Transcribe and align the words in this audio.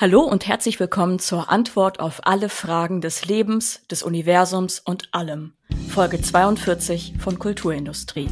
Hallo 0.00 0.20
und 0.20 0.46
herzlich 0.46 0.78
willkommen 0.78 1.18
zur 1.18 1.50
Antwort 1.50 1.98
auf 1.98 2.20
alle 2.24 2.48
Fragen 2.48 3.00
des 3.00 3.24
Lebens, 3.24 3.80
des 3.90 4.04
Universums 4.04 4.78
und 4.78 5.08
allem. 5.10 5.54
Folge 5.88 6.22
42 6.22 7.14
von 7.18 7.40
Kulturindustrie. 7.40 8.28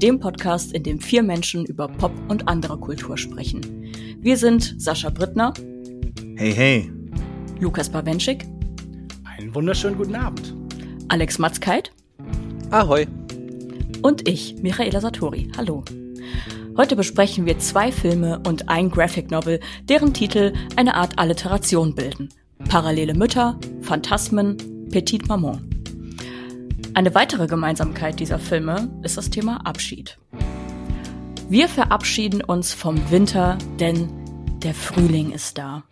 Dem 0.00 0.20
Podcast, 0.20 0.72
in 0.72 0.84
dem 0.84 1.00
vier 1.00 1.22
Menschen 1.22 1.66
über 1.66 1.88
Pop 1.88 2.12
und 2.28 2.48
andere 2.48 2.78
Kultur 2.78 3.18
sprechen. 3.18 3.92
Wir 4.20 4.38
sind 4.38 4.80
Sascha 4.80 5.10
Brittner. 5.10 5.52
Hey, 6.36 6.54
hey. 6.54 6.90
Lukas 7.60 7.90
Bawenschik. 7.90 8.46
Einen 9.36 9.54
wunderschönen 9.54 9.98
guten 9.98 10.14
Abend. 10.14 10.54
Alex 11.08 11.38
Matzkeit. 11.38 11.92
Ahoi. 12.70 13.06
Und 14.00 14.26
ich, 14.26 14.54
Michaela 14.62 15.02
Satori. 15.02 15.52
Hallo. 15.58 15.84
Heute 16.74 16.96
besprechen 16.96 17.44
wir 17.44 17.58
zwei 17.58 17.92
Filme 17.92 18.40
und 18.46 18.70
ein 18.70 18.90
Graphic 18.90 19.30
Novel, 19.30 19.60
deren 19.90 20.14
Titel 20.14 20.54
eine 20.74 20.94
Art 20.94 21.18
Alliteration 21.18 21.94
bilden. 21.94 22.30
Parallele 22.66 23.12
Mütter, 23.12 23.60
Phantasmen, 23.82 24.88
Petite 24.90 25.26
Maman. 25.26 25.68
Eine 26.94 27.14
weitere 27.14 27.46
Gemeinsamkeit 27.46 28.20
dieser 28.20 28.38
Filme 28.38 28.90
ist 29.02 29.18
das 29.18 29.28
Thema 29.28 29.66
Abschied. 29.66 30.18
Wir 31.50 31.68
verabschieden 31.68 32.42
uns 32.42 32.72
vom 32.72 33.10
Winter, 33.10 33.58
denn 33.78 34.08
der 34.60 34.72
Frühling 34.72 35.32
ist 35.32 35.58
da. 35.58 35.84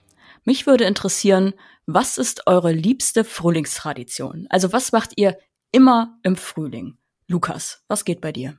Mich 0.44 0.66
würde 0.66 0.84
interessieren, 0.84 1.52
was 1.84 2.16
ist 2.16 2.46
eure 2.46 2.72
liebste 2.72 3.24
Frühlingstradition? 3.24 4.46
Also 4.48 4.72
was 4.72 4.92
macht 4.92 5.12
ihr 5.16 5.36
immer 5.72 6.18
im 6.22 6.36
Frühling? 6.36 6.96
Lukas, 7.26 7.84
was 7.86 8.06
geht 8.06 8.22
bei 8.22 8.32
dir? 8.32 8.58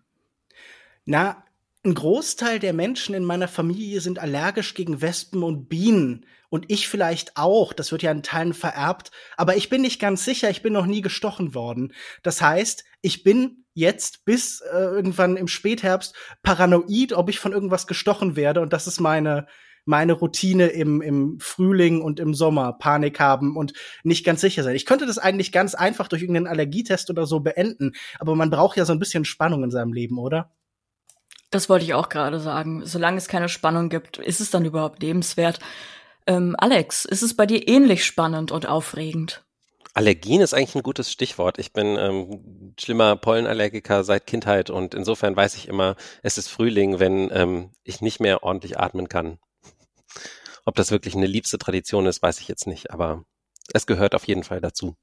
Na, 1.05 1.43
ein 1.83 1.95
Großteil 1.95 2.59
der 2.59 2.73
Menschen 2.73 3.15
in 3.15 3.25
meiner 3.25 3.47
Familie 3.47 4.01
sind 4.01 4.19
allergisch 4.19 4.75
gegen 4.75 5.01
Wespen 5.01 5.41
und 5.41 5.67
Bienen. 5.67 6.25
Und 6.49 6.65
ich 6.67 6.87
vielleicht 6.87 7.37
auch. 7.37 7.73
Das 7.73 7.91
wird 7.91 8.03
ja 8.03 8.11
in 8.11 8.23
Teilen 8.23 8.53
vererbt. 8.53 9.09
Aber 9.37 9.55
ich 9.55 9.69
bin 9.69 9.81
nicht 9.81 9.99
ganz 9.99 10.25
sicher. 10.25 10.49
Ich 10.49 10.61
bin 10.61 10.73
noch 10.73 10.85
nie 10.85 11.01
gestochen 11.01 11.55
worden. 11.55 11.93
Das 12.23 12.41
heißt, 12.41 12.83
ich 13.01 13.23
bin 13.23 13.65
jetzt 13.73 14.25
bis 14.25 14.61
äh, 14.61 14.77
irgendwann 14.77 15.37
im 15.37 15.47
Spätherbst 15.47 16.13
paranoid, 16.43 17.13
ob 17.13 17.29
ich 17.29 17.39
von 17.39 17.53
irgendwas 17.53 17.87
gestochen 17.87 18.35
werde. 18.35 18.61
Und 18.61 18.73
das 18.73 18.85
ist 18.85 18.99
meine, 18.99 19.47
meine 19.85 20.13
Routine 20.13 20.67
im, 20.67 21.01
im 21.01 21.39
Frühling 21.39 22.01
und 22.01 22.19
im 22.19 22.35
Sommer. 22.35 22.73
Panik 22.73 23.19
haben 23.19 23.55
und 23.55 23.73
nicht 24.03 24.25
ganz 24.25 24.41
sicher 24.41 24.61
sein. 24.63 24.75
Ich 24.75 24.85
könnte 24.85 25.07
das 25.07 25.17
eigentlich 25.17 25.51
ganz 25.51 25.73
einfach 25.73 26.09
durch 26.09 26.21
irgendeinen 26.21 26.47
Allergietest 26.47 27.09
oder 27.09 27.25
so 27.25 27.39
beenden. 27.39 27.93
Aber 28.19 28.35
man 28.35 28.51
braucht 28.51 28.77
ja 28.77 28.85
so 28.85 28.93
ein 28.93 28.99
bisschen 28.99 29.25
Spannung 29.25 29.63
in 29.63 29.71
seinem 29.71 29.93
Leben, 29.93 30.19
oder? 30.19 30.51
Das 31.51 31.69
wollte 31.69 31.85
ich 31.85 31.93
auch 31.93 32.09
gerade 32.09 32.39
sagen. 32.39 32.85
Solange 32.85 33.17
es 33.17 33.27
keine 33.27 33.49
Spannung 33.49 33.89
gibt, 33.89 34.17
ist 34.17 34.39
es 34.39 34.49
dann 34.49 34.65
überhaupt 34.65 35.01
lebenswert? 35.03 35.59
Ähm, 36.25 36.55
Alex, 36.57 37.05
ist 37.05 37.21
es 37.21 37.35
bei 37.35 37.45
dir 37.45 37.67
ähnlich 37.67 38.05
spannend 38.05 38.51
und 38.51 38.67
aufregend? 38.67 39.43
Allergien 39.93 40.41
ist 40.41 40.53
eigentlich 40.53 40.75
ein 40.75 40.83
gutes 40.83 41.11
Stichwort. 41.11 41.59
Ich 41.59 41.73
bin 41.73 41.97
ähm, 41.97 42.73
schlimmer 42.79 43.17
Pollenallergiker 43.17 44.05
seit 44.05 44.25
Kindheit 44.25 44.69
und 44.69 44.93
insofern 44.93 45.35
weiß 45.35 45.55
ich 45.55 45.67
immer, 45.67 45.97
es 46.23 46.37
ist 46.37 46.47
Frühling, 46.47 46.99
wenn 46.99 47.29
ähm, 47.33 47.71
ich 47.83 47.99
nicht 47.99 48.21
mehr 48.21 48.43
ordentlich 48.43 48.79
atmen 48.79 49.09
kann. 49.09 49.37
Ob 50.63 50.75
das 50.75 50.91
wirklich 50.91 51.15
eine 51.15 51.27
liebste 51.27 51.57
Tradition 51.57 52.05
ist, 52.05 52.21
weiß 52.21 52.39
ich 52.39 52.47
jetzt 52.47 52.67
nicht, 52.67 52.91
aber 52.91 53.25
es 53.73 53.85
gehört 53.85 54.15
auf 54.15 54.25
jeden 54.27 54.43
Fall 54.43 54.61
dazu. 54.61 54.95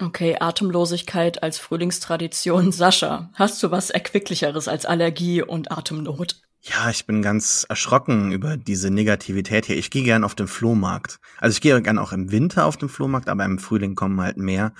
Okay, 0.00 0.36
Atemlosigkeit 0.40 1.42
als 1.42 1.58
Frühlingstradition. 1.58 2.72
Sascha, 2.72 3.30
hast 3.34 3.62
du 3.62 3.70
was 3.70 3.90
Erquicklicheres 3.90 4.66
als 4.66 4.86
Allergie 4.86 5.42
und 5.42 5.70
Atemnot? 5.70 6.40
Ja, 6.62 6.88
ich 6.88 7.06
bin 7.06 7.20
ganz 7.20 7.66
erschrocken 7.68 8.32
über 8.32 8.56
diese 8.56 8.90
Negativität 8.90 9.66
hier. 9.66 9.76
Ich 9.76 9.90
gehe 9.90 10.02
gern 10.02 10.24
auf 10.24 10.34
den 10.34 10.48
Flohmarkt. 10.48 11.20
Also 11.38 11.54
ich 11.54 11.60
gehe 11.60 11.80
gern 11.82 11.98
auch 11.98 12.12
im 12.12 12.32
Winter 12.32 12.64
auf 12.64 12.78
den 12.78 12.88
Flohmarkt, 12.88 13.28
aber 13.28 13.44
im 13.44 13.58
Frühling 13.58 13.94
kommen 13.94 14.20
halt 14.20 14.38
mehr 14.38 14.72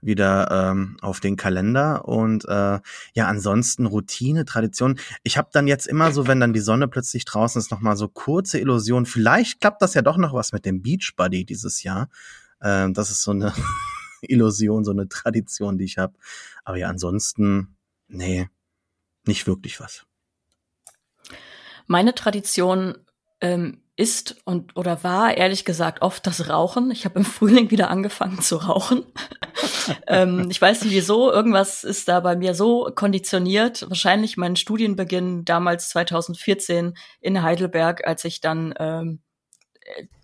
wieder 0.00 0.50
ähm, 0.50 0.96
auf 1.00 1.20
den 1.20 1.36
Kalender 1.36 2.06
und 2.06 2.44
äh, 2.46 2.78
ja 3.14 3.26
ansonsten 3.26 3.86
Routine 3.86 4.44
Tradition 4.44 4.98
ich 5.22 5.38
habe 5.38 5.48
dann 5.52 5.66
jetzt 5.66 5.86
immer 5.86 6.12
so 6.12 6.26
wenn 6.26 6.38
dann 6.38 6.52
die 6.52 6.60
Sonne 6.60 6.86
plötzlich 6.86 7.24
draußen 7.24 7.58
ist 7.58 7.70
noch 7.70 7.80
mal 7.80 7.96
so 7.96 8.06
kurze 8.06 8.58
Illusion 8.60 9.06
vielleicht 9.06 9.60
klappt 9.60 9.80
das 9.80 9.94
ja 9.94 10.02
doch 10.02 10.18
noch 10.18 10.34
was 10.34 10.52
mit 10.52 10.66
dem 10.66 10.82
Beach 10.82 11.14
Buddy 11.16 11.44
dieses 11.44 11.82
Jahr 11.82 12.08
äh, 12.60 12.90
das 12.92 13.10
ist 13.10 13.22
so 13.22 13.30
eine 13.30 13.54
Illusion, 14.22 14.84
so 14.84 14.90
eine 14.90 15.08
Tradition, 15.08 15.78
die 15.78 15.84
ich 15.84 15.98
habe. 15.98 16.14
Aber 16.64 16.76
ja, 16.76 16.88
ansonsten, 16.88 17.76
nee, 18.08 18.48
nicht 19.24 19.46
wirklich 19.46 19.80
was. 19.80 20.06
Meine 21.86 22.14
Tradition 22.14 22.96
ähm, 23.40 23.82
ist 23.96 24.36
und 24.44 24.76
oder 24.76 25.02
war 25.02 25.36
ehrlich 25.36 25.64
gesagt 25.64 26.02
oft 26.02 26.26
das 26.26 26.48
Rauchen. 26.48 26.90
Ich 26.90 27.04
habe 27.04 27.18
im 27.18 27.24
Frühling 27.24 27.70
wieder 27.70 27.90
angefangen 27.90 28.40
zu 28.40 28.56
rauchen. 28.56 29.04
ähm, 30.06 30.48
ich 30.50 30.60
weiß 30.60 30.84
nicht 30.84 30.92
wieso, 30.92 31.32
irgendwas 31.32 31.82
ist 31.82 32.08
da 32.08 32.20
bei 32.20 32.36
mir 32.36 32.54
so 32.54 32.90
konditioniert. 32.94 33.88
Wahrscheinlich 33.88 34.36
mein 34.36 34.56
Studienbeginn 34.56 35.44
damals 35.44 35.88
2014 35.90 36.94
in 37.20 37.42
Heidelberg, 37.42 38.06
als 38.06 38.24
ich 38.24 38.40
dann 38.40 38.74
ähm, 38.78 39.20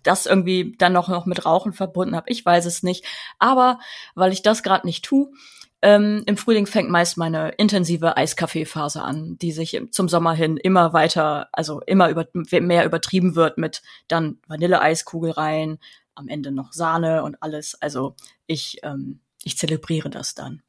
das 0.03 0.25
irgendwie 0.25 0.75
dann 0.77 0.93
noch, 0.93 1.07
noch 1.09 1.25
mit 1.25 1.45
Rauchen 1.45 1.73
verbunden 1.73 2.15
habe. 2.15 2.29
Ich 2.29 2.45
weiß 2.45 2.65
es 2.65 2.83
nicht. 2.83 3.05
Aber 3.39 3.79
weil 4.15 4.31
ich 4.31 4.41
das 4.41 4.63
gerade 4.63 4.85
nicht 4.85 5.05
tue, 5.05 5.31
ähm, 5.81 6.23
im 6.27 6.37
Frühling 6.37 6.65
fängt 6.65 6.89
meist 6.89 7.17
meine 7.17 7.49
intensive 7.49 8.15
Eiskaffeephase 8.15 9.01
an, 9.01 9.37
die 9.37 9.51
sich 9.51 9.79
zum 9.91 10.07
Sommer 10.07 10.33
hin 10.33 10.55
immer 10.55 10.93
weiter, 10.93 11.49
also 11.51 11.81
immer 11.81 12.09
über, 12.09 12.25
mehr 12.33 12.85
übertrieben 12.85 13.35
wird 13.35 13.57
mit 13.57 13.81
dann 14.07 14.39
Vanilleeiskugel 14.47 15.31
rein, 15.31 15.79
am 16.15 16.29
Ende 16.29 16.51
noch 16.51 16.71
Sahne 16.71 17.23
und 17.23 17.41
alles. 17.43 17.75
Also 17.81 18.15
ich, 18.47 18.79
ähm, 18.83 19.19
ich 19.43 19.57
zelebriere 19.57 20.09
das 20.09 20.35
dann. 20.35 20.61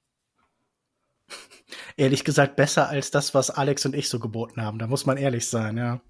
Ehrlich 1.96 2.24
gesagt 2.24 2.56
besser 2.56 2.88
als 2.88 3.12
das, 3.12 3.34
was 3.34 3.50
Alex 3.50 3.86
und 3.86 3.94
ich 3.94 4.08
so 4.08 4.18
geboten 4.18 4.62
haben. 4.62 4.80
Da 4.80 4.88
muss 4.88 5.06
man 5.06 5.16
ehrlich 5.16 5.48
sein, 5.48 5.76
ja. 5.76 6.00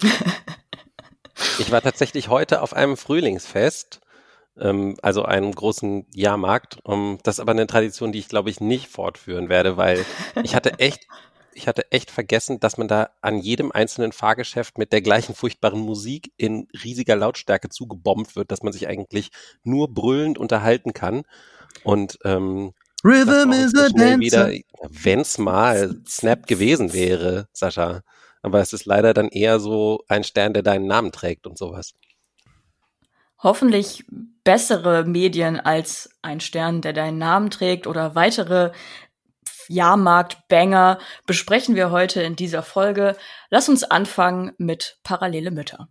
Ich 1.62 1.70
war 1.70 1.80
tatsächlich 1.80 2.28
heute 2.28 2.60
auf 2.60 2.74
einem 2.74 2.96
Frühlingsfest, 2.96 4.00
ähm, 4.58 4.96
also 5.00 5.22
einem 5.22 5.52
großen 5.52 6.06
Jahrmarkt. 6.12 6.78
Um, 6.82 7.18
das 7.22 7.36
ist 7.36 7.40
aber 7.40 7.52
eine 7.52 7.68
Tradition, 7.68 8.10
die 8.10 8.18
ich 8.18 8.28
glaube 8.28 8.50
ich 8.50 8.60
nicht 8.60 8.88
fortführen 8.88 9.48
werde, 9.48 9.76
weil 9.76 10.04
ich 10.42 10.56
hatte 10.56 10.80
echt, 10.80 11.06
ich 11.54 11.68
hatte 11.68 11.92
echt 11.92 12.10
vergessen, 12.10 12.58
dass 12.58 12.78
man 12.78 12.88
da 12.88 13.10
an 13.20 13.38
jedem 13.38 13.70
einzelnen 13.70 14.10
Fahrgeschäft 14.10 14.76
mit 14.76 14.92
der 14.92 15.02
gleichen 15.02 15.36
furchtbaren 15.36 15.78
Musik 15.78 16.32
in 16.36 16.66
riesiger 16.82 17.14
Lautstärke 17.14 17.68
zugebombt 17.68 18.34
wird, 18.34 18.50
dass 18.50 18.64
man 18.64 18.72
sich 18.72 18.88
eigentlich 18.88 19.30
nur 19.62 19.94
brüllend 19.94 20.38
unterhalten 20.38 20.94
kann. 20.94 21.22
Und 21.84 22.18
ähm, 22.24 22.72
Rhythm 23.04 23.52
is 23.52 23.72
a 23.76 23.88
dancer. 23.88 24.50
Wenn 24.88 25.20
es 25.20 25.38
mal 25.38 25.94
Snap 26.08 26.48
gewesen 26.48 26.92
wäre, 26.92 27.46
Sascha. 27.52 28.02
Aber 28.42 28.60
es 28.60 28.72
ist 28.72 28.86
leider 28.86 29.14
dann 29.14 29.28
eher 29.28 29.60
so 29.60 30.04
ein 30.08 30.24
Stern, 30.24 30.52
der 30.52 30.62
deinen 30.62 30.86
Namen 30.86 31.12
trägt 31.12 31.46
und 31.46 31.56
sowas. 31.56 31.94
Hoffentlich 33.38 34.04
bessere 34.44 35.04
Medien 35.04 35.58
als 35.58 36.10
ein 36.22 36.40
Stern, 36.40 36.80
der 36.80 36.92
deinen 36.92 37.18
Namen 37.18 37.50
trägt 37.50 37.86
oder 37.86 38.14
weitere 38.14 38.72
Jahrmarkt-Banger 39.68 40.98
besprechen 41.26 41.74
wir 41.74 41.90
heute 41.90 42.22
in 42.22 42.36
dieser 42.36 42.62
Folge. 42.62 43.16
Lass 43.50 43.68
uns 43.68 43.84
anfangen 43.84 44.52
mit 44.58 44.98
Parallele 45.02 45.50
Mütter. 45.50 45.88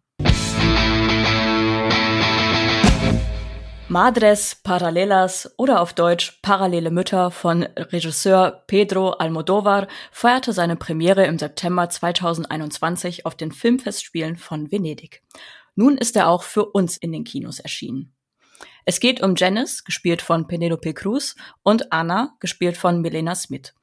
Madres 3.92 4.56
Paralelas 4.56 5.54
oder 5.58 5.82
auf 5.82 5.92
Deutsch 5.92 6.40
Parallele 6.42 6.92
Mütter 6.92 7.30
von 7.30 7.64
Regisseur 7.64 8.64
Pedro 8.66 9.10
Almodovar 9.10 9.90
feierte 10.14 10.54
seine 10.54 10.78
Premiere 10.78 11.26
im 11.26 11.38
September 11.38 11.90
2021 11.90 13.26
auf 13.26 13.36
den 13.36 13.52
Filmfestspielen 13.52 14.38
von 14.38 14.72
Venedig. 14.72 15.24
Nun 15.76 15.98
ist 15.98 16.16
er 16.16 16.30
auch 16.30 16.44
für 16.44 16.68
uns 16.68 16.96
in 16.96 17.12
den 17.12 17.26
Kinos 17.26 17.60
erschienen. 17.60 18.16
Es 18.86 19.02
geht 19.02 19.22
um 19.22 19.36
Janice, 19.36 19.84
gespielt 19.84 20.22
von 20.22 20.48
Penelope 20.48 20.94
Cruz, 20.94 21.36
und 21.62 21.92
Anna, 21.92 22.38
gespielt 22.40 22.78
von 22.78 23.02
Milena 23.02 23.36
Smith, 23.36 23.74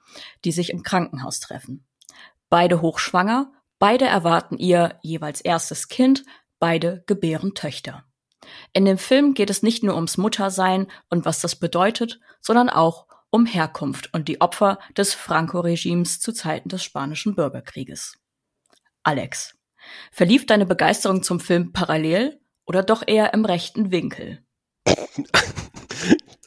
die 0.43 0.53
sich 0.53 0.71
im 0.71 0.83
Krankenhaus 0.83 1.39
treffen. 1.41 1.85
Beide 2.49 2.81
hochschwanger, 2.81 3.53
beide 3.79 4.07
erwarten 4.07 4.57
ihr 4.57 4.99
jeweils 5.03 5.43
erstes 5.43 5.89
Kind, 5.89 6.25
beide 6.59 7.05
gebären 7.07 7.53
Töchter. 7.53 8.08
In 8.73 8.85
dem 8.85 8.99
Film 8.99 9.35
geht 9.35 9.51
es 9.51 9.63
nicht 9.63 9.83
nur 9.83 9.95
ums 9.95 10.19
Muttersein 10.19 10.87
und 11.11 11.25
was 11.25 11.41
das 11.41 11.57
bedeutet, 11.57 12.21
sondern 12.41 12.69
auch 12.69 13.07
um 13.31 13.47
Herkunft 13.47 14.13
und 14.15 14.29
die 14.29 14.41
Opfer 14.41 14.79
des 14.97 15.15
Franco-Regimes 15.15 16.21
zu 16.21 16.33
Zeiten 16.33 16.69
des 16.69 16.83
Spanischen 16.83 17.35
Bürgerkrieges. 17.35 18.19
Alex, 19.03 19.57
verlief 20.11 20.47
deine 20.47 20.67
Begeisterung 20.67 21.23
zum 21.23 21.41
Film 21.41 21.73
parallel 21.73 22.41
oder 22.67 22.83
doch 22.83 23.03
eher 23.07 23.35
im 23.35 23.45
rechten 23.45 23.91
Winkel? 23.91 24.43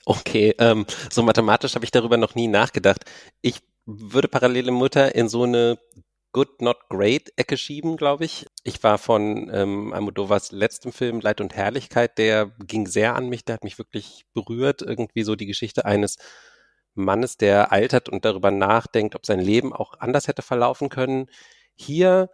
Okay, 0.06 0.56
ähm, 0.58 0.86
so 1.12 1.22
mathematisch 1.22 1.76
habe 1.76 1.86
ich 1.86 1.92
darüber 1.92 2.18
noch 2.18 2.36
nie 2.36 2.48
nachgedacht. 2.48 3.06
Ich 3.42 3.62
würde 3.86 4.28
parallele 4.28 4.72
Mutter 4.72 5.16
in 5.16 5.30
so 5.30 5.44
eine 5.44 5.78
Good 6.34 6.62
Not 6.62 6.90
Great 6.90 7.34
Ecke 7.36 7.58
schieben, 7.58 7.98
glaube 7.98 8.26
ich. 8.26 8.46
Ich 8.64 8.82
war 8.84 8.98
von 8.98 9.50
ähm, 9.54 9.94
Almodovas 9.94 10.52
letztem 10.52 10.94
Film 10.94 11.20
Leid 11.20 11.42
und 11.42 11.56
Herrlichkeit, 11.56 12.18
der 12.18 12.52
ging 12.60 12.88
sehr 12.88 13.16
an 13.16 13.28
mich, 13.28 13.44
der 13.44 13.56
hat 13.56 13.64
mich 13.64 13.78
wirklich 13.78 14.26
berührt. 14.34 14.82
Irgendwie 14.82 15.24
so 15.24 15.36
die 15.36 15.46
Geschichte 15.46 15.86
eines 15.86 16.18
Mannes, 16.94 17.38
der 17.38 17.72
altert 17.72 18.10
und 18.10 18.26
darüber 18.26 18.52
nachdenkt, 18.52 19.16
ob 19.16 19.26
sein 19.26 19.40
Leben 19.40 19.74
auch 19.74 20.00
anders 20.00 20.28
hätte 20.28 20.42
verlaufen 20.42 20.90
können. 20.90 21.28
Hier 21.76 22.30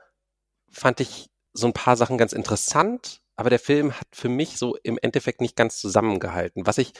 fand 0.70 1.00
ich 1.00 1.30
so 1.54 1.68
ein 1.68 1.74
paar 1.74 1.98
Sachen 1.98 2.18
ganz 2.18 2.34
interessant, 2.34 3.22
aber 3.36 3.50
der 3.50 3.60
Film 3.60 3.94
hat 3.94 4.08
für 4.14 4.30
mich 4.30 4.58
so 4.58 4.76
im 4.84 5.00
Endeffekt 5.02 5.42
nicht 5.42 5.56
ganz 5.56 5.80
zusammengehalten. 5.80 6.66
Was 6.66 6.78
ich 6.78 6.94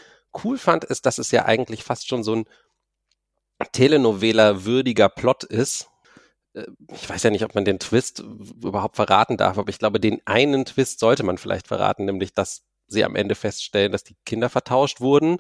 cool 0.44 0.58
fand, 0.58 0.84
ist, 0.84 1.06
dass 1.06 1.18
es 1.18 1.32
ja 1.32 1.46
eigentlich 1.46 1.84
fast 1.84 2.08
schon 2.08 2.24
so 2.24 2.36
ein 2.36 2.46
Telenovela-würdiger 3.72 5.10
Plot 5.10 5.44
ist. 5.44 5.90
Ich 6.94 7.10
weiß 7.10 7.24
ja 7.24 7.30
nicht, 7.30 7.44
ob 7.44 7.56
man 7.56 7.66
den 7.66 7.80
Twist 7.80 8.20
überhaupt 8.20 8.96
verraten 8.96 9.38
darf, 9.38 9.58
aber 9.58 9.70
ich 9.70 9.80
glaube, 9.80 10.00
den 10.00 10.22
einen 10.26 10.66
Twist 10.66 11.00
sollte 11.00 11.24
man 11.24 11.38
vielleicht 11.38 11.68
verraten, 11.68 12.06
nämlich 12.06 12.34
dass 12.34 12.64
sie 12.88 13.04
am 13.04 13.16
Ende 13.16 13.36
feststellen, 13.36 13.92
dass 13.92 14.04
die 14.04 14.16
Kinder 14.26 14.50
vertauscht 14.50 15.02
wurden. 15.02 15.40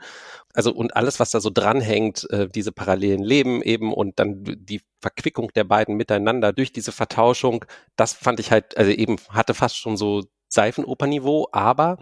Also 0.53 0.73
und 0.73 0.95
alles, 0.95 1.19
was 1.19 1.31
da 1.31 1.39
so 1.39 1.49
dranhängt, 1.49 2.29
äh, 2.29 2.49
diese 2.49 2.71
parallelen 2.71 3.23
Leben 3.23 3.61
eben 3.61 3.93
und 3.93 4.19
dann 4.19 4.43
die 4.43 4.81
Verquickung 5.01 5.51
der 5.53 5.63
beiden 5.63 5.95
miteinander 5.95 6.53
durch 6.53 6.73
diese 6.73 6.91
Vertauschung, 6.91 7.65
das 7.95 8.13
fand 8.13 8.39
ich 8.39 8.51
halt, 8.51 8.77
also 8.77 8.91
eben 8.91 9.17
hatte 9.29 9.53
fast 9.53 9.77
schon 9.77 9.97
so 9.97 10.23
Seifenoperniveau, 10.49 11.47
aber 11.51 11.97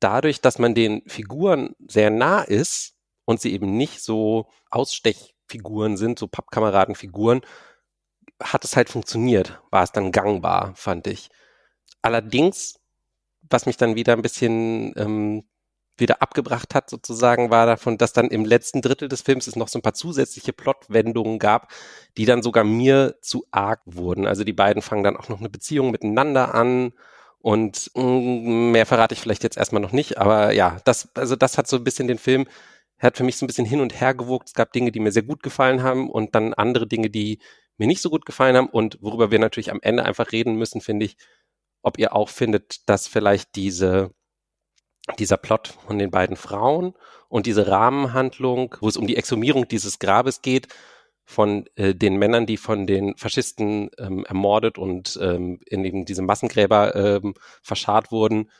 dadurch, 0.00 0.40
dass 0.40 0.58
man 0.58 0.74
den 0.74 1.02
Figuren 1.06 1.74
sehr 1.86 2.10
nah 2.10 2.42
ist 2.42 2.94
und 3.24 3.40
sie 3.40 3.52
eben 3.52 3.76
nicht 3.76 4.02
so 4.02 4.46
Ausstechfiguren 4.70 5.96
sind, 5.96 6.18
so 6.18 6.26
Pappkameradenfiguren, 6.26 7.42
hat 8.40 8.64
es 8.64 8.76
halt 8.76 8.88
funktioniert, 8.90 9.60
war 9.70 9.82
es 9.82 9.92
dann 9.92 10.12
gangbar, 10.12 10.72
fand 10.74 11.06
ich. 11.06 11.30
Allerdings 12.02 12.80
was 13.50 13.66
mich 13.66 13.76
dann 13.76 13.96
wieder 13.96 14.14
ein 14.14 14.22
bisschen 14.22 14.94
ähm, 14.96 15.44
wieder 15.96 16.22
abgebracht 16.22 16.74
hat, 16.74 16.88
sozusagen, 16.88 17.50
war 17.50 17.66
davon, 17.66 17.98
dass 17.98 18.14
dann 18.14 18.28
im 18.28 18.44
letzten 18.44 18.80
Drittel 18.80 19.08
des 19.08 19.20
Films 19.20 19.46
es 19.46 19.56
noch 19.56 19.68
so 19.68 19.78
ein 19.78 19.82
paar 19.82 19.92
zusätzliche 19.92 20.54
Plotwendungen 20.54 21.38
gab, 21.38 21.70
die 22.16 22.24
dann 22.24 22.42
sogar 22.42 22.64
mir 22.64 23.16
zu 23.20 23.44
arg 23.50 23.80
wurden. 23.84 24.26
Also 24.26 24.44
die 24.44 24.54
beiden 24.54 24.80
fangen 24.80 25.04
dann 25.04 25.16
auch 25.16 25.28
noch 25.28 25.40
eine 25.40 25.50
Beziehung 25.50 25.90
miteinander 25.90 26.54
an 26.54 26.92
und 27.38 27.90
mh, 27.94 28.02
mm, 28.02 28.72
mehr 28.72 28.86
verrate 28.86 29.14
ich 29.14 29.20
vielleicht 29.20 29.42
jetzt 29.42 29.58
erstmal 29.58 29.82
noch 29.82 29.92
nicht, 29.92 30.18
aber 30.18 30.52
ja, 30.52 30.78
das, 30.84 31.08
also 31.14 31.36
das 31.36 31.58
hat 31.58 31.66
so 31.66 31.76
ein 31.76 31.84
bisschen 31.84 32.08
den 32.08 32.18
Film, 32.18 32.46
hat 32.98 33.16
für 33.16 33.24
mich 33.24 33.36
so 33.36 33.44
ein 33.44 33.46
bisschen 33.46 33.66
hin 33.66 33.80
und 33.80 33.98
her 33.98 34.14
gewogt. 34.14 34.48
Es 34.48 34.54
gab 34.54 34.72
Dinge, 34.72 34.92
die 34.92 35.00
mir 35.00 35.12
sehr 35.12 35.22
gut 35.22 35.42
gefallen 35.42 35.82
haben 35.82 36.10
und 36.10 36.34
dann 36.34 36.54
andere 36.54 36.86
Dinge, 36.86 37.08
die 37.10 37.40
mir 37.80 37.86
nicht 37.86 38.02
so 38.02 38.10
gut 38.10 38.26
gefallen 38.26 38.56
haben 38.56 38.68
und 38.68 38.98
worüber 39.00 39.30
wir 39.30 39.38
natürlich 39.38 39.72
am 39.72 39.80
Ende 39.82 40.04
einfach 40.04 40.32
reden 40.32 40.54
müssen, 40.54 40.82
finde 40.82 41.06
ich, 41.06 41.16
ob 41.82 41.98
ihr 41.98 42.14
auch 42.14 42.28
findet, 42.28 42.88
dass 42.88 43.08
vielleicht 43.08 43.56
diese, 43.56 44.12
dieser 45.18 45.38
Plot 45.38 45.68
von 45.86 45.98
den 45.98 46.10
beiden 46.10 46.36
Frauen 46.36 46.94
und 47.28 47.46
diese 47.46 47.68
Rahmenhandlung, 47.68 48.76
wo 48.80 48.88
es 48.88 48.98
um 48.98 49.06
die 49.06 49.16
Exhumierung 49.16 49.66
dieses 49.66 49.98
Grabes 49.98 50.42
geht, 50.42 50.68
von 51.24 51.66
äh, 51.76 51.94
den 51.94 52.16
Männern, 52.16 52.44
die 52.44 52.58
von 52.58 52.86
den 52.86 53.16
Faschisten 53.16 53.90
ähm, 53.98 54.26
ermordet 54.26 54.76
und 54.76 55.18
ähm, 55.22 55.60
in 55.64 55.84
eben 55.84 56.04
diese 56.04 56.22
Massengräber 56.22 56.94
ähm, 56.94 57.34
verscharrt 57.62 58.10
wurden, 58.12 58.50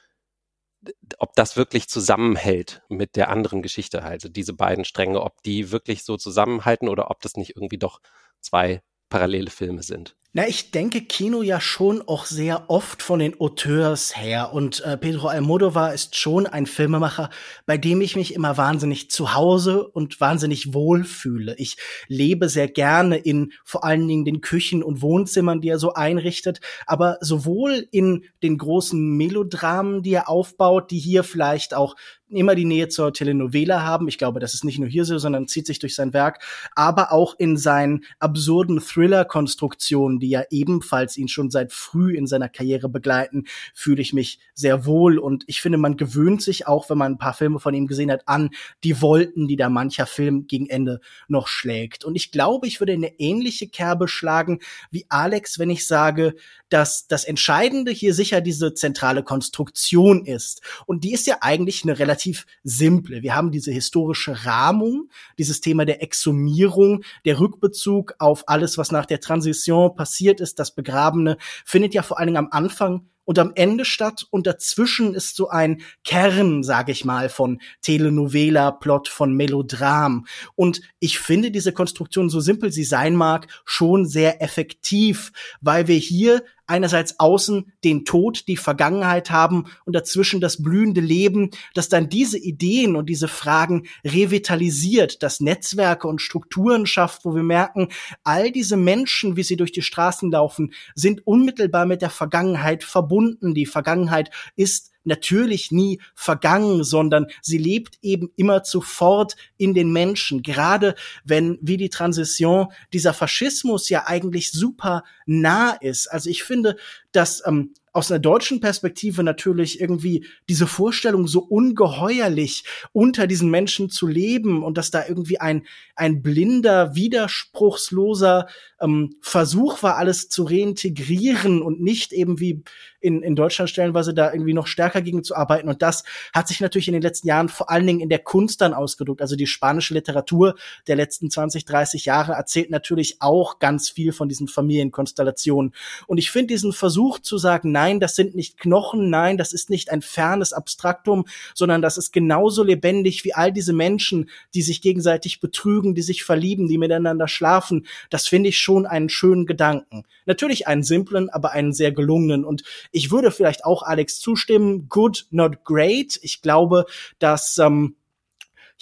ob 1.19 1.35
das 1.35 1.57
wirklich 1.59 1.89
zusammenhält 1.89 2.83
mit 2.89 3.17
der 3.17 3.29
anderen 3.29 3.61
Geschichte, 3.61 4.03
also 4.03 4.31
diese 4.31 4.55
beiden 4.55 4.85
Stränge, 4.87 5.21
ob 5.21 5.43
die 5.43 5.73
wirklich 5.73 6.05
so 6.05 6.17
zusammenhalten 6.17 6.89
oder 6.89 7.11
ob 7.11 7.21
das 7.21 7.37
nicht 7.37 7.55
irgendwie 7.57 7.77
doch 7.77 8.01
zwei 8.41 8.83
parallele 9.11 9.51
Filme 9.51 9.83
sind. 9.83 10.17
Na, 10.33 10.47
ich 10.47 10.71
denke 10.71 11.01
Kino 11.01 11.43
ja 11.43 11.61
schon 11.61 12.03
auch 12.03 12.25
sehr 12.25 12.71
oft 12.71 13.03
von 13.03 13.19
den 13.19 13.41
Auteurs 13.41 14.17
her 14.17 14.53
und 14.53 14.79
äh, 14.85 14.97
Pedro 14.97 15.27
Almodovar 15.27 15.93
ist 15.93 16.15
schon 16.15 16.47
ein 16.47 16.67
Filmemacher, 16.67 17.31
bei 17.67 17.77
dem 17.77 18.01
ich 18.01 18.15
mich 18.15 18.33
immer 18.33 18.57
wahnsinnig 18.57 19.11
zu 19.11 19.35
Hause 19.35 19.89
und 19.89 20.21
wahnsinnig 20.21 20.73
wohl 20.73 21.03
fühle. 21.03 21.57
Ich 21.59 21.79
lebe 22.07 22.49
sehr 22.49 22.69
gerne 22.69 23.17
in 23.17 23.53
vor 23.65 23.83
allen 23.83 24.07
Dingen 24.07 24.25
den 24.25 24.41
Küchen 24.41 24.85
und 24.85 25.03
Wohnzimmern, 25.03 25.61
die 25.61 25.69
er 25.69 25.81
so 25.81 25.95
einrichtet, 25.95 26.61
aber 26.87 27.19
sowohl 27.21 27.89
in 27.91 28.25
den 28.45 28.57
großen 28.57 29.17
Melodramen, 29.17 30.03
die 30.03 30.13
er 30.13 30.29
aufbaut, 30.29 30.93
die 30.93 31.01
hier 31.01 31.25
vielleicht 31.25 31.75
auch 31.75 31.97
immer 32.31 32.55
die 32.55 32.65
Nähe 32.65 32.89
zur 32.89 33.13
Telenovela 33.13 33.83
haben. 33.83 34.09
Ich 34.09 34.19
glaube, 34.19 34.41
das 34.41 34.55
ist 34.55 34.65
nicht 34.65 34.79
nur 34.79 34.89
hier 34.89 35.05
so, 35.05 35.19
sondern 35.19 35.49
zieht 35.49 35.67
sich 35.67 35.79
durch 35.79 35.95
sein 35.95 36.13
Werk, 36.13 36.43
aber 36.75 37.13
auch 37.13 37.35
in 37.39 37.57
seinen 37.57 38.05
absurden 38.19 38.81
Thriller-Konstruktionen, 38.81 40.21
die 40.21 40.31
ja 40.31 40.45
ebenfalls 40.51 41.17
ihn 41.17 41.29
schon 41.29 41.51
seit 41.51 41.73
früh 41.73 42.17
in 42.17 42.27
seiner 42.27 42.49
Karriere 42.49 42.89
begleiten, 42.89 43.45
fühle 43.75 44.03
ich 44.03 44.13
mich 44.13 44.39
sehr 44.55 44.87
wohl. 44.87 45.19
Und 45.19 45.45
ich 45.47 45.61
finde, 45.61 45.79
man 45.79 45.97
gewöhnt 45.97 46.43
sich 46.43 46.67
auch, 46.67 46.89
wenn 46.91 46.99
man 46.99 47.13
ein 47.13 47.19
paar 47.19 47.35
Filme 47.35 47.61
von 47.61 47.75
ihm 47.75 47.87
gesehen 47.87 48.11
hat, 48.11 48.27
an 48.27 48.51
die 48.85 49.03
Wolken, 49.03 49.49
die 49.49 49.57
da 49.57 49.69
mancher 49.69 50.07
Film 50.07 50.47
gegen 50.47 50.69
Ende 50.69 51.01
noch 51.29 51.49
schlägt. 51.49 52.05
Und 52.05 52.15
ich 52.15 52.31
glaube, 52.31 52.67
ich 52.67 52.81
würde 52.81 52.93
eine 52.93 53.19
ähnliche 53.19 53.69
Kerbe 53.69 54.09
schlagen 54.09 54.61
wie 54.91 55.07
Alex, 55.09 55.59
wenn 55.59 55.71
ich 55.71 55.87
sage, 55.87 56.35
dass 56.69 57.09
das 57.09 57.25
Entscheidende 57.25 57.91
hier 57.91 58.15
sicher 58.15 58.41
diese 58.41 58.75
zentrale 58.75 59.23
Konstruktion 59.25 60.25
ist. 60.25 60.63
Und 60.87 61.05
die 61.05 61.13
ist 61.13 61.27
ja 61.27 61.39
eigentlich 61.41 61.83
eine 61.83 61.99
relativ 61.99 62.20
simple. 62.65 63.23
Wir 63.23 63.35
haben 63.35 63.51
diese 63.51 63.73
historische 63.73 64.45
Rahmung, 64.45 65.09
dieses 65.39 65.61
Thema 65.61 65.85
der 65.85 66.03
Exhumierung, 66.03 67.03
der 67.25 67.41
Rückbezug 67.41 68.15
auf 68.19 68.49
alles, 68.49 68.79
was 68.79 68.93
nach 68.93 69.07
der 69.07 69.21
Transition 69.21 69.95
passiert 69.95 70.41
ist, 70.41 70.59
das 70.59 70.75
Begrabene, 70.75 71.37
findet 71.65 71.95
ja 71.95 72.03
vor 72.03 72.19
allen 72.19 72.29
Dingen 72.29 72.37
am 72.39 72.49
Anfang 72.51 73.09
und 73.31 73.39
am 73.39 73.53
Ende 73.55 73.85
statt 73.85 74.27
und 74.31 74.49
dazwischen 74.49 75.15
ist 75.15 75.37
so 75.37 75.49
ein 75.51 75.83
Kern, 76.03 76.65
sage 76.65 76.91
ich 76.91 77.05
mal, 77.05 77.29
von 77.29 77.61
Telenovela, 77.81 78.73
Plot, 78.73 79.07
von 79.07 79.35
Melodram. 79.35 80.27
Und 80.57 80.81
ich 80.99 81.21
finde 81.21 81.53
diese 81.53 81.73
Konstruktion, 81.73 82.29
so 82.29 82.41
simpel 82.41 82.73
sie 82.73 82.83
sein 82.83 83.15
mag, 83.15 83.47
schon 83.65 84.05
sehr 84.05 84.43
effektiv, 84.43 85.31
weil 85.61 85.87
wir 85.87 85.95
hier 85.95 86.43
einerseits 86.67 87.19
außen 87.19 87.73
den 87.83 88.05
Tod, 88.05 88.47
die 88.47 88.57
Vergangenheit 88.57 89.31
haben 89.31 89.67
und 89.85 89.95
dazwischen 89.95 90.41
das 90.41 90.63
blühende 90.63 91.01
Leben, 91.01 91.51
das 91.75 91.89
dann 91.89 92.09
diese 92.09 92.39
Ideen 92.39 92.95
und 92.95 93.07
diese 93.07 93.27
Fragen 93.27 93.87
revitalisiert, 94.05 95.23
das 95.23 95.41
Netzwerke 95.41 96.07
und 96.07 96.23
Strukturen 96.23 96.87
schafft, 96.87 97.25
wo 97.25 97.35
wir 97.35 97.43
merken, 97.43 97.89
all 98.23 98.53
diese 98.53 98.77
Menschen, 98.77 99.37
wie 99.37 99.43
sie 99.43 99.57
durch 99.57 99.73
die 99.73 99.83
Straßen 99.83 100.31
laufen, 100.31 100.73
sind 100.95 101.27
unmittelbar 101.27 101.87
mit 101.87 102.03
der 102.03 102.11
Vergangenheit 102.11 102.85
verbunden. 102.85 103.20
Die 103.41 103.67
Vergangenheit 103.67 104.31
ist 104.57 104.91
natürlich 105.05 105.73
nie 105.73 106.01
vergangen, 106.15 106.85
sondern 106.85 107.27
sie 107.43 107.59
lebt 107.59 107.99
eben 108.03 108.31
immer 108.37 108.63
zuvort 108.63 109.37
in 109.57 109.75
den 109.75 109.93
Menschen. 109.93 110.43
Gerade 110.43 110.95
wenn, 111.25 111.59
wie 111.63 111.77
die 111.77 111.91
Transition, 111.91 112.69
dieser 112.93 113.15
Faschismus 113.15 113.89
ja 113.89 114.07
eigentlich 114.07 114.53
super 114.53 115.05
nah 115.27 115.73
ist. 115.81 116.07
Also 116.09 116.29
ich 116.29 116.43
finde, 116.43 116.77
dass 117.13 117.43
ähm, 117.47 117.75
aus 117.93 118.11
einer 118.11 118.21
deutschen 118.21 118.61
Perspektive 118.61 119.23
natürlich 119.23 119.81
irgendwie 119.81 120.27
diese 120.49 120.67
Vorstellung 120.67 121.27
so 121.27 121.41
ungeheuerlich 121.41 122.65
unter 122.93 123.27
diesen 123.27 123.51
Menschen 123.51 123.91
zu 123.91 124.07
leben 124.07 124.63
und 124.63 124.79
dass 124.79 124.91
da 124.91 125.07
irgendwie 125.07 125.41
ein, 125.41 125.67
ein 125.97 126.23
blinder, 126.23 126.95
widerspruchsloser 126.95 128.47
ähm, 128.81 129.17
Versuch 129.21 129.83
war, 129.83 129.97
alles 129.97 130.29
zu 130.29 130.45
reintegrieren 130.45 131.63
und 131.63 131.81
nicht 131.81 132.13
eben 132.13 132.39
wie 132.41 132.63
in, 133.01 133.23
in 133.23 133.35
Deutschland 133.35 133.71
stellenweise 133.71 134.15
da 134.15 134.33
irgendwie 134.33 134.53
noch 134.53 134.67
stärker 134.67 135.03
gegen 135.03 135.25
zu 135.25 135.35
arbeiten. 135.35 135.69
Und 135.69 135.83
das 135.83 136.05
hat 136.35 136.49
sich 136.49 136.61
natürlich 136.61 136.89
in 136.89 136.93
den 136.93 137.03
letzten 137.03 137.29
Jahren 137.29 137.49
vor 137.49 137.71
allen 137.71 137.87
Dingen 137.87 138.01
in 138.01 138.09
der 138.09 138.19
Kunst 138.19 138.61
dann 138.61 138.75
ausgedrückt. 138.75 139.23
Also 139.23 139.37
die 139.37 139.47
spanische 139.47 139.95
Literatur 139.95 140.55
der 140.87 140.97
letzten 140.97 141.31
20, 141.31 141.65
30 141.65 142.05
Jahre 142.05 142.33
erzählt 142.33 142.71
natürlich 142.71 143.17
auch 143.21 143.59
ganz 143.59 143.89
viel 143.89 144.13
von 144.13 144.29
diesen 144.29 144.49
Familienkonstellationen. 144.49 145.73
Und 146.07 146.19
ich 146.19 146.31
finde 146.31 146.49
diesen 146.49 146.73
Versuch 146.73 147.19
zu 147.19 147.39
sagen, 147.39 147.73
nein, 147.81 147.99
das 147.99 148.15
sind 148.15 148.35
nicht 148.35 148.59
Knochen, 148.59 149.09
nein, 149.09 149.39
das 149.39 149.55
ist 149.55 149.71
nicht 149.71 149.91
ein 149.91 150.03
fernes 150.03 150.53
Abstraktum, 150.53 151.25
sondern 151.55 151.81
das 151.81 151.97
ist 151.97 152.13
genauso 152.13 152.63
lebendig 152.63 153.25
wie 153.25 153.33
all 153.33 153.53
diese 153.53 153.73
Menschen, 153.73 154.29
die 154.55 154.61
sich 154.61 154.83
gegenseitig 154.83 155.41
betrügen, 155.41 155.95
die 155.95 156.03
sich 156.03 156.23
verlieben, 156.25 156.69
die 156.69 156.77
miteinander 156.77 157.27
schlafen. 157.27 157.87
Das 158.11 158.29
finde 158.29 158.51
ich 158.51 158.59
schon 158.59 158.85
einen 158.85 159.09
schönen 159.09 159.47
Gedanken. 159.47 160.05
Natürlich 160.27 160.67
einen 160.67 160.83
simplen, 160.83 161.31
aber 161.31 161.53
einen 161.53 161.73
sehr 161.73 161.93
gelungenen. 161.93 162.45
Und 162.45 162.65
ich 162.93 163.11
würde 163.11 163.31
vielleicht 163.31 163.65
auch 163.65 163.83
Alex 163.83 164.21
zustimmen. 164.21 164.89
Good, 164.91 165.27
not 165.31 165.65
great. 165.65 166.19
Ich 166.23 166.43
glaube, 166.43 166.85
dass 167.19 167.57
ähm, 167.57 167.97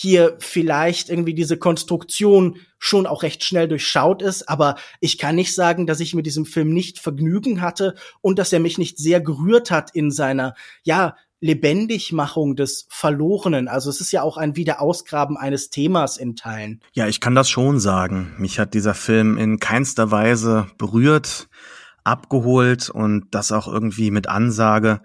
hier 0.01 0.37
vielleicht 0.39 1.11
irgendwie 1.11 1.35
diese 1.35 1.57
Konstruktion 1.57 2.61
schon 2.79 3.05
auch 3.05 3.25
recht 3.25 3.43
schnell 3.43 3.67
durchschaut 3.67 4.23
ist, 4.23 4.49
aber 4.49 4.77
ich 5.01 5.19
kann 5.19 5.35
nicht 5.35 5.53
sagen, 5.53 5.89
dass 5.89 5.99
ich 5.99 6.15
mit 6.15 6.25
diesem 6.25 6.47
Film 6.47 6.73
nicht 6.73 7.01
Vergnügen 7.01 7.61
hatte 7.61 7.97
und 8.21 8.39
dass 8.39 8.53
er 8.53 8.61
mich 8.61 8.79
nicht 8.79 8.99
sehr 8.99 9.21
gerührt 9.21 9.73
hat 9.73 9.91
in 9.93 10.13
seiner, 10.13 10.55
ja, 10.85 11.17
Lebendigmachung 11.41 12.55
des 12.55 12.87
Verlorenen. 12.91 13.67
Also 13.67 13.91
es 13.91 14.01
ist 14.01 14.13
ja 14.13 14.23
auch 14.23 14.37
ein 14.37 14.55
Wiederausgraben 14.57 15.37
eines 15.37 15.71
Themas 15.71 16.17
in 16.17 16.37
Teilen. 16.37 16.81
Ja, 16.93 17.07
ich 17.09 17.21
kann 17.21 17.35
das 17.35 17.49
schon 17.49 17.81
sagen. 17.81 18.35
Mich 18.39 18.59
hat 18.59 18.75
dieser 18.75 18.95
Film 18.95 19.37
in 19.37 19.59
keinster 19.59 20.11
Weise 20.13 20.67
berührt, 20.79 21.49
abgeholt 22.05 22.91
und 22.91 23.27
das 23.33 23.53
auch 23.53 23.67
irgendwie 23.67 24.11
mit 24.11 24.29
Ansage. 24.29 25.01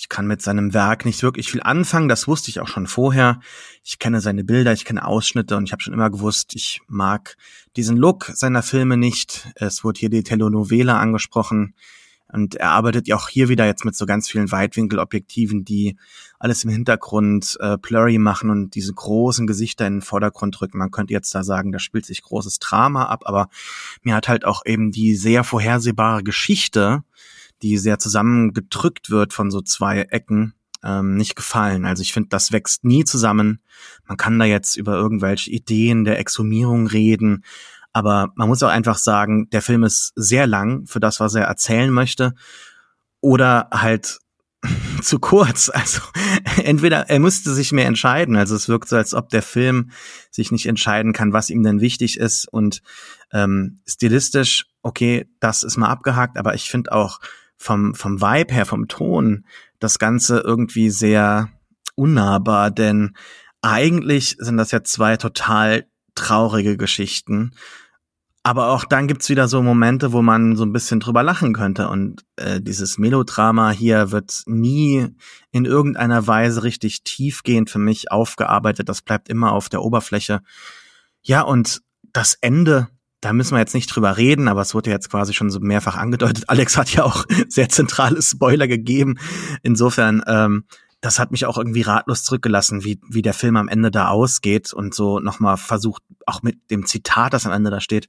Ich 0.00 0.08
kann 0.08 0.28
mit 0.28 0.40
seinem 0.40 0.74
Werk 0.74 1.04
nicht 1.04 1.24
wirklich 1.24 1.50
viel 1.50 1.60
anfangen, 1.60 2.08
das 2.08 2.28
wusste 2.28 2.50
ich 2.50 2.60
auch 2.60 2.68
schon 2.68 2.86
vorher. 2.86 3.40
Ich 3.82 3.98
kenne 3.98 4.20
seine 4.20 4.44
Bilder, 4.44 4.72
ich 4.72 4.84
kenne 4.84 5.04
Ausschnitte 5.04 5.56
und 5.56 5.64
ich 5.64 5.72
habe 5.72 5.82
schon 5.82 5.92
immer 5.92 6.08
gewusst, 6.08 6.54
ich 6.54 6.80
mag 6.86 7.36
diesen 7.74 7.96
Look 7.96 8.30
seiner 8.32 8.62
Filme 8.62 8.96
nicht. 8.96 9.48
Es 9.56 9.82
wurde 9.82 9.98
hier 9.98 10.08
die 10.08 10.22
Telenovela 10.22 11.00
angesprochen. 11.00 11.74
Und 12.32 12.54
er 12.54 12.70
arbeitet 12.70 13.08
ja 13.08 13.16
auch 13.16 13.28
hier 13.28 13.48
wieder 13.48 13.66
jetzt 13.66 13.84
mit 13.84 13.96
so 13.96 14.06
ganz 14.06 14.28
vielen 14.28 14.52
Weitwinkelobjektiven, 14.52 15.64
die 15.64 15.96
alles 16.38 16.62
im 16.62 16.70
Hintergrund 16.70 17.56
äh, 17.58 17.76
blurry 17.78 18.18
machen 18.18 18.50
und 18.50 18.76
diese 18.76 18.92
großen 18.94 19.48
Gesichter 19.48 19.86
in 19.88 19.94
den 19.94 20.02
Vordergrund 20.02 20.60
rücken. 20.60 20.78
Man 20.78 20.92
könnte 20.92 21.12
jetzt 21.12 21.34
da 21.34 21.42
sagen, 21.42 21.72
da 21.72 21.80
spielt 21.80 22.06
sich 22.06 22.22
großes 22.22 22.60
Drama 22.60 23.06
ab, 23.06 23.22
aber 23.24 23.48
mir 24.02 24.14
hat 24.14 24.28
halt 24.28 24.44
auch 24.44 24.64
eben 24.64 24.92
die 24.92 25.16
sehr 25.16 25.42
vorhersehbare 25.42 26.22
Geschichte, 26.22 27.02
die 27.62 27.78
sehr 27.78 27.98
zusammengedrückt 27.98 29.10
wird 29.10 29.32
von 29.32 29.50
so 29.50 29.60
zwei 29.60 30.02
Ecken, 30.02 30.54
ähm, 30.84 31.16
nicht 31.16 31.36
gefallen. 31.36 31.84
Also 31.84 32.02
ich 32.02 32.12
finde, 32.12 32.28
das 32.28 32.52
wächst 32.52 32.84
nie 32.84 33.04
zusammen. 33.04 33.60
Man 34.06 34.16
kann 34.16 34.38
da 34.38 34.44
jetzt 34.44 34.76
über 34.76 34.94
irgendwelche 34.94 35.50
Ideen 35.50 36.04
der 36.04 36.18
Exhumierung 36.18 36.86
reden, 36.86 37.44
aber 37.92 38.32
man 38.36 38.48
muss 38.48 38.62
auch 38.62 38.68
einfach 38.68 38.98
sagen, 38.98 39.48
der 39.50 39.62
Film 39.62 39.82
ist 39.82 40.12
sehr 40.14 40.46
lang 40.46 40.86
für 40.86 41.00
das, 41.00 41.20
was 41.20 41.34
er 41.34 41.44
erzählen 41.44 41.90
möchte. 41.90 42.34
Oder 43.20 43.68
halt 43.72 44.20
zu 45.02 45.18
kurz. 45.18 45.68
Also 45.68 46.00
entweder 46.62 47.08
er 47.08 47.18
müsste 47.18 47.52
sich 47.54 47.72
mehr 47.72 47.86
entscheiden. 47.86 48.36
Also 48.36 48.54
es 48.54 48.68
wirkt 48.68 48.88
so, 48.88 48.96
als 48.96 49.14
ob 49.14 49.30
der 49.30 49.42
Film 49.42 49.90
sich 50.30 50.52
nicht 50.52 50.66
entscheiden 50.66 51.12
kann, 51.12 51.32
was 51.32 51.50
ihm 51.50 51.62
denn 51.62 51.80
wichtig 51.80 52.18
ist. 52.18 52.46
Und 52.46 52.82
ähm, 53.32 53.80
stilistisch, 53.86 54.66
okay, 54.82 55.28
das 55.40 55.62
ist 55.62 55.76
mal 55.76 55.88
abgehakt, 55.88 56.38
aber 56.38 56.54
ich 56.54 56.70
finde 56.70 56.92
auch 56.92 57.20
vom, 57.58 57.94
vom 57.94 58.20
Vibe 58.20 58.54
her, 58.54 58.66
vom 58.66 58.88
Ton, 58.88 59.44
das 59.78 59.98
Ganze 59.98 60.40
irgendwie 60.40 60.90
sehr 60.90 61.50
unnahbar, 61.94 62.70
denn 62.70 63.14
eigentlich 63.60 64.36
sind 64.38 64.56
das 64.56 64.70
ja 64.70 64.82
zwei 64.84 65.16
total 65.16 65.86
traurige 66.14 66.76
Geschichten. 66.76 67.52
Aber 68.44 68.68
auch 68.68 68.84
dann 68.84 69.08
gibt's 69.08 69.28
wieder 69.28 69.46
so 69.46 69.62
Momente, 69.62 70.12
wo 70.12 70.22
man 70.22 70.56
so 70.56 70.64
ein 70.64 70.72
bisschen 70.72 71.00
drüber 71.00 71.22
lachen 71.22 71.52
könnte. 71.52 71.88
Und 71.88 72.24
äh, 72.36 72.62
dieses 72.62 72.96
Melodrama 72.96 73.72
hier 73.72 74.10
wird 74.10 74.42
nie 74.46 75.08
in 75.50 75.64
irgendeiner 75.64 76.26
Weise 76.26 76.62
richtig 76.62 77.02
tiefgehend 77.02 77.68
für 77.68 77.78
mich 77.78 78.10
aufgearbeitet. 78.10 78.88
Das 78.88 79.02
bleibt 79.02 79.28
immer 79.28 79.52
auf 79.52 79.68
der 79.68 79.82
Oberfläche. 79.82 80.40
Ja, 81.20 81.42
und 81.42 81.82
das 82.12 82.38
Ende, 82.40 82.88
da 83.20 83.32
müssen 83.32 83.54
wir 83.54 83.58
jetzt 83.58 83.74
nicht 83.74 83.88
drüber 83.94 84.16
reden, 84.16 84.48
aber 84.48 84.60
es 84.60 84.74
wurde 84.74 84.90
jetzt 84.90 85.10
quasi 85.10 85.34
schon 85.34 85.50
so 85.50 85.60
mehrfach 85.60 85.96
angedeutet. 85.96 86.44
Alex 86.48 86.76
hat 86.76 86.92
ja 86.92 87.04
auch 87.04 87.24
sehr 87.48 87.68
zentrale 87.68 88.22
Spoiler 88.22 88.68
gegeben. 88.68 89.18
Insofern, 89.62 90.22
ähm, 90.26 90.64
das 91.00 91.18
hat 91.18 91.30
mich 91.30 91.46
auch 91.46 91.58
irgendwie 91.58 91.82
ratlos 91.82 92.24
zurückgelassen, 92.24 92.84
wie, 92.84 93.00
wie 93.08 93.22
der 93.22 93.34
Film 93.34 93.56
am 93.56 93.68
Ende 93.68 93.90
da 93.90 94.08
ausgeht 94.08 94.72
und 94.72 94.94
so 94.94 95.20
nochmal 95.20 95.56
versucht, 95.56 96.02
auch 96.26 96.42
mit 96.42 96.70
dem 96.70 96.86
Zitat, 96.86 97.32
das 97.32 97.46
am 97.46 97.52
Ende 97.52 97.70
da 97.70 97.80
steht, 97.80 98.08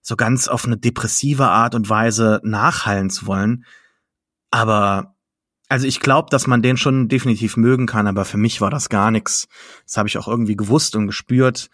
so 0.00 0.16
ganz 0.16 0.48
auf 0.48 0.64
eine 0.64 0.76
depressive 0.76 1.48
Art 1.48 1.74
und 1.74 1.88
Weise 1.88 2.40
nachhallen 2.44 3.10
zu 3.10 3.26
wollen. 3.26 3.64
Aber 4.50 5.14
also 5.68 5.86
ich 5.86 5.98
glaube, 5.98 6.28
dass 6.30 6.46
man 6.46 6.62
den 6.62 6.76
schon 6.76 7.08
definitiv 7.08 7.56
mögen 7.56 7.86
kann, 7.86 8.06
aber 8.06 8.24
für 8.24 8.36
mich 8.36 8.60
war 8.60 8.70
das 8.70 8.88
gar 8.88 9.10
nichts. 9.10 9.48
Das 9.86 9.96
habe 9.96 10.08
ich 10.08 10.18
auch 10.18 10.28
irgendwie 10.28 10.56
gewusst 10.56 10.94
und 10.94 11.06
gespürt. 11.06 11.70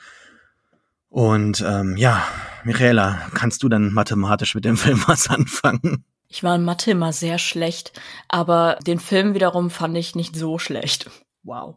Und 1.11 1.61
ähm, 1.67 1.97
ja, 1.97 2.25
Michaela, 2.64 3.21
kannst 3.35 3.62
du 3.62 3.69
dann 3.69 3.93
mathematisch 3.93 4.55
mit 4.55 4.64
dem 4.64 4.76
Film 4.79 5.02
was 5.07 5.29
anfangen? 5.29 6.05
Ich 6.29 6.45
war 6.45 6.55
in 6.55 6.64
Mathe 6.64 6.93
immer 6.93 7.12
sehr 7.12 7.38
schlecht, 7.38 8.00
aber 8.29 8.79
den 8.87 9.00
Film 9.00 9.35
wiederum 9.35 9.69
fand 9.69 9.97
ich 9.97 10.14
nicht 10.14 10.37
so 10.37 10.59
schlecht. 10.59 11.11
Wow. 11.43 11.75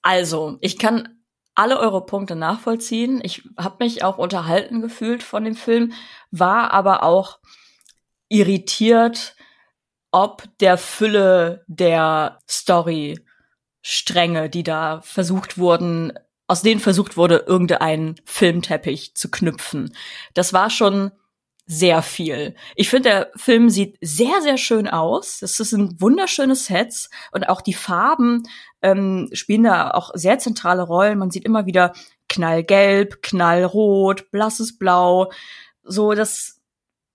Also, 0.00 0.56
ich 0.62 0.78
kann 0.78 1.20
alle 1.54 1.78
eure 1.78 2.06
Punkte 2.06 2.34
nachvollziehen. 2.34 3.20
Ich 3.22 3.42
habe 3.58 3.84
mich 3.84 4.02
auch 4.02 4.16
unterhalten 4.16 4.80
gefühlt 4.80 5.22
von 5.22 5.44
dem 5.44 5.54
Film, 5.54 5.92
war 6.30 6.72
aber 6.72 7.02
auch 7.02 7.40
irritiert, 8.30 9.36
ob 10.10 10.44
der 10.60 10.78
Fülle 10.78 11.64
der 11.66 12.38
Story 12.48 13.20
Stränge, 13.82 14.48
die 14.48 14.62
da 14.62 15.00
versucht 15.02 15.58
wurden, 15.58 16.12
aus 16.50 16.62
denen 16.62 16.80
versucht 16.80 17.16
wurde, 17.16 17.44
irgendeinen 17.46 18.16
Filmteppich 18.24 19.14
zu 19.14 19.30
knüpfen. 19.30 19.94
Das 20.34 20.52
war 20.52 20.68
schon 20.68 21.12
sehr 21.64 22.02
viel. 22.02 22.56
Ich 22.74 22.90
finde, 22.90 23.08
der 23.08 23.30
Film 23.36 23.70
sieht 23.70 23.96
sehr, 24.00 24.42
sehr 24.42 24.56
schön 24.56 24.88
aus. 24.88 25.42
Es 25.42 25.58
sind 25.58 26.00
wunderschöne 26.00 26.56
Sets 26.56 27.08
und 27.30 27.48
auch 27.48 27.60
die 27.60 27.72
Farben 27.72 28.42
ähm, 28.82 29.30
spielen 29.32 29.62
da 29.62 29.92
auch 29.92 30.10
sehr 30.14 30.40
zentrale 30.40 30.82
Rollen. 30.82 31.20
Man 31.20 31.30
sieht 31.30 31.44
immer 31.44 31.66
wieder 31.66 31.92
knallgelb, 32.28 33.22
knallrot, 33.22 34.32
blasses 34.32 34.76
Blau. 34.76 35.30
So, 35.84 36.14
das 36.14 36.60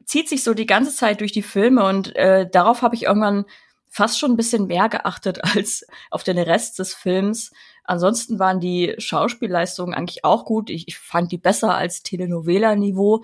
zieht 0.06 0.30
sich 0.30 0.46
so 0.46 0.54
die 0.54 0.66
ganze 0.66 0.96
Zeit 0.96 1.20
durch 1.20 1.34
die 1.34 1.42
Filme 1.42 1.84
und 1.84 2.16
äh, 2.16 2.50
darauf 2.50 2.84
habe 2.84 2.96
ich 2.96 3.04
irgendwann 3.04 3.44
fast 3.90 4.18
schon 4.18 4.32
ein 4.32 4.38
bisschen 4.38 4.68
mehr 4.68 4.88
geachtet 4.88 5.44
als 5.56 5.86
auf 6.10 6.24
den 6.24 6.38
Rest 6.38 6.80
des 6.80 6.94
Films. 6.94 7.52
Ansonsten 7.86 8.40
waren 8.40 8.60
die 8.60 8.96
Schauspielleistungen 8.98 9.94
eigentlich 9.94 10.24
auch 10.24 10.46
gut. 10.46 10.70
Ich, 10.70 10.88
ich 10.88 10.98
fand 10.98 11.32
die 11.32 11.38
besser 11.38 11.76
als 11.76 12.04
Telenovela-Niveau. 12.04 13.24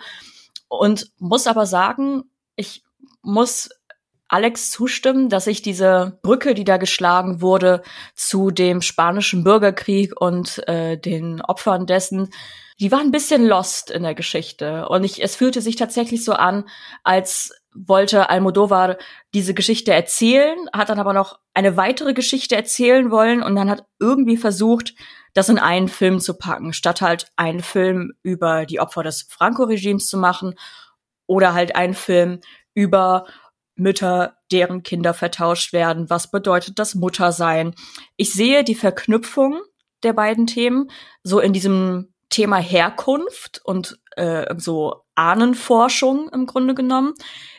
Und 0.68 1.12
muss 1.18 1.48
aber 1.48 1.65
sagen, 1.65 2.24
ich 2.56 2.84
muss 3.22 3.70
Alex 4.32 4.72
zustimmen, 4.72 5.27
dass 5.27 5.46
ich 5.48 5.62
diese 5.62 6.20
Brücke, 6.22 6.53
die 6.53 6.63
da 6.63 6.77
geschlagen 6.77 7.41
wurde 7.41 7.82
zu 8.15 8.50
dem 8.50 8.82
spanischen 8.82 9.44
Bürgerkrieg 9.44 10.20
und 10.20 10.65
äh, 10.70 10.98
den 10.98 11.41
Opfern 11.41 11.86
dessen, 11.86 12.30
die 12.80 12.91
war 12.91 13.00
ein 13.00 13.12
bisschen 13.12 13.46
lost 13.46 13.91
in 13.91 14.03
der 14.03 14.15
Geschichte. 14.15 14.88
Und 14.88 15.03
ich, 15.03 15.22
es 15.22 15.36
fühlte 15.36 15.62
sich 15.62 15.75
tatsächlich 15.75 16.24
so 16.24 16.32
an, 16.32 16.63
als 17.03 17.61
wollte 17.74 18.30
Almodovar 18.30 18.98
diese 19.34 19.54
Geschichte 19.54 19.94
erzählen, 19.94 20.58
hat 20.74 20.90
dann 20.90 21.00
aber 21.00 21.13
noch 21.13 21.40
eine 21.54 21.78
weitere 21.78 22.13
Geschichte 22.13 22.56
erzählen 22.56 23.12
wollen 23.12 23.44
und 23.44 23.56
dann 23.56 23.70
hat 23.70 23.86
irgendwie 24.00 24.38
versucht, 24.38 24.94
das 25.34 25.50
in 25.50 25.60
einen 25.60 25.88
Film 25.88 26.20
zu 26.20 26.38
packen, 26.38 26.74
statt 26.74 27.01
halt 27.01 27.28
einen 27.36 27.62
Film 27.62 28.13
über 28.24 28.66
die 28.66 28.80
Opfer 28.80 29.04
des 29.04 29.24
Franco-Regimes 29.24 30.08
zu 30.08 30.18
machen 30.18 30.56
oder 31.25 31.54
halt 31.54 31.75
einen 31.75 31.94
Film 31.94 32.42
über 32.74 33.25
Mütter, 33.75 34.38
deren 34.51 34.84
Kinder 34.84 35.13
vertauscht 35.13 35.74
werden. 35.74 36.10
Was 36.10 36.30
bedeutet 36.30 36.78
das 36.78 36.96
Muttersein? 36.96 37.74
Ich 38.18 38.34
sehe 38.34 38.63
die 38.63 38.75
Verknüpfung 38.75 39.62
der 40.04 40.13
beiden 40.13 40.48
Themen 40.48 40.92
so 41.24 41.40
in 41.40 41.54
diesem 41.54 42.13
Thema 42.30 42.58
Herkunft 42.58 43.62
und 43.63 44.00
äh, 44.16 44.54
so 44.58 45.04
Ahnenforschung 45.22 46.30
im 46.30 46.46
Grunde 46.46 46.75
genommen. 46.75 47.13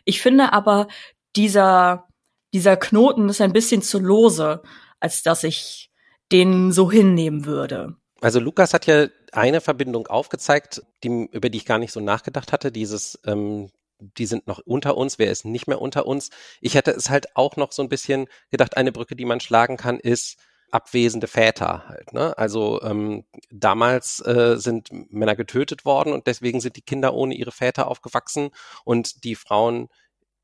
Ich 0.05 0.21
finde 0.21 0.53
aber 0.53 0.89
dieser 1.37 2.09
dieser 2.55 2.77
Knoten 2.77 3.29
ist 3.29 3.41
ein 3.41 3.53
bisschen 3.53 3.83
zu 3.83 3.99
lose, 3.99 4.63
als 5.01 5.23
dass 5.23 5.45
ich 5.45 5.91
den 6.31 6.73
so 6.73 6.91
hinnehmen 6.91 7.45
würde. 7.45 7.97
Also 8.21 8.41
Lukas 8.41 8.75
hat 8.75 8.87
ja 8.87 9.09
eine 9.33 9.61
Verbindung 9.61 10.07
aufgezeigt, 10.07 10.83
die, 11.03 11.29
über 11.33 11.51
die 11.51 11.59
ich 11.59 11.67
gar 11.67 11.79
nicht 11.79 11.93
so 11.93 12.01
nachgedacht 12.01 12.53
hatte, 12.53 12.71
dieses, 12.71 13.19
ähm, 13.27 13.71
die 13.99 14.27
sind 14.27 14.47
noch 14.47 14.61
unter 14.65 14.97
uns, 14.97 15.19
wer 15.19 15.31
ist 15.31 15.45
nicht 15.45 15.67
mehr 15.67 15.81
unter 15.81 16.07
uns. 16.07 16.31
Ich 16.61 16.75
hätte 16.75 16.93
es 16.93 17.11
halt 17.11 17.37
auch 17.37 17.57
noch 17.57 17.73
so 17.73 17.83
ein 17.83 17.89
bisschen 17.89 18.27
gedacht, 18.51 18.77
eine 18.77 18.93
Brücke, 18.93 19.17
die 19.17 19.25
man 19.25 19.41
schlagen 19.41 19.77
kann, 19.77 19.99
ist 19.99 20.39
abwesende 20.73 21.27
Väter 21.27 21.87
halt. 21.87 22.13
Ne? 22.13 22.37
Also 22.37 22.83
ähm, 22.83 23.25
damals 23.51 24.25
äh, 24.27 24.57
sind 24.57 24.89
Männer 25.13 25.37
getötet 25.37 25.85
worden 25.85 26.13
und 26.13 26.27
deswegen 26.27 26.61
sind 26.61 26.77
die 26.77 26.83
Kinder 26.83 27.15
ohne 27.15 27.35
ihre 27.35 27.53
Väter 27.53 27.89
aufgewachsen 27.89 28.51
und 28.85 29.25
die 29.25 29.35
Frauen 29.35 29.89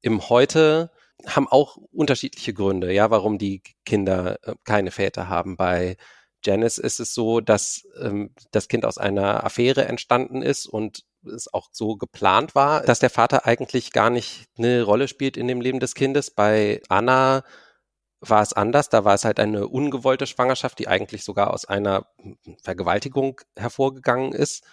im 0.00 0.28
Heute 0.28 0.90
haben 1.26 1.48
auch 1.48 1.76
unterschiedliche 1.92 2.54
Gründe, 2.54 2.92
ja, 2.92 3.10
warum 3.10 3.38
die 3.38 3.62
Kinder 3.84 4.38
äh, 4.42 4.54
keine 4.64 4.90
Väter 4.90 5.28
haben. 5.28 5.56
Bei 5.56 5.96
Janice 6.44 6.78
ist 6.78 7.00
es 7.00 7.14
so, 7.14 7.40
dass 7.40 7.82
ähm, 8.00 8.32
das 8.52 8.68
Kind 8.68 8.84
aus 8.84 8.98
einer 8.98 9.44
Affäre 9.44 9.86
entstanden 9.86 10.42
ist 10.42 10.66
und 10.66 11.04
es 11.26 11.52
auch 11.52 11.68
so 11.72 11.96
geplant 11.96 12.54
war, 12.54 12.82
dass 12.82 13.00
der 13.00 13.10
Vater 13.10 13.46
eigentlich 13.46 13.92
gar 13.92 14.10
nicht 14.10 14.46
eine 14.56 14.82
Rolle 14.82 15.08
spielt 15.08 15.36
in 15.36 15.48
dem 15.48 15.60
Leben 15.60 15.80
des 15.80 15.94
Kindes. 15.94 16.30
Bei 16.30 16.80
Anna 16.88 17.42
war 18.20 18.42
es 18.42 18.52
anders. 18.52 18.88
Da 18.88 19.04
war 19.04 19.14
es 19.14 19.24
halt 19.24 19.40
eine 19.40 19.68
ungewollte 19.68 20.26
Schwangerschaft, 20.26 20.78
die 20.78 20.88
eigentlich 20.88 21.24
sogar 21.24 21.52
aus 21.52 21.64
einer 21.64 22.06
Vergewaltigung 22.62 23.40
hervorgegangen 23.56 24.32
ist. 24.32 24.64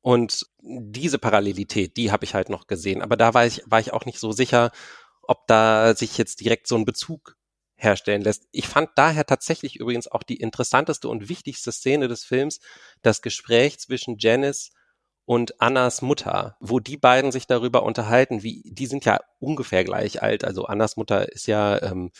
Und 0.00 0.46
diese 0.60 1.18
Parallelität, 1.18 1.96
die 1.96 2.12
habe 2.12 2.24
ich 2.24 2.34
halt 2.34 2.48
noch 2.48 2.66
gesehen. 2.66 3.02
Aber 3.02 3.16
da 3.16 3.34
war 3.34 3.46
ich, 3.46 3.62
war 3.66 3.80
ich 3.80 3.92
auch 3.92 4.04
nicht 4.04 4.18
so 4.18 4.32
sicher, 4.32 4.70
ob 5.22 5.46
da 5.46 5.94
sich 5.94 6.16
jetzt 6.18 6.40
direkt 6.40 6.66
so 6.66 6.76
ein 6.76 6.84
Bezug 6.84 7.36
herstellen 7.76 8.22
lässt. 8.22 8.48
Ich 8.50 8.66
fand 8.66 8.90
daher 8.96 9.24
tatsächlich 9.24 9.76
übrigens 9.76 10.08
auch 10.08 10.22
die 10.22 10.36
interessanteste 10.36 11.08
und 11.08 11.28
wichtigste 11.28 11.70
Szene 11.70 12.08
des 12.08 12.24
Films 12.24 12.60
das 13.02 13.22
Gespräch 13.22 13.78
zwischen 13.78 14.16
Janice 14.18 14.72
und 15.24 15.60
Annas 15.60 16.02
Mutter, 16.02 16.56
wo 16.58 16.80
die 16.80 16.96
beiden 16.96 17.30
sich 17.30 17.46
darüber 17.46 17.84
unterhalten, 17.84 18.42
wie 18.42 18.62
die 18.64 18.86
sind 18.86 19.04
ja 19.04 19.20
ungefähr 19.38 19.84
gleich 19.84 20.22
alt. 20.22 20.42
Also 20.42 20.64
Annas 20.64 20.96
Mutter 20.96 21.30
ist 21.30 21.46
ja, 21.46 21.80
ähm, 21.82 22.10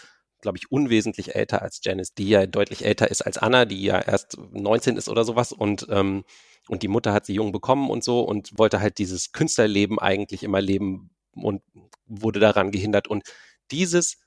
glaube 0.40 0.58
ich, 0.58 0.70
unwesentlich 0.70 1.34
älter 1.34 1.62
als 1.62 1.80
Janice, 1.82 2.14
die 2.14 2.28
ja 2.28 2.46
deutlich 2.46 2.84
älter 2.84 3.10
ist 3.10 3.22
als 3.22 3.38
Anna, 3.38 3.64
die 3.64 3.82
ja 3.82 4.00
erst 4.00 4.38
19 4.52 4.96
ist 4.96 5.08
oder 5.08 5.24
sowas 5.24 5.52
und 5.52 5.86
ähm, 5.90 6.24
und 6.68 6.82
die 6.82 6.88
Mutter 6.88 7.12
hat 7.12 7.26
sie 7.26 7.34
jung 7.34 7.50
bekommen 7.50 7.90
und 7.90 8.04
so 8.04 8.20
und 8.20 8.56
wollte 8.58 8.80
halt 8.80 8.98
dieses 8.98 9.32
Künstlerleben 9.32 9.98
eigentlich 9.98 10.42
immer 10.42 10.60
leben 10.60 11.10
und 11.32 11.62
wurde 12.06 12.40
daran 12.40 12.70
gehindert. 12.70 13.08
Und 13.08 13.24
dieses 13.70 14.18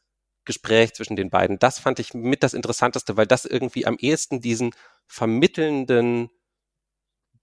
Gespräch 0.44 0.94
zwischen 0.94 1.16
den 1.16 1.30
beiden, 1.30 1.60
das 1.60 1.80
fand 1.80 2.00
ich 2.00 2.14
mit 2.14 2.44
das 2.44 2.56
Interessanteste, 2.56 3.16
weil 3.16 3.28
das 3.28 3.46
irgendwie 3.46 3.86
am 3.86 3.98
ehesten 4.00 4.42
diesen 4.42 4.72
vermittelnden, 5.06 6.30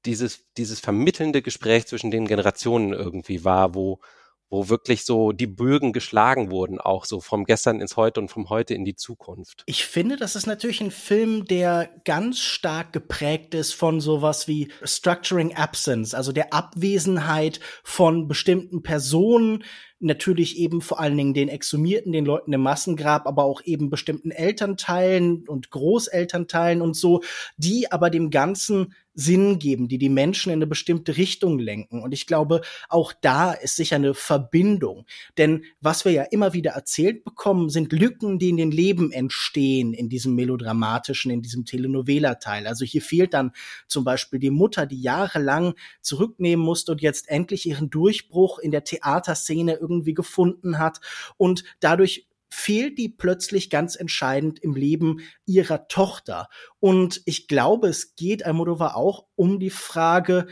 dieses, 0.05 0.47
dieses 0.57 0.81
vermittelnde 0.81 1.43
Gespräch 1.43 1.87
zwischen 1.87 2.11
den 2.11 2.27
Generationen 2.27 2.93
irgendwie 2.93 3.45
war, 3.45 3.75
wo, 3.75 4.01
wo 4.51 4.69
wirklich 4.69 5.05
so 5.05 5.33
die 5.33 5.47
Bögen 5.47 5.93
geschlagen 5.93 6.51
wurden, 6.51 6.81
auch 6.81 7.05
so 7.05 7.21
vom 7.21 7.45
Gestern 7.45 7.81
ins 7.81 7.97
Heute 7.97 8.21
und 8.21 8.29
vom 8.31 8.49
Heute 8.49 8.75
in 8.75 8.85
die 8.85 8.97
Zukunft. 8.97 9.63
Ich 9.67 9.85
finde, 9.85 10.17
das 10.17 10.37
ist 10.37 10.47
natürlich 10.47 10.81
ein 10.81 10.91
Film, 10.91 11.45
der 11.45 11.91
ganz 12.05 12.41
stark 12.41 12.93
geprägt 12.93 13.55
ist 13.55 13.75
von 13.75 14.01
sowas 14.01 14.49
wie 14.49 14.73
Structuring 14.83 15.55
Absence, 15.55 16.15
also 16.15 16.33
der 16.33 16.53
Abwesenheit 16.53 17.61
von 17.83 18.29
bestimmten 18.29 18.83
Personen, 18.83 19.65
natürlich 20.01 20.59
eben 20.59 20.81
vor 20.81 21.01
allen 21.01 21.17
Dingen 21.17 21.35
den 21.35 21.49
Exhumierten, 21.49 22.13
den 22.13 22.25
Leuten 22.25 22.53
im 22.53 22.63
Massengrab, 22.63 23.27
aber 23.27 23.45
auch 23.45 23.63
eben 23.65 23.91
bestimmten 23.91 24.31
Elternteilen 24.31 25.49
und 25.49 25.71
Großelternteilen 25.71 26.83
und 26.83 26.95
so, 26.95 27.23
die 27.57 27.91
aber 27.91 28.11
dem 28.11 28.31
Ganzen 28.31 28.95
Sinn 29.19 29.59
geben, 29.59 29.89
die 29.89 29.99
die 29.99 30.09
Menschen 30.09 30.53
in 30.53 30.59
eine 30.59 30.69
bestimmte 30.69 31.17
Richtung 31.17 31.59
lenken. 31.59 32.03
Und 32.03 32.13
ich 32.13 32.29
glaube, 32.29 32.61
auch 32.89 33.13
da 33.21 33.53
ist 33.53 33.75
sicher 33.75 33.97
eine 33.97 34.15
Verbindung. 34.15 35.07
Denn 35.37 35.65
was 35.81 36.05
wir 36.05 36.13
ja 36.13 36.23
immer 36.23 36.53
wieder 36.53 36.73
erzählt 36.73 37.25
bekommen, 37.25 37.69
sind 37.69 37.93
Lücken, 37.93 38.39
die 38.39 38.51
in 38.51 38.57
den 38.57 38.71
Leben 38.71 39.11
entstehen, 39.11 39.93
in 39.93 40.09
diesem 40.09 40.37
melodramatischen, 40.37 41.33
in 41.33 41.43
diesem 41.43 41.65
Telenovela-Teil. 41.65 42.69
Also 42.69 42.85
hier 42.85 43.03
fehlt 43.03 43.35
dann 43.35 43.51
zum 43.89 44.05
Beispiel 44.05 44.39
die 44.39 44.51
Mutter, 44.51 44.87
die 44.87 45.03
jahrelang 45.03 45.75
zurücknehmen 46.01 46.65
musste 46.65 46.93
und 46.93 47.03
jetzt 47.03 47.29
endlich 47.29 47.67
ihren 47.67 47.91
Durchbruch 47.91 48.61
in 48.61 48.71
der 48.71 48.85
Theaterszene 48.85 49.75
irgendwie 49.89 50.15
gefunden 50.15 50.79
hat 50.79 51.01
und 51.37 51.65
dadurch 51.81 52.29
fehlt 52.51 52.99
die 52.99 53.09
plötzlich 53.09 53.71
ganz 53.71 53.95
entscheidend 53.95 54.59
im 54.59 54.75
Leben 54.75 55.21
ihrer 55.45 55.89
Tochter. 55.89 56.49
Und 56.81 57.21
ich 57.27 57.47
glaube, 57.47 57.89
es 57.89 58.17
geht 58.17 58.45
Almodovar 58.45 58.97
auch 58.97 59.27
um 59.37 59.61
die 59.61 59.71
Frage, 59.71 60.47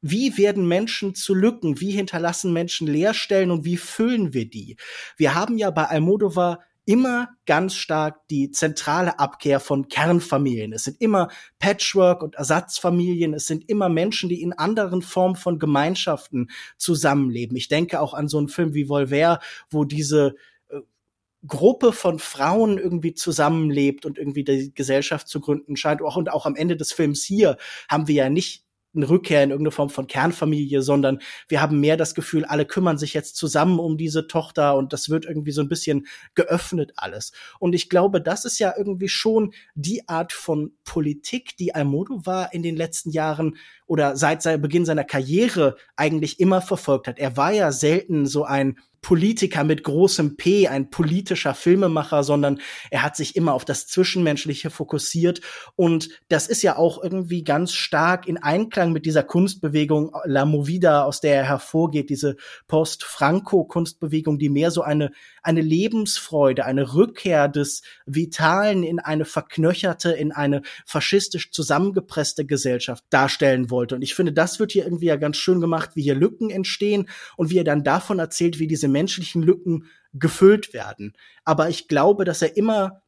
wie 0.00 0.36
werden 0.36 0.66
Menschen 0.66 1.14
zu 1.14 1.34
Lücken? 1.34 1.80
Wie 1.80 1.92
hinterlassen 1.92 2.52
Menschen 2.52 2.88
Leerstellen 2.88 3.52
und 3.52 3.64
wie 3.64 3.76
füllen 3.76 4.34
wir 4.34 4.50
die? 4.50 4.76
Wir 5.16 5.34
haben 5.34 5.58
ja 5.58 5.70
bei 5.70 5.84
Almodovar 5.84 6.60
immer 6.84 7.28
ganz 7.46 7.74
stark 7.74 8.26
die 8.28 8.50
zentrale 8.50 9.18
Abkehr 9.18 9.60
von 9.60 9.88
Kernfamilien. 9.88 10.72
Es 10.72 10.84
sind 10.84 11.00
immer 11.00 11.28
Patchwork 11.58 12.22
und 12.22 12.34
Ersatzfamilien. 12.34 13.34
Es 13.34 13.46
sind 13.46 13.68
immer 13.68 13.88
Menschen, 13.88 14.28
die 14.28 14.42
in 14.42 14.52
anderen 14.52 15.02
Formen 15.02 15.36
von 15.36 15.58
Gemeinschaften 15.58 16.50
zusammenleben. 16.76 17.56
Ich 17.56 17.68
denke 17.68 18.00
auch 18.00 18.14
an 18.14 18.28
so 18.28 18.38
einen 18.38 18.48
Film 18.48 18.74
wie 18.74 18.88
Volver, 18.88 19.38
wo 19.70 19.84
diese 19.84 20.34
äh, 20.68 20.80
Gruppe 21.46 21.92
von 21.92 22.18
Frauen 22.18 22.78
irgendwie 22.78 23.14
zusammenlebt 23.14 24.04
und 24.04 24.18
irgendwie 24.18 24.44
die 24.44 24.74
Gesellschaft 24.74 25.28
zu 25.28 25.40
gründen 25.40 25.76
scheint. 25.76 26.02
Und 26.02 26.32
auch 26.32 26.46
am 26.46 26.56
Ende 26.56 26.76
des 26.76 26.92
Films 26.92 27.22
hier 27.22 27.58
haben 27.88 28.08
wir 28.08 28.14
ja 28.16 28.28
nicht 28.28 28.64
eine 28.94 29.08
Rückkehr 29.08 29.42
in 29.42 29.50
irgendeine 29.50 29.72
Form 29.72 29.90
von 29.90 30.06
Kernfamilie, 30.06 30.82
sondern 30.82 31.20
wir 31.48 31.60
haben 31.60 31.80
mehr 31.80 31.96
das 31.96 32.14
Gefühl, 32.14 32.44
alle 32.44 32.66
kümmern 32.66 32.98
sich 32.98 33.14
jetzt 33.14 33.36
zusammen 33.36 33.78
um 33.78 33.96
diese 33.96 34.26
Tochter 34.26 34.76
und 34.76 34.92
das 34.92 35.08
wird 35.08 35.24
irgendwie 35.24 35.52
so 35.52 35.62
ein 35.62 35.68
bisschen 35.68 36.06
geöffnet 36.34 36.92
alles. 36.96 37.32
Und 37.58 37.74
ich 37.74 37.88
glaube, 37.88 38.20
das 38.20 38.44
ist 38.44 38.58
ja 38.58 38.74
irgendwie 38.76 39.08
schon 39.08 39.52
die 39.74 40.08
Art 40.08 40.32
von 40.32 40.72
Politik, 40.84 41.56
die 41.56 41.74
Almodovar 41.74 42.52
in 42.52 42.62
den 42.62 42.76
letzten 42.76 43.10
Jahren 43.10 43.56
oder 43.86 44.16
seit 44.16 44.42
Beginn 44.60 44.84
seiner 44.84 45.04
Karriere 45.04 45.76
eigentlich 45.96 46.40
immer 46.40 46.60
verfolgt 46.60 47.08
hat. 47.08 47.18
Er 47.18 47.36
war 47.36 47.52
ja 47.52 47.72
selten 47.72 48.26
so 48.26 48.44
ein 48.44 48.78
Politiker 49.02 49.64
mit 49.64 49.82
großem 49.82 50.36
P, 50.36 50.68
ein 50.68 50.88
politischer 50.88 51.54
Filmemacher, 51.54 52.22
sondern 52.22 52.60
er 52.90 53.02
hat 53.02 53.16
sich 53.16 53.34
immer 53.34 53.52
auf 53.52 53.64
das 53.64 53.88
Zwischenmenschliche 53.88 54.70
fokussiert. 54.70 55.40
Und 55.74 56.08
das 56.28 56.46
ist 56.46 56.62
ja 56.62 56.76
auch 56.76 57.02
irgendwie 57.02 57.42
ganz 57.42 57.72
stark 57.72 58.28
in 58.28 58.38
Einklang 58.38 58.92
mit 58.92 59.04
dieser 59.04 59.24
Kunstbewegung 59.24 60.12
La 60.24 60.44
Movida, 60.44 61.02
aus 61.02 61.20
der 61.20 61.34
er 61.34 61.44
hervorgeht, 61.48 62.10
diese 62.10 62.36
Post-Franco-Kunstbewegung, 62.68 64.38
die 64.38 64.48
mehr 64.48 64.70
so 64.70 64.82
eine, 64.82 65.10
eine 65.42 65.60
Lebensfreude, 65.60 66.64
eine 66.64 66.94
Rückkehr 66.94 67.48
des 67.48 67.82
Vitalen 68.06 68.84
in 68.84 69.00
eine 69.00 69.24
verknöcherte, 69.24 70.12
in 70.12 70.30
eine 70.30 70.62
faschistisch 70.86 71.50
zusammengepresste 71.50 72.46
Gesellschaft 72.46 73.04
darstellen 73.10 73.68
wollte. 73.68 73.96
Und 73.96 74.02
ich 74.02 74.14
finde, 74.14 74.32
das 74.32 74.60
wird 74.60 74.70
hier 74.70 74.84
irgendwie 74.84 75.06
ja 75.06 75.16
ganz 75.16 75.38
schön 75.38 75.60
gemacht, 75.60 75.90
wie 75.94 76.02
hier 76.02 76.14
Lücken 76.14 76.50
entstehen 76.50 77.08
und 77.36 77.50
wie 77.50 77.58
er 77.58 77.64
dann 77.64 77.82
davon 77.82 78.20
erzählt, 78.20 78.60
wie 78.60 78.68
diese 78.68 78.91
menschlichen 78.92 79.42
Lücken 79.42 79.86
gefüllt 80.12 80.72
werden. 80.72 81.14
Aber 81.44 81.68
ich 81.68 81.88
glaube, 81.88 82.24
dass 82.24 82.42
er 82.42 82.56
immer 82.56 83.02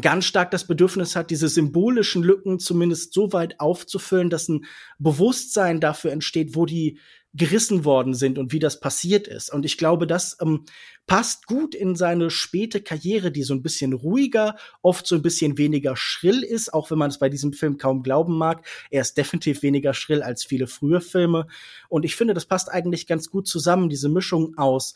ganz 0.00 0.24
stark 0.24 0.50
das 0.50 0.66
Bedürfnis 0.66 1.16
hat, 1.16 1.30
diese 1.30 1.48
symbolischen 1.48 2.22
Lücken 2.22 2.58
zumindest 2.58 3.12
so 3.12 3.32
weit 3.32 3.60
aufzufüllen, 3.60 4.30
dass 4.30 4.48
ein 4.48 4.64
Bewusstsein 4.98 5.80
dafür 5.80 6.12
entsteht, 6.12 6.54
wo 6.54 6.66
die 6.66 6.98
gerissen 7.34 7.84
worden 7.84 8.14
sind 8.14 8.38
und 8.38 8.52
wie 8.52 8.60
das 8.60 8.78
passiert 8.78 9.26
ist. 9.26 9.52
Und 9.52 9.64
ich 9.64 9.76
glaube, 9.76 10.06
das 10.06 10.36
ähm, 10.40 10.64
passt 11.06 11.46
gut 11.46 11.74
in 11.74 11.96
seine 11.96 12.30
späte 12.30 12.80
Karriere, 12.80 13.32
die 13.32 13.42
so 13.42 13.54
ein 13.54 13.62
bisschen 13.62 13.92
ruhiger, 13.92 14.56
oft 14.82 15.06
so 15.06 15.16
ein 15.16 15.22
bisschen 15.22 15.58
weniger 15.58 15.96
schrill 15.96 16.44
ist, 16.44 16.72
auch 16.72 16.90
wenn 16.90 16.98
man 16.98 17.10
es 17.10 17.18
bei 17.18 17.28
diesem 17.28 17.52
Film 17.52 17.76
kaum 17.76 18.04
glauben 18.04 18.38
mag. 18.38 18.64
Er 18.90 19.02
ist 19.02 19.18
definitiv 19.18 19.62
weniger 19.62 19.94
schrill 19.94 20.22
als 20.22 20.44
viele 20.44 20.68
frühe 20.68 21.00
Filme. 21.00 21.48
Und 21.88 22.04
ich 22.04 22.14
finde, 22.14 22.34
das 22.34 22.46
passt 22.46 22.70
eigentlich 22.70 23.06
ganz 23.06 23.30
gut 23.30 23.48
zusammen, 23.48 23.88
diese 23.88 24.08
Mischung 24.08 24.56
aus 24.56 24.94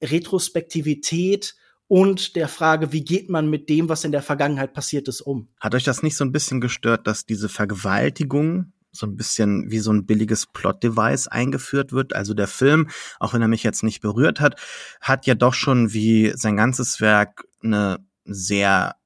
Retrospektivität 0.00 1.56
und 1.88 2.36
der 2.36 2.46
Frage, 2.46 2.92
wie 2.92 3.02
geht 3.02 3.28
man 3.28 3.50
mit 3.50 3.68
dem, 3.68 3.88
was 3.88 4.04
in 4.04 4.12
der 4.12 4.22
Vergangenheit 4.22 4.74
passiert 4.74 5.08
ist, 5.08 5.22
um. 5.22 5.48
Hat 5.58 5.74
euch 5.74 5.82
das 5.82 6.04
nicht 6.04 6.16
so 6.16 6.24
ein 6.24 6.30
bisschen 6.30 6.60
gestört, 6.60 7.08
dass 7.08 7.26
diese 7.26 7.48
Vergewaltigung 7.48 8.72
so 8.92 9.06
ein 9.06 9.16
bisschen 9.16 9.70
wie 9.70 9.78
so 9.78 9.92
ein 9.92 10.06
billiges 10.06 10.46
Plot-Device 10.46 11.28
eingeführt 11.28 11.92
wird. 11.92 12.14
Also 12.14 12.34
der 12.34 12.48
Film, 12.48 12.88
auch 13.18 13.34
wenn 13.34 13.42
er 13.42 13.48
mich 13.48 13.62
jetzt 13.62 13.82
nicht 13.82 14.00
berührt 14.00 14.40
hat, 14.40 14.60
hat 15.00 15.26
ja 15.26 15.34
doch 15.34 15.54
schon 15.54 15.92
wie 15.92 16.32
sein 16.34 16.56
ganzes 16.56 17.00
Werk 17.00 17.44
eine 17.62 17.98
sehr, 18.24 18.96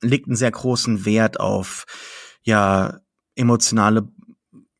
legt 0.00 0.26
einen 0.26 0.36
sehr 0.36 0.50
großen 0.50 1.04
Wert 1.04 1.40
auf, 1.40 1.84
ja, 2.42 3.00
emotionale 3.34 4.08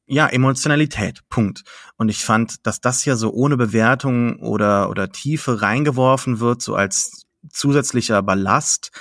ja, 0.08 0.28
Emotionalität, 0.28 1.22
Punkt. 1.28 1.64
Und 1.96 2.08
ich 2.08 2.24
fand, 2.24 2.64
dass 2.66 2.80
das 2.80 3.02
hier 3.02 3.16
so 3.16 3.32
ohne 3.32 3.56
Bewertung 3.56 4.38
oder, 4.38 4.88
oder 4.88 5.10
Tiefe 5.10 5.62
reingeworfen 5.62 6.38
wird, 6.38 6.62
so 6.62 6.76
als 6.76 7.26
zusätzlicher 7.50 8.22
Ballast, 8.22 8.92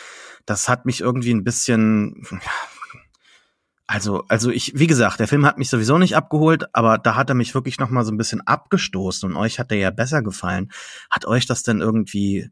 das 0.46 0.68
hat 0.68 0.86
mich 0.86 1.02
irgendwie 1.02 1.32
ein 1.32 1.44
bisschen, 1.44 2.28
also, 3.88 4.24
also 4.30 4.50
ich, 4.50 4.78
wie 4.78 4.88
gesagt, 4.88 5.20
der 5.20 5.28
Film 5.28 5.46
hat 5.46 5.58
mich 5.58 5.70
sowieso 5.70 5.98
nicht 5.98 6.16
abgeholt, 6.16 6.66
aber 6.74 6.98
da 6.98 7.16
hat 7.16 7.30
er 7.30 7.36
mich 7.36 7.54
wirklich 7.54 7.80
noch 7.80 7.90
mal 7.90 8.04
so 8.04 8.12
ein 8.12 8.18
bisschen 8.18 8.42
abgestoßen 8.42 9.30
und 9.30 9.38
euch 9.38 9.60
hat 9.60 9.72
er 9.72 9.78
ja 9.78 9.92
besser 9.92 10.24
gefallen. 10.24 10.72
Hat 11.12 11.26
euch 11.26 11.46
das 11.46 11.62
denn 11.62 11.82
irgendwie 11.82 12.50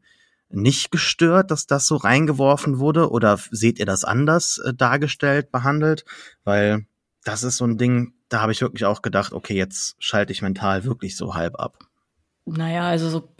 nicht 0.48 0.92
gestört, 0.92 1.50
dass 1.50 1.66
das 1.66 1.86
so 1.86 1.96
reingeworfen 1.96 2.78
wurde 2.78 3.10
oder 3.10 3.38
seht 3.50 3.80
ihr 3.80 3.86
das 3.86 4.04
anders 4.04 4.58
äh, 4.58 4.72
dargestellt, 4.74 5.50
behandelt? 5.50 6.04
Weil 6.44 6.86
das 7.24 7.42
ist 7.42 7.56
so 7.56 7.64
ein 7.64 7.78
Ding, 7.78 8.14
da 8.28 8.40
habe 8.40 8.52
ich 8.52 8.60
wirklich 8.60 8.84
auch 8.84 9.02
gedacht, 9.02 9.32
okay, 9.32 9.56
jetzt 9.56 9.96
schalte 9.98 10.32
ich 10.32 10.42
mental 10.42 10.84
wirklich 10.84 11.16
so 11.16 11.34
halb 11.34 11.58
ab. 11.58 11.78
Naja, 12.46 12.88
also 12.88 13.08
so 13.08 13.34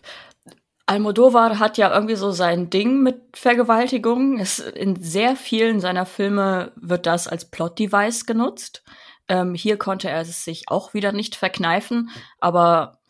Almodovar 0.87 1.59
hat 1.59 1.79
ja 1.79 1.95
irgendwie 1.95 2.17
so 2.17 2.31
sein 2.31 2.69
Ding 2.69 3.03
mit 3.03 3.37
Vergewaltigung. 3.37 4.39
Es, 4.39 4.59
in 4.59 4.97
sehr 4.97 5.35
vielen 5.37 5.81
seiner 5.81 6.05
Filme 6.05 6.73
wird 6.77 7.07
das 7.07 7.27
als 7.27 7.51
Plot-Device 7.51 8.27
genutzt. 8.27 8.85
Ähm, 9.29 9.55
hier 9.55 9.79
konnte 9.79 10.11
er 10.11 10.21
es 10.21 10.45
sich 10.45 10.69
auch 10.69 10.93
wieder 10.93 11.13
nicht 11.13 11.37
verkneifen, 11.37 12.11
aber 12.39 13.01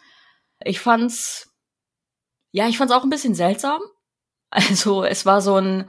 ich 0.61 0.79
fand's, 0.79 1.53
ja, 2.53 2.69
ich 2.69 2.79
fand's 2.79 2.95
auch 2.95 3.03
ein 3.03 3.11
bisschen 3.11 3.35
seltsam. 3.35 3.81
Also 4.51 5.03
es 5.03 5.27
war 5.27 5.41
so 5.41 5.57
ein, 5.57 5.89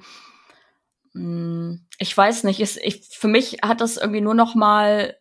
mh, 1.14 1.22
hm, 1.22 1.88
ich 2.00 2.18
weiß 2.18 2.46
nicht, 2.46 2.60
es, 2.60 2.78
ich, 2.78 3.08
für 3.12 3.28
mich 3.28 3.60
hat 3.62 3.80
das 3.80 3.98
irgendwie 3.98 4.22
nur 4.22 4.34
noch 4.34 4.56
mal 4.56 5.16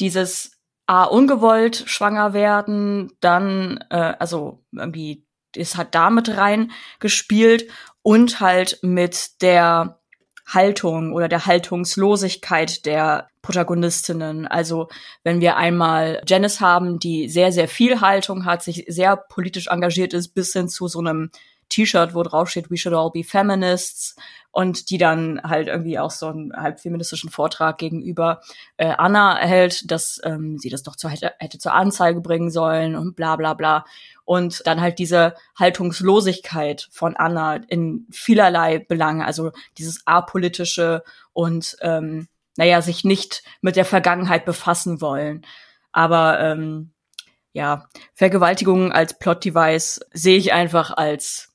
dieses 0.00 0.52
A, 0.86 1.04
ungewollt 1.04 1.84
schwanger 1.86 2.32
werden, 2.32 3.12
dann, 3.20 3.84
äh, 3.90 4.14
also 4.18 4.64
irgendwie 4.72 5.23
es 5.56 5.76
hat 5.76 5.94
damit 5.94 6.36
rein 6.36 6.72
gespielt 7.00 7.70
und 8.02 8.40
halt 8.40 8.78
mit 8.82 9.42
der 9.42 10.00
Haltung 10.46 11.12
oder 11.12 11.28
der 11.28 11.46
Haltungslosigkeit 11.46 12.84
der 12.84 13.28
Protagonistinnen. 13.40 14.46
Also 14.46 14.88
wenn 15.22 15.40
wir 15.40 15.56
einmal 15.56 16.22
Janice 16.26 16.60
haben, 16.60 16.98
die 16.98 17.28
sehr, 17.28 17.52
sehr 17.52 17.68
viel 17.68 18.00
Haltung 18.00 18.44
hat, 18.44 18.62
sich 18.62 18.84
sehr 18.88 19.16
politisch 19.16 19.68
engagiert 19.68 20.12
ist, 20.12 20.34
bis 20.34 20.52
hin 20.52 20.68
zu 20.68 20.86
so 20.88 20.98
einem 21.00 21.30
T-Shirt, 21.68 22.14
wo 22.14 22.22
drauf 22.22 22.50
steht, 22.50 22.70
we 22.70 22.76
should 22.76 22.94
all 22.94 23.10
be 23.10 23.24
feminists 23.24 24.16
und 24.50 24.90
die 24.90 24.98
dann 24.98 25.40
halt 25.42 25.66
irgendwie 25.66 25.98
auch 25.98 26.12
so 26.12 26.28
einen 26.28 26.52
halb 26.54 26.78
feministischen 26.78 27.28
Vortrag 27.28 27.76
gegenüber 27.78 28.40
äh, 28.76 28.94
Anna 28.96 29.36
hält, 29.36 29.90
dass 29.90 30.20
ähm, 30.24 30.58
sie 30.58 30.70
das 30.70 30.84
doch 30.84 30.94
zu, 30.94 31.08
hätte, 31.08 31.32
hätte 31.38 31.58
zur 31.58 31.74
Anzeige 31.74 32.20
bringen 32.20 32.50
sollen 32.50 32.94
und 32.94 33.16
bla 33.16 33.34
bla 33.34 33.54
bla. 33.54 33.84
Und 34.24 34.66
dann 34.66 34.80
halt 34.80 35.00
diese 35.00 35.34
Haltungslosigkeit 35.58 36.88
von 36.92 37.16
Anna 37.16 37.56
in 37.68 38.06
vielerlei 38.12 38.78
Belangen, 38.78 39.22
also 39.22 39.50
dieses 39.76 40.06
apolitische 40.06 41.02
und 41.32 41.76
ähm, 41.80 42.28
naja, 42.56 42.80
sich 42.80 43.02
nicht 43.02 43.42
mit 43.60 43.74
der 43.74 43.84
Vergangenheit 43.84 44.44
befassen 44.44 45.00
wollen. 45.00 45.44
Aber 45.90 46.38
ähm, 46.38 46.92
ja, 47.52 47.88
Vergewaltigung 48.14 48.92
als 48.92 49.18
Plot-Device 49.18 50.00
sehe 50.12 50.36
ich 50.36 50.52
einfach 50.52 50.90
als 50.90 51.53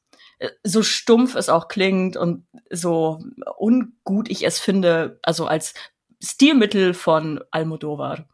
so 0.63 0.83
stumpf 0.83 1.35
es 1.35 1.49
auch 1.49 1.67
klingt 1.67 2.17
und 2.17 2.45
so 2.69 3.19
ungut 3.57 4.29
ich 4.29 4.45
es 4.45 4.59
finde, 4.59 5.19
also 5.21 5.47
als 5.47 5.73
Stilmittel 6.21 6.93
von 6.93 7.41
Almodovar. 7.51 8.25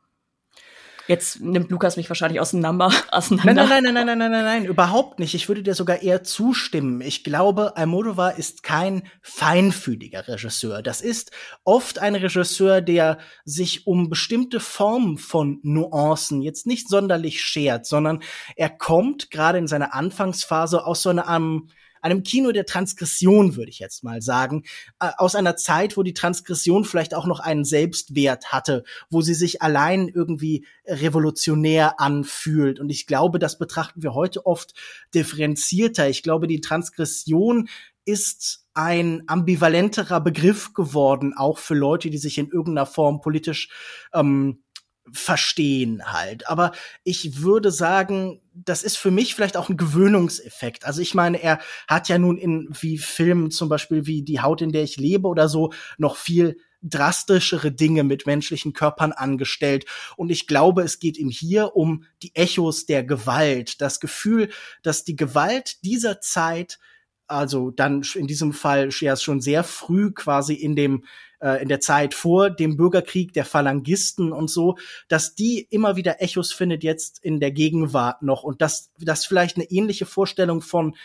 Jetzt 1.08 1.40
nimmt 1.40 1.70
Lukas 1.70 1.98
mich 1.98 2.10
wahrscheinlich 2.10 2.40
auseinander. 2.40 2.92
auseinander. 3.12 3.54
Nein, 3.54 3.84
nein, 3.84 3.94
nein, 3.94 3.94
nein, 3.94 4.06
nein, 4.06 4.18
nein, 4.18 4.32
nein, 4.32 4.44
nein, 4.44 4.66
überhaupt 4.66 5.20
nicht. 5.20 5.36
Ich 5.36 5.48
würde 5.48 5.62
dir 5.62 5.76
sogar 5.76 6.02
eher 6.02 6.24
zustimmen. 6.24 7.02
Ich 7.02 7.24
glaube, 7.24 7.78
Almodovar 7.78 8.40
ist 8.40 8.64
kein 8.64 9.04
feinfühliger 9.22 10.28
Regisseur. 10.28 10.82
Das 10.82 11.02
ist 11.02 11.32
oft 11.64 12.00
ein 12.00 12.16
Regisseur, 12.16 12.82
der 12.82 13.20
sich 13.44 13.86
um 13.86 14.10
bestimmte 14.10 14.60
Formen 14.60 15.20
von 15.20 15.60
Nuancen 15.62 16.42
jetzt 16.42 16.66
nicht 16.66 16.90
sonderlich 16.90 17.42
schert, 17.42 17.86
sondern 17.86 18.24
er 18.56 18.70
kommt 18.70 19.30
gerade 19.30 19.60
in 19.60 19.68
seiner 19.68 19.94
Anfangsphase 19.94 20.86
aus 20.86 21.04
so 21.04 21.10
einer 21.10 21.30
um, 21.36 21.70
einem 22.06 22.22
Kino 22.22 22.52
der 22.52 22.66
Transgression, 22.66 23.56
würde 23.56 23.72
ich 23.72 23.80
jetzt 23.80 24.04
mal 24.04 24.22
sagen, 24.22 24.64
äh, 25.00 25.10
aus 25.18 25.36
einer 25.36 25.58
Zeit, 25.58 25.98
wo 25.98 26.04
die 26.04 26.14
Transgression 26.14 26.86
vielleicht 26.86 27.16
auch 27.16 27.26
noch 27.26 27.40
einen 27.40 27.66
Selbstwert 27.66 28.52
hatte, 28.52 28.84
wo 29.10 29.22
sie 29.22 29.34
sich 29.34 29.64
allein 29.64 30.08
irgendwie 30.08 30.66
revolutionär 30.86 32.00
anfühlt. 32.00 32.80
Und 32.80 32.90
ich 32.90 33.08
glaube, 33.08 33.40
das 33.40 33.58
betrachten 33.58 34.04
wir 34.04 34.14
heute 34.14 34.46
oft 34.46 34.76
differenzierter. 35.16 36.08
Ich 36.08 36.22
glaube, 36.22 36.46
die 36.48 36.62
Transgression 36.62 37.70
ist 38.06 38.68
ein 38.76 39.24
ambivalenterer 39.26 40.22
Begriff 40.22 40.74
geworden, 40.74 41.34
auch 41.36 41.58
für 41.58 41.74
Leute, 41.74 42.12
die 42.12 42.20
sich 42.20 42.38
in 42.38 42.50
irgendeiner 42.50 42.86
Form 42.86 43.20
politisch 43.20 43.70
ähm, 44.14 44.64
verstehen 45.12 46.12
halt. 46.12 46.48
Aber 46.50 46.72
ich 47.04 47.42
würde 47.42 47.72
sagen, 47.72 48.42
das 48.54 48.84
ist 48.84 48.98
für 48.98 49.12
mich 49.12 49.36
vielleicht 49.36 49.58
auch 49.58 49.70
ein 49.70 49.78
Gewöhnungseffekt. 49.78 50.86
Also 50.86 51.02
ich 51.02 51.14
meine, 51.14 51.42
er 51.42 51.60
hat 51.88 52.10
ja 52.10 52.18
nun 52.18 52.38
in 52.38 52.70
wie 52.72 52.98
Filmen 52.98 53.52
zum 53.52 53.70
Beispiel 53.70 54.06
wie 54.06 54.24
Die 54.24 54.42
Haut, 54.42 54.62
in 54.62 54.72
der 54.72 54.84
ich 54.84 54.98
lebe 54.98 55.28
oder 55.28 55.50
so 55.50 55.72
noch 55.98 56.18
viel 56.18 56.58
drastischere 56.82 57.72
Dinge 57.72 58.04
mit 58.04 58.28
menschlichen 58.28 58.74
Körpern 58.74 59.12
angestellt. 59.12 59.86
Und 60.18 60.30
ich 60.30 60.48
glaube, 60.48 60.84
es 60.84 61.00
geht 61.00 61.18
ihm 61.18 61.30
hier 61.30 61.76
um 61.76 62.06
die 62.22 62.36
Echos 62.36 62.86
der 62.86 63.04
Gewalt. 63.04 63.82
Das 63.82 64.00
Gefühl, 64.00 64.50
dass 64.84 65.04
die 65.04 65.16
Gewalt 65.16 65.84
dieser 65.84 66.22
Zeit 66.22 66.80
also 67.28 67.72
dann 67.72 68.04
in 68.16 68.28
diesem 68.28 68.54
Fall 68.54 68.90
ja 69.00 69.16
schon 69.16 69.42
sehr 69.42 69.64
früh 69.64 70.12
quasi 70.12 70.54
in 70.54 70.76
dem 70.76 71.04
äh, 71.42 71.62
in 71.62 71.70
der 71.70 71.80
Zeit 71.80 72.14
vor 72.14 72.50
dem 72.50 72.78
Bürgerkrieg 72.78 73.34
der 73.34 73.46
Phalangisten 73.46 74.32
und 74.32 74.50
so, 74.50 74.78
dass 75.08 75.36
die 75.36 75.68
immer 75.70 75.96
wieder 75.96 76.22
Echos 76.22 76.54
findet 76.54 76.84
jetzt 76.84 77.24
in 77.24 77.40
der 77.40 77.52
Gegenwart 77.52 78.22
noch 78.22 78.44
und 78.44 78.62
dass 78.62 78.92
das 79.00 79.26
vielleicht 79.26 79.58
eine 79.58 79.66
ähnliche 79.66 80.06
Vorstellung 80.06 80.62
von 80.62 80.96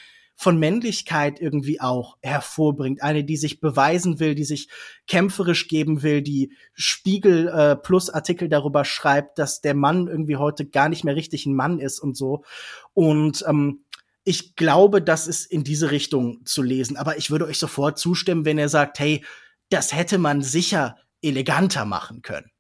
von 0.41 0.59
Männlichkeit 0.59 1.39
irgendwie 1.39 1.83
auch 1.83 2.17
hervorbringt. 2.23 3.03
Eine, 3.03 3.25
die 3.25 3.37
sich 3.37 3.61
beweisen 3.61 4.21
will, 4.21 4.35
die 4.35 4.45
sich 4.45 4.71
kämpferisch 5.07 5.69
geben 5.69 6.03
will, 6.03 6.23
die 6.23 6.55
Spiegel 6.73 7.49
äh, 7.49 7.77
Plus 7.77 8.09
Artikel 8.09 8.49
darüber 8.49 8.87
schreibt, 8.87 9.39
dass 9.39 9.61
der 9.61 9.75
Mann 9.75 10.07
irgendwie 10.07 10.37
heute 10.37 10.65
gar 10.65 10.89
nicht 10.89 11.05
mehr 11.05 11.15
richtig 11.15 11.45
ein 11.45 11.55
Mann 11.55 11.79
ist 11.79 12.01
und 12.01 12.17
so. 12.17 12.43
Und 12.95 13.45
ähm, 13.47 13.85
ich 14.25 14.55
glaube, 14.57 15.03
das 15.03 15.27
ist 15.27 15.47
in 15.47 15.65
diese 15.65 15.91
Richtung 15.91 16.45
zu 16.45 16.63
lesen. 16.63 16.97
Aber 16.97 17.19
ich 17.19 17.31
würde 17.31 17.47
euch 17.47 17.59
sofort 17.59 17.99
zustimmen, 17.99 18.45
wenn 18.45 18.59
ihr 18.59 18.69
sagt, 18.69 18.99
hey, 18.99 19.25
das 19.71 19.93
hätte 19.93 20.19
man 20.19 20.43
sicher 20.43 20.97
eleganter 21.23 21.85
machen 21.85 22.23
können. 22.23 22.51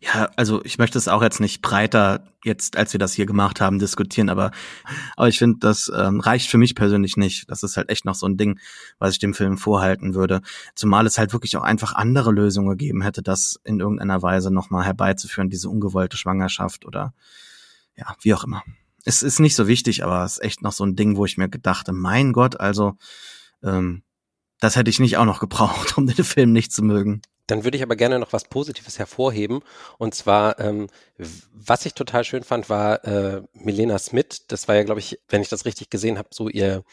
Ja, 0.00 0.30
also 0.36 0.64
ich 0.64 0.78
möchte 0.78 0.96
es 0.96 1.08
auch 1.08 1.22
jetzt 1.22 1.40
nicht 1.40 1.60
breiter, 1.60 2.28
jetzt 2.44 2.76
als 2.76 2.92
wir 2.92 3.00
das 3.00 3.14
hier 3.14 3.26
gemacht 3.26 3.60
haben, 3.60 3.80
diskutieren, 3.80 4.28
aber, 4.28 4.52
aber 5.16 5.28
ich 5.28 5.38
finde, 5.38 5.58
das 5.58 5.90
ähm, 5.94 6.20
reicht 6.20 6.48
für 6.48 6.58
mich 6.58 6.76
persönlich 6.76 7.16
nicht. 7.16 7.50
Das 7.50 7.64
ist 7.64 7.76
halt 7.76 7.90
echt 7.90 8.04
noch 8.04 8.14
so 8.14 8.26
ein 8.26 8.36
Ding, 8.36 8.60
was 9.00 9.14
ich 9.14 9.18
dem 9.18 9.34
Film 9.34 9.58
vorhalten 9.58 10.14
würde. 10.14 10.40
Zumal 10.76 11.06
es 11.06 11.18
halt 11.18 11.32
wirklich 11.32 11.56
auch 11.56 11.62
einfach 11.62 11.94
andere 11.94 12.30
Lösungen 12.30 12.70
gegeben 12.70 13.02
hätte, 13.02 13.22
das 13.22 13.58
in 13.64 13.80
irgendeiner 13.80 14.22
Weise 14.22 14.52
nochmal 14.52 14.84
herbeizuführen, 14.84 15.50
diese 15.50 15.68
ungewollte 15.68 16.16
Schwangerschaft 16.16 16.86
oder 16.86 17.12
ja, 17.96 18.14
wie 18.20 18.34
auch 18.34 18.44
immer. 18.44 18.62
Es 19.08 19.22
ist 19.22 19.40
nicht 19.40 19.56
so 19.56 19.66
wichtig, 19.66 20.04
aber 20.04 20.22
es 20.22 20.32
ist 20.32 20.44
echt 20.44 20.60
noch 20.60 20.72
so 20.72 20.84
ein 20.84 20.94
Ding, 20.94 21.16
wo 21.16 21.24
ich 21.24 21.38
mir 21.38 21.48
gedachte, 21.48 21.92
mein 21.94 22.34
Gott, 22.34 22.60
also 22.60 22.92
ähm, 23.62 24.02
das 24.60 24.76
hätte 24.76 24.90
ich 24.90 25.00
nicht 25.00 25.16
auch 25.16 25.24
noch 25.24 25.40
gebraucht, 25.40 25.96
um 25.96 26.06
den 26.06 26.26
Film 26.26 26.52
nicht 26.52 26.72
zu 26.72 26.82
mögen. 26.82 27.22
Dann 27.46 27.64
würde 27.64 27.78
ich 27.78 27.82
aber 27.82 27.96
gerne 27.96 28.18
noch 28.18 28.34
was 28.34 28.44
Positives 28.44 28.98
hervorheben. 28.98 29.60
Und 29.96 30.14
zwar, 30.14 30.60
ähm, 30.60 30.88
was 31.54 31.86
ich 31.86 31.94
total 31.94 32.22
schön 32.24 32.44
fand, 32.44 32.68
war 32.68 33.02
äh, 33.06 33.40
Milena 33.54 33.98
Smith. 33.98 34.44
Das 34.46 34.68
war 34.68 34.74
ja, 34.74 34.82
glaube 34.82 35.00
ich, 35.00 35.18
wenn 35.30 35.40
ich 35.40 35.48
das 35.48 35.64
richtig 35.64 35.88
gesehen 35.88 36.18
habe, 36.18 36.28
so 36.30 36.50
ihr 36.50 36.84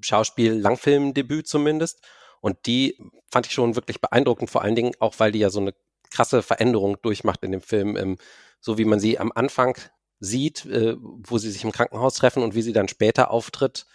Schauspiel-Langfilmdebüt 0.00 1.46
zumindest. 1.46 2.00
Und 2.40 2.64
die 2.64 2.96
fand 3.30 3.44
ich 3.44 3.52
schon 3.52 3.76
wirklich 3.76 4.00
beeindruckend, 4.00 4.48
vor 4.48 4.62
allen 4.62 4.76
Dingen 4.76 4.94
auch, 4.98 5.16
weil 5.18 5.32
die 5.32 5.40
ja 5.40 5.50
so 5.50 5.60
eine 5.60 5.74
krasse 6.10 6.40
Veränderung 6.40 6.96
durchmacht 7.02 7.42
in 7.42 7.52
dem 7.52 7.60
Film, 7.60 7.98
ähm, 7.98 8.16
so 8.60 8.78
wie 8.78 8.86
man 8.86 8.98
sie 8.98 9.18
am 9.18 9.30
Anfang 9.34 9.76
sieht, 10.20 10.66
äh, 10.66 10.96
wo 10.98 11.38
sie 11.38 11.50
sich 11.50 11.64
im 11.64 11.72
Krankenhaus 11.72 12.14
treffen 12.14 12.42
und 12.42 12.54
wie 12.54 12.62
sie 12.62 12.72
dann 12.72 12.88
später 12.88 13.30
auftritt 13.30 13.86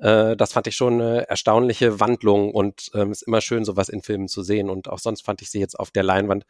äh, 0.00 0.36
das 0.36 0.52
fand 0.52 0.66
ich 0.66 0.76
schon 0.76 1.00
eine 1.00 1.28
erstaunliche 1.28 2.00
Wandlung 2.00 2.52
und 2.52 2.90
ähm, 2.94 3.12
ist 3.12 3.22
immer 3.22 3.40
schön, 3.40 3.64
sowas 3.64 3.88
in 3.88 4.02
Filmen 4.02 4.28
zu 4.28 4.42
sehen. 4.42 4.70
Und 4.70 4.88
auch 4.88 4.98
sonst 4.98 5.24
fand 5.24 5.42
ich 5.42 5.50
sie 5.50 5.60
jetzt 5.60 5.78
auf 5.78 5.90
der 5.90 6.02
Leinwand 6.02 6.44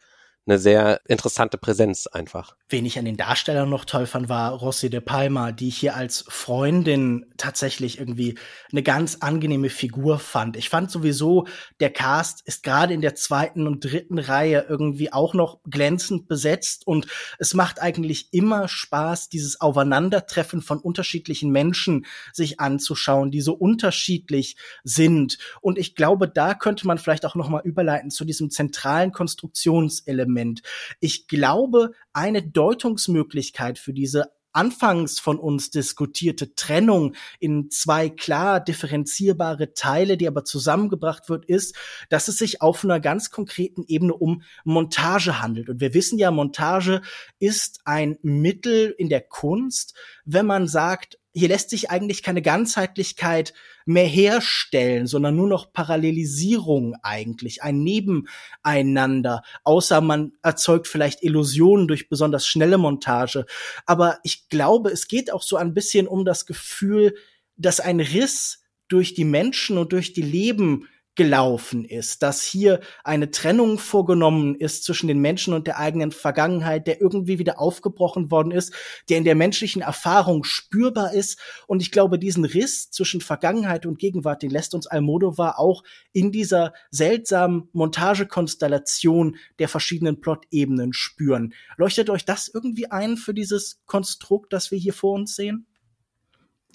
eine 0.47 0.57
sehr 0.57 1.01
interessante 1.07 1.57
Präsenz 1.57 2.07
einfach. 2.07 2.55
Wen 2.67 2.85
ich 2.85 2.97
an 2.97 3.05
den 3.05 3.17
Darstellern 3.17 3.69
noch 3.69 3.85
toll 3.85 4.07
fand, 4.07 4.27
war 4.27 4.53
Rossi 4.53 4.89
de 4.89 4.99
Palma, 4.99 5.51
die 5.51 5.67
ich 5.67 5.77
hier 5.77 5.95
als 5.95 6.25
Freundin 6.27 7.25
tatsächlich 7.37 7.99
irgendwie 7.99 8.39
eine 8.71 8.81
ganz 8.81 9.17
angenehme 9.19 9.69
Figur 9.69 10.17
fand. 10.17 10.57
Ich 10.57 10.69
fand 10.69 10.89
sowieso, 10.89 11.45
der 11.79 11.91
Cast 11.91 12.41
ist 12.47 12.63
gerade 12.63 12.93
in 12.93 13.01
der 13.01 13.13
zweiten 13.13 13.67
und 13.67 13.85
dritten 13.85 14.17
Reihe 14.17 14.65
irgendwie 14.67 15.13
auch 15.13 15.35
noch 15.35 15.59
glänzend 15.69 16.27
besetzt 16.27 16.87
und 16.87 17.05
es 17.37 17.53
macht 17.53 17.79
eigentlich 17.79 18.33
immer 18.33 18.67
Spaß, 18.67 19.29
dieses 19.29 19.61
Aufeinandertreffen 19.61 20.61
von 20.61 20.79
unterschiedlichen 20.79 21.51
Menschen 21.51 22.05
sich 22.33 22.59
anzuschauen, 22.59 23.29
die 23.29 23.41
so 23.41 23.53
unterschiedlich 23.53 24.55
sind. 24.83 25.37
Und 25.61 25.77
ich 25.77 25.93
glaube, 25.93 26.27
da 26.27 26.55
könnte 26.55 26.87
man 26.87 26.97
vielleicht 26.97 27.25
auch 27.25 27.35
noch 27.35 27.49
mal 27.49 27.61
überleiten 27.63 28.09
zu 28.09 28.25
diesem 28.25 28.49
zentralen 28.49 29.11
Konstruktionselement 29.11 30.30
Element. 30.35 30.61
Ich 30.99 31.27
glaube, 31.27 31.91
eine 32.13 32.41
Deutungsmöglichkeit 32.43 33.79
für 33.79 33.93
diese 33.93 34.31
anfangs 34.53 35.17
von 35.17 35.39
uns 35.39 35.69
diskutierte 35.69 36.55
Trennung 36.55 37.15
in 37.39 37.69
zwei 37.69 38.09
klar 38.09 38.59
differenzierbare 38.59 39.73
Teile, 39.73 40.17
die 40.17 40.27
aber 40.27 40.43
zusammengebracht 40.43 41.29
wird, 41.29 41.45
ist, 41.45 41.73
dass 42.09 42.27
es 42.27 42.37
sich 42.37 42.61
auf 42.61 42.83
einer 42.83 42.99
ganz 42.99 43.29
konkreten 43.29 43.85
Ebene 43.87 44.13
um 44.13 44.43
Montage 44.65 45.41
handelt. 45.41 45.69
Und 45.69 45.79
wir 45.79 45.93
wissen 45.93 46.19
ja, 46.19 46.31
Montage 46.31 47.01
ist 47.39 47.79
ein 47.85 48.17
Mittel 48.23 48.93
in 48.97 49.07
der 49.07 49.21
Kunst, 49.21 49.95
wenn 50.25 50.45
man 50.45 50.67
sagt, 50.67 51.17
hier 51.33 51.47
lässt 51.47 51.69
sich 51.69 51.89
eigentlich 51.89 52.23
keine 52.23 52.41
Ganzheitlichkeit 52.41 53.53
mehr 53.85 54.05
herstellen, 54.05 55.07
sondern 55.07 55.35
nur 55.35 55.47
noch 55.47 55.71
Parallelisierung 55.71 56.95
eigentlich, 57.03 57.63
ein 57.63 57.83
Nebeneinander, 57.83 59.43
außer 59.63 60.01
man 60.01 60.33
erzeugt 60.43 60.87
vielleicht 60.87 61.23
Illusionen 61.23 61.87
durch 61.87 62.09
besonders 62.09 62.45
schnelle 62.45 62.77
Montage. 62.77 63.45
Aber 63.85 64.19
ich 64.23 64.49
glaube, 64.49 64.89
es 64.91 65.07
geht 65.07 65.31
auch 65.31 65.43
so 65.43 65.55
ein 65.55 65.73
bisschen 65.73 66.07
um 66.07 66.25
das 66.25 66.45
Gefühl, 66.45 67.15
dass 67.55 67.79
ein 67.79 67.99
Riss 67.99 68.63
durch 68.87 69.13
die 69.13 69.25
Menschen 69.25 69.77
und 69.77 69.93
durch 69.93 70.13
die 70.13 70.21
Leben 70.21 70.87
gelaufen 71.15 71.83
ist, 71.83 72.23
dass 72.23 72.41
hier 72.41 72.79
eine 73.03 73.31
Trennung 73.31 73.79
vorgenommen 73.79 74.55
ist 74.55 74.85
zwischen 74.85 75.07
den 75.07 75.19
Menschen 75.19 75.53
und 75.53 75.67
der 75.67 75.77
eigenen 75.77 76.11
Vergangenheit, 76.11 76.87
der 76.87 77.01
irgendwie 77.01 77.37
wieder 77.37 77.59
aufgebrochen 77.59 78.31
worden 78.31 78.51
ist, 78.51 78.73
der 79.09 79.17
in 79.17 79.25
der 79.25 79.35
menschlichen 79.35 79.81
Erfahrung 79.81 80.45
spürbar 80.45 81.13
ist. 81.13 81.37
Und 81.67 81.81
ich 81.81 81.91
glaube, 81.91 82.17
diesen 82.17 82.45
Riss 82.45 82.91
zwischen 82.91 83.19
Vergangenheit 83.19 83.85
und 83.85 83.99
Gegenwart, 83.99 84.41
den 84.41 84.51
lässt 84.51 84.73
uns 84.73 84.87
Almodovar 84.87 85.59
auch 85.59 85.83
in 86.13 86.31
dieser 86.31 86.73
seltsamen 86.91 87.67
Montagekonstellation 87.73 89.35
der 89.59 89.67
verschiedenen 89.67 90.21
Plot-Ebenen 90.21 90.93
spüren. 90.93 91.53
Leuchtet 91.75 92.09
euch 92.09 92.23
das 92.23 92.47
irgendwie 92.47 92.89
ein 92.89 93.17
für 93.17 93.33
dieses 93.33 93.81
Konstrukt, 93.85 94.53
das 94.53 94.71
wir 94.71 94.77
hier 94.77 94.93
vor 94.93 95.13
uns 95.13 95.35
sehen? 95.35 95.67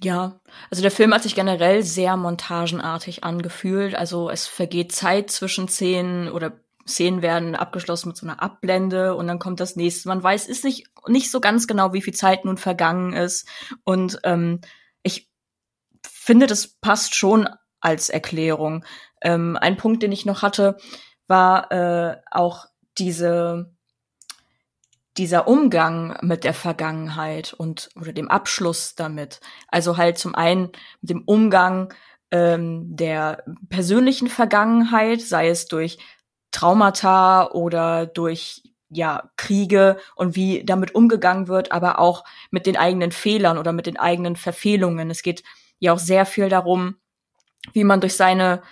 Ja, 0.02 0.40
also 0.70 0.82
der 0.82 0.90
Film 0.90 1.14
hat 1.14 1.22
sich 1.22 1.34
generell 1.34 1.82
sehr 1.82 2.16
montagenartig 2.16 3.24
angefühlt. 3.24 3.94
Also 3.94 4.28
es 4.30 4.46
vergeht 4.46 4.92
Zeit 4.92 5.30
zwischen 5.30 5.68
Szenen 5.68 6.30
oder 6.30 6.60
Szenen 6.86 7.22
werden 7.22 7.56
abgeschlossen 7.56 8.08
mit 8.08 8.16
so 8.16 8.26
einer 8.26 8.42
Abblende 8.42 9.16
und 9.16 9.26
dann 9.26 9.38
kommt 9.38 9.58
das 9.58 9.74
nächste. 9.74 10.08
Man 10.08 10.22
weiß, 10.22 10.46
ist 10.46 10.64
nicht 10.64 10.88
nicht 11.08 11.30
so 11.30 11.40
ganz 11.40 11.66
genau, 11.66 11.92
wie 11.92 12.02
viel 12.02 12.14
Zeit 12.14 12.44
nun 12.44 12.58
vergangen 12.58 13.12
ist. 13.12 13.48
Und 13.84 14.18
ähm, 14.24 14.60
ich 15.02 15.30
finde, 16.06 16.46
das 16.46 16.66
passt 16.66 17.14
schon 17.14 17.48
als 17.80 18.08
Erklärung. 18.08 18.84
Ähm, 19.22 19.56
ein 19.60 19.76
Punkt, 19.76 20.02
den 20.02 20.12
ich 20.12 20.26
noch 20.26 20.42
hatte, 20.42 20.76
war 21.26 21.70
äh, 21.72 22.16
auch 22.30 22.66
diese 22.98 23.75
dieser 25.18 25.48
Umgang 25.48 26.16
mit 26.22 26.44
der 26.44 26.54
Vergangenheit 26.54 27.52
und 27.52 27.90
oder 27.96 28.12
dem 28.12 28.30
Abschluss 28.30 28.94
damit. 28.94 29.40
Also 29.68 29.96
halt 29.96 30.18
zum 30.18 30.34
einen 30.34 30.72
mit 31.00 31.10
dem 31.10 31.22
Umgang 31.24 31.92
ähm, 32.30 32.96
der 32.96 33.44
persönlichen 33.68 34.28
Vergangenheit, 34.28 35.20
sei 35.20 35.48
es 35.48 35.66
durch 35.66 35.98
Traumata 36.50 37.50
oder 37.50 38.06
durch 38.06 38.62
ja 38.88 39.30
Kriege 39.36 39.98
und 40.14 40.36
wie 40.36 40.64
damit 40.64 40.94
umgegangen 40.94 41.48
wird, 41.48 41.72
aber 41.72 41.98
auch 41.98 42.24
mit 42.50 42.66
den 42.66 42.76
eigenen 42.76 43.12
Fehlern 43.12 43.58
oder 43.58 43.72
mit 43.72 43.86
den 43.86 43.96
eigenen 43.96 44.36
Verfehlungen. 44.36 45.10
Es 45.10 45.22
geht 45.22 45.42
ja 45.78 45.92
auch 45.92 45.98
sehr 45.98 46.24
viel 46.24 46.48
darum, 46.48 46.96
wie 47.72 47.84
man 47.84 48.00
durch 48.00 48.14
seine 48.16 48.62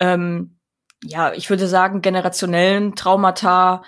ähm, 0.00 0.58
ja, 1.04 1.32
ich 1.32 1.48
würde 1.50 1.68
sagen, 1.68 2.02
generationellen 2.02 2.94
Traumata 2.96 3.82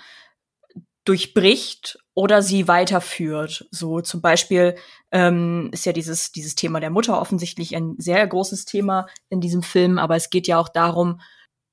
durchbricht 1.05 1.99
oder 2.13 2.41
sie 2.41 2.67
weiterführt. 2.67 3.67
So 3.71 4.01
zum 4.01 4.21
Beispiel 4.21 4.75
ähm, 5.11 5.69
ist 5.71 5.85
ja 5.85 5.93
dieses, 5.93 6.31
dieses 6.31 6.55
Thema 6.55 6.79
der 6.79 6.89
Mutter 6.89 7.19
offensichtlich 7.19 7.75
ein 7.75 7.95
sehr 7.97 8.25
großes 8.27 8.65
Thema 8.65 9.07
in 9.29 9.41
diesem 9.41 9.63
Film, 9.63 9.97
aber 9.97 10.15
es 10.15 10.29
geht 10.29 10.47
ja 10.47 10.57
auch 10.57 10.69
darum, 10.69 11.21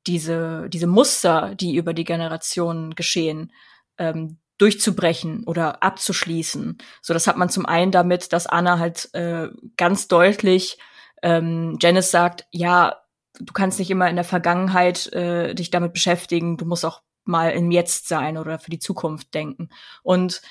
diese, 0.07 0.69
diese 0.69 0.87
Muster, 0.87 1.55
die 1.55 1.75
über 1.75 1.93
die 1.93 2.05
Generationen 2.05 2.95
geschehen, 2.95 3.53
ähm, 3.99 4.39
durchzubrechen 4.59 5.45
oder 5.45 5.83
abzuschließen. 5.83 6.79
So, 7.03 7.15
das 7.15 7.27
hat 7.27 7.37
man 7.37 7.49
zum 7.49 7.67
einen 7.67 7.93
damit, 7.93 8.33
dass 8.33 8.47
Anna 8.47 8.79
halt 8.79 9.13
äh, 9.15 9.49
ganz 9.77 10.09
deutlich 10.09 10.79
ähm, 11.23 11.79
Janice 11.81 12.11
sagt, 12.11 12.47
ja, 12.51 13.01
du 13.41 13.53
kannst 13.53 13.79
nicht 13.79 13.91
immer 13.91 14.09
in 14.09 14.17
der 14.17 14.25
Vergangenheit 14.25 15.13
äh, 15.13 15.55
dich 15.55 15.71
damit 15.71 15.93
beschäftigen, 15.93 16.57
du 16.57 16.65
musst 16.65 16.85
auch 16.85 17.03
mal 17.29 17.51
im 17.51 17.71
Jetzt 17.71 18.09
sein 18.09 18.37
oder 18.37 18.59
für 18.59 18.71
die 18.71 18.79
Zukunft 18.79 19.35
denken. 19.35 19.69
Und 20.03 20.43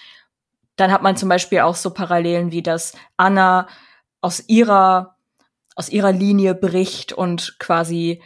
dann 0.76 0.92
hat 0.92 1.02
man 1.02 1.18
zum 1.18 1.30
Beispiel 1.30 1.60
auch 1.60 1.76
so 1.76 1.90
Parallelen 1.92 2.52
wie, 2.52 2.62
dass 2.62 2.94
Anna 3.18 3.68
aus 4.22 4.44
ihrer, 4.48 5.18
aus 5.76 5.90
ihrer 5.90 6.12
Linie 6.12 6.56
bricht 6.56 7.14
und 7.14 7.58
quasi 7.60 8.22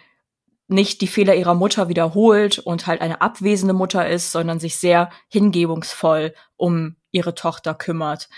nicht 0.67 1.01
die 1.01 1.07
Fehler 1.07 1.35
ihrer 1.35 1.53
Mutter 1.53 1.89
wiederholt 1.89 2.59
und 2.59 2.87
halt 2.87 3.01
eine 3.01 3.21
abwesende 3.21 3.73
Mutter 3.73 4.07
ist, 4.07 4.31
sondern 4.31 4.59
sich 4.59 4.77
sehr 4.77 5.09
hingebungsvoll 5.27 6.33
um 6.55 6.95
ihre 7.11 7.35
Tochter 7.35 7.73
kümmert 7.73 8.29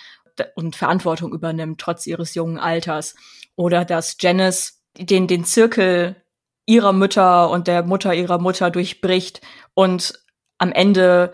und 0.56 0.76
Verantwortung 0.76 1.32
übernimmt, 1.32 1.80
trotz 1.80 2.08
ihres 2.08 2.34
jungen 2.34 2.58
Alters. 2.58 3.15
Oder 3.56 3.86
dass 3.86 4.17
Janice 4.19 4.82
den, 4.97 5.28
den 5.28 5.45
Zirkel 5.45 6.22
ihrer 6.65 6.93
Mütter 6.93 7.49
und 7.49 7.67
der 7.67 7.84
Mutter 7.84 8.13
ihrer 8.13 8.39
Mutter 8.39 8.71
durchbricht 8.71 9.41
und 9.73 10.19
am 10.58 10.71
Ende 10.71 11.34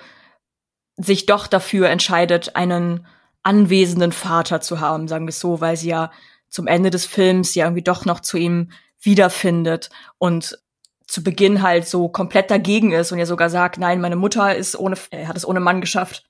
sich 0.97 1.25
doch 1.25 1.47
dafür 1.47 1.89
entscheidet, 1.89 2.55
einen 2.55 3.05
anwesenden 3.43 4.11
Vater 4.11 4.61
zu 4.61 4.79
haben, 4.79 5.07
sagen 5.07 5.25
wir 5.25 5.29
es 5.29 5.39
so, 5.39 5.61
weil 5.61 5.77
sie 5.77 5.89
ja 5.89 6.11
zum 6.49 6.67
Ende 6.67 6.89
des 6.89 7.05
Films 7.05 7.55
ja 7.55 7.65
irgendwie 7.65 7.83
doch 7.83 8.05
noch 8.05 8.19
zu 8.19 8.37
ihm 8.37 8.71
wiederfindet 9.01 9.89
und 10.17 10.59
zu 11.07 11.23
Beginn 11.23 11.61
halt 11.61 11.87
so 11.87 12.09
komplett 12.09 12.51
dagegen 12.51 12.91
ist 12.91 13.11
und 13.11 13.19
ja 13.19 13.25
sogar 13.25 13.49
sagt, 13.49 13.77
nein, 13.79 14.01
meine 14.01 14.15
Mutter 14.15 14.55
ist 14.55 14.77
ohne, 14.77 14.95
äh, 15.11 15.25
hat 15.25 15.37
es 15.37 15.47
ohne 15.47 15.59
Mann 15.59 15.81
geschafft. 15.81 16.25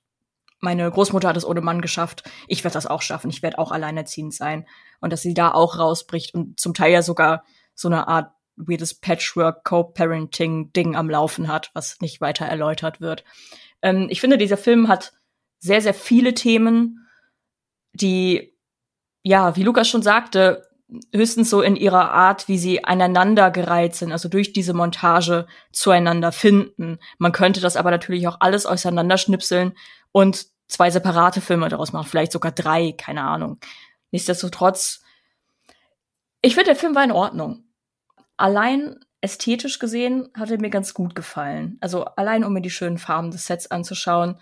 Meine 0.61 0.89
Großmutter 0.89 1.29
hat 1.29 1.37
es 1.37 1.45
ohne 1.45 1.61
Mann 1.61 1.81
geschafft. 1.81 2.29
Ich 2.47 2.63
werde 2.63 2.73
das 2.73 2.85
auch 2.85 3.01
schaffen. 3.01 3.29
Ich 3.29 3.41
werde 3.41 3.59
auch 3.59 3.71
alleinerziehend 3.71 4.33
sein. 4.33 4.67
Und 4.99 5.11
dass 5.11 5.21
sie 5.21 5.33
da 5.33 5.51
auch 5.51 5.77
rausbricht 5.77 6.33
und 6.33 6.59
zum 6.59 6.73
Teil 6.73 6.91
ja 6.91 7.01
sogar 7.01 7.43
so 7.75 7.87
eine 7.87 8.07
Art 8.07 8.31
weirdes 8.59 8.93
Patchwork 8.93 9.63
Co-Parenting 9.63 10.71
Ding 10.73 10.95
am 10.95 11.09
Laufen 11.09 11.47
hat, 11.47 11.71
was 11.73 11.99
nicht 12.01 12.21
weiter 12.21 12.45
erläutert 12.45 13.01
wird. 13.01 13.23
Ähm, 13.81 14.07
ich 14.09 14.21
finde, 14.21 14.37
dieser 14.37 14.57
Film 14.57 14.87
hat 14.87 15.13
sehr, 15.59 15.81
sehr 15.81 15.93
viele 15.93 16.33
Themen, 16.33 17.07
die, 17.93 18.53
ja, 19.23 19.55
wie 19.55 19.63
Lukas 19.63 19.89
schon 19.89 20.01
sagte, 20.01 20.67
höchstens 21.13 21.49
so 21.49 21.61
in 21.61 21.75
ihrer 21.75 22.11
Art, 22.11 22.47
wie 22.47 22.57
sie 22.57 22.83
aneinandergereiht 22.83 23.95
sind, 23.95 24.11
also 24.11 24.27
durch 24.27 24.53
diese 24.53 24.73
Montage 24.73 25.45
zueinander 25.71 26.31
finden. 26.31 26.99
Man 27.17 27.31
könnte 27.31 27.61
das 27.61 27.77
aber 27.77 27.91
natürlich 27.91 28.27
auch 28.27 28.37
alles 28.39 28.65
auseinanderschnipseln 28.65 29.77
und 30.11 30.47
zwei 30.67 30.89
separate 30.89 31.41
Filme 31.41 31.69
daraus 31.69 31.93
machen, 31.93 32.07
vielleicht 32.07 32.31
sogar 32.31 32.51
drei, 32.51 32.93
keine 32.93 33.23
Ahnung. 33.23 33.59
Nichtsdestotrotz, 34.11 35.03
ich 36.41 36.55
finde, 36.55 36.71
der 36.71 36.75
Film 36.75 36.95
war 36.95 37.03
in 37.03 37.11
Ordnung 37.11 37.68
allein 38.39 38.99
ästhetisch 39.21 39.79
gesehen 39.79 40.29
hat 40.33 40.49
er 40.49 40.59
mir 40.59 40.69
ganz 40.69 40.93
gut 40.93 41.13
gefallen. 41.13 41.77
Also 41.81 42.05
allein 42.05 42.43
um 42.43 42.53
mir 42.53 42.61
die 42.61 42.69
schönen 42.69 42.97
Farben 42.97 43.31
des 43.31 43.45
Sets 43.45 43.69
anzuschauen. 43.69 44.39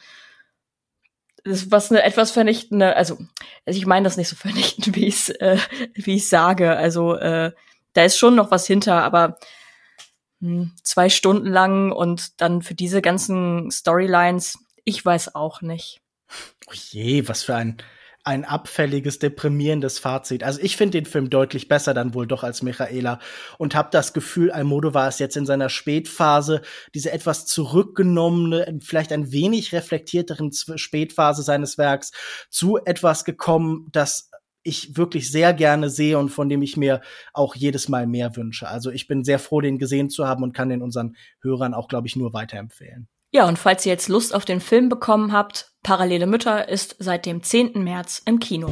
Das, 1.44 1.72
was 1.72 1.92
eine 1.92 2.04
etwas 2.04 2.32
vernichtende, 2.32 2.96
also, 2.96 3.18
also 3.66 3.78
ich 3.78 3.86
meine 3.86 4.04
das 4.04 4.18
nicht 4.18 4.30
so 4.30 4.36
vernichtend, 4.36 4.96
wie 4.96 5.08
ich 5.08 5.30
äh, 5.42 5.58
wie 5.96 6.16
ich 6.16 6.30
sage. 6.30 6.76
Also 6.76 7.16
äh, 7.16 7.52
da 7.94 8.04
ist 8.04 8.18
schon 8.18 8.36
noch 8.36 8.52
was 8.52 8.68
hinter, 8.68 9.04
aber 9.04 9.40
mh, 10.40 10.50
hm, 10.50 10.72
zwei 10.84 11.10
Stunden 11.10 11.48
lang 11.48 11.92
und 11.92 12.40
dann 12.42 12.62
für 12.62 12.76
diese 12.76 13.02
ganzen 13.02 13.72
Storylines, 13.72 14.60
ich 14.84 15.04
weiß 15.04 15.34
auch 15.34 15.62
nicht. 15.62 16.02
Oh 16.68 16.74
je, 16.74 17.28
was 17.28 17.44
für 17.44 17.56
ein 17.56 17.78
ein 18.28 18.44
abfälliges, 18.44 19.20
deprimierendes 19.20 20.00
Fazit. 20.00 20.44
Also 20.44 20.60
ich 20.62 20.76
finde 20.76 21.00
den 21.00 21.06
Film 21.06 21.30
deutlich 21.30 21.70
besser 21.70 21.94
dann 21.94 22.14
wohl 22.14 22.28
doch 22.28 22.44
als 22.44 22.62
Michaela 22.62 23.20
und 23.58 23.74
habe 23.74 23.88
das 23.90 24.12
Gefühl, 24.12 24.52
Almodovar 24.52 25.08
ist 25.08 25.22
jetzt 25.22 25.38
in 25.38 25.46
seiner 25.46 25.70
Spätphase, 25.70 26.62
diese 26.94 27.14
etwas 27.14 27.46
zurückgenommene, 27.46 28.80
vielleicht 28.82 29.14
ein 29.14 29.32
wenig 29.32 29.72
reflektierteren 29.72 30.52
Spätphase 30.52 31.42
seines 31.42 31.78
Werks 31.78 32.12
zu 32.50 32.78
etwas 32.84 33.24
gekommen, 33.24 33.88
das 33.94 34.30
ich 34.62 34.98
wirklich 34.98 35.32
sehr 35.32 35.54
gerne 35.54 35.90
sehe 35.90 36.20
und 36.20 36.28
von 36.28 36.50
dem 36.50 36.62
ich 36.62 36.76
mir 36.76 37.00
auch 37.32 37.56
jedes 37.56 37.88
Mal 37.88 38.08
mehr 38.08 38.36
wünsche. 38.36 38.68
Also 38.68 38.92
ich 38.92 39.08
bin 39.08 39.24
sehr 39.24 39.40
froh, 39.40 39.62
den 39.62 39.78
gesehen 39.78 40.10
zu 40.10 40.28
haben 40.28 40.44
und 40.44 40.52
kann 40.52 40.68
den 40.68 40.82
unseren 40.82 41.16
Hörern 41.42 41.74
auch, 41.74 41.88
glaube 41.88 42.08
ich, 42.08 42.18
nur 42.18 42.34
weiterempfehlen. 42.34 43.08
Ja, 43.38 43.48
und 43.48 43.60
falls 43.60 43.86
ihr 43.86 43.92
jetzt 43.92 44.10
Lust 44.10 44.34
auf 44.34 44.46
den 44.46 44.60
Film 44.60 44.90
bekommen 44.90 45.32
habt, 45.32 45.72
Parallele 45.84 46.26
Mütter 46.26 46.70
ist 46.70 46.96
seit 46.98 47.28
dem 47.28 47.44
10. 47.44 47.84
März 47.84 48.24
im 48.26 48.40
Kino. 48.40 48.72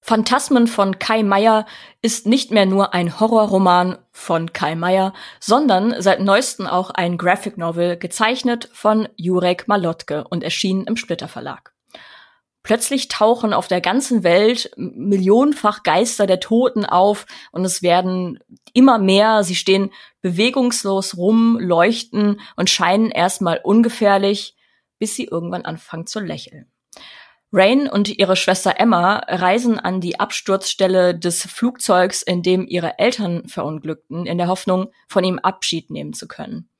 Phantasmen 0.00 0.66
von 0.66 0.98
Kai 0.98 1.22
Meier 1.22 1.64
ist 2.00 2.26
nicht 2.26 2.50
mehr 2.50 2.66
nur 2.66 2.92
ein 2.92 3.20
Horrorroman 3.20 3.98
von 4.10 4.52
Kai 4.52 4.74
Meier, 4.74 5.12
sondern 5.38 5.94
seit 6.02 6.18
neuestem 6.18 6.66
auch 6.66 6.90
ein 6.90 7.18
Graphic 7.18 7.56
Novel 7.56 7.96
gezeichnet 7.96 8.68
von 8.72 9.08
Jurek 9.14 9.68
Malotke 9.68 10.24
und 10.28 10.42
erschienen 10.42 10.88
im 10.88 10.96
Splitter 10.96 11.28
Verlag. 11.28 11.72
Plötzlich 12.62 13.08
tauchen 13.08 13.52
auf 13.52 13.66
der 13.66 13.80
ganzen 13.80 14.22
Welt 14.22 14.70
millionenfach 14.76 15.82
Geister 15.82 16.26
der 16.26 16.38
Toten 16.38 16.84
auf 16.84 17.26
und 17.50 17.64
es 17.64 17.82
werden 17.82 18.38
immer 18.72 18.98
mehr, 18.98 19.42
sie 19.42 19.56
stehen 19.56 19.90
bewegungslos 20.20 21.16
rum, 21.16 21.58
leuchten 21.60 22.40
und 22.54 22.70
scheinen 22.70 23.10
erstmal 23.10 23.60
ungefährlich, 23.62 24.54
bis 25.00 25.16
sie 25.16 25.24
irgendwann 25.24 25.64
anfangen 25.64 26.06
zu 26.06 26.20
lächeln. 26.20 26.70
Rain 27.52 27.88
und 27.88 28.08
ihre 28.08 28.36
Schwester 28.36 28.76
Emma 28.78 29.16
reisen 29.28 29.78
an 29.78 30.00
die 30.00 30.18
Absturzstelle 30.18 31.18
des 31.18 31.42
Flugzeugs, 31.42 32.22
in 32.22 32.42
dem 32.42 32.66
ihre 32.66 32.98
Eltern 32.98 33.46
verunglückten, 33.46 34.24
in 34.24 34.38
der 34.38 34.46
Hoffnung, 34.46 34.90
von 35.06 35.22
ihm 35.22 35.38
Abschied 35.38 35.90
nehmen 35.90 36.14
zu 36.14 36.28
können. 36.28 36.70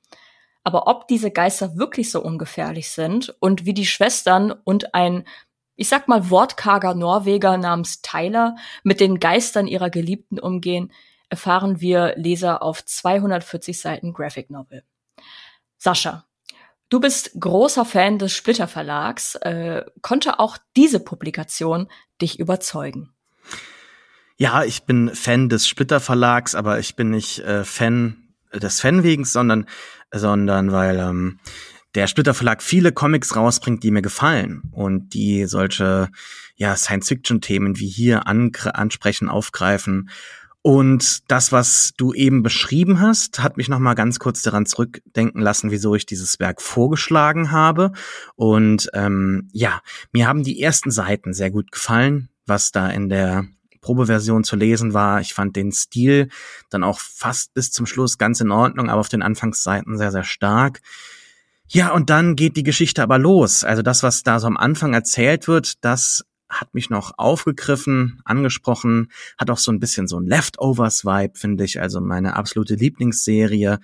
Aber 0.64 0.86
ob 0.86 1.08
diese 1.08 1.30
Geister 1.30 1.76
wirklich 1.76 2.10
so 2.10 2.22
ungefährlich 2.22 2.88
sind 2.88 3.34
und 3.40 3.66
wie 3.66 3.74
die 3.74 3.84
Schwestern 3.84 4.52
und 4.52 4.94
ein 4.94 5.24
ich 5.82 5.88
sag 5.88 6.06
mal, 6.06 6.30
wortkarger 6.30 6.94
Norweger 6.94 7.58
namens 7.58 8.02
Tyler 8.02 8.54
mit 8.84 9.00
den 9.00 9.18
Geistern 9.18 9.66
ihrer 9.66 9.90
Geliebten 9.90 10.38
umgehen, 10.38 10.92
erfahren 11.28 11.80
wir 11.80 12.14
Leser 12.16 12.62
auf 12.62 12.84
240 12.84 13.80
Seiten 13.80 14.12
Graphic 14.12 14.48
Novel. 14.48 14.84
Sascha, 15.78 16.24
du 16.88 17.00
bist 17.00 17.32
großer 17.36 17.84
Fan 17.84 18.20
des 18.20 18.32
Splitter 18.32 18.68
Verlags. 18.68 19.34
Äh, 19.34 19.84
konnte 20.02 20.38
auch 20.38 20.56
diese 20.76 21.00
Publikation 21.00 21.88
dich 22.20 22.38
überzeugen? 22.38 23.12
Ja, 24.36 24.62
ich 24.62 24.84
bin 24.84 25.12
Fan 25.12 25.48
des 25.48 25.66
Splitter 25.66 25.98
Verlags, 25.98 26.54
aber 26.54 26.78
ich 26.78 26.94
bin 26.94 27.10
nicht 27.10 27.40
äh, 27.40 27.64
Fan 27.64 28.34
des 28.54 28.80
Fanwegens, 28.80 29.32
sondern, 29.32 29.66
sondern 30.12 30.70
weil 30.70 31.00
ähm, 31.00 31.40
der 31.94 32.06
Splitter 32.06 32.34
Verlag 32.34 32.62
viele 32.62 32.92
Comics 32.92 33.36
rausbringt, 33.36 33.82
die 33.82 33.90
mir 33.90 34.02
gefallen 34.02 34.62
und 34.72 35.14
die 35.14 35.46
solche 35.46 36.08
ja 36.56 36.76
Science-Fiction-Themen 36.76 37.78
wie 37.78 37.88
hier 37.88 38.26
ansprechen, 38.26 39.28
aufgreifen. 39.28 40.08
Und 40.62 41.28
das, 41.30 41.50
was 41.50 41.92
du 41.96 42.14
eben 42.14 42.44
beschrieben 42.44 43.00
hast, 43.00 43.42
hat 43.42 43.56
mich 43.56 43.68
noch 43.68 43.80
mal 43.80 43.94
ganz 43.94 44.20
kurz 44.20 44.42
daran 44.42 44.64
zurückdenken 44.64 45.42
lassen, 45.42 45.72
wieso 45.72 45.96
ich 45.96 46.06
dieses 46.06 46.38
Werk 46.38 46.62
vorgeschlagen 46.62 47.50
habe. 47.50 47.90
Und 48.36 48.88
ähm, 48.94 49.48
ja, 49.52 49.80
mir 50.12 50.28
haben 50.28 50.44
die 50.44 50.62
ersten 50.62 50.92
Seiten 50.92 51.34
sehr 51.34 51.50
gut 51.50 51.72
gefallen, 51.72 52.28
was 52.46 52.70
da 52.70 52.88
in 52.88 53.08
der 53.08 53.44
Probeversion 53.80 54.44
zu 54.44 54.54
lesen 54.54 54.94
war. 54.94 55.20
Ich 55.20 55.34
fand 55.34 55.56
den 55.56 55.72
Stil 55.72 56.28
dann 56.70 56.84
auch 56.84 57.00
fast 57.00 57.52
bis 57.54 57.72
zum 57.72 57.84
Schluss 57.84 58.16
ganz 58.16 58.40
in 58.40 58.52
Ordnung, 58.52 58.88
aber 58.88 59.00
auf 59.00 59.08
den 59.08 59.22
Anfangsseiten 59.22 59.98
sehr, 59.98 60.12
sehr 60.12 60.22
stark. 60.22 60.80
Ja, 61.74 61.90
und 61.92 62.10
dann 62.10 62.36
geht 62.36 62.58
die 62.58 62.64
Geschichte 62.64 63.02
aber 63.02 63.16
los. 63.16 63.64
Also 63.64 63.80
das, 63.80 64.02
was 64.02 64.22
da 64.22 64.38
so 64.38 64.46
am 64.46 64.58
Anfang 64.58 64.92
erzählt 64.92 65.48
wird, 65.48 65.82
das 65.82 66.22
hat 66.50 66.74
mich 66.74 66.90
noch 66.90 67.12
aufgegriffen, 67.16 68.20
angesprochen, 68.26 69.08
hat 69.38 69.48
auch 69.48 69.56
so 69.56 69.72
ein 69.72 69.80
bisschen 69.80 70.06
so 70.06 70.20
ein 70.20 70.26
Leftovers-Vibe, 70.26 71.38
finde 71.38 71.64
ich. 71.64 71.80
Also 71.80 72.02
meine 72.02 72.36
absolute 72.36 72.74
Lieblingsserie, 72.74 73.78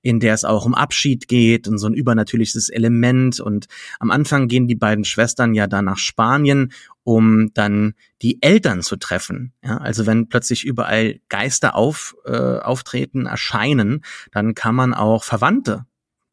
in 0.00 0.18
der 0.18 0.32
es 0.32 0.46
auch 0.46 0.64
um 0.64 0.74
Abschied 0.74 1.28
geht 1.28 1.68
und 1.68 1.76
so 1.76 1.88
ein 1.88 1.92
übernatürliches 1.92 2.70
Element. 2.70 3.38
Und 3.38 3.66
am 4.00 4.10
Anfang 4.10 4.48
gehen 4.48 4.66
die 4.66 4.74
beiden 4.74 5.04
Schwestern 5.04 5.52
ja 5.52 5.66
da 5.66 5.82
nach 5.82 5.98
Spanien, 5.98 6.72
um 7.04 7.52
dann 7.52 7.92
die 8.22 8.42
Eltern 8.42 8.80
zu 8.80 8.96
treffen. 8.96 9.52
Ja, 9.62 9.76
also 9.76 10.06
wenn 10.06 10.30
plötzlich 10.30 10.64
überall 10.64 11.20
Geister 11.28 11.74
auf, 11.74 12.16
äh, 12.24 12.32
auftreten, 12.32 13.26
erscheinen, 13.26 14.02
dann 14.32 14.54
kann 14.54 14.74
man 14.74 14.94
auch 14.94 15.22
Verwandte 15.22 15.84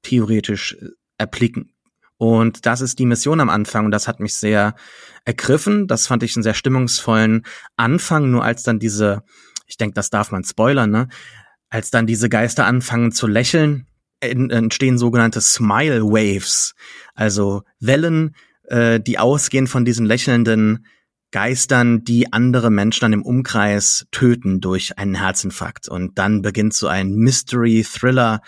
theoretisch 0.03 0.77
äh, 0.79 0.89
erblicken. 1.17 1.73
Und 2.17 2.65
das 2.65 2.81
ist 2.81 2.99
die 2.99 3.05
Mission 3.05 3.39
am 3.39 3.49
Anfang 3.49 3.85
und 3.85 3.91
das 3.91 4.07
hat 4.07 4.19
mich 4.19 4.35
sehr 4.35 4.75
ergriffen. 5.25 5.87
Das 5.87 6.07
fand 6.07 6.23
ich 6.23 6.35
einen 6.35 6.43
sehr 6.43 6.53
stimmungsvollen 6.53 7.43
Anfang, 7.75 8.31
nur 8.31 8.43
als 8.43 8.63
dann 8.63 8.79
diese, 8.79 9.23
ich 9.67 9.77
denke, 9.77 9.95
das 9.95 10.09
darf 10.09 10.31
man 10.31 10.43
spoilern, 10.43 10.89
ne? 10.89 11.07
Als 11.69 11.89
dann 11.89 12.05
diese 12.05 12.29
Geister 12.29 12.65
anfangen 12.67 13.11
zu 13.11 13.25
lächeln, 13.25 13.87
entstehen 14.21 14.97
sogenannte 14.97 15.41
Smile 15.41 16.03
Waves, 16.03 16.75
also 17.13 17.63
Wellen, 17.79 18.35
äh, 18.65 18.99
die 18.99 19.19
ausgehen 19.19 19.67
von 19.67 19.83
diesen 19.83 20.05
lächelnden 20.05 20.85
Geistern, 21.31 22.03
die 22.03 22.31
andere 22.31 22.69
Menschen 22.69 23.01
dann 23.01 23.13
im 23.13 23.23
Umkreis 23.23 24.05
töten 24.11 24.61
durch 24.61 24.99
einen 24.99 25.15
Herzinfarkt. 25.15 25.89
Und 25.89 26.19
dann 26.19 26.43
beginnt 26.43 26.75
so 26.75 26.87
ein 26.87 27.15
Mystery-Thriller, 27.15 28.41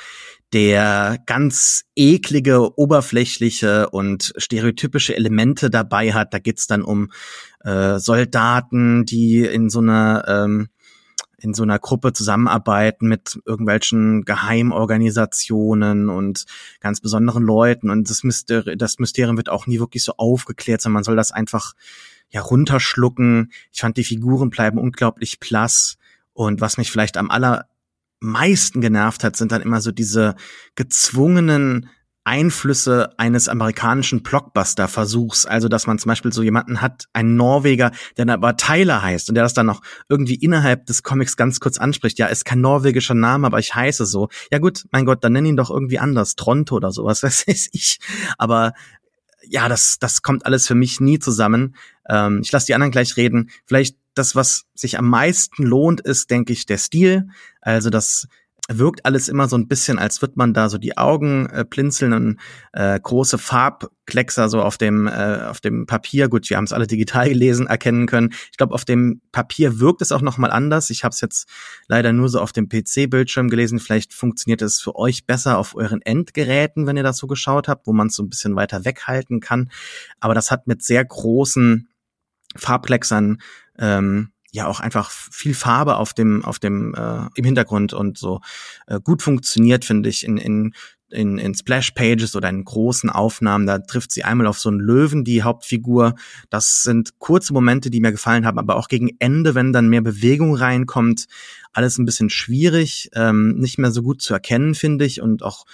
der 0.54 1.18
ganz 1.26 1.84
eklige, 1.96 2.78
oberflächliche 2.78 3.90
und 3.90 4.34
stereotypische 4.38 5.16
Elemente 5.16 5.70
dabei 5.70 6.14
hat. 6.14 6.34
Da 6.34 6.40
geht's 6.40 6.68
dann 6.68 6.84
um 6.84 7.12
äh, 7.62 8.00
Soldaten, 8.00 9.06
die 9.06 9.40
in 9.40 9.70
so 9.70 9.80
einer 9.80 10.26
ähm, 10.28 10.70
in 11.38 11.54
so 11.54 11.64
einer 11.64 11.80
Gruppe 11.80 12.14
zusammenarbeiten 12.14 13.08
mit 13.08 13.40
irgendwelchen 13.46 14.24
Geheimorganisationen 14.24 16.10
und 16.10 16.46
ganz 16.80 17.02
besonderen 17.02 17.44
Leuten 17.44 17.90
und 17.90 18.10
das, 18.10 18.24
Mysteri 18.24 18.78
das 18.78 19.00
Mysterium 19.00 19.38
wird 19.38 19.50
auch 19.50 19.68
nie 19.68 19.80
wirklich 19.80 20.04
so 20.04 20.14
aufgeklärt, 20.18 20.82
sondern 20.82 20.96
man 20.96 21.04
soll 21.04 21.16
das 21.16 21.32
einfach 21.32 21.74
ja 22.30 22.42
runterschlucken. 22.42 23.52
Ich 23.72 23.82
fand 23.82 23.98
die 23.98 24.04
Figuren 24.04 24.50
bleiben 24.50 24.80
unglaublich 24.80 25.40
blass 25.40 25.98
und 26.34 26.62
was 26.62 26.78
mich 26.78 26.92
vielleicht 26.92 27.18
am 27.18 27.30
aller 27.30 27.68
meisten 28.20 28.82
genervt 28.82 29.24
hat, 29.24 29.36
sind 29.36 29.52
dann 29.52 29.62
immer 29.62 29.82
so 29.82 29.92
diese 29.92 30.36
gezwungenen 30.76 31.90
Einflüsse 32.26 33.12
eines 33.20 33.48
amerikanischen 33.48 34.24
Blockbuster-Versuchs. 34.24 35.46
Also, 35.46 35.70
dass 35.70 35.86
man 35.86 36.00
zum 36.00 36.10
Beispiel 36.10 36.34
so 36.34 36.42
jemanden 36.42 36.82
hat, 36.82 37.06
einen 37.14 37.36
Norweger, 37.36 37.92
der 38.18 38.26
dann 38.26 38.32
aber 38.32 38.58
Tyler 38.58 39.04
heißt 39.04 39.30
und 39.30 39.36
der 39.36 39.44
das 39.44 39.54
dann 39.54 39.68
noch 39.68 39.82
irgendwie 40.10 40.34
innerhalb 40.34 40.88
des 40.88 41.04
Comics 41.04 41.38
ganz 41.38 41.60
kurz 41.60 41.78
anspricht. 41.78 42.18
Ja, 42.18 42.26
ist 42.26 42.44
kein 42.44 42.62
norwegischer 42.62 43.14
Name, 43.14 43.46
aber 43.46 43.60
ich 43.60 43.76
heiße 43.76 44.08
so. 44.08 44.30
Ja 44.52 44.58
gut, 44.58 44.86
mein 44.92 45.06
Gott, 45.06 45.24
dann 45.24 45.34
nenn 45.34 45.46
ihn 45.46 45.56
doch 45.56 45.70
irgendwie 45.70 46.00
anders. 46.00 46.36
Tronto 46.36 46.76
oder 46.76 46.92
sowas, 46.92 47.22
was 47.24 47.48
weiß 47.48 47.70
ich. 47.74 48.00
Aber 48.40 48.74
ja, 49.48 49.70
das, 49.70 49.98
das 50.00 50.24
kommt 50.24 50.48
alles 50.48 50.66
für 50.66 50.76
mich 50.76 51.00
nie 51.00 51.20
zusammen. 51.20 51.76
Ähm, 52.10 52.42
ich 52.44 52.52
lasse 52.52 52.66
die 52.66 52.74
anderen 52.74 52.92
gleich 52.92 53.18
reden. 53.18 53.52
Vielleicht 53.68 53.98
das, 54.16 54.36
was 54.36 54.66
sich 54.74 54.98
am 54.98 55.10
meisten 55.10 55.64
lohnt, 55.64 56.02
ist, 56.02 56.32
denke 56.32 56.54
ich, 56.54 56.66
der 56.66 56.78
Stil. 56.78 57.28
Also 57.62 57.90
das 57.90 58.28
wirkt 58.68 59.06
alles 59.06 59.30
immer 59.30 59.48
so 59.48 59.58
ein 59.58 59.68
bisschen, 59.68 60.00
als 60.00 60.22
wird 60.22 60.38
man 60.38 60.54
da 60.54 60.70
so 60.70 60.78
die 60.78 60.98
Augen 60.98 61.48
äh, 61.52 61.66
blinzeln 61.70 62.14
und 62.14 62.40
äh, 62.74 63.00
große 63.00 63.38
Farbkleckser 63.38 64.50
so 64.50 64.62
auf 64.62 64.78
dem 64.78 65.08
äh, 65.08 65.42
auf 65.44 65.62
dem 65.62 65.86
Papier. 65.86 66.30
Gut, 66.30 66.50
wir 66.50 66.58
haben 66.58 66.64
es 66.64 66.74
alle 66.74 66.88
digital 66.88 67.30
gelesen, 67.30 67.68
erkennen 67.68 68.08
können. 68.08 68.34
Ich 68.52 68.58
glaube, 68.58 68.74
auf 68.74 68.84
dem 68.84 69.22
Papier 69.32 69.80
wirkt 69.80 70.02
es 70.02 70.12
auch 70.12 70.22
noch 70.22 70.38
mal 70.38 70.50
anders. 70.50 70.90
Ich 70.90 71.04
habe 71.04 71.14
es 71.14 71.22
jetzt 71.22 71.48
leider 71.88 72.12
nur 72.12 72.30
so 72.30 72.40
auf 72.40 72.54
dem 72.54 72.68
PC-Bildschirm 72.68 73.50
gelesen. 73.50 73.80
Vielleicht 73.80 74.14
funktioniert 74.14 74.64
es 74.64 74.82
für 74.82 74.96
euch 74.96 75.28
besser 75.28 75.60
auf 75.60 75.76
euren 75.76 76.02
Endgeräten, 76.02 76.88
wenn 76.88 76.98
ihr 76.98 77.04
das 77.04 77.18
so 77.18 77.28
geschaut 77.28 77.68
habt, 77.68 77.86
wo 77.86 77.94
man 77.94 78.08
es 78.08 78.16
so 78.16 78.24
ein 78.24 78.30
bisschen 78.30 78.56
weiter 78.56 78.84
weghalten 78.84 79.42
kann. 79.42 79.70
Aber 80.20 80.34
das 80.34 80.50
hat 80.50 80.66
mit 80.66 80.82
sehr 80.82 81.06
großen 81.06 81.88
Farbklecksern 82.58 83.38
ähm, 83.80 84.32
ja 84.52 84.68
auch 84.68 84.80
einfach 84.80 85.12
viel 85.12 85.54
Farbe 85.54 85.98
auf 85.98 86.14
dem 86.14 86.46
auf 86.46 86.60
dem 86.60 86.96
äh, 86.96 87.28
im 87.36 87.44
Hintergrund 87.44 87.94
und 87.94 88.18
so 88.18 88.40
äh, 88.88 89.00
gut 89.02 89.22
funktioniert 89.22 89.84
finde 89.84 90.10
ich 90.10 90.26
in 90.26 90.38
in 90.38 90.74
in, 91.12 91.38
in 91.38 91.54
Splash 91.54 91.92
Pages 91.92 92.36
oder 92.36 92.50
in 92.50 92.64
großen 92.64 93.10
Aufnahmen, 93.10 93.66
da 93.66 93.80
trifft 93.80 94.12
sie 94.12 94.24
einmal 94.24 94.48
auf 94.48 94.60
so 94.60 94.70
einen 94.70 94.80
Löwen, 94.80 95.24
die 95.24 95.44
Hauptfigur. 95.44 96.16
Das 96.50 96.84
sind 96.84 97.20
kurze 97.20 97.54
Momente, 97.54 97.90
die 97.90 98.00
mir 98.00 98.12
gefallen 98.12 98.46
haben, 98.46 98.60
aber 98.60 98.76
auch 98.76 98.88
gegen 98.88 99.16
Ende, 99.20 99.56
wenn 99.56 99.74
dann 99.74 99.88
mehr 99.88 100.02
Bewegung 100.02 100.56
reinkommt, 100.56 101.26
alles 101.74 101.98
ein 101.98 102.06
bisschen 102.06 102.30
schwierig, 102.30 103.10
ähm, 103.14 103.56
nicht 103.58 103.78
mehr 103.78 103.92
so 103.92 104.02
gut 104.02 104.22
zu 104.22 104.34
erkennen, 104.34 104.76
finde 104.76 105.06
ich, 105.06 105.22
und 105.22 105.44
auch 105.44 105.66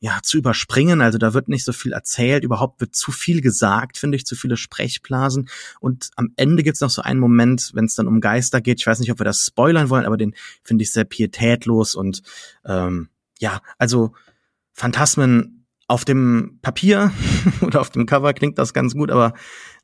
ja, 0.00 0.18
zu 0.22 0.38
überspringen. 0.38 1.02
Also 1.02 1.18
da 1.18 1.34
wird 1.34 1.48
nicht 1.48 1.64
so 1.64 1.72
viel 1.72 1.92
erzählt, 1.92 2.42
überhaupt 2.42 2.80
wird 2.80 2.94
zu 2.94 3.12
viel 3.12 3.42
gesagt, 3.42 3.98
finde 3.98 4.16
ich, 4.16 4.24
zu 4.24 4.34
viele 4.34 4.56
Sprechblasen. 4.56 5.48
Und 5.78 6.10
am 6.16 6.32
Ende 6.36 6.62
gibt's 6.62 6.80
noch 6.80 6.90
so 6.90 7.02
einen 7.02 7.20
Moment, 7.20 7.72
wenn 7.74 7.84
es 7.84 7.94
dann 7.94 8.08
um 8.08 8.20
Geister 8.20 8.62
geht. 8.62 8.80
Ich 8.80 8.86
weiß 8.86 8.98
nicht, 9.00 9.12
ob 9.12 9.20
wir 9.20 9.24
das 9.24 9.44
spoilern 9.44 9.90
wollen, 9.90 10.06
aber 10.06 10.16
den 10.16 10.34
finde 10.64 10.84
ich 10.84 10.92
sehr 10.92 11.04
pietätlos 11.04 11.94
und 11.94 12.22
ähm, 12.64 13.10
ja, 13.38 13.60
also 13.78 14.14
Phantasmen 14.72 15.66
auf 15.86 16.06
dem 16.06 16.60
Papier 16.62 17.12
oder 17.60 17.80
auf 17.80 17.90
dem 17.90 18.06
Cover 18.06 18.32
klingt 18.32 18.58
das 18.58 18.72
ganz 18.72 18.94
gut, 18.94 19.10
aber 19.10 19.34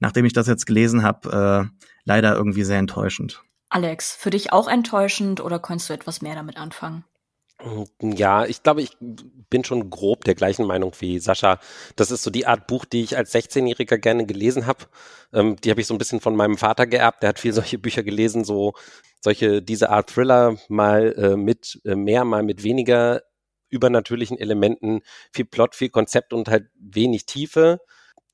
nachdem 0.00 0.24
ich 0.24 0.32
das 0.32 0.46
jetzt 0.46 0.66
gelesen 0.66 1.02
habe, 1.02 1.68
äh, 1.70 1.84
leider 2.04 2.36
irgendwie 2.36 2.64
sehr 2.64 2.78
enttäuschend. 2.78 3.42
Alex, 3.68 4.14
für 4.14 4.30
dich 4.30 4.52
auch 4.52 4.68
enttäuschend 4.68 5.40
oder 5.40 5.58
konntest 5.58 5.90
du 5.90 5.94
etwas 5.94 6.22
mehr 6.22 6.36
damit 6.36 6.56
anfangen? 6.56 7.04
Ja, 8.02 8.44
ich 8.44 8.62
glaube, 8.62 8.82
ich 8.82 8.96
bin 9.00 9.64
schon 9.64 9.88
grob 9.88 10.24
der 10.24 10.34
gleichen 10.34 10.66
Meinung 10.66 10.92
wie 11.00 11.18
Sascha. 11.18 11.58
Das 11.96 12.10
ist 12.10 12.22
so 12.22 12.30
die 12.30 12.46
Art 12.46 12.66
Buch, 12.66 12.84
die 12.84 13.02
ich 13.02 13.16
als 13.16 13.34
16-Jähriger 13.34 13.96
gerne 13.96 14.26
gelesen 14.26 14.66
habe. 14.66 14.84
Ähm, 15.32 15.56
die 15.56 15.70
habe 15.70 15.80
ich 15.80 15.86
so 15.86 15.94
ein 15.94 15.98
bisschen 15.98 16.20
von 16.20 16.36
meinem 16.36 16.58
Vater 16.58 16.86
geerbt. 16.86 17.22
Der 17.22 17.30
hat 17.30 17.38
viel 17.38 17.52
solche 17.54 17.78
Bücher 17.78 18.02
gelesen, 18.02 18.44
so 18.44 18.74
solche, 19.22 19.62
diese 19.62 19.90
Art 19.90 20.10
Thriller, 20.10 20.56
mal 20.68 21.14
äh, 21.16 21.36
mit 21.36 21.80
äh, 21.84 21.96
mehr, 21.96 22.24
mal 22.24 22.42
mit 22.42 22.62
weniger 22.62 23.22
übernatürlichen 23.68 24.38
Elementen, 24.38 25.00
viel 25.32 25.46
Plot, 25.46 25.74
viel 25.74 25.88
Konzept 25.88 26.32
und 26.32 26.48
halt 26.48 26.68
wenig 26.78 27.26
Tiefe 27.26 27.80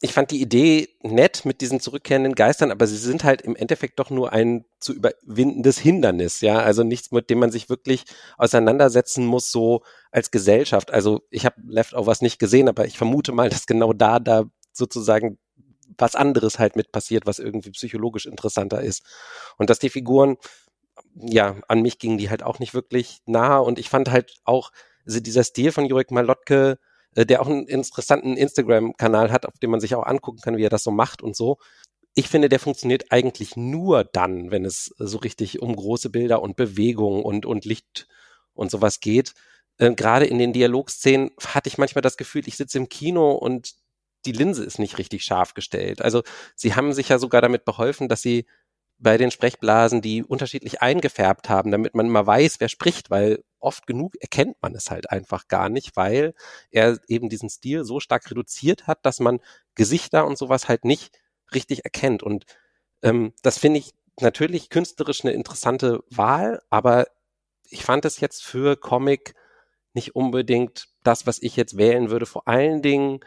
ich 0.04 0.12
fand 0.12 0.32
die 0.32 0.42
Idee 0.42 0.88
nett 1.02 1.44
mit 1.44 1.60
diesen 1.60 1.78
zurückkehrenden 1.78 2.34
Geistern, 2.34 2.72
aber 2.72 2.88
sie 2.88 2.96
sind 2.96 3.22
halt 3.22 3.40
im 3.42 3.54
Endeffekt 3.54 4.00
doch 4.00 4.10
nur 4.10 4.32
ein 4.32 4.64
zu 4.80 4.92
überwindendes 4.92 5.78
Hindernis, 5.78 6.40
ja, 6.40 6.58
also 6.58 6.82
nichts, 6.82 7.12
mit 7.12 7.30
dem 7.30 7.38
man 7.38 7.52
sich 7.52 7.68
wirklich 7.68 8.04
auseinandersetzen 8.36 9.24
muss, 9.24 9.52
so 9.52 9.82
als 10.10 10.32
Gesellschaft. 10.32 10.90
Also 10.90 11.22
ich 11.30 11.46
habe 11.46 11.54
Leftovers 11.64 12.20
nicht 12.20 12.40
gesehen, 12.40 12.68
aber 12.68 12.84
ich 12.86 12.98
vermute 12.98 13.30
mal, 13.30 13.48
dass 13.48 13.66
genau 13.66 13.92
da 13.92 14.18
da 14.18 14.42
sozusagen 14.72 15.38
was 15.96 16.16
anderes 16.16 16.58
halt 16.58 16.74
mit 16.74 16.90
passiert, 16.90 17.24
was 17.24 17.38
irgendwie 17.38 17.70
psychologisch 17.70 18.26
interessanter 18.26 18.82
ist. 18.82 19.04
Und 19.56 19.70
dass 19.70 19.78
die 19.78 19.90
Figuren, 19.90 20.36
ja, 21.14 21.54
an 21.68 21.80
mich 21.80 22.00
gingen 22.00 22.18
die 22.18 22.28
halt 22.28 22.42
auch 22.42 22.58
nicht 22.58 22.74
wirklich 22.74 23.20
nahe 23.26 23.62
und 23.62 23.78
ich 23.78 23.88
fand 23.88 24.10
halt 24.10 24.34
auch, 24.42 24.72
also 25.06 25.20
dieser 25.20 25.44
Stil 25.44 25.70
von 25.70 25.86
Jurek 25.86 26.10
Malotke, 26.10 26.80
äh, 27.14 27.26
der 27.26 27.42
auch 27.42 27.46
einen 27.46 27.66
interessanten 27.66 28.36
Instagram-Kanal 28.36 29.30
hat, 29.30 29.46
auf 29.46 29.58
dem 29.58 29.70
man 29.70 29.80
sich 29.80 29.94
auch 29.94 30.06
angucken 30.06 30.40
kann, 30.40 30.56
wie 30.56 30.64
er 30.64 30.70
das 30.70 30.84
so 30.84 30.90
macht 30.90 31.22
und 31.22 31.36
so. 31.36 31.58
ich 32.14 32.28
finde, 32.28 32.48
der 32.48 32.60
funktioniert 32.60 33.06
eigentlich 33.10 33.56
nur 33.56 34.04
dann, 34.04 34.50
wenn 34.50 34.64
es 34.64 34.94
so 34.98 35.18
richtig 35.18 35.62
um 35.62 35.74
große 35.74 36.10
Bilder 36.10 36.42
und 36.42 36.56
Bewegung 36.56 37.24
und, 37.24 37.46
und 37.46 37.64
Licht 37.64 38.06
und 38.54 38.70
sowas 38.70 39.00
geht. 39.00 39.34
Äh, 39.78 39.94
Gerade 39.94 40.26
in 40.26 40.38
den 40.38 40.52
Dialogszenen 40.52 41.30
hatte 41.46 41.68
ich 41.68 41.78
manchmal 41.78 42.02
das 42.02 42.16
Gefühl, 42.16 42.46
ich 42.46 42.56
sitze 42.56 42.78
im 42.78 42.88
Kino 42.88 43.32
und 43.32 43.74
die 44.26 44.32
Linse 44.32 44.64
ist 44.64 44.78
nicht 44.78 44.98
richtig 44.98 45.24
scharf 45.24 45.54
gestellt. 45.54 46.02
Also 46.02 46.22
sie 46.54 46.74
haben 46.74 46.92
sich 46.92 47.08
ja 47.08 47.18
sogar 47.18 47.40
damit 47.40 47.64
beholfen, 47.64 48.08
dass 48.08 48.22
sie 48.22 48.46
bei 48.98 49.18
den 49.18 49.30
Sprechblasen 49.32 50.00
die 50.00 50.22
unterschiedlich 50.22 50.80
eingefärbt 50.80 51.48
haben, 51.48 51.72
damit 51.72 51.94
man 51.94 52.08
mal 52.08 52.26
weiß, 52.26 52.60
wer 52.60 52.68
spricht, 52.68 53.10
weil 53.10 53.42
oft 53.62 53.86
genug 53.86 54.14
erkennt 54.20 54.56
man 54.60 54.74
es 54.74 54.90
halt 54.90 55.10
einfach 55.10 55.48
gar 55.48 55.68
nicht, 55.68 55.96
weil 55.96 56.34
er 56.70 56.98
eben 57.08 57.28
diesen 57.28 57.50
Stil 57.50 57.84
so 57.84 58.00
stark 58.00 58.30
reduziert 58.30 58.86
hat, 58.86 59.04
dass 59.06 59.20
man 59.20 59.40
Gesichter 59.74 60.26
und 60.26 60.38
sowas 60.38 60.68
halt 60.68 60.84
nicht 60.84 61.18
richtig 61.54 61.84
erkennt. 61.84 62.22
Und 62.22 62.46
ähm, 63.02 63.32
das 63.42 63.58
finde 63.58 63.78
ich 63.78 63.92
natürlich 64.20 64.70
künstlerisch 64.70 65.24
eine 65.24 65.32
interessante 65.32 66.04
Wahl, 66.10 66.62
aber 66.70 67.06
ich 67.68 67.84
fand 67.84 68.04
es 68.04 68.20
jetzt 68.20 68.42
für 68.42 68.76
Comic 68.76 69.34
nicht 69.94 70.14
unbedingt 70.14 70.88
das, 71.02 71.26
was 71.26 71.40
ich 71.40 71.56
jetzt 71.56 71.76
wählen 71.76 72.10
würde. 72.10 72.26
Vor 72.26 72.48
allen 72.48 72.82
Dingen 72.82 73.20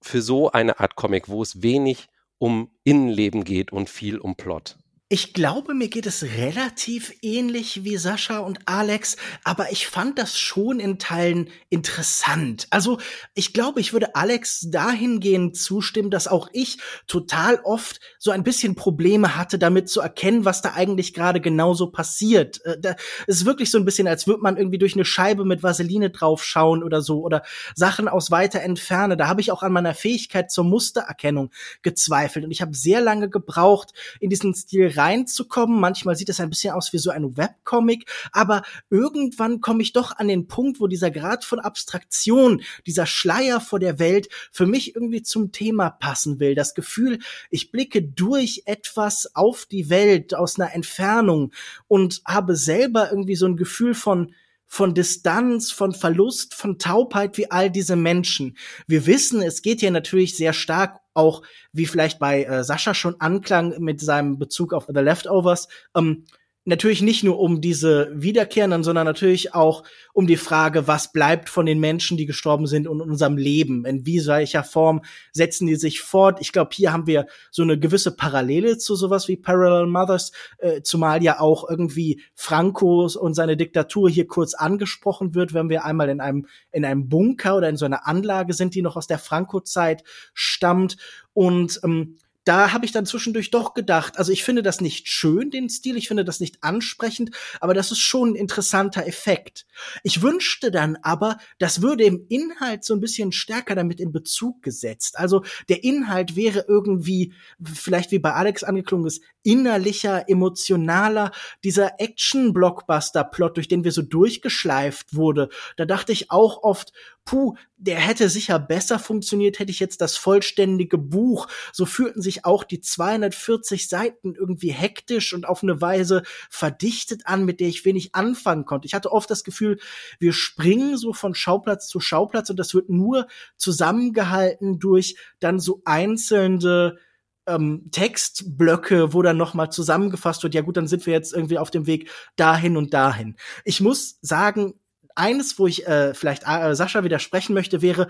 für 0.00 0.22
so 0.22 0.50
eine 0.50 0.80
Art 0.80 0.96
Comic, 0.96 1.28
wo 1.28 1.42
es 1.42 1.62
wenig 1.62 2.08
um 2.38 2.70
Innenleben 2.84 3.44
geht 3.44 3.72
und 3.72 3.88
viel 3.88 4.18
um 4.18 4.36
Plot. 4.36 4.78
Ich 5.12 5.34
glaube, 5.34 5.74
mir 5.74 5.88
geht 5.88 6.06
es 6.06 6.22
relativ 6.22 7.12
ähnlich 7.20 7.84
wie 7.84 7.98
Sascha 7.98 8.38
und 8.38 8.60
Alex, 8.64 9.18
aber 9.44 9.70
ich 9.70 9.86
fand 9.86 10.18
das 10.18 10.38
schon 10.38 10.80
in 10.80 10.98
Teilen 10.98 11.50
interessant. 11.68 12.66
Also 12.70 12.96
ich 13.34 13.52
glaube, 13.52 13.80
ich 13.80 13.92
würde 13.92 14.14
Alex 14.14 14.68
dahingehend 14.70 15.54
zustimmen, 15.54 16.10
dass 16.10 16.28
auch 16.28 16.48
ich 16.54 16.78
total 17.08 17.60
oft 17.62 18.00
so 18.18 18.30
ein 18.30 18.42
bisschen 18.42 18.74
Probleme 18.74 19.36
hatte, 19.36 19.58
damit 19.58 19.90
zu 19.90 20.00
erkennen, 20.00 20.46
was 20.46 20.62
da 20.62 20.72
eigentlich 20.72 21.12
gerade 21.12 21.42
genauso 21.42 21.88
passiert. 21.88 22.64
Äh, 22.64 22.80
da 22.80 22.96
ist 23.26 23.44
wirklich 23.44 23.70
so 23.70 23.76
ein 23.76 23.84
bisschen, 23.84 24.08
als 24.08 24.26
würde 24.26 24.40
man 24.40 24.56
irgendwie 24.56 24.78
durch 24.78 24.94
eine 24.94 25.04
Scheibe 25.04 25.44
mit 25.44 25.62
Vaseline 25.62 26.08
draufschauen 26.08 26.82
oder 26.82 27.02
so 27.02 27.20
oder 27.20 27.42
Sachen 27.74 28.08
aus 28.08 28.30
weiter 28.30 28.62
Entferne. 28.62 29.18
Da 29.18 29.28
habe 29.28 29.42
ich 29.42 29.52
auch 29.52 29.62
an 29.62 29.72
meiner 29.72 29.92
Fähigkeit 29.92 30.50
zur 30.50 30.64
Mustererkennung 30.64 31.50
gezweifelt 31.82 32.46
und 32.46 32.50
ich 32.50 32.62
habe 32.62 32.74
sehr 32.74 33.02
lange 33.02 33.28
gebraucht, 33.28 33.92
in 34.18 34.30
diesen 34.30 34.54
Stil 34.54 34.88
reinzukommen. 35.02 35.80
Manchmal 35.80 36.16
sieht 36.16 36.28
es 36.28 36.40
ein 36.40 36.50
bisschen 36.50 36.74
aus 36.74 36.92
wie 36.92 36.98
so 36.98 37.10
ein 37.10 37.36
Webcomic, 37.36 38.10
aber 38.32 38.62
irgendwann 38.90 39.60
komme 39.60 39.82
ich 39.82 39.92
doch 39.92 40.16
an 40.16 40.28
den 40.28 40.46
Punkt, 40.46 40.80
wo 40.80 40.86
dieser 40.86 41.10
Grad 41.10 41.44
von 41.44 41.60
Abstraktion, 41.60 42.62
dieser 42.86 43.06
Schleier 43.06 43.60
vor 43.60 43.78
der 43.78 43.98
Welt 43.98 44.28
für 44.50 44.66
mich 44.66 44.94
irgendwie 44.94 45.22
zum 45.22 45.52
Thema 45.52 45.90
passen 45.90 46.40
will. 46.40 46.54
Das 46.54 46.74
Gefühl, 46.74 47.18
ich 47.50 47.70
blicke 47.70 48.02
durch 48.02 48.62
etwas 48.66 49.34
auf 49.34 49.66
die 49.66 49.90
Welt 49.90 50.34
aus 50.34 50.58
einer 50.58 50.74
Entfernung 50.74 51.52
und 51.88 52.22
habe 52.24 52.56
selber 52.56 53.10
irgendwie 53.10 53.36
so 53.36 53.46
ein 53.46 53.56
Gefühl 53.56 53.94
von 53.94 54.34
von 54.72 54.94
Distanz, 54.94 55.70
von 55.70 55.92
Verlust, 55.92 56.54
von 56.54 56.78
Taubheit 56.78 57.36
wie 57.36 57.50
all 57.50 57.70
diese 57.70 57.94
Menschen. 57.94 58.56
Wir 58.86 59.04
wissen, 59.04 59.42
es 59.42 59.60
geht 59.60 59.80
hier 59.80 59.90
natürlich 59.90 60.34
sehr 60.34 60.54
stark 60.54 61.00
auch, 61.12 61.42
wie 61.74 61.84
vielleicht 61.84 62.18
bei 62.18 62.44
äh, 62.44 62.64
Sascha 62.64 62.94
schon 62.94 63.20
anklang 63.20 63.78
mit 63.80 64.00
seinem 64.00 64.38
Bezug 64.38 64.72
auf 64.72 64.86
The 64.86 65.00
Leftovers, 65.00 65.68
ähm, 65.94 66.24
natürlich 66.64 67.02
nicht 67.02 67.24
nur 67.24 67.40
um 67.40 67.60
diese 67.60 68.10
Wiederkehrenden, 68.14 68.84
sondern 68.84 69.04
natürlich 69.04 69.54
auch 69.54 69.82
um 70.12 70.26
die 70.26 70.36
Frage, 70.36 70.86
was 70.86 71.12
bleibt 71.12 71.48
von 71.48 71.66
den 71.66 71.80
Menschen, 71.80 72.16
die 72.16 72.26
gestorben 72.26 72.66
sind 72.66 72.86
und 72.86 73.00
unserem 73.00 73.36
Leben? 73.36 73.84
In 73.84 74.06
wie 74.06 74.24
welcher 74.26 74.62
Form 74.62 75.02
setzen 75.32 75.66
die 75.66 75.74
sich 75.74 76.00
fort? 76.00 76.38
Ich 76.40 76.52
glaube, 76.52 76.70
hier 76.72 76.92
haben 76.92 77.06
wir 77.06 77.26
so 77.50 77.62
eine 77.62 77.78
gewisse 77.78 78.14
Parallele 78.14 78.78
zu 78.78 78.94
sowas 78.94 79.26
wie 79.26 79.36
Parallel 79.36 79.86
Mothers, 79.86 80.30
äh, 80.58 80.82
zumal 80.82 81.22
ja 81.22 81.40
auch 81.40 81.68
irgendwie 81.68 82.22
Franco 82.34 83.08
und 83.18 83.34
seine 83.34 83.56
Diktatur 83.56 84.08
hier 84.08 84.28
kurz 84.28 84.54
angesprochen 84.54 85.34
wird, 85.34 85.54
wenn 85.54 85.68
wir 85.68 85.84
einmal 85.84 86.08
in 86.10 86.20
einem, 86.20 86.46
in 86.70 86.84
einem 86.84 87.08
Bunker 87.08 87.56
oder 87.56 87.68
in 87.68 87.76
so 87.76 87.86
einer 87.86 88.06
Anlage 88.06 88.52
sind, 88.52 88.74
die 88.74 88.82
noch 88.82 88.96
aus 88.96 89.08
der 89.08 89.18
Franco-Zeit 89.18 90.04
stammt. 90.32 90.96
Und 91.34 91.80
ähm, 91.82 92.16
da 92.44 92.72
habe 92.72 92.84
ich 92.84 92.92
dann 92.92 93.06
zwischendurch 93.06 93.50
doch 93.50 93.74
gedacht, 93.74 94.18
also 94.18 94.32
ich 94.32 94.44
finde 94.44 94.62
das 94.62 94.80
nicht 94.80 95.08
schön, 95.08 95.50
den 95.50 95.68
Stil, 95.68 95.96
ich 95.96 96.08
finde 96.08 96.24
das 96.24 96.40
nicht 96.40 96.62
ansprechend, 96.62 97.30
aber 97.60 97.74
das 97.74 97.92
ist 97.92 98.00
schon 98.00 98.30
ein 98.30 98.36
interessanter 98.36 99.06
Effekt. 99.06 99.66
Ich 100.02 100.22
wünschte 100.22 100.70
dann 100.70 100.98
aber, 101.02 101.38
das 101.58 101.82
würde 101.82 102.04
im 102.04 102.26
Inhalt 102.28 102.84
so 102.84 102.94
ein 102.94 103.00
bisschen 103.00 103.32
stärker 103.32 103.74
damit 103.74 104.00
in 104.00 104.12
Bezug 104.12 104.62
gesetzt. 104.62 105.18
Also 105.18 105.44
der 105.68 105.84
Inhalt 105.84 106.36
wäre 106.36 106.64
irgendwie, 106.66 107.32
vielleicht 107.62 108.10
wie 108.10 108.18
bei 108.18 108.32
Alex 108.32 108.64
angeklungen 108.64 109.06
ist, 109.06 109.22
innerlicher, 109.42 110.28
emotionaler, 110.28 111.32
dieser 111.64 112.00
Action-Blockbuster-Plot, 112.00 113.56
durch 113.56 113.68
den 113.68 113.84
wir 113.84 113.92
so 113.92 114.02
durchgeschleift 114.02 115.14
wurde. 115.14 115.48
Da 115.76 115.84
dachte 115.84 116.12
ich 116.12 116.30
auch 116.30 116.62
oft, 116.62 116.92
puh, 117.24 117.54
der 117.76 117.98
hätte 117.98 118.28
sicher 118.28 118.58
besser 118.58 118.98
funktioniert, 118.98 119.58
hätte 119.58 119.70
ich 119.70 119.80
jetzt 119.80 120.00
das 120.00 120.16
vollständige 120.16 120.98
Buch. 120.98 121.48
So 121.72 121.86
fühlten 121.86 122.22
sich 122.22 122.44
auch 122.44 122.64
die 122.64 122.80
240 122.80 123.88
Seiten 123.88 124.34
irgendwie 124.34 124.70
hektisch 124.70 125.32
und 125.32 125.46
auf 125.46 125.62
eine 125.62 125.80
Weise 125.80 126.22
verdichtet 126.50 127.26
an, 127.26 127.44
mit 127.44 127.60
der 127.60 127.68
ich 127.68 127.84
wenig 127.84 128.14
anfangen 128.14 128.64
konnte. 128.64 128.86
Ich 128.86 128.94
hatte 128.94 129.12
oft 129.12 129.30
das 129.30 129.44
Gefühl, 129.44 129.78
wir 130.18 130.32
springen 130.32 130.96
so 130.96 131.12
von 131.12 131.34
Schauplatz 131.34 131.88
zu 131.88 132.00
Schauplatz 132.00 132.50
und 132.50 132.58
das 132.58 132.74
wird 132.74 132.88
nur 132.88 133.26
zusammengehalten 133.56 134.78
durch 134.78 135.16
dann 135.40 135.60
so 135.60 135.82
einzelne 135.84 136.98
ähm, 137.46 137.88
Textblöcke, 137.90 139.12
wo 139.14 139.22
dann 139.22 139.36
nochmal 139.36 139.70
zusammengefasst 139.70 140.42
wird, 140.42 140.54
ja 140.54 140.60
gut, 140.60 140.76
dann 140.76 140.86
sind 140.86 141.06
wir 141.06 141.12
jetzt 141.12 141.32
irgendwie 141.32 141.58
auf 141.58 141.70
dem 141.70 141.86
Weg 141.86 142.10
dahin 142.36 142.76
und 142.76 142.94
dahin. 142.94 143.36
Ich 143.64 143.80
muss 143.80 144.18
sagen, 144.20 144.74
eines, 145.16 145.58
wo 145.58 145.66
ich 145.66 145.86
äh, 145.86 146.14
vielleicht 146.14 146.44
äh, 146.46 146.74
Sascha 146.74 147.04
widersprechen 147.04 147.54
möchte, 147.54 147.82
wäre 147.82 148.08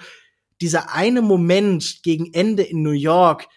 dieser 0.60 0.92
eine 0.94 1.22
Moment 1.22 2.02
gegen 2.02 2.32
Ende 2.32 2.62
in 2.62 2.82
New 2.82 2.90
York, 2.90 3.48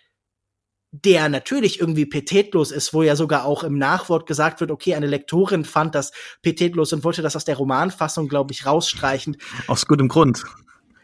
der 0.91 1.29
natürlich 1.29 1.79
irgendwie 1.79 2.05
petetlos 2.05 2.71
ist, 2.71 2.93
wo 2.93 3.03
ja 3.03 3.15
sogar 3.15 3.45
auch 3.45 3.63
im 3.63 3.77
Nachwort 3.77 4.27
gesagt 4.27 4.61
wird, 4.61 4.71
okay, 4.71 4.95
eine 4.95 5.07
Lektorin 5.07 5.65
fand 5.65 5.93
das 5.93 6.11
petetlos 6.41 6.93
und 6.93 7.03
wollte 7.03 7.21
das 7.21 7.35
aus 7.35 7.45
der 7.45 7.57
Romanfassung, 7.57 8.27
glaube 8.27 8.53
ich, 8.53 8.65
rausstreichen. 8.65 9.37
Aus 9.67 9.85
gutem 9.85 10.07
Grund 10.07 10.43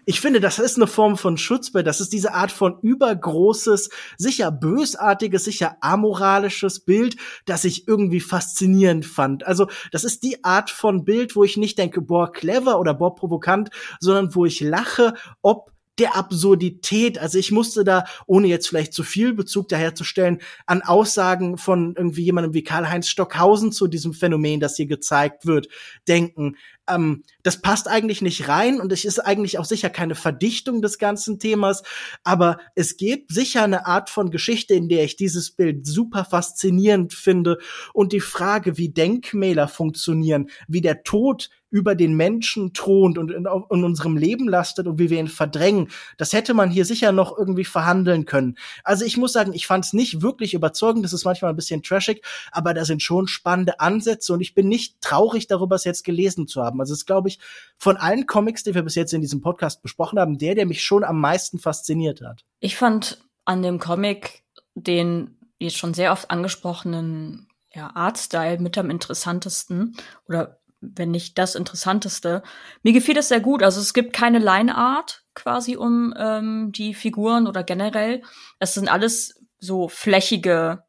ich 0.05 0.19
finde, 0.21 0.39
das 0.39 0.59
ist 0.59 0.77
eine 0.77 0.87
Form 0.87 1.17
von 1.17 1.37
Schutzbild. 1.37 1.85
Das 1.85 2.01
ist 2.01 2.13
diese 2.13 2.33
Art 2.33 2.51
von 2.51 2.79
übergroßes, 2.81 3.89
sicher 4.17 4.51
bösartiges, 4.51 5.43
sicher 5.43 5.77
amoralisches 5.81 6.79
Bild, 6.81 7.17
das 7.45 7.63
ich 7.63 7.87
irgendwie 7.87 8.19
faszinierend 8.19 9.05
fand. 9.05 9.45
Also, 9.45 9.67
das 9.91 10.03
ist 10.03 10.23
die 10.23 10.43
Art 10.43 10.69
von 10.69 11.05
Bild, 11.05 11.35
wo 11.35 11.43
ich 11.43 11.57
nicht 11.57 11.77
denke, 11.77 12.01
boah, 12.01 12.31
clever 12.31 12.79
oder 12.79 12.93
boah, 12.93 13.15
provokant, 13.15 13.69
sondern 13.99 14.33
wo 14.35 14.45
ich 14.45 14.59
lache, 14.61 15.13
ob 15.41 15.71
der 15.99 16.15
Absurdität. 16.15 17.19
Also 17.19 17.37
ich 17.37 17.51
musste 17.51 17.83
da, 17.83 18.05
ohne 18.25 18.47
jetzt 18.47 18.67
vielleicht 18.67 18.93
zu 18.93 19.03
viel 19.03 19.33
Bezug 19.33 19.67
daherzustellen, 19.69 20.41
an 20.65 20.81
Aussagen 20.81 21.57
von 21.57 21.93
irgendwie 21.95 22.23
jemandem 22.23 22.53
wie 22.53 22.63
Karl-Heinz 22.63 23.07
Stockhausen 23.07 23.71
zu 23.71 23.87
diesem 23.87 24.13
Phänomen, 24.13 24.59
das 24.59 24.77
hier 24.77 24.87
gezeigt 24.87 25.45
wird, 25.45 25.67
denken 26.07 26.55
ähm, 26.93 27.23
das 27.43 27.61
passt 27.61 27.87
eigentlich 27.87 28.21
nicht 28.21 28.47
rein 28.47 28.79
und 28.79 28.91
es 28.91 29.05
ist 29.05 29.19
eigentlich 29.19 29.57
auch 29.57 29.65
sicher 29.65 29.89
keine 29.89 30.15
Verdichtung 30.15 30.81
des 30.81 30.97
ganzen 30.97 31.39
Themas, 31.39 31.83
aber 32.23 32.59
es 32.75 32.97
gibt 32.97 33.31
sicher 33.33 33.63
eine 33.63 33.85
Art 33.85 34.09
von 34.09 34.31
Geschichte, 34.31 34.73
in 34.73 34.89
der 34.89 35.03
ich 35.03 35.15
dieses 35.15 35.51
Bild 35.51 35.85
super 35.87 36.25
faszinierend 36.25 37.13
finde 37.13 37.57
und 37.93 38.13
die 38.13 38.19
Frage, 38.19 38.77
wie 38.77 38.89
Denkmäler 38.89 39.67
funktionieren, 39.67 40.49
wie 40.67 40.81
der 40.81 41.03
Tod 41.03 41.49
über 41.71 41.95
den 41.95 42.13
Menschen 42.13 42.73
thront 42.73 43.17
und 43.17 43.31
in, 43.31 43.45
in, 43.45 43.83
unserem 43.83 44.17
Leben 44.17 44.47
lastet 44.47 44.85
und 44.85 44.99
wie 44.99 45.09
wir 45.09 45.19
ihn 45.19 45.27
verdrängen. 45.27 45.89
Das 46.17 46.33
hätte 46.33 46.53
man 46.53 46.69
hier 46.69 46.85
sicher 46.85 47.11
noch 47.11 47.37
irgendwie 47.37 47.65
verhandeln 47.65 48.25
können. 48.25 48.57
Also 48.83 49.05
ich 49.05 49.17
muss 49.17 49.33
sagen, 49.33 49.53
ich 49.53 49.65
fand 49.65 49.85
es 49.85 49.93
nicht 49.93 50.21
wirklich 50.21 50.53
überzeugend. 50.53 51.03
Das 51.03 51.13
ist 51.13 51.25
manchmal 51.25 51.51
ein 51.51 51.55
bisschen 51.55 51.81
trashig, 51.81 52.23
aber 52.51 52.73
da 52.73 52.85
sind 52.85 53.01
schon 53.01 53.27
spannende 53.27 53.79
Ansätze 53.79 54.33
und 54.33 54.41
ich 54.41 54.53
bin 54.53 54.67
nicht 54.67 55.01
traurig 55.01 55.47
darüber, 55.47 55.75
es 55.75 55.85
jetzt 55.85 56.03
gelesen 56.03 56.47
zu 56.47 56.61
haben. 56.61 56.79
Also 56.79 56.93
es 56.93 56.99
ist, 56.99 57.05
glaube 57.07 57.29
ich, 57.29 57.39
von 57.77 57.97
allen 57.97 58.27
Comics, 58.27 58.63
die 58.63 58.75
wir 58.75 58.83
bis 58.83 58.95
jetzt 58.95 59.13
in 59.13 59.21
diesem 59.21 59.41
Podcast 59.41 59.81
besprochen 59.81 60.19
haben, 60.19 60.37
der, 60.37 60.53
der 60.53 60.67
mich 60.67 60.83
schon 60.83 61.03
am 61.03 61.19
meisten 61.19 61.57
fasziniert 61.57 62.21
hat. 62.21 62.43
Ich 62.59 62.75
fand 62.75 63.23
an 63.45 63.63
dem 63.63 63.79
Comic 63.79 64.43
den 64.75 65.37
jetzt 65.59 65.77
schon 65.77 65.93
sehr 65.93 66.11
oft 66.11 66.31
angesprochenen 66.31 67.47
ja, 67.73 67.91
Artstyle 67.95 68.59
mit 68.59 68.77
am 68.77 68.89
interessantesten 68.89 69.95
oder 70.27 70.60
wenn 70.81 71.11
nicht 71.11 71.37
das 71.37 71.55
Interessanteste. 71.55 72.43
Mir 72.83 72.93
gefiel 72.93 73.15
das 73.15 73.29
sehr 73.29 73.39
gut. 73.39 73.63
Also 73.63 73.79
es 73.79 73.93
gibt 73.93 74.13
keine 74.13 74.39
Line-Art 74.39 75.23
quasi 75.33 75.77
um 75.77 76.13
ähm, 76.17 76.71
die 76.71 76.93
Figuren 76.93 77.47
oder 77.47 77.63
generell. 77.63 78.21
Es 78.59 78.73
sind 78.73 78.89
alles 78.89 79.41
so 79.59 79.87
flächige 79.87 80.83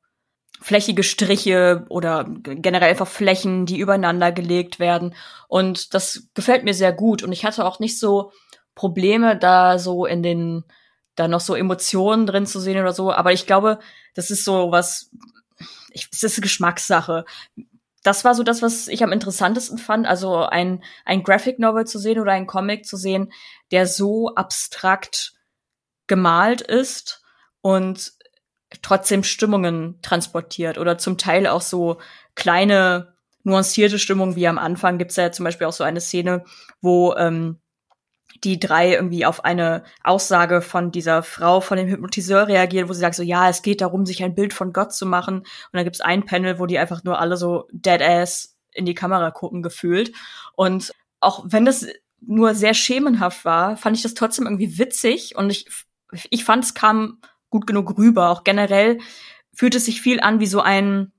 flächige 0.63 1.03
Striche 1.03 1.85
oder 1.89 2.25
generell 2.25 2.91
einfach 2.91 3.09
Flächen, 3.09 3.67
die 3.67 3.79
übereinander 3.79 4.33
gelegt 4.33 4.79
werden. 4.79 5.15
Und 5.49 5.93
das 5.93 6.29
gefällt 6.35 6.65
mir 6.65 6.75
sehr 6.75 6.93
gut. 6.93 7.23
Und 7.23 7.33
ich 7.33 7.45
hatte 7.45 7.65
auch 7.65 7.81
nicht 7.81 7.99
so 7.99 8.33
Probleme, 8.75 9.37
da 9.37 9.79
so 9.79 10.07
in 10.07 10.23
den 10.23 10.65
da 11.15 11.29
noch 11.29 11.41
so 11.41 11.55
Emotionen 11.55 12.27
drin 12.27 12.47
zu 12.47 12.59
sehen 12.59 12.81
oder 12.81 12.93
so. 12.93 13.13
Aber 13.13 13.33
ich 13.33 13.47
glaube, 13.47 13.81
das 14.15 14.31
ist 14.31 14.45
so 14.45 14.71
was, 14.71 15.11
ich, 15.91 16.09
es 16.11 16.23
ist 16.23 16.41
Geschmackssache. 16.41 17.25
Das 18.03 18.25
war 18.25 18.35
so 18.35 18.43
das, 18.43 18.63
was 18.63 18.89
ich 18.89 19.03
am 19.05 19.13
interessantesten 19.13 19.79
fand. 19.79 20.07
Also 20.07 20.37
ein, 20.45 20.83
ein 21.05 21.23
Graphic 21.23 21.59
Novel 21.59 21.87
zu 21.87 21.99
sehen 21.99 22.21
oder 22.21 22.33
ein 22.33 22.47
Comic 22.47 22.85
zu 22.85 22.97
sehen, 22.97 23.33
der 23.71 23.87
so 23.87 24.35
abstrakt 24.35 25.35
gemalt 26.07 26.61
ist 26.61 27.23
und 27.61 28.13
trotzdem 28.83 29.23
Stimmungen 29.23 30.01
transportiert 30.03 30.79
oder 30.79 30.99
zum 30.99 31.19
Teil 31.19 31.47
auch 31.47 31.61
so 31.61 31.99
kleine 32.35 33.15
nuancierte 33.45 33.99
Stimmungen 33.99 34.37
wie 34.37 34.47
am 34.47 34.59
Anfang 34.59 34.99
gibt's 34.99 35.17
ja 35.17 35.33
zum 35.33 35.45
Beispiel 35.45 35.67
auch 35.67 35.73
so 35.73 35.85
eine 35.85 36.01
Szene, 36.01 36.45
wo 36.81 37.15
ähm, 37.15 37.62
die 38.45 38.59
drei 38.59 38.93
irgendwie 38.93 39.25
auf 39.25 39.45
eine 39.45 39.85
Aussage 40.03 40.63
von 40.63 40.91
dieser 40.91 41.23
Frau, 41.23 41.61
von 41.61 41.77
dem 41.77 41.89
Hypnotiseur 41.89 42.49
reagieren, 42.49 42.89
wo 42.89 42.93
sie 42.93 43.01
sagt 43.01 43.15
so, 43.15 43.23
ja, 43.23 43.49
es 43.49 43.63
geht 43.63 43.81
darum, 43.81 44.05
sich 44.05 44.23
ein 44.23 44.35
Bild 44.35 44.53
von 44.53 44.73
Gott 44.73 44.93
zu 44.93 45.07
machen. 45.07 45.39
Und 45.39 45.47
dann 45.73 45.85
gibt's 45.85 46.01
ein 46.01 46.25
Panel, 46.25 46.59
wo 46.59 46.67
die 46.67 46.79
einfach 46.79 47.05
nur 47.05 47.21
alle 47.21 47.37
so 47.37 47.69
dead 47.73 48.03
ass 48.03 48.57
in 48.73 48.85
die 48.85 48.95
Kamera 48.95 49.31
gucken, 49.31 49.63
gefühlt. 49.63 50.13
Und 50.55 50.93
auch 51.21 51.45
wenn 51.47 51.65
das 51.65 51.87
nur 52.21 52.55
sehr 52.55 52.75
schemenhaft 52.75 53.45
war, 53.45 53.77
fand 53.77 53.97
ich 53.97 54.03
das 54.03 54.15
trotzdem 54.15 54.47
irgendwie 54.47 54.79
witzig 54.79 55.37
und 55.37 55.51
ich, 55.51 55.67
ich 56.31 56.45
fand, 56.45 56.65
es 56.65 56.75
kam 56.75 57.19
gut 57.51 57.67
genug 57.67 57.97
rüber. 57.99 58.31
Auch 58.31 58.45
generell 58.45 58.99
fühlt 59.55 59.75
es 59.75 59.85
sich 59.85 60.01
viel 60.01 60.21
an 60.21 60.41
wie 60.41 60.47
so 60.47 60.61
ein 60.61 61.13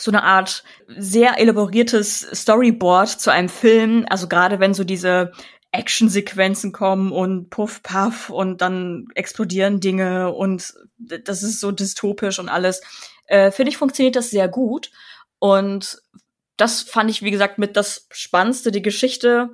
so 0.00 0.12
eine 0.12 0.22
Art 0.22 0.62
sehr 0.86 1.40
elaboriertes 1.40 2.20
Storyboard 2.32 3.08
zu 3.08 3.32
einem 3.32 3.48
Film. 3.48 4.06
Also 4.08 4.28
gerade 4.28 4.60
wenn 4.60 4.72
so 4.72 4.84
diese 4.84 5.32
Actionsequenzen 5.78 6.72
kommen 6.72 7.12
und 7.12 7.50
puff, 7.50 7.82
puff 7.82 8.30
und 8.30 8.60
dann 8.60 9.06
explodieren 9.14 9.80
Dinge 9.80 10.32
und 10.32 10.74
das 10.98 11.42
ist 11.42 11.60
so 11.60 11.70
dystopisch 11.70 12.38
und 12.38 12.48
alles. 12.48 12.80
Äh, 13.26 13.50
Finde 13.50 13.70
ich, 13.70 13.76
funktioniert 13.76 14.16
das 14.16 14.30
sehr 14.30 14.48
gut. 14.48 14.90
Und 15.38 16.02
das 16.56 16.82
fand 16.82 17.10
ich, 17.10 17.22
wie 17.22 17.30
gesagt, 17.30 17.58
mit 17.58 17.76
das 17.76 18.08
Spannendste. 18.10 18.72
Die 18.72 18.82
Geschichte 18.82 19.50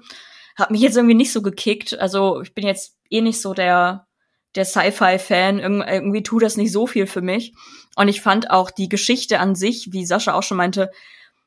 hat 0.56 0.70
mich 0.70 0.80
jetzt 0.80 0.96
irgendwie 0.96 1.14
nicht 1.14 1.32
so 1.32 1.42
gekickt. 1.42 1.98
Also 1.98 2.40
ich 2.40 2.54
bin 2.54 2.66
jetzt 2.66 2.96
eh 3.10 3.20
nicht 3.20 3.40
so 3.40 3.52
der, 3.52 4.06
der 4.54 4.64
Sci-Fi-Fan. 4.64 5.58
Irg 5.58 5.86
irgendwie 5.86 6.22
tut 6.22 6.42
das 6.42 6.56
nicht 6.56 6.72
so 6.72 6.86
viel 6.86 7.06
für 7.06 7.20
mich. 7.20 7.54
Und 7.96 8.08
ich 8.08 8.22
fand 8.22 8.50
auch 8.50 8.70
die 8.70 8.88
Geschichte 8.88 9.40
an 9.40 9.54
sich, 9.54 9.92
wie 9.92 10.06
Sascha 10.06 10.34
auch 10.34 10.42
schon 10.42 10.56
meinte, 10.56 10.90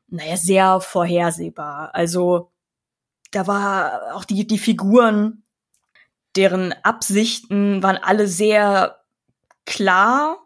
naja, 0.09 0.38
sehr 0.38 0.80
vorhersehbar. 0.80 1.89
Also 1.93 2.51
da 3.32 3.47
war 3.47 4.15
auch 4.15 4.25
die, 4.25 4.47
die 4.47 4.57
Figuren, 4.57 5.43
deren 6.36 6.73
Absichten 6.84 7.82
waren 7.84 7.97
alle 7.97 8.28
sehr 8.28 8.99
klar 9.65 10.38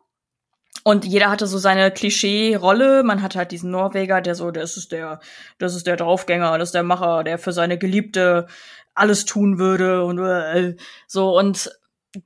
und 0.83 1.05
jeder 1.05 1.29
hatte 1.29 1.47
so 1.47 1.57
seine 1.57 1.91
Klischee-Rolle. 1.91 3.03
Man 3.03 3.21
hat 3.21 3.35
halt 3.35 3.51
diesen 3.51 3.71
Norweger, 3.71 4.21
der 4.21 4.35
so, 4.35 4.51
das 4.51 4.77
ist 4.77 4.91
der, 4.91 5.19
das 5.59 5.75
ist 5.75 5.85
der 5.85 5.97
Draufgänger, 5.97 6.57
das 6.57 6.69
ist 6.69 6.75
der 6.75 6.83
Macher, 6.83 7.23
der 7.23 7.37
für 7.37 7.51
seine 7.51 7.77
Geliebte 7.77 8.47
alles 8.93 9.25
tun 9.25 9.59
würde 9.59 10.03
und 10.03 10.19
äh, 10.19 10.75
so 11.07 11.37
und 11.37 11.71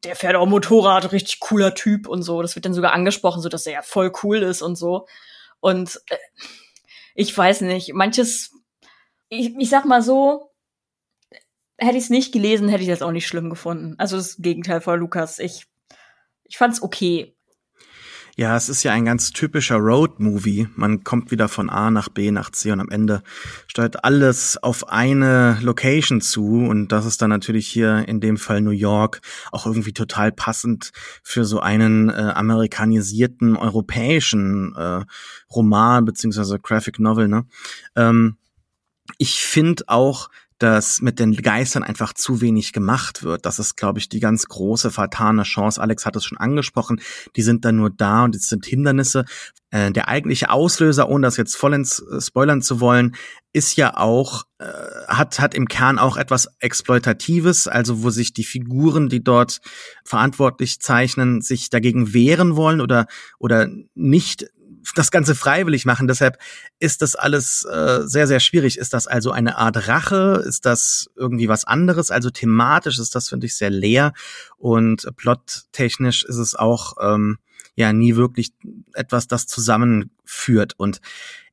der 0.04 0.16
fährt 0.16 0.36
auch 0.36 0.48
Motorrad, 0.48 1.12
richtig 1.12 1.40
cooler 1.40 1.76
Typ 1.76 2.08
und 2.08 2.24
so. 2.24 2.42
Das 2.42 2.56
wird 2.56 2.66
dann 2.66 2.74
sogar 2.74 2.94
angesprochen, 2.94 3.42
so 3.42 3.50
dass 3.50 3.68
er 3.68 3.74
ja 3.74 3.82
voll 3.84 4.12
cool 4.24 4.38
ist 4.38 4.62
und 4.64 4.76
so. 4.76 5.08
Und 5.60 6.02
äh, 6.10 6.18
ich 7.14 7.38
weiß 7.38 7.62
nicht, 7.62 7.94
manches 7.94 8.55
ich, 9.30 9.56
ich 9.58 9.70
sag 9.70 9.86
mal 9.86 10.02
so, 10.02 10.52
hätte 11.78 11.98
ich 11.98 12.06
es 12.06 12.10
nicht 12.10 12.32
gelesen, 12.32 12.70
hätte 12.70 12.84
ich 12.84 12.90
das 12.90 13.02
auch 13.02 13.12
nicht 13.12 13.28
schlimm 13.28 13.50
gefunden. 13.50 13.96
Also 13.98 14.18
das 14.18 14.38
Gegenteil 14.38 14.82
von 14.82 15.00
Lukas. 15.00 15.40
Ich, 15.40 15.66
ich 16.44 16.58
fand's 16.58 16.82
okay. 16.82 17.36
Ja, 18.38 18.58
es 18.58 18.68
ist 18.68 18.84
ja 18.84 18.92
ein 18.92 19.06
ganz 19.06 19.32
typischer 19.32 19.78
Road-Movie. 19.78 20.68
Man 20.76 21.06
kommt 21.06 21.32
wieder 21.32 21.48
von 21.48 21.70
A 21.70 21.90
nach 21.90 22.10
B 22.10 22.32
nach 22.32 22.50
C 22.50 22.70
und 22.74 22.82
am 22.82 22.90
Ende 22.90 23.24
steuert 23.66 24.04
alles 24.04 24.62
auf 24.62 24.90
eine 24.90 25.58
Location 25.62 26.20
zu. 26.20 26.58
Und 26.58 26.90
das 26.90 27.06
ist 27.06 27.22
dann 27.22 27.30
natürlich 27.30 27.66
hier 27.66 28.06
in 28.10 28.20
dem 28.20 28.36
Fall 28.36 28.60
New 28.60 28.72
York 28.72 29.22
auch 29.54 29.66
irgendwie 29.66 29.94
total 29.94 30.34
passend 30.34 30.92
für 31.24 31.46
so 31.46 31.62
einen 31.62 32.10
äh, 32.10 32.34
amerikanisierten 32.36 33.56
europäischen 33.56 34.76
äh, 34.76 35.06
Roman 35.50 36.04
beziehungsweise 36.04 36.60
Graphic 36.60 37.00
Novel. 37.00 37.30
Ne? 37.30 37.46
Ähm, 37.96 38.36
ich 39.18 39.44
finde 39.44 39.84
auch, 39.88 40.30
dass 40.58 41.02
mit 41.02 41.20
den 41.20 41.34
Geistern 41.34 41.84
einfach 41.84 42.14
zu 42.14 42.40
wenig 42.40 42.72
gemacht 42.72 43.24
wird. 43.24 43.46
Das 43.46 43.60
ist, 43.60 43.76
glaube 43.76 44.00
ich, 44.00 44.08
die 44.08 44.22
ganz 44.22 44.48
große 44.48 44.90
vertane 44.90 45.44
Chance. 45.44 45.82
Alex 45.82 46.06
hat 46.06 46.16
es 46.16 46.24
schon 46.24 46.38
angesprochen. 46.38 47.02
Die 47.36 47.42
sind 47.42 47.66
dann 47.66 47.76
nur 47.76 47.90
da 47.90 48.24
und 48.24 48.36
es 48.36 48.48
sind 48.48 48.66
Hindernisse. 48.66 49.26
Äh, 49.72 49.92
der 49.92 50.08
eigentliche 50.08 50.50
Auslöser, 50.50 51.10
ohne 51.10 51.28
das 51.28 51.36
jetzt 51.36 51.58
vollends 51.58 52.00
äh, 52.00 52.22
spoilern 52.22 52.62
zu 52.62 52.80
wollen, 52.80 53.16
ist 53.52 53.76
ja 53.76 53.98
auch, 53.98 54.46
äh, 54.60 54.66
hat, 55.10 55.40
hat 55.40 55.56
im 55.56 55.68
Kern 55.68 56.00
auch 56.00 56.16
etwas 56.16 56.48
Exploitatives, 56.60 57.68
also 57.68 58.02
wo 58.02 58.10
sich 58.10 58.32
die 58.32 58.46
Figuren, 58.46 59.10
die 59.10 59.24
dort 59.24 59.60
verantwortlich 60.06 60.80
zeichnen, 60.80 61.42
sich 61.42 61.70
dagegen 61.70 62.14
wehren 62.14 62.56
wollen 62.56 62.80
oder, 62.80 63.08
oder 63.40 63.68
nicht 63.94 64.46
das 64.94 65.12
Ganze 65.12 65.36
freiwillig 65.36 65.86
machen. 65.86 66.08
Deshalb 66.08 66.38
ist 66.80 67.02
das 67.02 67.16
alles 67.16 67.64
äh, 67.66 68.02
sehr, 68.06 68.28
sehr 68.28 68.40
schwierig. 68.40 68.78
Ist 68.78 68.94
das 68.94 69.08
also 69.08 69.32
eine 69.32 69.58
Art 69.58 69.88
Rache? 69.88 70.44
Ist 70.46 70.66
das 70.66 71.10
irgendwie 71.16 71.48
was 71.48 71.66
anderes? 71.66 72.12
Also 72.12 72.30
thematisch 72.30 73.00
ist 73.00 73.16
das, 73.16 73.30
finde 73.30 73.48
ich, 73.48 73.56
sehr 73.56 73.70
leer 73.70 74.14
und 74.58 75.08
plottechnisch 75.16 76.24
ist 76.24 76.38
es 76.38 76.56
auch 76.56 76.96
ähm, 77.02 77.38
ja 77.76 77.94
nie 77.94 78.16
wirklich 78.16 78.54
etwas, 78.94 79.28
das 79.28 79.48
zusammenführt. 79.48 80.74
Und 80.78 81.02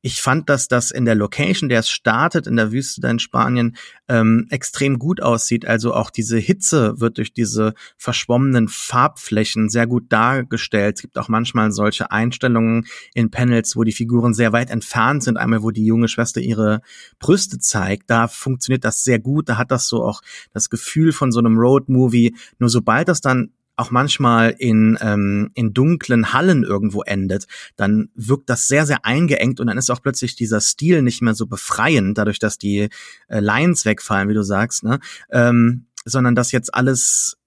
ich 0.05 0.21
fand, 0.21 0.49
dass 0.49 0.67
das 0.67 0.91
in 0.91 1.05
der 1.05 1.15
Location, 1.15 1.69
der 1.69 1.79
es 1.79 1.89
startet, 1.89 2.45
in 2.45 2.57
der 2.57 2.73
Wüste 2.73 2.99
da 2.99 3.09
in 3.09 3.19
Spanien, 3.19 3.77
ähm, 4.09 4.47
extrem 4.49 4.99
gut 4.99 5.21
aussieht. 5.21 5.65
Also 5.65 5.93
auch 5.93 6.09
diese 6.09 6.37
Hitze 6.37 6.99
wird 6.99 7.17
durch 7.17 7.31
diese 7.31 7.73
verschwommenen 7.95 8.67
Farbflächen 8.67 9.69
sehr 9.69 9.87
gut 9.87 10.11
dargestellt. 10.11 10.97
Es 10.97 11.01
gibt 11.01 11.17
auch 11.17 11.29
manchmal 11.29 11.71
solche 11.71 12.11
Einstellungen 12.11 12.85
in 13.13 13.31
Panels, 13.31 13.77
wo 13.77 13.85
die 13.85 13.93
Figuren 13.93 14.33
sehr 14.33 14.51
weit 14.51 14.71
entfernt 14.71 15.23
sind. 15.23 15.37
Einmal, 15.37 15.63
wo 15.63 15.71
die 15.71 15.85
junge 15.85 16.09
Schwester 16.09 16.41
ihre 16.41 16.81
Brüste 17.19 17.59
zeigt. 17.59 18.09
Da 18.09 18.27
funktioniert 18.27 18.83
das 18.83 19.05
sehr 19.05 19.19
gut. 19.19 19.47
Da 19.47 19.57
hat 19.57 19.71
das 19.71 19.87
so 19.87 20.03
auch 20.03 20.21
das 20.51 20.69
Gefühl 20.69 21.13
von 21.13 21.31
so 21.31 21.39
einem 21.39 21.57
Road-Movie. 21.57 22.35
Nur 22.59 22.69
sobald 22.69 23.07
das 23.07 23.21
dann 23.21 23.53
auch 23.75 23.91
manchmal 23.91 24.55
in, 24.57 24.97
ähm, 25.01 25.51
in 25.55 25.73
dunklen 25.73 26.33
Hallen 26.33 26.63
irgendwo 26.63 27.01
endet, 27.01 27.47
dann 27.75 28.09
wirkt 28.15 28.49
das 28.49 28.67
sehr, 28.67 28.85
sehr 28.85 29.05
eingeengt 29.05 29.59
und 29.59 29.67
dann 29.67 29.77
ist 29.77 29.89
auch 29.89 30.01
plötzlich 30.01 30.35
dieser 30.35 30.61
Stil 30.61 31.01
nicht 31.01 31.21
mehr 31.21 31.33
so 31.33 31.47
befreiend, 31.47 32.17
dadurch, 32.17 32.39
dass 32.39 32.57
die 32.57 32.89
äh, 33.27 33.39
Lines 33.39 33.85
wegfallen, 33.85 34.29
wie 34.29 34.33
du 34.33 34.43
sagst, 34.43 34.83
ne? 34.83 34.99
Ähm, 35.31 35.87
sondern 36.05 36.35
dass 36.35 36.51
jetzt 36.51 36.73
alles 36.73 37.37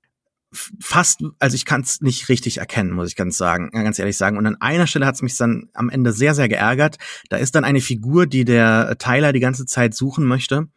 fast, 0.81 1.23
also 1.39 1.55
ich 1.55 1.65
kann 1.65 1.83
es 1.83 2.01
nicht 2.01 2.29
richtig 2.29 2.59
erkennen, 2.59 2.93
muss 2.93 3.09
ich 3.09 3.17
ganz 3.17 3.37
sagen, 3.37 3.71
ganz 3.73 3.99
ehrlich 3.99 4.17
sagen. 4.17 4.39
Und 4.39 4.47
an 4.47 4.57
einer 4.61 4.87
Stelle 4.87 5.07
hat 5.07 5.17
es 5.17 5.23
mich 5.23 5.37
dann 5.37 5.69
am 5.75 5.91
Ende 5.91 6.13
sehr, 6.13 6.35
sehr 6.35 6.49
geärgert. 6.49 6.97
Da 7.29 7.37
ist 7.37 7.55
dann 7.55 7.65
eine 7.65 7.81
Figur, 7.81 8.27
die 8.27 8.45
der 8.45 8.97
Tyler 8.99 9.33
die 9.33 9.41
ganze 9.41 9.67
Zeit 9.67 9.95
suchen 9.95 10.25
möchte 10.25 10.69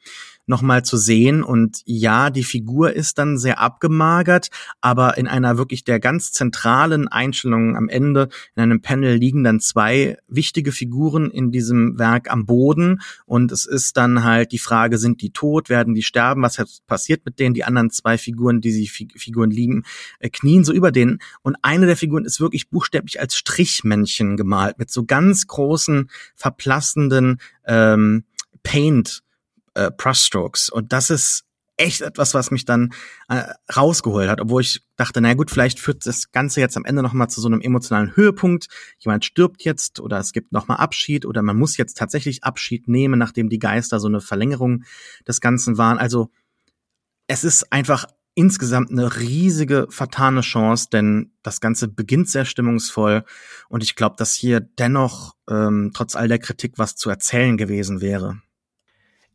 nochmal 0.49 0.83
zu 0.83 0.97
sehen. 0.97 1.43
Und 1.43 1.81
ja, 1.85 2.31
die 2.31 2.43
Figur 2.43 2.93
ist 2.93 3.19
dann 3.19 3.37
sehr 3.37 3.59
abgemagert, 3.59 4.49
aber 4.81 5.17
in 5.17 5.27
einer 5.27 5.57
wirklich 5.57 5.83
der 5.83 5.99
ganz 5.99 6.31
zentralen 6.31 7.07
Einstellung 7.07 7.77
am 7.77 7.87
Ende, 7.87 8.29
in 8.55 8.63
einem 8.63 8.81
Panel 8.81 9.15
liegen 9.15 9.43
dann 9.43 9.59
zwei 9.59 10.17
wichtige 10.27 10.71
Figuren 10.71 11.29
in 11.29 11.51
diesem 11.51 11.99
Werk 11.99 12.31
am 12.31 12.47
Boden. 12.47 13.01
Und 13.25 13.51
es 13.51 13.65
ist 13.65 13.95
dann 13.95 14.23
halt 14.23 14.51
die 14.51 14.59
Frage, 14.59 14.97
sind 14.97 15.21
die 15.21 15.29
tot, 15.29 15.69
werden 15.69 15.93
die 15.93 16.01
sterben, 16.01 16.41
was 16.41 16.81
passiert 16.87 17.25
mit 17.25 17.39
denen? 17.39 17.53
Die 17.53 17.63
anderen 17.63 17.91
zwei 17.91 18.17
Figuren, 18.17 18.59
die 18.59 18.71
sie 18.71 18.87
Figuren 18.87 19.51
lieben, 19.51 19.83
äh, 20.19 20.29
knien 20.29 20.63
so 20.63 20.73
über 20.73 20.91
denen. 20.91 21.19
Und 21.43 21.57
eine 21.61 21.85
der 21.85 21.95
Figuren 21.95 22.25
ist 22.25 22.41
wirklich 22.41 22.69
buchstäblich 22.69 23.19
als 23.19 23.35
Strichmännchen 23.35 24.35
gemalt, 24.35 24.79
mit 24.79 24.89
so 24.89 25.05
ganz 25.05 25.45
großen, 25.45 26.09
verblassenden 26.35 27.39
ähm, 27.67 28.23
Paint 28.63 29.21
äh, 29.73 29.91
Brushstrokes. 29.91 30.69
Und 30.69 30.93
das 30.93 31.09
ist 31.09 31.45
echt 31.79 32.01
etwas, 32.01 32.33
was 32.33 32.51
mich 32.51 32.65
dann 32.65 32.91
äh, 33.29 33.43
rausgeholt 33.75 34.29
hat, 34.29 34.41
obwohl 34.41 34.61
ich 34.61 34.83
dachte, 34.97 35.21
na 35.21 35.33
gut, 35.33 35.49
vielleicht 35.49 35.79
führt 35.79 36.05
das 36.05 36.31
Ganze 36.31 36.59
jetzt 36.59 36.75
am 36.75 36.85
Ende 36.85 37.01
nochmal 37.01 37.29
zu 37.29 37.39
so 37.39 37.47
einem 37.47 37.61
emotionalen 37.61 38.15
Höhepunkt. 38.15 38.67
Jemand 38.99 39.23
stirbt 39.23 39.63
jetzt 39.63 39.99
oder 39.99 40.19
es 40.19 40.33
gibt 40.33 40.51
nochmal 40.51 40.77
Abschied 40.77 41.25
oder 41.25 41.41
man 41.41 41.57
muss 41.57 41.77
jetzt 41.77 41.97
tatsächlich 41.97 42.43
Abschied 42.43 42.87
nehmen, 42.89 43.17
nachdem 43.17 43.49
die 43.49 43.59
Geister 43.59 43.99
so 43.99 44.07
eine 44.07 44.19
Verlängerung 44.19 44.83
des 45.27 45.39
Ganzen 45.39 45.77
waren. 45.77 45.97
Also 45.97 46.29
es 47.27 47.43
ist 47.43 47.71
einfach 47.71 48.07
insgesamt 48.35 48.91
eine 48.91 49.17
riesige 49.17 49.87
vertane 49.89 50.41
Chance, 50.41 50.87
denn 50.91 51.31
das 51.43 51.61
Ganze 51.61 51.87
beginnt 51.87 52.29
sehr 52.29 52.45
stimmungsvoll 52.45 53.23
und 53.69 53.83
ich 53.83 53.95
glaube, 53.95 54.15
dass 54.17 54.33
hier 54.33 54.59
dennoch 54.59 55.35
ähm, 55.49 55.91
trotz 55.93 56.15
all 56.15 56.27
der 56.27 56.39
Kritik 56.39 56.73
was 56.77 56.95
zu 56.95 57.09
erzählen 57.09 57.57
gewesen 57.57 58.01
wäre. 58.01 58.41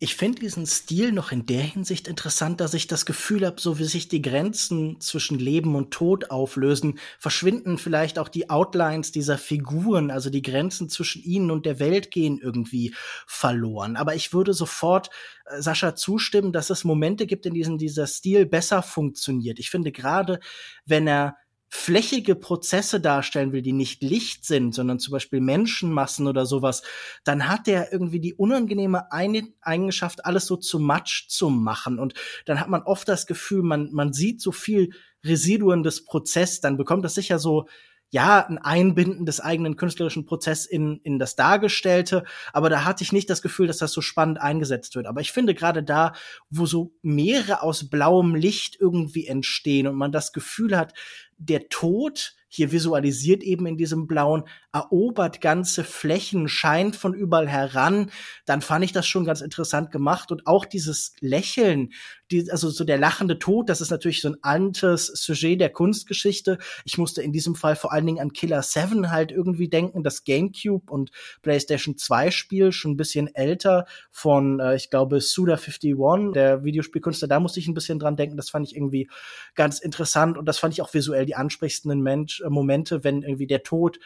Ich 0.01 0.17
finde 0.17 0.41
diesen 0.41 0.67
Stil 0.67 1.13
noch 1.13 1.31
in 1.31 1.47
der 1.47 1.63
Hinsicht 1.63 2.09
interessant, 2.09 2.61
dass 2.61 2.75
ich 2.75 2.89
das 2.89 3.07
Gefühl 3.07 3.47
habe, 3.47 3.61
so 3.61 3.79
wie 3.79 3.85
sich 3.85 4.09
die 4.09 4.21
Grenzen 4.21 5.01
zwischen 5.01 5.39
Leben 5.39 5.77
und 5.77 5.93
Tod 5.93 6.31
auflösen, 6.31 6.99
verschwinden 7.19 7.79
vielleicht 7.79 8.19
auch 8.19 8.29
die 8.29 8.51
Outlines 8.51 9.13
dieser 9.13 9.39
Figuren, 9.39 10.11
also 10.11 10.31
die 10.31 10.43
Grenzen 10.43 10.89
zwischen 10.89 11.23
ihnen 11.23 11.53
und 11.53 11.65
der 11.65 11.79
Welt 11.79 12.11
gehen 12.11 12.41
irgendwie 12.43 12.93
verloren. 13.27 13.97
Aber 13.97 14.17
ich 14.17 14.33
würde 14.33 14.53
sofort 14.53 15.11
äh, 15.47 15.63
Sascha 15.63 15.95
zustimmen, 15.95 16.53
dass 16.53 16.71
es 16.71 16.83
Momente 16.83 17.27
gibt, 17.27 17.47
in 17.47 17.55
denen 17.55 17.79
dieser 17.79 18.09
Stil 18.09 18.47
besser 18.47 18.83
funktioniert. 18.83 19.61
Ich 19.61 19.71
finde 19.71 19.93
gerade, 19.93 20.41
wenn 20.85 21.07
er 21.07 21.37
flächige 21.75 22.37
Prozesse 22.37 23.01
darstellen 23.01 23.53
will, 23.53 23.61
die 23.61 23.73
nicht 23.73 24.01
Licht 24.01 24.45
sind, 24.45 24.77
sondern 24.77 25.01
zum 25.01 25.11
Beispiel 25.11 25.41
Menschenmassen 25.41 26.29
oder 26.29 26.47
sowas, 26.47 26.85
dann 27.25 27.49
hat 27.49 27.67
der 27.67 27.93
irgendwie 27.93 28.21
die 28.21 28.33
unangenehme 28.33 29.11
Eigenschaft, 29.11 30.25
alles 30.25 30.47
so 30.47 30.57
zu 30.57 30.79
Matsch 30.79 31.29
zu 31.29 31.51
machen. 31.51 31.99
Und 31.99 32.15
dann 32.47 32.61
hat 32.61 32.69
man 32.69 32.85
oft 32.85 33.09
das 33.09 33.27
Gefühl, 33.27 33.63
man, 33.65 33.93
man 33.93 34.13
sieht 34.13 34.41
so 34.41 34.53
viel 34.53 34.91
Residuen 35.25 35.83
des 35.83 36.05
Prozesses, 36.05 36.61
dann 36.61 36.77
bekommt 36.77 37.05
das 37.05 37.17
sicher 37.17 37.41
so 37.41 37.67
ja, 38.15 38.47
ein 38.47 38.59
Einbinden 38.59 39.27
des 39.27 39.41
eigenen 39.41 39.75
künstlerischen 39.75 40.25
Prozesses 40.25 40.67
in, 40.67 41.01
in 41.03 41.19
das 41.19 41.35
Dargestellte, 41.35 42.23
aber 42.53 42.71
da 42.71 42.85
hatte 42.85 43.03
ich 43.03 43.11
nicht 43.11 43.29
das 43.29 43.43
Gefühl, 43.43 43.67
dass 43.67 43.79
das 43.79 43.91
so 43.91 44.03
spannend 44.03 44.41
eingesetzt 44.41 44.95
wird. 44.95 45.07
Aber 45.07 45.21
ich 45.21 45.33
finde 45.33 45.53
gerade 45.53 45.83
da, 45.83 46.13
wo 46.49 46.65
so 46.65 46.95
Meere 47.03 47.63
aus 47.63 47.91
blauem 47.91 48.37
Licht 48.37 48.77
irgendwie 48.79 49.27
entstehen 49.27 49.89
und 49.89 49.97
man 49.97 50.13
das 50.13 50.33
Gefühl 50.33 50.77
hat, 50.77 50.95
der 51.39 51.69
Tod 51.69 52.35
hier 52.55 52.71
visualisiert 52.71 53.43
eben 53.43 53.67
in 53.67 53.77
diesem 53.77 54.07
blauen, 54.07 54.45
erobert 54.73 55.41
ganze 55.41 55.83
Flächen, 55.83 56.47
scheint 56.47 56.95
von 56.95 57.13
überall 57.13 57.49
heran, 57.49 58.13
dann 58.45 58.61
fand 58.61 58.85
ich 58.85 58.93
das 58.93 59.09
schon 59.09 59.25
ganz 59.25 59.41
interessant 59.41 59.91
gemacht 59.91 60.31
und 60.31 60.47
auch 60.47 60.65
dieses 60.65 61.15
Lächeln, 61.19 61.93
die, 62.31 62.51
also 62.51 62.71
so 62.71 62.85
der 62.85 62.97
lachende 62.97 63.39
Tod, 63.41 63.69
das 63.69 63.81
ist 63.81 63.91
natürlich 63.91 64.21
so 64.21 64.29
ein 64.29 64.37
altes 64.43 65.07
Sujet 65.07 65.61
der 65.61 65.71
Kunstgeschichte. 65.71 66.59
Ich 66.85 66.97
musste 66.97 67.23
in 67.23 67.33
diesem 67.33 67.55
Fall 67.57 67.77
vor 67.77 67.93
allen 67.93 68.07
Dingen 68.07 68.21
an 68.21 68.33
Killer 68.33 68.63
7 68.63 69.11
halt 69.11 69.33
irgendwie 69.33 69.69
denken, 69.69 70.05
das 70.05 70.25
GameCube 70.25 70.93
und 70.93 71.11
PlayStation 71.43 71.97
2 71.97 72.31
Spiel, 72.31 72.73
schon 72.73 72.93
ein 72.93 72.97
bisschen 72.97 73.35
älter 73.35 73.87
von, 74.11 74.61
äh, 74.61 74.77
ich 74.77 74.91
glaube, 74.91 75.19
Suda51, 75.19 76.33
der 76.33 76.65
Videospielkünstler, 76.65 77.29
da 77.29 77.41
musste 77.41 77.61
ich 77.61 77.67
ein 77.67 77.75
bisschen 77.75 77.99
dran 77.99 78.17
denken, 78.17 78.37
das 78.37 78.51
fand 78.51 78.67
ich 78.69 78.77
irgendwie 78.77 79.09
ganz 79.55 79.81
interessant 79.81 80.39
und 80.39 80.47
das 80.47 80.59
fand 80.59 80.73
ich 80.73 80.83
auch 80.83 80.95
visuell 80.95 81.24
die 81.27 81.37
ansprechendsten 81.37 82.01
Mensch, 82.01 82.41
äh, 82.41 82.51
Momente, 82.51 83.05
wenn 83.05 83.23
irgendwie 83.23 83.47
der 83.47 83.63
Tod 83.63 83.99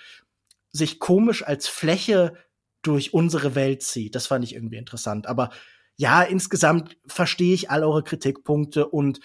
sich 0.71 0.99
komisch 0.99 1.43
als 1.43 1.69
Fläche 1.69 2.35
durch 2.83 3.13
unsere 3.15 3.55
Welt 3.55 3.83
zieht. 3.83 4.15
Das 4.15 4.27
fand 4.27 4.45
ich 4.45 4.55
irgendwie 4.55 4.77
interessant. 4.77 5.27
Aber 5.27 5.51
ja, 6.01 6.23
insgesamt 6.23 6.97
verstehe 7.07 7.53
ich 7.53 7.71
all 7.71 7.83
eure 7.83 8.05
Kritikpunkte 8.05 8.87
und 8.87 9.19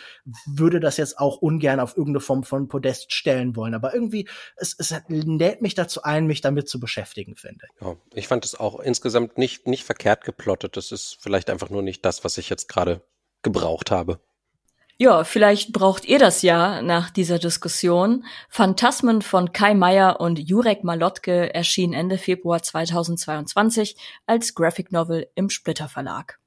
würde 0.48 0.80
das 0.80 0.98
jetzt 0.98 1.20
auch 1.20 1.38
ungern 1.38 1.80
auf 1.80 1.96
irgendeine 1.96 2.20
Form 2.22 2.44
von 2.44 2.68
Podest 2.68 3.14
stellen 3.14 3.56
wollen. 3.56 3.76
Aber 3.76 3.94
irgendwie, 3.94 4.28
es, 4.56 4.76
es 4.80 4.92
lädt 5.08 5.62
mich 5.62 5.76
dazu 5.76 6.02
ein, 6.02 6.26
mich 6.26 6.42
damit 6.42 6.68
zu 6.68 6.80
beschäftigen, 6.80 7.36
finde 7.36 7.68
ich. 7.68 7.86
Ja, 7.86 7.96
ich 8.16 8.28
fand 8.28 8.44
es 8.44 8.56
auch 8.60 8.80
insgesamt 8.80 9.38
nicht, 9.38 9.68
nicht 9.68 9.84
verkehrt 9.84 10.24
geplottet. 10.24 10.76
Das 10.76 10.92
ist 10.92 11.18
vielleicht 11.20 11.52
einfach 11.52 11.70
nur 11.70 11.84
nicht 11.84 12.04
das, 12.06 12.24
was 12.24 12.40
ich 12.40 12.50
jetzt 12.50 12.68
gerade 12.70 13.02
gebraucht 13.44 13.92
habe. 13.92 14.20
Ja, 14.98 15.24
vielleicht 15.24 15.74
braucht 15.74 16.06
ihr 16.06 16.20
das 16.20 16.44
ja 16.44 16.82
nach 16.82 17.10
dieser 17.10 17.40
Diskussion. 17.40 18.26
Phantasmen 18.48 19.22
von 19.22 19.52
Kai 19.52 19.74
Meier 19.74 20.20
und 20.20 20.38
Jurek 20.38 20.84
Malotke 20.84 21.54
erschien 21.54 21.94
Ende 21.94 22.18
Februar 22.18 22.62
2022 22.62 23.96
als 24.28 24.54
Graphic 24.54 24.92
Novel 24.92 25.28
im 25.36 25.50
Splitter 25.50 25.90
Verlag. 25.90 26.40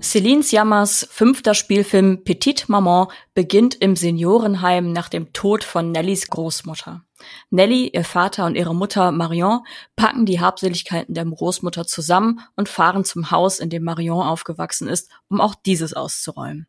Celine 0.00 0.42
Sciammas 0.42 1.06
fünfter 1.10 1.52
Spielfilm 1.52 2.24
Petite 2.24 2.64
Maman 2.68 3.08
beginnt 3.34 3.74
im 3.74 3.96
Seniorenheim 3.96 4.92
nach 4.92 5.10
dem 5.10 5.34
Tod 5.34 5.62
von 5.62 5.92
Nellys 5.92 6.28
Großmutter. 6.28 7.04
Nelly, 7.50 7.90
ihr 7.92 8.04
Vater 8.04 8.46
und 8.46 8.56
ihre 8.56 8.74
Mutter 8.74 9.12
Marion 9.12 9.60
packen 9.96 10.26
die 10.26 10.40
Habseligkeiten 10.40 11.14
der 11.14 11.24
Großmutter 11.24 11.86
zusammen 11.86 12.40
und 12.56 12.68
fahren 12.68 13.04
zum 13.04 13.30
Haus, 13.30 13.58
in 13.58 13.70
dem 13.70 13.84
Marion 13.84 14.22
aufgewachsen 14.22 14.88
ist, 14.88 15.10
um 15.28 15.40
auch 15.40 15.54
dieses 15.54 15.94
auszuräumen. 15.94 16.66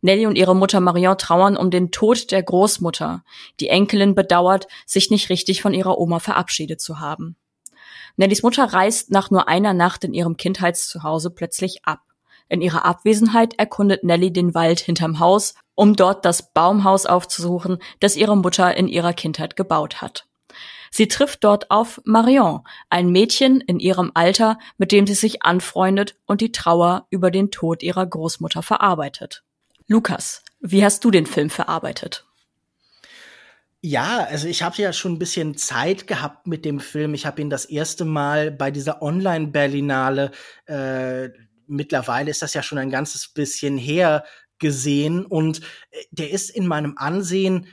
Nelly 0.00 0.26
und 0.26 0.36
ihre 0.36 0.54
Mutter 0.54 0.80
Marion 0.80 1.18
trauern 1.18 1.56
um 1.56 1.70
den 1.70 1.90
Tod 1.90 2.30
der 2.30 2.42
Großmutter. 2.42 3.24
Die 3.58 3.68
Enkelin 3.68 4.14
bedauert, 4.14 4.68
sich 4.86 5.10
nicht 5.10 5.28
richtig 5.28 5.60
von 5.60 5.74
ihrer 5.74 5.98
Oma 5.98 6.20
verabschiedet 6.20 6.80
zu 6.80 7.00
haben. 7.00 7.36
Nellys 8.16 8.42
Mutter 8.42 8.64
reist 8.64 9.10
nach 9.10 9.30
nur 9.30 9.48
einer 9.48 9.74
Nacht 9.74 10.04
in 10.04 10.14
ihrem 10.14 10.36
Kindheitszuhause 10.36 11.30
plötzlich 11.30 11.84
ab. 11.84 12.00
In 12.48 12.60
ihrer 12.60 12.84
Abwesenheit 12.84 13.58
erkundet 13.58 14.04
Nelly 14.04 14.32
den 14.32 14.54
Wald 14.54 14.80
hinterm 14.80 15.18
Haus, 15.20 15.54
um 15.78 15.94
dort 15.94 16.24
das 16.24 16.52
Baumhaus 16.52 17.06
aufzusuchen, 17.06 17.78
das 18.00 18.16
ihre 18.16 18.36
Mutter 18.36 18.76
in 18.76 18.88
ihrer 18.88 19.12
Kindheit 19.12 19.54
gebaut 19.54 20.02
hat. 20.02 20.26
Sie 20.90 21.06
trifft 21.06 21.44
dort 21.44 21.70
auf 21.70 22.00
Marion, 22.04 22.64
ein 22.90 23.10
Mädchen 23.10 23.60
in 23.60 23.78
ihrem 23.78 24.10
Alter, 24.14 24.58
mit 24.76 24.90
dem 24.90 25.06
sie 25.06 25.14
sich 25.14 25.44
anfreundet 25.44 26.16
und 26.26 26.40
die 26.40 26.50
Trauer 26.50 27.06
über 27.10 27.30
den 27.30 27.52
Tod 27.52 27.84
ihrer 27.84 28.04
Großmutter 28.04 28.64
verarbeitet. 28.64 29.44
Lukas, 29.86 30.42
wie 30.58 30.82
hast 30.82 31.04
du 31.04 31.12
den 31.12 31.26
Film 31.26 31.48
verarbeitet? 31.48 32.26
Ja, 33.80 34.26
also 34.28 34.48
ich 34.48 34.64
habe 34.64 34.82
ja 34.82 34.92
schon 34.92 35.12
ein 35.12 35.18
bisschen 35.20 35.56
Zeit 35.56 36.08
gehabt 36.08 36.48
mit 36.48 36.64
dem 36.64 36.80
Film. 36.80 37.14
Ich 37.14 37.24
habe 37.24 37.40
ihn 37.40 37.50
das 37.50 37.66
erste 37.66 38.04
Mal 38.04 38.50
bei 38.50 38.72
dieser 38.72 39.00
Online-Berlinale 39.00 40.32
äh, 40.66 41.28
mittlerweile 41.68 42.30
ist 42.30 42.42
das 42.42 42.54
ja 42.54 42.62
schon 42.62 42.78
ein 42.78 42.90
ganzes 42.90 43.28
bisschen 43.28 43.78
her 43.78 44.24
gesehen 44.58 45.24
und 45.24 45.60
äh, 45.90 46.04
der 46.10 46.30
ist 46.30 46.50
in 46.50 46.66
meinem 46.66 46.94
Ansehen 46.96 47.66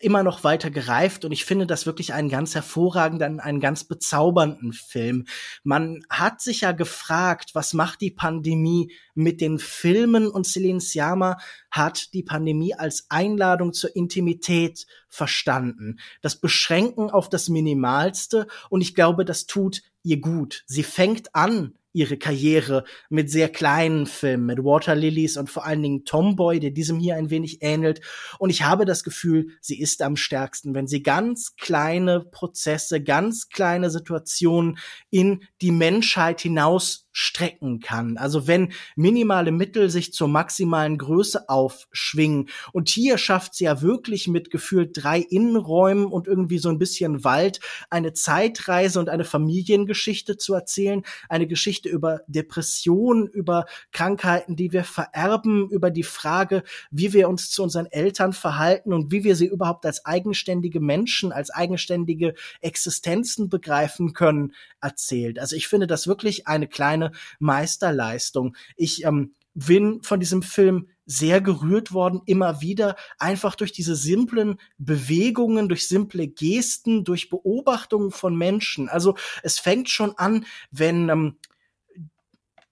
immer 0.00 0.22
noch 0.22 0.44
weiter 0.44 0.70
gereift 0.70 1.24
und 1.24 1.32
ich 1.32 1.44
finde 1.44 1.66
das 1.66 1.86
wirklich 1.86 2.12
einen 2.12 2.28
ganz 2.28 2.54
hervorragenden, 2.54 3.38
einen 3.38 3.60
ganz 3.60 3.84
bezaubernden 3.84 4.72
Film. 4.72 5.26
Man 5.62 6.02
hat 6.08 6.40
sich 6.40 6.62
ja 6.62 6.72
gefragt, 6.72 7.50
was 7.54 7.74
macht 7.74 8.00
die 8.00 8.10
Pandemie 8.10 8.92
mit 9.14 9.40
den 9.40 9.58
Filmen 9.58 10.28
und 10.28 10.46
Celine 10.46 10.80
Sciamma 10.80 11.38
hat 11.70 12.14
die 12.14 12.22
Pandemie 12.22 12.74
als 12.74 13.06
Einladung 13.10 13.72
zur 13.72 13.94
Intimität 13.94 14.86
verstanden. 15.10 15.98
Das 16.22 16.36
Beschränken 16.36 17.10
auf 17.10 17.28
das 17.28 17.48
Minimalste 17.48 18.46
und 18.70 18.80
ich 18.80 18.94
glaube, 18.94 19.24
das 19.24 19.46
tut 19.46 19.82
ihr 20.02 20.20
gut. 20.20 20.64
Sie 20.66 20.82
fängt 20.82 21.34
an 21.34 21.74
ihre 21.92 22.16
Karriere 22.16 22.84
mit 23.08 23.30
sehr 23.30 23.48
kleinen 23.48 24.06
Filmen, 24.06 24.46
mit 24.46 24.58
Water 24.64 24.94
Lilies 24.94 25.36
und 25.36 25.50
vor 25.50 25.66
allen 25.66 25.82
Dingen 25.82 26.04
Tomboy, 26.04 26.60
der 26.60 26.70
diesem 26.70 27.00
hier 27.00 27.16
ein 27.16 27.30
wenig 27.30 27.62
ähnelt. 27.62 28.00
Und 28.38 28.50
ich 28.50 28.62
habe 28.62 28.84
das 28.84 29.02
Gefühl, 29.02 29.48
sie 29.60 29.80
ist 29.80 30.02
am 30.02 30.16
stärksten, 30.16 30.74
wenn 30.74 30.86
sie 30.86 31.02
ganz 31.02 31.56
kleine 31.56 32.20
Prozesse, 32.20 33.02
ganz 33.02 33.48
kleine 33.48 33.90
Situationen 33.90 34.78
in 35.10 35.42
die 35.60 35.72
Menschheit 35.72 36.40
hinaus 36.40 37.08
strecken 37.12 37.80
kann. 37.80 38.16
Also 38.16 38.46
wenn 38.46 38.72
minimale 38.96 39.52
Mittel 39.52 39.90
sich 39.90 40.12
zur 40.12 40.28
maximalen 40.28 40.98
Größe 40.98 41.48
aufschwingen. 41.48 42.48
Und 42.72 42.88
hier 42.88 43.18
schafft 43.18 43.54
sie 43.54 43.64
ja 43.64 43.82
wirklich 43.82 44.28
mit 44.28 44.50
gefühlt 44.50 44.90
drei 44.94 45.20
Innenräumen 45.20 46.06
und 46.06 46.26
irgendwie 46.26 46.58
so 46.58 46.68
ein 46.68 46.78
bisschen 46.78 47.24
Wald 47.24 47.60
eine 47.90 48.12
Zeitreise 48.12 49.00
und 49.00 49.08
eine 49.08 49.24
Familiengeschichte 49.24 50.36
zu 50.36 50.54
erzählen. 50.54 51.02
Eine 51.28 51.46
Geschichte 51.46 51.88
über 51.88 52.20
Depression, 52.28 53.26
über 53.26 53.66
Krankheiten, 53.92 54.56
die 54.56 54.72
wir 54.72 54.84
vererben, 54.84 55.68
über 55.70 55.90
die 55.90 56.02
Frage, 56.02 56.62
wie 56.90 57.12
wir 57.12 57.28
uns 57.28 57.50
zu 57.50 57.62
unseren 57.62 57.86
Eltern 57.86 58.32
verhalten 58.32 58.92
und 58.92 59.10
wie 59.10 59.24
wir 59.24 59.34
sie 59.36 59.46
überhaupt 59.46 59.84
als 59.86 60.04
eigenständige 60.04 60.80
Menschen, 60.80 61.32
als 61.32 61.50
eigenständige 61.50 62.34
Existenzen 62.60 63.48
begreifen 63.48 64.12
können, 64.12 64.54
erzählt. 64.80 65.38
Also 65.38 65.56
ich 65.56 65.68
finde 65.68 65.86
das 65.86 66.06
wirklich 66.06 66.46
eine 66.46 66.68
kleine 66.68 66.99
Meisterleistung. 67.38 68.56
Ich 68.76 69.04
ähm, 69.04 69.34
bin 69.54 70.02
von 70.02 70.20
diesem 70.20 70.42
Film 70.42 70.88
sehr 71.06 71.40
gerührt 71.40 71.92
worden, 71.92 72.22
immer 72.26 72.60
wieder, 72.60 72.96
einfach 73.18 73.56
durch 73.56 73.72
diese 73.72 73.96
simplen 73.96 74.60
Bewegungen, 74.78 75.68
durch 75.68 75.88
simple 75.88 76.28
Gesten, 76.28 77.04
durch 77.04 77.30
Beobachtungen 77.30 78.12
von 78.12 78.36
Menschen. 78.36 78.88
Also 78.88 79.16
es 79.42 79.58
fängt 79.58 79.88
schon 79.88 80.16
an, 80.16 80.46
wenn 80.70 81.08
ähm, 81.08 81.36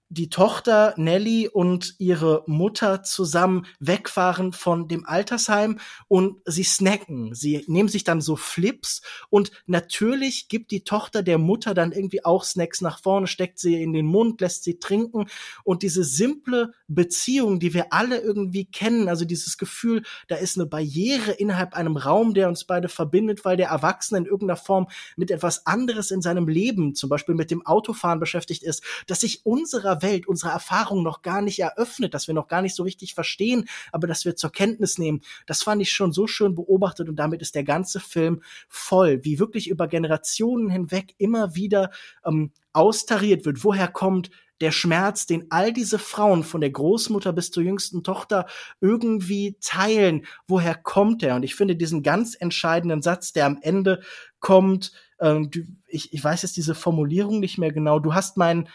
die 0.09 0.29
Tochter 0.29 0.95
Nelly 0.97 1.47
und 1.47 1.95
ihre 1.99 2.43
Mutter 2.47 3.03
zusammen 3.03 3.67
wegfahren 3.79 4.53
von 4.53 4.87
dem 4.87 5.05
Altersheim 5.05 5.79
und 6.07 6.37
sie 6.45 6.63
snacken. 6.63 7.35
Sie 7.35 7.63
nehmen 7.67 7.89
sich 7.89 8.03
dann 8.03 8.19
so 8.19 8.35
Flips 8.35 9.03
und 9.29 9.51
natürlich 9.67 10.47
gibt 10.47 10.71
die 10.71 10.83
Tochter 10.83 11.21
der 11.21 11.37
Mutter 11.37 11.75
dann 11.75 11.91
irgendwie 11.91 12.25
auch 12.25 12.43
Snacks 12.43 12.81
nach 12.81 12.99
vorne, 13.01 13.27
steckt 13.27 13.59
sie 13.59 13.81
in 13.81 13.93
den 13.93 14.07
Mund, 14.07 14.41
lässt 14.41 14.63
sie 14.63 14.79
trinken 14.79 15.27
und 15.63 15.83
diese 15.83 16.03
simple 16.03 16.73
Beziehung, 16.87 17.59
die 17.59 17.75
wir 17.75 17.93
alle 17.93 18.19
irgendwie 18.19 18.65
kennen, 18.65 19.09
also 19.09 19.25
dieses 19.25 19.59
Gefühl, 19.59 20.01
da 20.27 20.37
ist 20.37 20.57
eine 20.57 20.65
Barriere 20.65 21.33
innerhalb 21.33 21.75
einem 21.75 21.97
Raum, 21.97 22.33
der 22.33 22.47
uns 22.47 22.63
beide 22.63 22.89
verbindet, 22.89 23.45
weil 23.45 23.57
der 23.57 23.69
Erwachsene 23.69 24.17
in 24.17 24.25
irgendeiner 24.25 24.57
Form 24.57 24.87
mit 25.15 25.29
etwas 25.29 25.67
anderes 25.67 26.09
in 26.09 26.23
seinem 26.23 26.47
Leben, 26.47 26.95
zum 26.95 27.09
Beispiel 27.09 27.35
mit 27.35 27.51
dem 27.51 27.63
Autofahren 27.63 28.19
beschäftigt 28.19 28.63
ist, 28.63 28.83
dass 29.05 29.19
sich 29.19 29.45
unserer 29.45 29.98
Welt, 30.01 30.27
unserer 30.27 30.51
Erfahrung 30.51 31.03
noch 31.03 31.21
gar 31.21 31.41
nicht 31.41 31.59
eröffnet, 31.59 32.13
dass 32.13 32.27
wir 32.27 32.33
noch 32.33 32.47
gar 32.47 32.61
nicht 32.61 32.75
so 32.75 32.83
richtig 32.83 33.13
verstehen, 33.13 33.67
aber 33.91 34.07
dass 34.07 34.25
wir 34.25 34.35
zur 34.35 34.51
Kenntnis 34.51 34.97
nehmen. 34.97 35.21
Das 35.45 35.63
fand 35.63 35.81
ich 35.81 35.91
schon 35.91 36.11
so 36.11 36.27
schön 36.27 36.55
beobachtet 36.55 37.09
und 37.09 37.15
damit 37.15 37.41
ist 37.41 37.55
der 37.55 37.63
ganze 37.63 37.99
Film 37.99 38.41
voll, 38.67 39.23
wie 39.23 39.39
wirklich 39.39 39.69
über 39.69 39.87
Generationen 39.87 40.69
hinweg 40.69 41.15
immer 41.17 41.55
wieder 41.55 41.91
ähm, 42.25 42.51
austariert 42.73 43.45
wird. 43.45 43.63
Woher 43.63 43.87
kommt 43.87 44.29
der 44.61 44.71
Schmerz, 44.71 45.25
den 45.25 45.47
all 45.51 45.71
diese 45.71 45.99
Frauen 45.99 46.43
von 46.43 46.61
der 46.61 46.69
Großmutter 46.71 47.33
bis 47.33 47.51
zur 47.51 47.63
jüngsten 47.63 48.03
Tochter 48.03 48.45
irgendwie 48.81 49.57
teilen, 49.61 50.25
woher 50.47 50.75
kommt 50.75 51.23
er? 51.23 51.35
Und 51.35 51.43
ich 51.43 51.55
finde 51.55 51.75
diesen 51.75 52.03
ganz 52.03 52.35
entscheidenden 52.35 53.01
Satz, 53.01 53.31
der 53.31 53.45
am 53.45 53.59
Ende 53.61 54.01
kommt, 54.39 54.91
ähm, 55.19 55.49
du, 55.49 55.61
ich, 55.87 56.13
ich 56.13 56.23
weiß 56.23 56.41
jetzt 56.41 56.57
diese 56.57 56.75
Formulierung 56.75 57.39
nicht 57.39 57.57
mehr 57.57 57.71
genau, 57.71 57.99
du 57.99 58.13
hast 58.13 58.37
mein, 58.37 58.67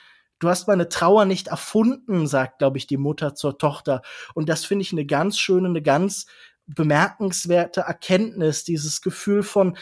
du 0.44 0.50
hast 0.50 0.68
meine 0.68 0.88
Trauer 0.88 1.24
nicht 1.24 1.48
erfunden, 1.48 2.26
sagt, 2.26 2.58
glaube 2.58 2.78
ich, 2.78 2.86
die 2.86 2.96
Mutter 2.96 3.34
zur 3.34 3.58
Tochter. 3.58 4.02
Und 4.34 4.48
das 4.48 4.64
finde 4.64 4.82
ich 4.82 4.92
eine 4.92 5.06
ganz 5.06 5.38
schöne, 5.38 5.68
eine 5.68 5.82
ganz 5.82 6.26
bemerkenswerte 6.66 7.82
Erkenntnis, 7.82 8.64
dieses 8.64 9.02
Gefühl 9.02 9.42
von, 9.42 9.76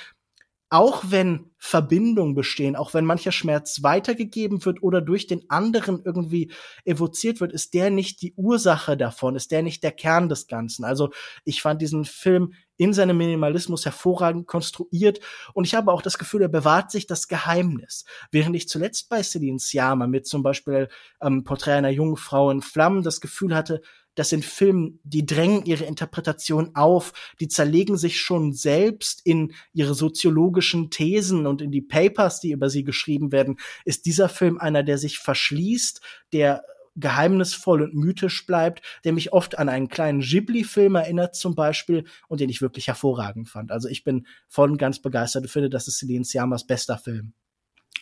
auch 0.70 1.04
wenn 1.08 1.50
Verbindungen 1.58 2.34
bestehen, 2.34 2.76
auch 2.76 2.94
wenn 2.94 3.04
mancher 3.04 3.30
Schmerz 3.30 3.82
weitergegeben 3.82 4.64
wird 4.64 4.82
oder 4.82 5.02
durch 5.02 5.26
den 5.26 5.50
anderen 5.50 6.02
irgendwie 6.02 6.50
evoziert 6.86 7.40
wird, 7.40 7.52
ist 7.52 7.74
der 7.74 7.90
nicht 7.90 8.22
die 8.22 8.32
Ursache 8.36 8.96
davon, 8.96 9.36
ist 9.36 9.50
der 9.50 9.62
nicht 9.62 9.82
der 9.82 9.92
Kern 9.92 10.30
des 10.30 10.46
Ganzen. 10.46 10.84
Also 10.84 11.10
ich 11.44 11.60
fand 11.60 11.82
diesen 11.82 12.06
Film 12.06 12.54
in 12.82 12.92
seinem 12.92 13.16
Minimalismus 13.16 13.84
hervorragend 13.84 14.46
konstruiert 14.46 15.20
und 15.54 15.64
ich 15.64 15.74
habe 15.74 15.92
auch 15.92 16.02
das 16.02 16.18
Gefühl, 16.18 16.42
er 16.42 16.48
bewahrt 16.48 16.90
sich 16.90 17.06
das 17.06 17.28
Geheimnis. 17.28 18.04
Während 18.30 18.56
ich 18.56 18.68
zuletzt 18.68 19.08
bei 19.08 19.22
Celine 19.22 19.58
Sciamma 19.58 20.06
mit 20.06 20.26
zum 20.26 20.42
Beispiel 20.42 20.88
ähm, 21.20 21.44
Porträt 21.44 21.74
einer 21.74 21.90
jungen 21.90 22.16
Frau 22.16 22.50
in 22.50 22.60
Flammen 22.60 23.02
das 23.02 23.20
Gefühl 23.20 23.54
hatte, 23.54 23.82
das 24.14 24.28
sind 24.28 24.44
Filme, 24.44 24.92
die 25.04 25.24
drängen 25.24 25.64
ihre 25.64 25.84
Interpretation 25.84 26.72
auf, 26.74 27.12
die 27.40 27.48
zerlegen 27.48 27.96
sich 27.96 28.20
schon 28.20 28.52
selbst 28.52 29.24
in 29.24 29.54
ihre 29.72 29.94
soziologischen 29.94 30.90
Thesen 30.90 31.46
und 31.46 31.62
in 31.62 31.70
die 31.70 31.80
Papers, 31.80 32.40
die 32.40 32.50
über 32.50 32.68
sie 32.68 32.84
geschrieben 32.84 33.32
werden, 33.32 33.58
ist 33.84 34.04
dieser 34.04 34.28
Film 34.28 34.58
einer, 34.58 34.82
der 34.82 34.98
sich 34.98 35.18
verschließt, 35.18 36.02
der 36.32 36.62
geheimnisvoll 36.96 37.82
und 37.82 37.94
mythisch 37.94 38.46
bleibt, 38.46 38.82
der 39.04 39.12
mich 39.12 39.32
oft 39.32 39.58
an 39.58 39.68
einen 39.68 39.88
kleinen 39.88 40.20
Ghibli-Film 40.20 40.94
erinnert 40.94 41.34
zum 41.34 41.54
Beispiel 41.54 42.04
und 42.28 42.40
den 42.40 42.50
ich 42.50 42.60
wirklich 42.60 42.88
hervorragend 42.88 43.48
fand. 43.48 43.72
Also 43.72 43.88
ich 43.88 44.04
bin 44.04 44.26
voll 44.48 44.70
und 44.70 44.78
ganz 44.78 45.00
begeistert 45.00 45.44
und 45.44 45.48
finde, 45.48 45.70
das 45.70 45.88
ist 45.88 45.98
Celine 45.98 46.24
Siamas 46.24 46.66
bester 46.66 46.98
Film. 46.98 47.32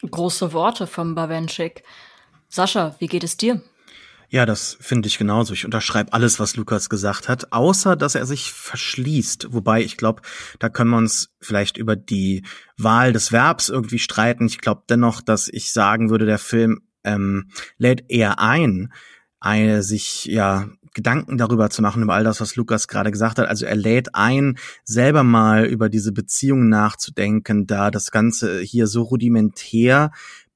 Große 0.03 0.53
Worte 0.53 0.87
vom 0.87 1.15
Bawenschik. 1.15 1.85
Sascha, 2.49 2.97
wie 2.99 3.07
geht 3.07 3.25
es 3.25 3.37
dir? 3.37 3.63
Ja, 4.33 4.47
das 4.47 4.79
finde 4.81 5.09
ich 5.09 5.19
genauso. 5.19 5.53
Ich 5.55 5.65
unterschreibe 5.65 6.13
alles, 6.13 6.39
was 6.39 6.55
Lukas 6.55 6.89
gesagt 6.89 7.29
hat, 7.29 7.53
außer 7.53 7.97
dass 7.97 8.15
er 8.15 8.27
sich 8.27 8.53
verschließt. 8.53 9.53
Wobei 9.53 9.83
ich 9.83 9.97
glaube, 9.97 10.23
da 10.61 10.69
können 10.69 10.91
wir 10.91 10.99
uns 10.99 11.35
vielleicht 11.41 11.77
über 11.77 11.97
die 11.97 12.45
Wahl 12.77 13.13
des 13.13 13.33
Verbs 13.33 13.69
irgendwie 13.69 13.99
streiten. 13.99 14.47
Ich 14.47 14.59
glaube 14.61 14.85
dennoch, 14.89 15.21
dass 15.21 15.49
ich 15.49 15.73
sagen 15.73 16.11
würde, 16.11 16.27
der 16.27 16.39
Film 16.39 16.81
ähm, 17.05 17.51
lädt 17.79 18.05
eher 18.09 18.41
ein, 18.41 18.93
eine, 19.41 19.83
sich 19.83 20.27
ja 20.27 20.69
Gedanken 20.93 21.39
darüber 21.39 21.71
zu 21.71 21.83
machen, 21.83 22.03
über 22.03 22.15
all 22.15 22.25
das, 22.25 22.41
was 22.41 22.57
Lukas 22.57 22.89
gerade 22.89 23.11
gesagt 23.11 23.39
hat. 23.39 23.49
Also 23.49 23.65
er 23.65 23.77
lädt 23.77 24.15
ein, 24.15 24.59
selber 24.85 25.23
mal 25.23 25.65
über 25.65 25.89
diese 25.89 26.13
Beziehung 26.13 26.69
nachzudenken, 26.69 27.67
da 27.67 27.91
das 27.91 28.11
Ganze 28.11 28.61
hier 28.61 28.87
so 28.87 29.03
rudimentär 29.03 30.11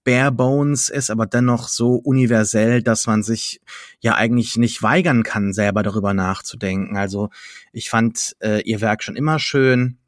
bare 0.04 0.32
bones 0.32 0.90
ist, 0.90 1.10
aber 1.10 1.26
dennoch 1.26 1.68
so 1.68 1.94
universell, 1.94 2.82
dass 2.82 3.06
man 3.06 3.22
sich 3.22 3.60
ja 4.00 4.14
eigentlich 4.14 4.56
nicht 4.56 4.82
weigern 4.82 5.22
kann, 5.22 5.52
selber 5.52 5.82
darüber 5.82 6.12
nachzudenken. 6.12 6.96
Also 6.96 7.30
ich 7.72 7.88
fand 7.88 8.36
äh, 8.40 8.60
ihr 8.62 8.80
Werk 8.80 9.02
schon 9.02 9.16
immer 9.16 9.38
schön. 9.38 9.98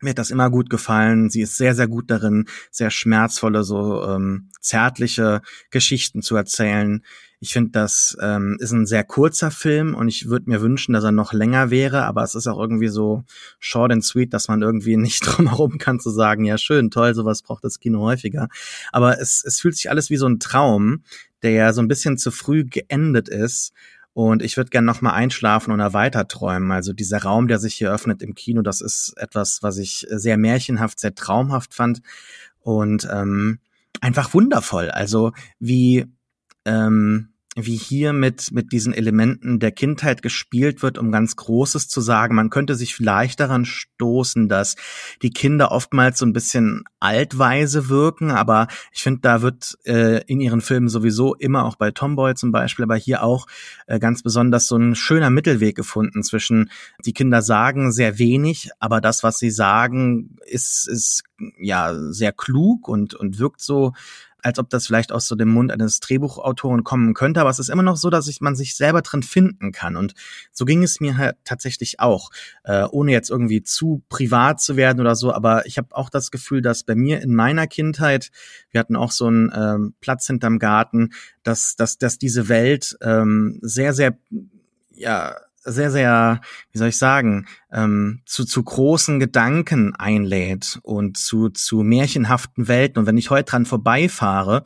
Mir 0.00 0.10
hat 0.10 0.18
das 0.18 0.30
immer 0.30 0.50
gut 0.50 0.68
gefallen. 0.68 1.30
Sie 1.30 1.40
ist 1.40 1.56
sehr, 1.56 1.74
sehr 1.74 1.88
gut 1.88 2.10
darin, 2.10 2.46
sehr 2.70 2.90
schmerzvolle, 2.90 3.64
so 3.64 4.04
ähm, 4.04 4.50
zärtliche 4.60 5.40
Geschichten 5.70 6.20
zu 6.20 6.36
erzählen. 6.36 7.02
Ich 7.38 7.52
finde, 7.52 7.70
das 7.70 8.16
ähm, 8.20 8.56
ist 8.60 8.72
ein 8.72 8.86
sehr 8.86 9.04
kurzer 9.04 9.50
Film 9.50 9.94
und 9.94 10.08
ich 10.08 10.28
würde 10.28 10.50
mir 10.50 10.60
wünschen, 10.60 10.92
dass 10.92 11.04
er 11.04 11.12
noch 11.12 11.32
länger 11.32 11.70
wäre, 11.70 12.04
aber 12.04 12.22
es 12.22 12.34
ist 12.34 12.46
auch 12.46 12.58
irgendwie 12.58 12.88
so 12.88 13.24
short 13.58 13.92
and 13.92 14.04
sweet, 14.04 14.34
dass 14.34 14.48
man 14.48 14.62
irgendwie 14.62 14.96
nicht 14.98 15.20
drum 15.20 15.48
herum 15.48 15.78
kann 15.78 16.00
zu 16.00 16.10
sagen, 16.10 16.44
ja 16.44 16.58
schön, 16.58 16.90
toll, 16.90 17.14
sowas 17.14 17.42
braucht 17.42 17.64
das 17.64 17.78
Kino 17.78 18.00
häufiger. 18.00 18.48
Aber 18.92 19.20
es, 19.20 19.42
es 19.44 19.60
fühlt 19.60 19.76
sich 19.76 19.90
alles 19.90 20.10
wie 20.10 20.16
so 20.16 20.26
ein 20.26 20.40
Traum, 20.40 21.04
der 21.42 21.52
ja 21.52 21.72
so 21.72 21.80
ein 21.80 21.88
bisschen 21.88 22.18
zu 22.18 22.30
früh 22.30 22.64
geendet 22.64 23.28
ist. 23.28 23.72
Und 24.16 24.42
ich 24.42 24.56
würde 24.56 24.70
gerne 24.70 24.86
noch 24.86 25.02
mal 25.02 25.12
einschlafen 25.12 25.74
oder 25.74 25.92
weiter 25.92 26.26
träumen. 26.26 26.72
Also 26.72 26.94
dieser 26.94 27.22
Raum, 27.22 27.48
der 27.48 27.58
sich 27.58 27.74
hier 27.74 27.92
öffnet 27.92 28.22
im 28.22 28.34
Kino, 28.34 28.62
das 28.62 28.80
ist 28.80 29.12
etwas, 29.18 29.62
was 29.62 29.76
ich 29.76 30.06
sehr 30.08 30.38
märchenhaft, 30.38 30.98
sehr 30.98 31.14
traumhaft 31.14 31.74
fand 31.74 32.00
und 32.60 33.06
ähm, 33.12 33.58
einfach 34.00 34.32
wundervoll. 34.32 34.90
Also 34.90 35.32
wie 35.58 36.06
ähm, 36.64 37.28
wie 37.58 37.76
hier 37.76 38.12
mit, 38.12 38.52
mit 38.52 38.70
diesen 38.70 38.92
Elementen 38.92 39.58
der 39.58 39.72
Kindheit 39.72 40.20
gespielt 40.20 40.82
wird, 40.82 40.98
um 40.98 41.10
ganz 41.10 41.36
Großes 41.36 41.88
zu 41.88 42.02
sagen. 42.02 42.34
Man 42.34 42.50
könnte 42.50 42.74
sich 42.74 42.94
vielleicht 42.94 43.40
daran 43.40 43.64
stoßen, 43.64 44.48
dass 44.48 44.76
die 45.22 45.30
Kinder 45.30 45.72
oftmals 45.72 46.18
so 46.18 46.26
ein 46.26 46.34
bisschen 46.34 46.84
altweise 47.00 47.88
wirken, 47.88 48.30
aber 48.30 48.68
ich 48.92 49.02
finde, 49.02 49.20
da 49.22 49.40
wird 49.40 49.78
äh, 49.84 50.22
in 50.26 50.40
ihren 50.40 50.60
Filmen 50.60 50.88
sowieso 50.88 51.34
immer 51.34 51.64
auch 51.64 51.76
bei 51.76 51.90
Tomboy 51.92 52.34
zum 52.34 52.52
Beispiel, 52.52 52.82
aber 52.82 52.96
hier 52.96 53.22
auch 53.22 53.46
äh, 53.86 53.98
ganz 53.98 54.22
besonders 54.22 54.68
so 54.68 54.76
ein 54.76 54.94
schöner 54.94 55.30
Mittelweg 55.30 55.74
gefunden 55.76 56.22
zwischen 56.22 56.70
die 57.06 57.14
Kinder 57.14 57.40
sagen 57.40 57.90
sehr 57.90 58.18
wenig, 58.18 58.68
aber 58.80 59.00
das, 59.00 59.22
was 59.22 59.38
sie 59.38 59.50
sagen, 59.50 60.36
ist, 60.44 60.86
ist 60.88 61.24
ja 61.58 61.94
sehr 62.10 62.32
klug 62.32 62.86
und, 62.86 63.14
und 63.14 63.38
wirkt 63.38 63.62
so 63.62 63.94
als 64.46 64.60
ob 64.60 64.70
das 64.70 64.86
vielleicht 64.86 65.10
aus 65.10 65.26
so 65.26 65.34
dem 65.34 65.48
Mund 65.48 65.72
eines 65.72 65.98
Drehbuchautoren 65.98 66.84
kommen 66.84 67.14
könnte, 67.14 67.40
aber 67.40 67.50
es 67.50 67.58
ist 67.58 67.68
immer 67.68 67.82
noch 67.82 67.96
so, 67.96 68.10
dass 68.10 68.28
ich, 68.28 68.40
man 68.40 68.54
sich 68.54 68.76
selber 68.76 69.02
drin 69.02 69.24
finden 69.24 69.72
kann. 69.72 69.96
Und 69.96 70.14
so 70.52 70.64
ging 70.64 70.84
es 70.84 71.00
mir 71.00 71.16
halt 71.16 71.36
tatsächlich 71.44 71.98
auch, 71.98 72.30
äh, 72.62 72.84
ohne 72.84 73.10
jetzt 73.10 73.28
irgendwie 73.28 73.64
zu 73.64 74.04
privat 74.08 74.60
zu 74.60 74.76
werden 74.76 75.00
oder 75.00 75.16
so. 75.16 75.32
Aber 75.32 75.66
ich 75.66 75.78
habe 75.78 75.88
auch 75.96 76.10
das 76.10 76.30
Gefühl, 76.30 76.62
dass 76.62 76.84
bei 76.84 76.94
mir 76.94 77.20
in 77.22 77.34
meiner 77.34 77.66
Kindheit, 77.66 78.30
wir 78.70 78.78
hatten 78.78 78.94
auch 78.94 79.10
so 79.10 79.26
einen 79.26 79.50
ähm, 79.52 79.94
Platz 80.00 80.28
hinterm 80.28 80.60
Garten, 80.60 81.10
dass, 81.42 81.74
dass, 81.74 81.98
dass 81.98 82.18
diese 82.18 82.48
Welt 82.48 82.96
ähm, 83.02 83.58
sehr, 83.62 83.94
sehr 83.94 84.16
ja, 84.90 85.36
sehr, 85.66 85.90
sehr, 85.90 86.40
wie 86.72 86.78
soll 86.78 86.88
ich 86.88 86.98
sagen, 86.98 87.46
ähm, 87.72 88.22
zu, 88.24 88.44
zu 88.44 88.62
großen 88.62 89.20
Gedanken 89.20 89.94
einlädt 89.94 90.78
und 90.82 91.16
zu, 91.16 91.50
zu 91.50 91.82
märchenhaften 91.82 92.68
Welten. 92.68 93.00
Und 93.00 93.06
wenn 93.06 93.18
ich 93.18 93.30
heute 93.30 93.50
dran 93.50 93.66
vorbeifahre, 93.66 94.64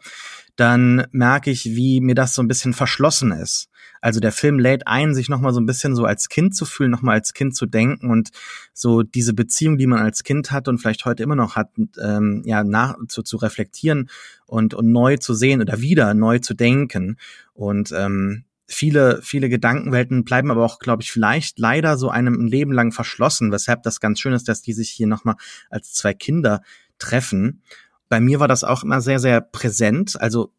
dann 0.57 1.07
merke 1.11 1.51
ich, 1.51 1.65
wie 1.65 2.01
mir 2.01 2.15
das 2.15 2.35
so 2.35 2.43
ein 2.43 2.49
bisschen 2.49 2.75
verschlossen 2.75 3.33
ist. 3.33 3.71
Also 4.03 4.21
der 4.21 4.33
Film 4.33 4.59
lädt 4.59 4.87
ein, 4.87 5.15
sich 5.15 5.29
nochmal 5.29 5.53
so 5.53 5.61
ein 5.61 5.67
bisschen 5.67 5.95
so 5.95 6.05
als 6.05 6.29
Kind 6.29 6.55
zu 6.55 6.65
fühlen, 6.65 6.91
nochmal 6.91 7.17
als 7.17 7.35
Kind 7.35 7.55
zu 7.55 7.67
denken 7.67 8.11
und 8.11 8.31
so 8.73 9.03
diese 9.03 9.35
Beziehung, 9.35 9.77
die 9.77 9.87
man 9.87 10.01
als 10.01 10.23
Kind 10.23 10.51
hat 10.51 10.69
und 10.69 10.79
vielleicht 10.79 11.05
heute 11.05 11.23
immer 11.23 11.37
noch 11.37 11.57
hat, 11.57 11.71
ähm, 12.03 12.43
ja, 12.45 12.65
nach, 12.65 12.97
zu, 13.09 13.23
zu 13.23 13.37
reflektieren 13.37 14.09
und, 14.47 14.75
und 14.75 14.91
neu 14.91 15.19
zu 15.19 15.35
sehen 15.35 15.61
oder 15.61 15.81
wieder 15.81 16.15
neu 16.15 16.39
zu 16.39 16.55
denken. 16.55 17.17
Und 17.53 17.93
ähm, 17.93 18.45
viele, 18.71 19.21
viele 19.23 19.49
Gedankenwelten 19.49 20.25
bleiben 20.25 20.51
aber 20.51 20.65
auch, 20.65 20.79
glaube 20.79 21.03
ich, 21.03 21.11
vielleicht 21.11 21.59
leider 21.59 21.99
so 21.99 22.09
einem 22.09 22.35
ein 22.35 22.47
Leben 22.47 22.73
lang 22.73 22.93
verschlossen, 22.93 23.53
weshalb 23.53 23.83
das 23.83 24.01
ganz 24.01 24.21
schön 24.21 24.33
ist, 24.33 24.49
dass 24.49 24.63
die 24.63 24.73
sich 24.73 24.91
hier 24.91 25.07
nochmal 25.07 25.35
als 25.71 25.93
zwei 25.93 26.15
Kinder 26.15 26.63
treffen. 26.99 27.63
Bei 28.09 28.21
mir 28.21 28.41
war 28.41 28.49
das 28.49 28.65
auch 28.65 28.85
immer 28.85 29.01
sehr, 29.01 29.19
sehr 29.19 29.41
präsent. 29.41 30.21
Also 30.21 30.53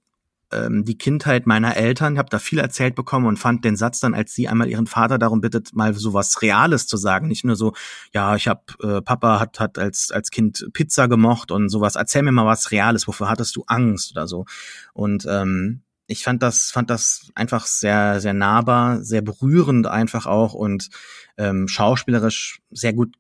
ähm, 0.51 0.83
die 0.83 0.97
Kindheit 0.97 1.47
meiner 1.47 1.77
Eltern, 1.77 2.17
habe 2.17 2.29
da 2.29 2.39
viel 2.39 2.59
erzählt 2.59 2.95
bekommen 2.95 3.25
und 3.25 3.37
fand 3.37 3.63
den 3.63 3.77
Satz 3.77 4.01
dann, 4.01 4.13
als 4.13 4.33
sie 4.35 4.49
einmal 4.49 4.69
ihren 4.69 4.87
Vater 4.87 5.17
darum 5.17 5.39
bittet, 5.39 5.73
mal 5.73 5.93
so 5.93 6.13
was 6.13 6.41
Reales 6.41 6.87
zu 6.87 6.97
sagen, 6.97 7.27
nicht 7.27 7.45
nur 7.45 7.55
so, 7.55 7.73
ja, 8.13 8.35
ich 8.35 8.49
habe 8.49 8.61
äh, 8.83 9.01
Papa 9.01 9.39
hat 9.39 9.59
hat 9.61 9.77
als 9.77 10.11
als 10.11 10.31
Kind 10.31 10.67
Pizza 10.73 11.07
gemocht 11.07 11.51
und 11.51 11.69
sowas. 11.69 11.95
Erzähl 11.95 12.23
mir 12.23 12.33
mal 12.33 12.45
was 12.45 12.71
Reales. 12.71 13.07
Wofür 13.07 13.29
hattest 13.29 13.55
du 13.55 13.63
Angst 13.67 14.11
oder 14.11 14.27
so? 14.27 14.45
Und 14.93 15.25
ähm, 15.29 15.83
ich 16.11 16.23
fand 16.23 16.43
das, 16.43 16.71
fand 16.71 16.89
das 16.89 17.31
einfach 17.35 17.65
sehr, 17.65 18.19
sehr 18.19 18.33
nahbar, 18.33 19.01
sehr 19.03 19.21
berührend 19.21 19.87
einfach 19.87 20.25
auch 20.25 20.53
und 20.53 20.89
ähm, 21.37 21.67
schauspielerisch 21.67 22.61
sehr 22.69 22.93
gut 22.93 23.15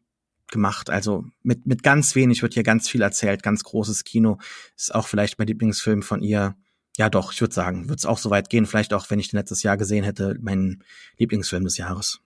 gemacht. 0.51 0.89
Also 0.89 1.25
mit, 1.41 1.65
mit 1.65 1.83
ganz 1.83 2.15
wenig 2.15 2.41
wird 2.41 2.53
hier 2.53 2.63
ganz 2.63 2.89
viel 2.89 3.01
erzählt, 3.01 3.43
ganz 3.43 3.63
großes 3.63 4.03
Kino. 4.03 4.37
Ist 4.75 4.93
auch 4.93 5.07
vielleicht 5.07 5.39
mein 5.39 5.47
Lieblingsfilm 5.47 6.03
von 6.03 6.21
ihr. 6.21 6.55
Ja, 6.97 7.09
doch, 7.09 7.31
ich 7.31 7.39
würde 7.39 7.53
sagen, 7.53 7.87
wird 7.87 7.99
es 7.99 8.05
auch 8.05 8.17
so 8.17 8.29
weit 8.29 8.49
gehen. 8.49 8.65
Vielleicht 8.65 8.93
auch, 8.93 9.09
wenn 9.09 9.19
ich 9.19 9.29
den 9.29 9.39
letztes 9.39 9.63
Jahr 9.63 9.77
gesehen 9.77 10.03
hätte, 10.03 10.37
mein 10.41 10.83
Lieblingsfilm 11.17 11.63
des 11.63 11.77
Jahres. 11.77 12.19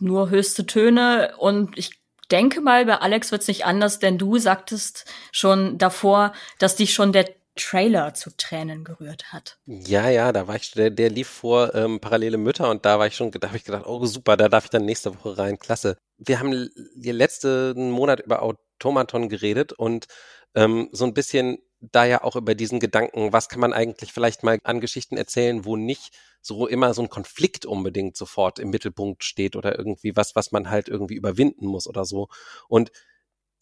Nur 0.00 0.30
höchste 0.30 0.64
Töne 0.64 1.34
und 1.38 1.76
ich 1.76 2.00
denke 2.30 2.62
mal, 2.62 2.86
bei 2.86 2.96
Alex 2.96 3.30
wird's 3.30 3.48
nicht 3.48 3.66
anders, 3.66 3.98
denn 3.98 4.16
du 4.16 4.38
sagtest 4.38 5.04
schon 5.32 5.76
davor, 5.76 6.32
dass 6.58 6.76
dich 6.76 6.94
schon 6.94 7.12
der 7.12 7.28
Trailer 7.56 8.14
zu 8.14 8.36
Tränen 8.36 8.84
gerührt 8.84 9.32
hat. 9.32 9.58
Ja, 9.66 10.08
ja, 10.08 10.32
da 10.32 10.46
war 10.46 10.56
ich, 10.56 10.70
der, 10.72 10.90
der 10.90 11.10
lief 11.10 11.28
vor 11.28 11.74
ähm, 11.74 12.00
Parallele 12.00 12.36
Mütter 12.36 12.70
und 12.70 12.84
da 12.84 12.98
war 12.98 13.06
ich 13.06 13.16
schon, 13.16 13.30
da 13.30 13.48
habe 13.48 13.56
ich 13.56 13.64
gedacht, 13.64 13.86
oh 13.86 14.04
super, 14.06 14.36
da 14.36 14.48
darf 14.48 14.64
ich 14.64 14.70
dann 14.70 14.84
nächste 14.84 15.14
Woche 15.14 15.38
rein, 15.38 15.58
klasse. 15.58 15.96
Wir 16.18 16.38
haben 16.38 16.70
letzten 16.94 17.90
Monat 17.90 18.20
über 18.20 18.42
Automaton 18.42 19.28
geredet 19.28 19.72
und 19.72 20.06
ähm, 20.54 20.88
so 20.92 21.04
ein 21.04 21.14
bisschen 21.14 21.58
da 21.80 22.04
ja 22.04 22.22
auch 22.24 22.36
über 22.36 22.54
diesen 22.54 22.80
Gedanken, 22.80 23.32
was 23.32 23.48
kann 23.48 23.60
man 23.60 23.72
eigentlich 23.72 24.12
vielleicht 24.12 24.42
mal 24.42 24.58
an 24.64 24.80
Geschichten 24.80 25.16
erzählen, 25.16 25.64
wo 25.64 25.76
nicht 25.76 26.16
so 26.40 26.66
immer 26.66 26.94
so 26.94 27.02
ein 27.02 27.10
Konflikt 27.10 27.66
unbedingt 27.66 28.16
sofort 28.16 28.58
im 28.58 28.70
Mittelpunkt 28.70 29.24
steht 29.24 29.56
oder 29.56 29.78
irgendwie 29.78 30.16
was, 30.16 30.36
was 30.36 30.52
man 30.52 30.70
halt 30.70 30.88
irgendwie 30.88 31.16
überwinden 31.16 31.66
muss 31.66 31.86
oder 31.86 32.04
so. 32.04 32.28
Und 32.68 32.92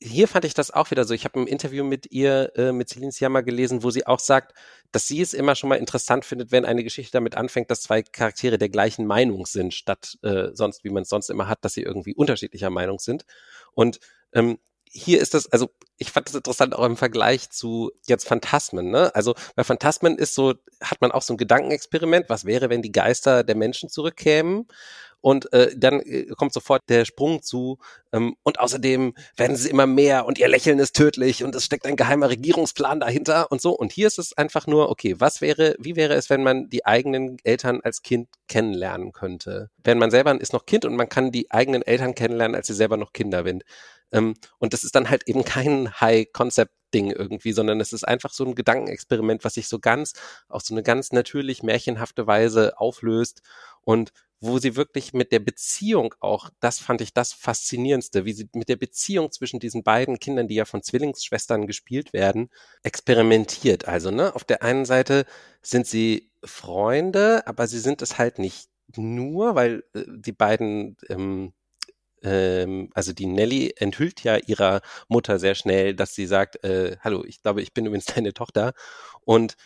hier 0.01 0.29
fand 0.29 0.45
ich 0.45 0.55
das 0.55 0.71
auch 0.71 0.91
wieder 0.91 1.05
so. 1.05 1.15
Ich 1.15 1.25
habe 1.25 1.41
ein 1.41 1.47
Interview 1.47 1.85
mit 1.85 2.11
ihr, 2.13 2.53
äh, 2.57 2.73
mit 2.73 2.89
Celine 2.89 3.13
Sciamma 3.13 3.41
gelesen, 3.41 3.83
wo 3.83 3.91
sie 3.91 4.07
auch 4.07 4.19
sagt, 4.19 4.55
dass 4.93 5.07
sie 5.09 5.21
es 5.21 5.35
immer 5.35 5.55
schon 5.55 5.69
mal 5.69 5.77
interessant 5.77 6.25
findet, 6.25 6.53
wenn 6.53 6.65
eine 6.65 6.85
Geschichte 6.85 7.13
damit 7.13 7.37
anfängt, 7.37 7.71
dass 7.71 7.83
zwei 7.83 8.03
Charaktere 8.03 8.59
der 8.59 8.69
gleichen 8.69 9.07
Meinung 9.07 9.47
sind, 9.47 9.73
statt 9.73 10.19
äh, 10.23 10.49
sonst, 10.53 10.85
wie 10.85 10.91
man 10.91 11.03
es 11.05 11.09
sonst 11.09 11.31
immer 11.31 11.49
hat, 11.49 11.65
dass 11.65 11.75
sie 11.75 11.83
irgendwie 11.83 12.15
unterschiedlicher 12.15 12.71
Meinung 12.71 12.99
sind. 12.99 13.25
Und 13.73 14.01
ähm, 14.33 14.59
hier 14.95 15.21
ist 15.21 15.35
das, 15.35 15.51
also 15.51 15.71
ich 15.99 16.13
fand 16.13 16.29
das 16.29 16.35
interessant 16.37 16.75
auch 16.75 16.85
im 16.85 16.97
Vergleich 16.97 17.51
zu 17.51 17.91
jetzt 18.07 18.27
Phantasmen, 18.29 18.91
ne? 18.91 19.15
Also 19.15 19.35
bei 19.57 19.65
Phantasmen 19.65 20.17
ist 20.17 20.35
so, 20.35 20.55
hat 20.81 21.01
man 21.01 21.11
auch 21.11 21.23
so 21.23 21.35
ein 21.35 21.37
Gedankenexperiment, 21.37 22.29
was 22.29 22.45
wäre, 22.45 22.71
wenn 22.71 22.81
die 22.81 22.93
Geister 22.93 23.43
der 23.43 23.57
Menschen 23.57 23.89
zurückkämen? 23.89 24.69
Und 25.21 25.51
äh, 25.55 25.75
dann 25.75 26.01
äh, 26.01 26.27
kommt 26.37 26.53
sofort 26.53 26.83
der 26.91 27.07
Sprung 27.07 27.43
zu. 27.43 27.79
Ähm, 28.13 28.37
und 28.43 28.61
außerdem 28.61 29.15
werden 29.39 29.57
sie 29.57 29.71
immer 29.71 29.87
mehr 29.87 30.27
und 30.27 30.39
ihr 30.39 30.49
Lächeln 30.49 30.79
ist 30.79 30.95
tödlich 30.95 31.43
und 31.43 31.55
es 31.55 31.65
steckt 31.65 31.87
ein 31.87 31.97
geheimer 31.97 32.29
Regierungsplan 32.29 33.01
dahinter 33.01 33.51
und 33.51 33.63
so. 33.63 33.73
Und 33.73 33.91
hier 33.91 34.07
ist 34.07 34.19
es 34.19 34.37
einfach 34.37 34.67
nur, 34.67 34.91
okay, 34.91 35.15
was 35.19 35.41
wäre, 35.41 35.77
wie 35.79 35.97
wäre 35.97 36.13
es, 36.13 36.29
wenn 36.29 36.43
man 36.43 36.69
die 36.69 36.85
eigenen 36.85 37.39
Eltern 37.43 37.81
als 37.83 38.03
Kind 38.03 38.29
kennenlernen 38.49 39.13
könnte? 39.13 39.71
Wenn 39.83 39.97
man 39.97 40.11
selber 40.11 40.39
ist 40.39 40.53
noch 40.53 40.67
Kind 40.67 40.85
und 40.85 40.95
man 40.95 41.09
kann 41.09 41.33
die 41.33 41.51
eigenen 41.51 41.81
Eltern 41.81 42.15
kennenlernen, 42.15 42.55
als 42.55 42.67
sie 42.67 42.75
selber 42.75 42.99
noch 42.99 43.15
Kinder 43.15 43.45
sind. 43.45 43.65
Ähm, 44.15 44.35
und 44.59 44.73
das 44.73 44.85
ist 44.85 44.95
dann 44.95 45.11
halt 45.11 45.29
eben 45.29 45.45
kein 45.45 46.01
High-Concept-Ding 46.01 47.11
irgendwie, 47.11 47.53
sondern 47.53 47.81
es 47.81 47.93
ist 47.93 48.05
einfach 48.09 48.33
so 48.33 48.47
ein 48.47 48.55
Gedankenexperiment, 48.55 49.45
was 49.45 49.55
sich 49.55 49.69
so 49.69 49.79
ganz, 49.79 50.15
auf 50.49 50.63
so 50.63 50.73
eine 50.75 50.83
ganz 50.83 51.13
natürlich 51.13 51.63
märchenhafte 51.63 52.27
Weise 52.27 52.79
auflöst 52.79 53.43
und 53.83 54.13
wo 54.41 54.59
sie 54.59 54.77
wirklich 54.77 55.15
mit 55.15 55.33
der 55.33 55.39
Beziehung 55.39 56.15
auch, 56.21 56.51
das 56.61 56.79
fand 56.79 57.01
ich 57.01 57.15
das 57.15 57.33
Faszinierendste, 57.33 58.25
wie 58.25 58.33
sie 58.35 58.49
mit 58.55 58.69
der 58.69 58.77
Beziehung 58.77 59.33
zwischen 59.33 59.59
diesen 59.59 59.83
beiden 59.83 60.19
Kindern, 60.19 60.49
die 60.49 60.57
ja 60.57 60.67
von 60.67 60.83
Zwillingsschwestern 60.83 61.67
gespielt 61.67 62.13
werden, 62.13 62.51
experimentiert. 62.83 63.89
Also, 63.89 64.11
ne, 64.11 64.35
auf 64.35 64.45
der 64.45 64.63
einen 64.63 64.85
Seite 64.85 65.25
sind 65.63 65.87
sie 65.87 66.31
Freunde, 66.45 67.47
aber 67.47 67.67
sie 67.67 67.79
sind 67.79 68.03
es 68.03 68.19
halt 68.19 68.39
nicht 68.39 68.69
nur, 68.97 69.55
weil 69.55 69.85
äh, 69.95 70.05
die 70.09 70.33
beiden, 70.33 70.97
ähm, 71.09 71.55
ähm, 72.25 72.91
also 72.95 73.13
die 73.13 73.27
Nelly 73.27 73.75
enthüllt 73.77 74.25
ja 74.25 74.37
ihrer 74.37 74.81
Mutter 75.09 75.39
sehr 75.39 75.55
schnell, 75.55 75.95
dass 75.95 76.15
sie 76.15 76.27
sagt, 76.27 76.65
äh, 76.65 76.97
hallo, 77.01 77.25
ich 77.25 77.43
glaube, 77.43 77.63
ich 77.63 77.75
bin 77.75 77.87
übrigens 77.87 78.07
deine 78.15 78.35
Tochter. 78.35 78.73
Und 79.25 79.57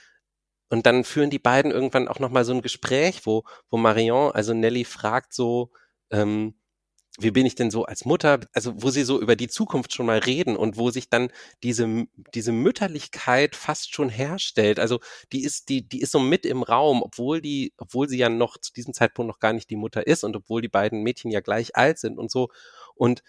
und 0.70 0.86
dann 0.86 1.04
führen 1.04 1.30
die 1.30 1.38
beiden 1.38 1.70
irgendwann 1.72 2.08
auch 2.08 2.18
nochmal 2.18 2.44
so 2.44 2.52
ein 2.52 2.62
Gespräch, 2.62 3.26
wo, 3.26 3.44
wo 3.70 3.78
Marion, 3.78 4.32
also 4.32 4.52
Nelly 4.54 4.84
fragt 4.84 5.32
so, 5.32 5.70
ähm, 6.10 6.57
wie 7.20 7.32
bin 7.32 7.46
ich 7.46 7.56
denn 7.56 7.70
so 7.72 7.84
als 7.84 8.04
Mutter, 8.04 8.40
also 8.52 8.74
wo 8.76 8.90
sie 8.90 9.02
so 9.02 9.20
über 9.20 9.34
die 9.34 9.48
Zukunft 9.48 9.92
schon 9.92 10.06
mal 10.06 10.18
reden 10.18 10.56
und 10.56 10.76
wo 10.76 10.90
sich 10.90 11.10
dann 11.10 11.30
diese, 11.64 12.06
diese 12.32 12.52
Mütterlichkeit 12.52 13.56
fast 13.56 13.92
schon 13.92 14.08
herstellt. 14.08 14.78
Also 14.78 15.00
die 15.32 15.42
ist, 15.42 15.68
die, 15.68 15.88
die 15.88 16.00
ist 16.00 16.12
so 16.12 16.20
mit 16.20 16.46
im 16.46 16.62
Raum, 16.62 17.02
obwohl 17.02 17.40
die, 17.40 17.72
obwohl 17.76 18.08
sie 18.08 18.18
ja 18.18 18.28
noch 18.28 18.56
zu 18.58 18.72
diesem 18.72 18.94
Zeitpunkt 18.94 19.28
noch 19.28 19.40
gar 19.40 19.52
nicht 19.52 19.68
die 19.68 19.76
Mutter 19.76 20.06
ist 20.06 20.22
und 20.22 20.36
obwohl 20.36 20.62
die 20.62 20.68
beiden 20.68 21.02
Mädchen 21.02 21.32
ja 21.32 21.40
gleich 21.40 21.74
alt 21.74 21.98
sind 21.98 22.18
und 22.18 22.30
so. 22.30 22.50
Und 22.94 23.22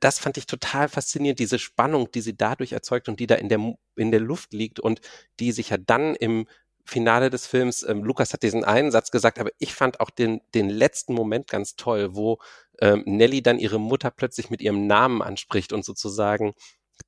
das 0.00 0.18
fand 0.18 0.38
ich 0.38 0.46
total 0.46 0.88
faszinierend, 0.88 1.38
diese 1.38 1.58
Spannung, 1.58 2.10
die 2.10 2.22
sie 2.22 2.36
dadurch 2.36 2.72
erzeugt 2.72 3.08
und 3.08 3.20
die 3.20 3.26
da 3.26 3.36
in 3.36 3.48
der, 3.48 3.74
in 3.96 4.10
der 4.10 4.20
Luft 4.20 4.52
liegt 4.54 4.80
und 4.80 5.00
die 5.38 5.52
sich 5.52 5.68
ja 5.68 5.76
dann 5.76 6.14
im 6.16 6.46
Finale 6.88 7.28
des 7.28 7.46
Films, 7.46 7.82
ähm, 7.82 8.02
Lukas 8.02 8.32
hat 8.32 8.42
diesen 8.42 8.64
einen 8.64 8.90
Satz 8.90 9.10
gesagt, 9.10 9.38
aber 9.38 9.50
ich 9.58 9.74
fand 9.74 10.00
auch 10.00 10.10
den, 10.10 10.40
den 10.54 10.70
letzten 10.70 11.12
Moment 11.12 11.46
ganz 11.46 11.76
toll, 11.76 12.14
wo 12.16 12.38
ähm, 12.80 13.02
Nelly 13.04 13.42
dann 13.42 13.58
ihre 13.58 13.78
Mutter 13.78 14.10
plötzlich 14.10 14.48
mit 14.48 14.62
ihrem 14.62 14.86
Namen 14.86 15.20
anspricht 15.20 15.72
und 15.72 15.84
sozusagen 15.84 16.54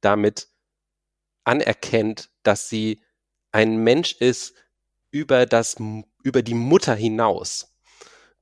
damit 0.02 0.48
anerkennt, 1.44 2.30
dass 2.42 2.68
sie 2.68 3.02
ein 3.52 3.78
Mensch 3.78 4.12
ist 4.12 4.54
über 5.10 5.46
das, 5.46 5.76
über 6.22 6.42
die 6.42 6.54
Mutter 6.54 6.94
hinaus. 6.94 7.74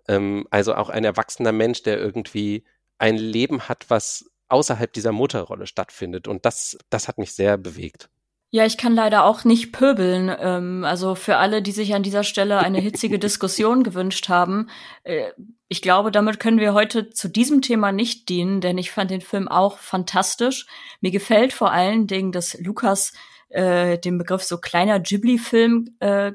Ähm, 0.08 0.46
also 0.50 0.74
auch 0.74 0.88
ein 0.88 1.04
erwachsener 1.04 1.52
Mensch, 1.52 1.82
der 1.84 1.98
irgendwie 1.98 2.64
ein 2.98 3.16
Leben 3.16 3.68
hat, 3.68 3.88
was 3.90 4.28
außerhalb 4.48 4.92
dieser 4.92 5.12
Mutterrolle 5.12 5.68
stattfindet. 5.68 6.26
Und 6.26 6.44
das, 6.44 6.76
das 6.90 7.06
hat 7.06 7.18
mich 7.18 7.32
sehr 7.32 7.56
bewegt. 7.56 8.10
Ja, 8.50 8.64
ich 8.64 8.78
kann 8.78 8.94
leider 8.94 9.24
auch 9.24 9.44
nicht 9.44 9.72
pöbeln. 9.72 10.34
Ähm, 10.38 10.84
also 10.84 11.14
für 11.14 11.36
alle, 11.36 11.60
die 11.60 11.72
sich 11.72 11.94
an 11.94 12.02
dieser 12.02 12.24
Stelle 12.24 12.58
eine 12.58 12.80
hitzige 12.80 13.18
Diskussion 13.18 13.82
gewünscht 13.82 14.28
haben, 14.28 14.68
äh, 15.04 15.32
ich 15.68 15.82
glaube, 15.82 16.10
damit 16.10 16.40
können 16.40 16.58
wir 16.58 16.72
heute 16.72 17.10
zu 17.10 17.28
diesem 17.28 17.60
Thema 17.60 17.92
nicht 17.92 18.30
dienen, 18.30 18.62
denn 18.62 18.78
ich 18.78 18.90
fand 18.90 19.10
den 19.10 19.20
Film 19.20 19.48
auch 19.48 19.76
fantastisch. 19.78 20.66
Mir 21.02 21.10
gefällt 21.10 21.52
vor 21.52 21.72
allen 21.72 22.06
Dingen, 22.06 22.32
dass 22.32 22.58
Lukas 22.58 23.12
äh, 23.50 23.98
den 23.98 24.16
Begriff 24.16 24.42
so 24.42 24.58
kleiner 24.58 24.98
Ghibli-Film 24.98 25.96
äh, 26.00 26.32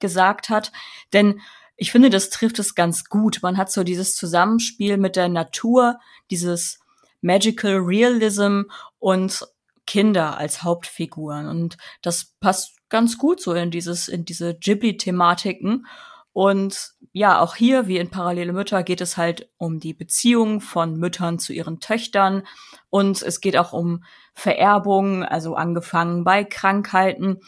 gesagt 0.00 0.48
hat, 0.48 0.72
denn 1.12 1.40
ich 1.76 1.90
finde, 1.90 2.10
das 2.10 2.30
trifft 2.30 2.58
es 2.58 2.74
ganz 2.74 3.06
gut. 3.06 3.40
Man 3.42 3.56
hat 3.56 3.72
so 3.72 3.82
dieses 3.82 4.14
Zusammenspiel 4.14 4.98
mit 4.98 5.16
der 5.16 5.28
Natur, 5.28 5.98
dieses 6.30 6.80
Magical 7.22 7.76
Realism 7.76 8.62
und 8.98 9.44
Kinder 9.86 10.38
als 10.38 10.62
Hauptfiguren. 10.62 11.48
Und 11.48 11.76
das 12.02 12.34
passt 12.40 12.76
ganz 12.88 13.18
gut 13.18 13.40
so 13.40 13.54
in 13.54 13.70
dieses, 13.70 14.08
in 14.08 14.24
diese 14.24 14.54
Ghibli-Thematiken. 14.54 15.86
Und 16.32 16.92
ja, 17.12 17.40
auch 17.40 17.56
hier, 17.56 17.88
wie 17.88 17.98
in 17.98 18.10
Parallele 18.10 18.52
Mütter, 18.52 18.82
geht 18.82 19.02
es 19.02 19.16
halt 19.16 19.50
um 19.58 19.80
die 19.80 19.92
Beziehung 19.92 20.60
von 20.60 20.96
Müttern 20.96 21.38
zu 21.38 21.52
ihren 21.52 21.78
Töchtern. 21.78 22.44
Und 22.88 23.22
es 23.22 23.40
geht 23.40 23.56
auch 23.56 23.72
um 23.72 24.04
Vererbung, 24.34 25.24
also 25.24 25.56
angefangen 25.56 26.24
bei 26.24 26.44
Krankheiten 26.44 27.40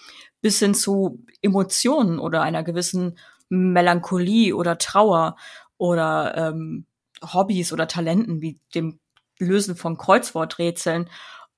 bis 0.43 0.59
hin 0.59 0.74
zu 0.74 1.24
Emotionen 1.41 2.18
oder 2.18 2.43
einer 2.43 2.62
gewissen 2.62 3.18
Melancholie 3.49 4.55
oder 4.55 4.76
Trauer 4.76 5.37
oder 5.78 6.35
ähm, 6.37 6.87
Hobbys 7.22 7.72
oder 7.72 7.89
Talenten 7.89 8.43
wie 8.43 8.61
dem 8.74 9.01
Lösen 9.39 9.76
von 9.76 9.97
Kreuzworträtseln 9.97 11.09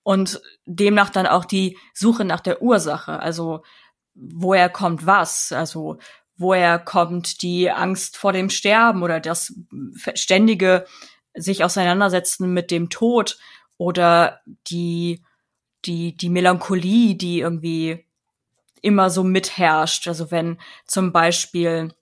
und 0.07 0.41
demnach 0.67 1.11
dann 1.11 1.27
auch 1.27 1.45
die 1.45 1.77
Suche 1.93 2.25
nach 2.25 2.39
der 2.39 2.63
Ursache, 2.63 3.19
also 3.19 3.65
woher 4.15 4.69
kommt 4.69 5.05
was, 5.05 5.51
also 5.51 5.99
woher 6.37 6.79
kommt 6.79 7.43
die 7.43 7.73
Angst 7.73 8.17
vor 8.17 8.33
dem 8.33 8.49
Sterben 8.49 9.03
oder 9.03 9.19
das 9.19 9.53
ständige 10.15 10.87
sich 11.35 11.65
auseinandersetzen 11.65 12.55
mit 12.55 12.71
dem 12.71 12.89
Tod 12.89 13.37
oder 13.79 14.43
die 14.69 15.25
die 15.87 16.17
die 16.17 16.31
Melancholie, 16.31 17.17
die 17.17 17.41
irgendwie 17.41 18.07
immer 18.83 19.11
so 19.11 19.25
mitherrscht. 19.25 20.07
Also 20.07 20.31
wenn 20.31 20.59
zum 20.87 21.11
Beispiel 21.11 21.93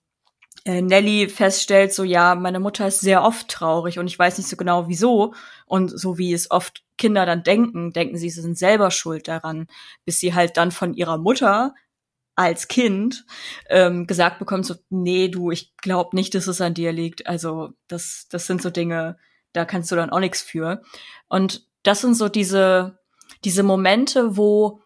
Nelly 0.65 1.29
feststellt, 1.29 1.93
so 1.93 2.03
ja, 2.03 2.33
meine 2.33 2.59
Mutter 2.59 2.87
ist 2.87 3.01
sehr 3.01 3.23
oft 3.23 3.47
traurig 3.47 3.99
und 3.99 4.07
ich 4.07 4.17
weiß 4.17 4.37
nicht 4.37 4.49
so 4.49 4.55
genau 4.55 4.87
wieso. 4.87 5.33
Und 5.67 5.89
so 5.89 6.17
wie 6.17 6.33
es 6.33 6.49
oft 6.49 6.83
Kinder 6.97 7.25
dann 7.25 7.43
denken, 7.43 7.93
denken 7.93 8.17
sie, 8.17 8.29
sie 8.29 8.41
sind 8.41 8.57
selber 8.57 8.89
schuld 8.89 9.27
daran, 9.27 9.67
bis 10.05 10.19
sie 10.19 10.33
halt 10.33 10.57
dann 10.57 10.71
von 10.71 10.93
ihrer 10.93 11.17
Mutter 11.17 11.75
als 12.35 12.67
Kind 12.67 13.25
ähm, 13.69 14.07
gesagt 14.07 14.39
bekommt, 14.39 14.65
so, 14.65 14.75
nee, 14.89 15.29
du, 15.29 15.51
ich 15.51 15.75
glaub 15.77 16.13
nicht, 16.13 16.35
dass 16.35 16.47
es 16.47 16.61
an 16.61 16.73
dir 16.73 16.91
liegt. 16.91 17.27
Also 17.27 17.73
das, 17.87 18.27
das 18.29 18.47
sind 18.47 18.61
so 18.61 18.69
Dinge, 18.69 19.17
da 19.53 19.65
kannst 19.65 19.91
du 19.91 19.95
dann 19.95 20.09
auch 20.09 20.19
nichts 20.19 20.41
für. 20.41 20.81
Und 21.27 21.67
das 21.83 22.01
sind 22.01 22.15
so 22.15 22.27
diese, 22.27 22.99
diese 23.43 23.63
Momente, 23.63 24.35
wo 24.35 24.81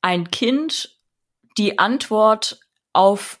ein 0.00 0.30
Kind 0.30 0.98
die 1.58 1.78
Antwort 1.78 2.60
auf 2.92 3.40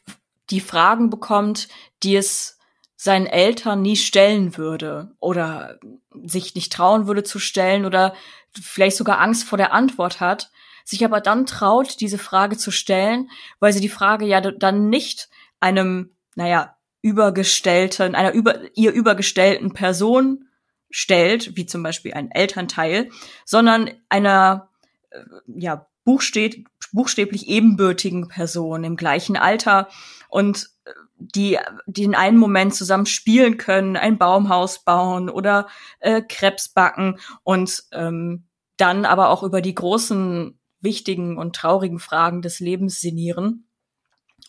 die 0.50 0.60
Fragen 0.60 1.10
bekommt, 1.10 1.68
die 2.02 2.16
es 2.16 2.58
seinen 2.96 3.26
Eltern 3.26 3.82
nie 3.82 3.96
stellen 3.96 4.56
würde 4.56 5.12
oder 5.18 5.78
sich 6.24 6.54
nicht 6.54 6.72
trauen 6.72 7.06
würde 7.06 7.24
zu 7.24 7.38
stellen 7.38 7.84
oder 7.84 8.14
vielleicht 8.52 8.96
sogar 8.96 9.20
Angst 9.20 9.44
vor 9.44 9.58
der 9.58 9.72
Antwort 9.72 10.20
hat, 10.20 10.50
sich 10.84 11.04
aber 11.04 11.20
dann 11.20 11.46
traut, 11.46 12.00
diese 12.00 12.18
Frage 12.18 12.56
zu 12.56 12.70
stellen, 12.70 13.30
weil 13.60 13.72
sie 13.72 13.80
die 13.80 13.88
Frage 13.88 14.24
ja 14.24 14.40
dann 14.40 14.88
nicht 14.88 15.28
einem, 15.58 16.14
naja, 16.34 16.76
übergestellten, 17.02 18.14
einer 18.14 18.32
über, 18.32 18.60
ihr 18.76 18.92
übergestellten 18.92 19.72
Person 19.72 20.48
stellt, 20.90 21.56
wie 21.56 21.66
zum 21.66 21.82
Beispiel 21.82 22.14
ein 22.14 22.30
Elternteil, 22.30 23.10
sondern 23.44 23.90
einer, 24.08 24.68
äh, 25.10 25.18
ja, 25.46 25.88
buchstäb, 26.04 26.66
buchstäblich 26.92 27.48
ebenbürtigen 27.48 28.28
Person 28.28 28.84
im 28.84 28.96
gleichen 28.96 29.36
Alter 29.36 29.88
und 30.28 30.70
äh, 30.84 30.92
die, 31.16 31.58
die 31.86 32.04
in 32.04 32.14
einem 32.14 32.38
Moment 32.38 32.74
zusammen 32.74 33.06
spielen 33.06 33.56
können, 33.56 33.96
ein 33.96 34.18
Baumhaus 34.18 34.84
bauen 34.84 35.30
oder 35.30 35.68
äh, 36.00 36.22
Krebs 36.22 36.68
backen 36.68 37.18
und 37.44 37.84
ähm, 37.92 38.48
dann 38.76 39.04
aber 39.04 39.30
auch 39.30 39.42
über 39.42 39.60
die 39.60 39.74
großen, 39.74 40.58
wichtigen 40.82 41.38
und 41.38 41.56
traurigen 41.56 41.98
Fragen 41.98 42.42
des 42.42 42.60
Lebens 42.60 43.00
sinnieren. 43.00 43.68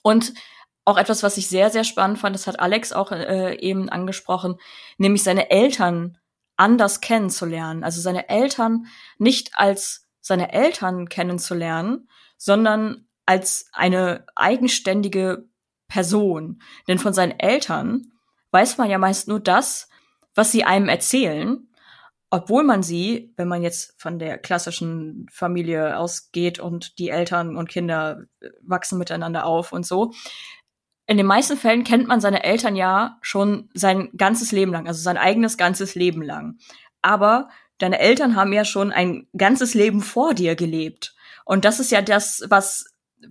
Und 0.02 0.34
auch 0.86 0.98
etwas, 0.98 1.24
was 1.24 1.38
ich 1.38 1.48
sehr, 1.48 1.70
sehr 1.70 1.86
spannend 1.86 2.20
fand, 2.20 2.36
das 2.36 2.48
hat 2.48 2.60
Alex 2.60 2.92
auch 2.92 3.12
äh, 3.12 3.58
eben 3.60 3.88
angesprochen, 3.88 4.56
nämlich 4.98 5.24
seine 5.24 5.50
Eltern 5.50 6.18
anders 6.58 7.00
kennenzulernen. 7.00 7.84
Also 7.84 8.02
seine 8.02 8.30
Eltern 8.30 8.88
nicht 9.18 9.52
als 9.54 10.03
seine 10.24 10.54
Eltern 10.54 11.10
kennenzulernen, 11.10 12.10
sondern 12.38 13.06
als 13.26 13.68
eine 13.74 14.26
eigenständige 14.36 15.48
Person. 15.88 16.62
Denn 16.88 16.98
von 16.98 17.14
seinen 17.14 17.38
Eltern 17.40 18.14
weiß 18.52 18.78
man 18.78 18.90
ja 18.90 18.98
meist 18.98 19.28
nur 19.28 19.40
das, 19.40 19.90
was 20.34 20.52
sie 20.52 20.64
einem 20.64 20.90
erzählen, 20.90 21.68
obwohl 22.32 22.64
man 22.64 22.82
sie, 22.82 23.32
wenn 23.38 23.48
man 23.48 23.62
jetzt 23.62 23.94
von 24.02 24.18
der 24.18 24.40
klassischen 24.40 25.28
Familie 25.32 26.00
ausgeht 26.00 26.58
und 26.58 26.98
die 26.98 27.10
Eltern 27.10 27.56
und 27.56 27.70
Kinder 27.70 28.24
wachsen 28.62 28.98
miteinander 28.98 29.46
auf 29.46 29.72
und 29.72 29.86
so, 29.86 30.14
in 31.06 31.18
den 31.18 31.26
meisten 31.26 31.58
Fällen 31.58 31.84
kennt 31.84 32.08
man 32.08 32.22
seine 32.22 32.44
Eltern 32.44 32.76
ja 32.76 33.18
schon 33.22 33.70
sein 33.74 34.10
ganzes 34.16 34.52
Leben 34.52 34.72
lang, 34.72 34.88
also 34.88 35.02
sein 35.02 35.18
eigenes 35.18 35.58
ganzes 35.58 35.96
Leben 35.96 36.22
lang. 36.22 36.58
Aber 37.02 37.50
deine 37.84 38.00
Eltern 38.00 38.36
haben 38.36 38.54
ja 38.54 38.64
schon 38.64 38.92
ein 38.94 39.28
ganzes 39.36 39.74
Leben 39.74 40.02
vor 40.02 40.34
dir 40.34 40.56
gelebt. 40.56 41.16
Und 41.44 41.66
das 41.66 41.82
ist 41.82 41.92
ja 41.92 42.02
das, 42.02 42.44
was, 42.48 42.86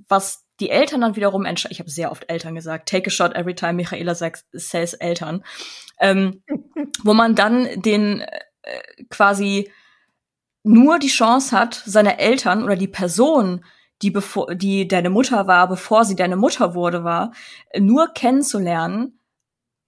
was 0.09 0.45
die 0.61 0.69
Eltern 0.69 1.01
dann 1.01 1.17
wiederum 1.17 1.47
entscheiden. 1.47 1.73
Ich 1.73 1.81
habe 1.81 1.91
sehr 1.91 2.13
oft 2.13 2.29
Eltern 2.29 2.55
gesagt. 2.55 2.89
Take 2.89 3.07
a 3.07 3.11
shot 3.11 3.35
every 3.35 3.55
time 3.55 3.73
Michaela 3.73 4.15
sagt, 4.15 4.45
says 4.53 4.93
Eltern. 4.93 5.43
Ähm, 5.99 6.43
wo 7.03 7.15
man 7.15 7.35
dann 7.35 7.81
den 7.81 8.21
äh, 8.21 9.05
quasi 9.09 9.73
nur 10.63 10.99
die 10.99 11.09
Chance 11.09 11.59
hat, 11.59 11.83
seine 11.87 12.19
Eltern 12.19 12.63
oder 12.63 12.77
die 12.77 12.89
Person, 12.89 13.65
die 14.03 14.11
bevor, 14.11 14.55
die 14.55 14.87
deine 14.87 15.09
Mutter 15.09 15.47
war, 15.47 15.67
bevor 15.67 16.05
sie 16.05 16.15
deine 16.15 16.37
Mutter 16.37 16.75
wurde, 16.75 17.05
war, 17.05 17.33
nur 17.79 18.13
kennenzulernen 18.13 19.19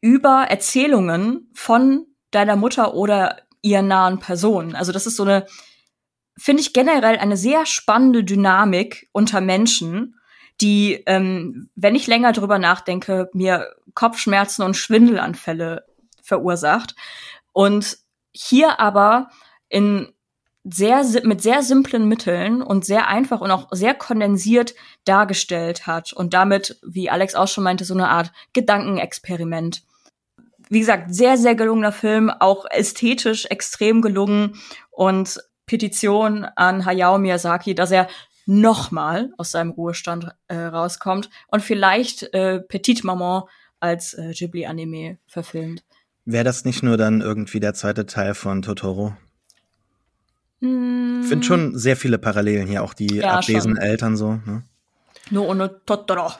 über 0.01 0.47
Erzählungen 0.49 1.51
von 1.53 2.07
deiner 2.31 2.57
Mutter 2.57 2.95
oder 2.95 3.43
ihren 3.65 3.89
nahen 3.89 4.19
Personen. 4.19 4.77
Also 4.77 4.93
das 4.93 5.07
ist 5.07 5.17
so 5.17 5.25
eine, 5.25 5.47
finde 6.37 6.61
ich 6.61 6.73
generell 6.73 7.19
eine 7.19 7.37
sehr 7.37 7.67
spannende 7.67 8.23
Dynamik 8.23 9.09
unter 9.13 9.41
Menschen, 9.41 10.21
die, 10.61 11.03
ähm, 11.07 11.71
wenn 11.75 11.95
ich 11.95 12.07
länger 12.07 12.33
drüber 12.33 12.59
nachdenke, 12.59 13.31
mir 13.33 13.75
Kopfschmerzen 13.95 14.63
und 14.63 14.77
Schwindelanfälle 14.77 15.87
verursacht. 16.23 16.95
Und 17.53 17.99
hier 18.33 18.81
aber 18.81 19.31
in 19.69 20.13
sehr, 20.65 21.05
mit 21.25 21.43
sehr 21.43 21.63
simplen 21.63 22.07
Mitteln 22.07 22.63
und 22.63 22.85
sehr 22.85 23.09
einfach 23.09 23.41
und 23.41 23.51
auch 23.51 23.69
sehr 23.71 23.95
kondensiert 23.95 24.75
dargestellt 25.05 25.87
hat 25.87 26.13
und 26.13 26.35
damit, 26.35 26.79
wie 26.83 27.11
Alex 27.11 27.35
auch 27.35 27.49
schon 27.49 27.65
meinte, 27.65 27.85
so 27.85 27.95
eine 27.95 28.09
Art 28.09 28.33
Gedankenexperiment. 28.53 29.83
Wie 30.69 30.81
gesagt, 30.81 31.15
sehr, 31.15 31.37
sehr 31.37 31.55
gelungener 31.55 31.93
Film, 31.93 32.31
auch 32.31 32.65
ästhetisch 32.71 33.47
extrem 33.47 34.03
gelungen 34.03 34.57
und 34.91 35.41
Petition 35.67 36.45
an 36.45 36.85
Hayao 36.85 37.19
Miyazaki, 37.19 37.75
dass 37.75 37.91
er 37.91 38.09
nochmal 38.47 39.31
aus 39.39 39.51
seinem 39.53 39.71
Ruhestand 39.71 40.35
äh, 40.49 40.57
rauskommt 40.57 41.31
und 41.49 41.63
vielleicht 41.63 42.35
äh, 42.35 42.61
Petite 42.61 43.07
Maman 43.07 43.45
als 43.81 44.15
äh, 44.15 44.33
Ghibli-Anime 44.33 45.19
verfilmt. 45.27 45.83
Wäre 46.25 46.45
das 46.45 46.65
nicht 46.65 46.83
nur 46.83 46.97
dann 46.97 47.21
irgendwie 47.21 47.61
der 47.61 47.75
zweite 47.75 48.07
Teil 48.07 48.35
von 48.35 48.63
Totoro? 48.63 49.17
Ich 50.61 51.29
finde 51.29 51.43
schon 51.43 51.77
sehr 51.77 51.97
viele 51.97 52.17
Parallelen 52.17 52.67
hier, 52.67 52.83
auch 52.83 52.95
die 52.95 53.17
ja, 53.17 53.39
abwesenden 53.39 53.77
schon. 53.83 53.91
Eltern 53.91 54.17
so. 54.17 54.41
Ne? 54.47 54.63
No 55.31 55.45
ohne 55.45 55.85
Totoro. 55.85 56.33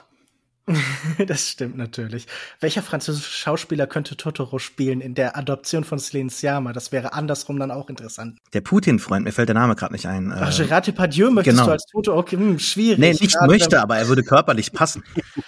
das 1.27 1.49
stimmt 1.49 1.77
natürlich. 1.77 2.25
Welcher 2.59 2.81
französische 2.81 3.31
Schauspieler 3.31 3.85
könnte 3.85 4.17
Totoro 4.17 4.57
spielen 4.57 4.99
in 4.99 5.13
der 5.13 5.37
Adoption 5.37 5.83
von 5.83 5.99
Celine 5.99 6.29
Sciamma? 6.29 6.73
Das 6.73 6.91
wäre 6.91 7.13
andersrum 7.13 7.59
dann 7.59 7.69
auch 7.69 7.89
interessant. 7.89 8.39
Der 8.53 8.61
Putin-Freund, 8.61 9.25
mir 9.25 9.31
fällt 9.31 9.49
der 9.49 9.53
Name 9.53 9.75
gerade 9.75 9.93
nicht 9.93 10.07
ein. 10.07 10.33
Ach, 10.33 10.55
Gerard 10.55 10.87
Depardieu 10.87 11.29
möchtest 11.29 11.57
genau. 11.57 11.67
du 11.67 11.71
als 11.71 11.85
Toto? 11.85 12.17
Okay, 12.17 12.37
hm, 12.37 12.57
schwierig. 12.57 12.97
Nee, 12.97 13.11
nicht 13.11 13.33
Gerade 13.33 13.51
möchte, 13.51 13.81
aber 13.81 13.97
er 13.97 14.07
würde 14.07 14.23
körperlich 14.23 14.73
passen. 14.73 15.03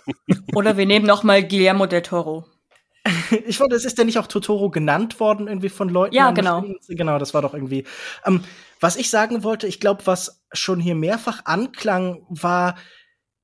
Oder 0.55 0.77
wir 0.77 0.85
nehmen 0.85 1.05
noch 1.05 1.23
mal 1.23 1.43
Guillermo 1.43 1.87
del 1.87 2.03
Toro. 2.03 2.45
ich 3.47 3.59
wollte, 3.59 3.75
es 3.75 3.85
ist 3.85 3.97
ja 3.97 4.03
nicht 4.03 4.19
auch 4.19 4.27
Totoro 4.27 4.69
genannt 4.69 5.19
worden 5.19 5.47
irgendwie 5.47 5.69
von 5.69 5.89
Leuten. 5.89 6.15
Ja, 6.15 6.31
genau. 6.31 6.63
Genau, 6.87 7.17
das 7.17 7.33
war 7.33 7.41
doch 7.41 7.53
irgendwie. 7.53 7.85
Ähm, 8.25 8.43
was 8.79 8.95
ich 8.95 9.09
sagen 9.09 9.43
wollte, 9.43 9.65
ich 9.65 9.79
glaube, 9.79 10.05
was 10.05 10.43
schon 10.51 10.79
hier 10.79 10.95
mehrfach 10.95 11.41
anklang, 11.45 12.21
war, 12.29 12.75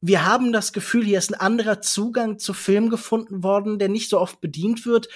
wir 0.05 0.25
haben 0.25 0.51
das 0.51 0.73
Gefühl, 0.73 1.05
hier 1.05 1.17
ist 1.17 1.33
ein 1.33 1.39
anderer 1.39 1.79
Zugang 1.79 2.37
zu 2.37 2.53
Film 2.53 2.89
gefunden 2.89 3.41
worden, 3.41 3.79
der 3.79 3.87
nicht 3.87 4.09
so 4.09 4.19
oft 4.19 4.41
bedient 4.41 4.85
wird. 4.85 5.07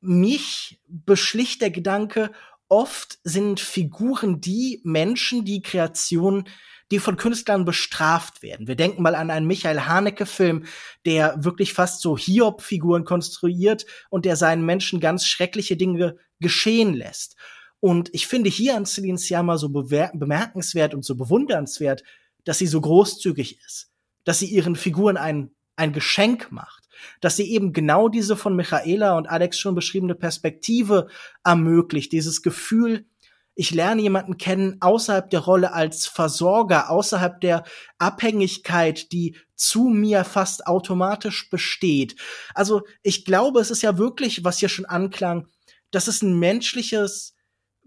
Mich 0.00 0.80
beschlicht 0.86 1.60
der 1.60 1.72
Gedanke, 1.72 2.30
oft 2.68 3.18
sind 3.24 3.58
Figuren 3.58 4.40
die 4.40 4.80
Menschen, 4.84 5.44
die 5.44 5.60
Kreationen, 5.60 6.44
die 6.92 7.00
von 7.00 7.16
Künstlern 7.16 7.64
bestraft 7.64 8.42
werden. 8.42 8.68
Wir 8.68 8.76
denken 8.76 9.02
mal 9.02 9.16
an 9.16 9.28
einen 9.28 9.48
Michael 9.48 9.80
Haneke-Film, 9.80 10.66
der 11.04 11.42
wirklich 11.42 11.72
fast 11.72 12.00
so 12.00 12.16
Hiob-Figuren 12.16 13.04
konstruiert 13.04 13.86
und 14.08 14.24
der 14.24 14.36
seinen 14.36 14.64
Menschen 14.64 15.00
ganz 15.00 15.26
schreckliche 15.26 15.76
Dinge 15.76 16.16
geschehen 16.38 16.94
lässt. 16.94 17.34
Und 17.80 18.10
ich 18.14 18.28
finde 18.28 18.50
hier 18.50 18.76
an 18.76 18.86
Celine 18.86 19.18
Sciamma 19.18 19.58
so 19.58 19.68
bemerkenswert 19.68 20.94
und 20.94 21.04
so 21.04 21.16
bewundernswert, 21.16 22.04
dass 22.44 22.58
sie 22.58 22.68
so 22.68 22.80
großzügig 22.80 23.58
ist, 23.66 23.90
dass 24.26 24.40
sie 24.40 24.46
ihren 24.46 24.76
Figuren 24.76 25.16
ein, 25.16 25.52
ein 25.76 25.92
Geschenk 25.94 26.48
macht, 26.50 26.88
dass 27.20 27.36
sie 27.36 27.50
eben 27.50 27.72
genau 27.72 28.08
diese 28.08 28.36
von 28.36 28.56
Michaela 28.56 29.16
und 29.16 29.28
Alex 29.28 29.58
schon 29.58 29.74
beschriebene 29.74 30.16
Perspektive 30.16 31.06
ermöglicht, 31.44 32.12
dieses 32.12 32.42
Gefühl, 32.42 33.06
ich 33.54 33.70
lerne 33.70 34.02
jemanden 34.02 34.36
kennen 34.36 34.76
außerhalb 34.80 35.30
der 35.30 35.40
Rolle 35.40 35.72
als 35.72 36.06
Versorger, 36.06 36.90
außerhalb 36.90 37.40
der 37.40 37.64
Abhängigkeit, 37.98 39.12
die 39.12 39.36
zu 39.54 39.84
mir 39.84 40.24
fast 40.24 40.66
automatisch 40.66 41.48
besteht. 41.48 42.16
Also 42.54 42.82
ich 43.02 43.24
glaube, 43.24 43.60
es 43.60 43.70
ist 43.70 43.82
ja 43.82 43.96
wirklich, 43.96 44.44
was 44.44 44.58
hier 44.58 44.68
schon 44.68 44.84
anklang, 44.84 45.46
dass 45.90 46.08
es 46.08 46.20
ein 46.20 46.38
menschliches 46.38 47.35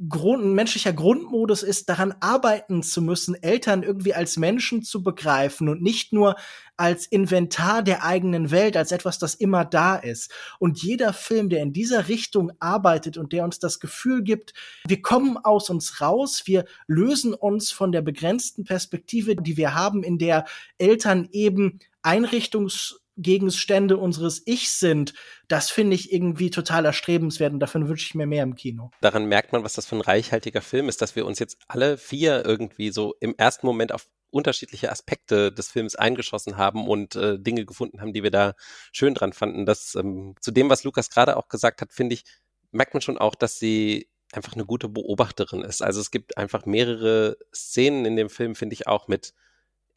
Grund, 0.08 0.46
ein 0.46 0.54
menschlicher 0.54 0.94
Grundmodus 0.94 1.62
ist, 1.62 1.90
daran 1.90 2.16
arbeiten 2.22 2.84
zu 2.84 3.02
müssen, 3.02 3.36
Eltern 3.36 3.84
irgendwie 3.84 4.14
als 4.14 4.38
Menschen 4.38 4.82
zu 4.82 5.04
begreifen 5.04 5.68
und 5.68 5.82
nicht 5.82 6.14
nur 6.14 6.38
als 6.78 7.06
Inventar 7.06 7.84
der 7.84 8.06
eigenen 8.06 8.52
Welt, 8.52 8.78
als 8.78 8.94
etwas, 8.94 9.20
das 9.20 9.36
immer 9.36 9.66
da 9.66 9.98
ist. 9.98 10.32
Und 10.58 10.82
jeder 10.82 11.12
Film, 11.12 11.50
der 11.50 11.62
in 11.62 11.74
dieser 11.74 12.08
Richtung 12.08 12.54
arbeitet 12.60 13.18
und 13.18 13.34
der 13.34 13.44
uns 13.44 13.60
das 13.60 13.82
Gefühl 13.82 14.24
gibt, 14.24 14.54
wir 14.88 15.02
kommen 15.02 15.38
aus 15.38 15.70
uns 15.70 16.00
raus, 16.00 16.44
wir 16.46 16.64
lösen 16.88 17.34
uns 17.34 17.72
von 17.72 17.92
der 17.92 18.02
begrenzten 18.02 18.64
Perspektive, 18.64 19.36
die 19.36 19.58
wir 19.58 19.76
haben, 19.76 20.04
in 20.04 20.18
der 20.18 20.46
Eltern 20.78 21.28
eben 21.34 21.80
Einrichtungs 22.02 22.99
Gegenstände 23.22 23.98
unseres 23.98 24.46
Ichs 24.46 24.80
sind, 24.80 25.14
das 25.48 25.70
finde 25.70 25.96
ich 25.96 26.12
irgendwie 26.12 26.50
total 26.50 26.86
erstrebenswert 26.86 27.54
und 27.54 27.60
davon 27.60 27.88
wünsche 27.88 28.06
ich 28.06 28.16
mir 28.16 28.26
mehr 28.26 28.44
im 28.44 28.56
Kino. 28.56 28.92
Daran 29.02 29.26
merkt 29.26 29.52
man, 29.52 29.64
was 29.64 29.74
das 29.74 29.86
für 29.86 29.96
ein 29.96 30.02
reichhaltiger 30.02 30.62
Film 30.62 30.90
ist, 30.90 31.02
dass 31.02 31.16
wir 31.16 31.26
uns 31.26 31.40
jetzt 31.40 31.58
alle 31.68 31.98
vier 31.98 32.46
irgendwie 32.46 32.92
so 32.92 33.16
im 33.20 33.36
ersten 33.38 33.68
Moment 33.68 33.92
auf 33.92 34.08
unterschiedliche 34.32 34.92
Aspekte 34.92 35.52
des 35.52 35.70
Films 35.70 35.96
eingeschossen 35.96 36.58
haben 36.58 36.88
und 36.88 37.16
äh, 37.16 37.40
Dinge 37.40 37.66
gefunden 37.66 38.02
haben, 38.02 38.14
die 38.14 38.24
wir 38.24 38.32
da 38.32 38.54
schön 38.92 39.14
dran 39.14 39.34
fanden. 39.34 39.66
Das 39.66 39.96
ähm, 39.96 40.36
zu 40.40 40.52
dem, 40.52 40.70
was 40.70 40.84
Lukas 40.84 41.10
gerade 41.10 41.38
auch 41.38 41.48
gesagt 41.48 41.82
hat, 41.82 41.94
finde 41.94 42.14
ich, 42.14 42.24
merkt 42.72 42.94
man 42.94 43.02
schon 43.02 43.18
auch, 43.18 43.36
dass 43.36 43.58
sie 43.58 44.08
einfach 44.32 44.54
eine 44.54 44.66
gute 44.66 44.90
Beobachterin 44.90 45.62
ist. 45.62 45.82
Also 45.82 46.00
es 46.00 46.12
gibt 46.12 46.38
einfach 46.38 46.66
mehrere 46.66 47.38
Szenen 47.54 48.06
in 48.06 48.16
dem 48.16 48.30
Film, 48.30 48.56
finde 48.56 48.74
ich 48.74 48.88
auch 48.88 49.08
mit 49.08 49.34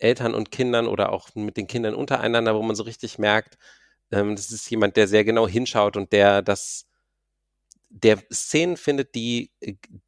Eltern 0.03 0.35
und 0.35 0.51
Kindern 0.51 0.87
oder 0.87 1.13
auch 1.13 1.35
mit 1.35 1.57
den 1.57 1.67
Kindern 1.67 1.95
untereinander, 1.95 2.55
wo 2.55 2.63
man 2.63 2.77
so 2.77 2.83
richtig 2.85 3.19
merkt, 3.19 3.59
ähm, 4.13 4.37
das 4.37 4.51
ist 4.53 4.71
jemand, 4.71 4.97
der 4.97 5.09
sehr 5.09 5.25
genau 5.25 5.49
hinschaut 5.49 5.97
und 5.97 6.13
der 6.13 6.43
das 6.43 6.87
der 7.95 8.19
Szenen 8.33 8.79
findet, 8.79 9.15
die, 9.15 9.51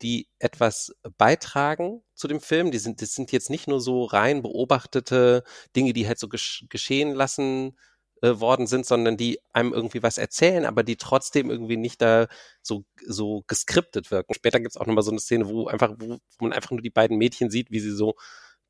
die 0.01 0.27
etwas 0.39 0.95
beitragen 1.19 2.03
zu 2.15 2.29
dem 2.29 2.41
Film. 2.41 2.71
Die 2.71 2.79
sind, 2.79 3.03
das 3.03 3.15
sind 3.15 3.31
jetzt 3.31 3.51
nicht 3.51 3.69
nur 3.69 3.79
so 3.81 4.05
rein 4.05 4.41
beobachtete 4.41 5.45
Dinge, 5.77 5.93
die 5.93 6.07
halt 6.09 6.19
so 6.19 6.29
gesch 6.29 6.65
geschehen 6.71 7.15
lassen 7.15 7.77
äh, 8.23 8.41
worden 8.41 8.67
sind, 8.67 8.87
sondern 8.87 9.19
die 9.19 9.39
einem 9.53 9.75
irgendwie 9.75 10.03
was 10.03 10.17
erzählen, 10.17 10.65
aber 10.65 10.83
die 10.83 10.97
trotzdem 10.97 11.51
irgendwie 11.51 11.77
nicht 11.77 12.01
da 12.01 12.27
so, 12.63 12.85
so 13.07 13.45
geskriptet 13.49 14.11
wirken. 14.11 14.33
Später 14.33 14.61
gibt's 14.61 14.79
auch 14.79 14.87
nochmal 14.87 15.05
so 15.05 15.11
eine 15.11 15.21
Szene, 15.21 15.47
wo 15.47 15.67
einfach, 15.67 15.95
wo 15.99 16.19
man 16.41 16.55
einfach 16.55 16.71
nur 16.71 16.81
die 16.81 16.91
beiden 16.91 17.19
Mädchen 17.19 17.51
sieht, 17.51 17.71
wie 17.71 17.81
sie 17.81 17.93
so 17.93 18.15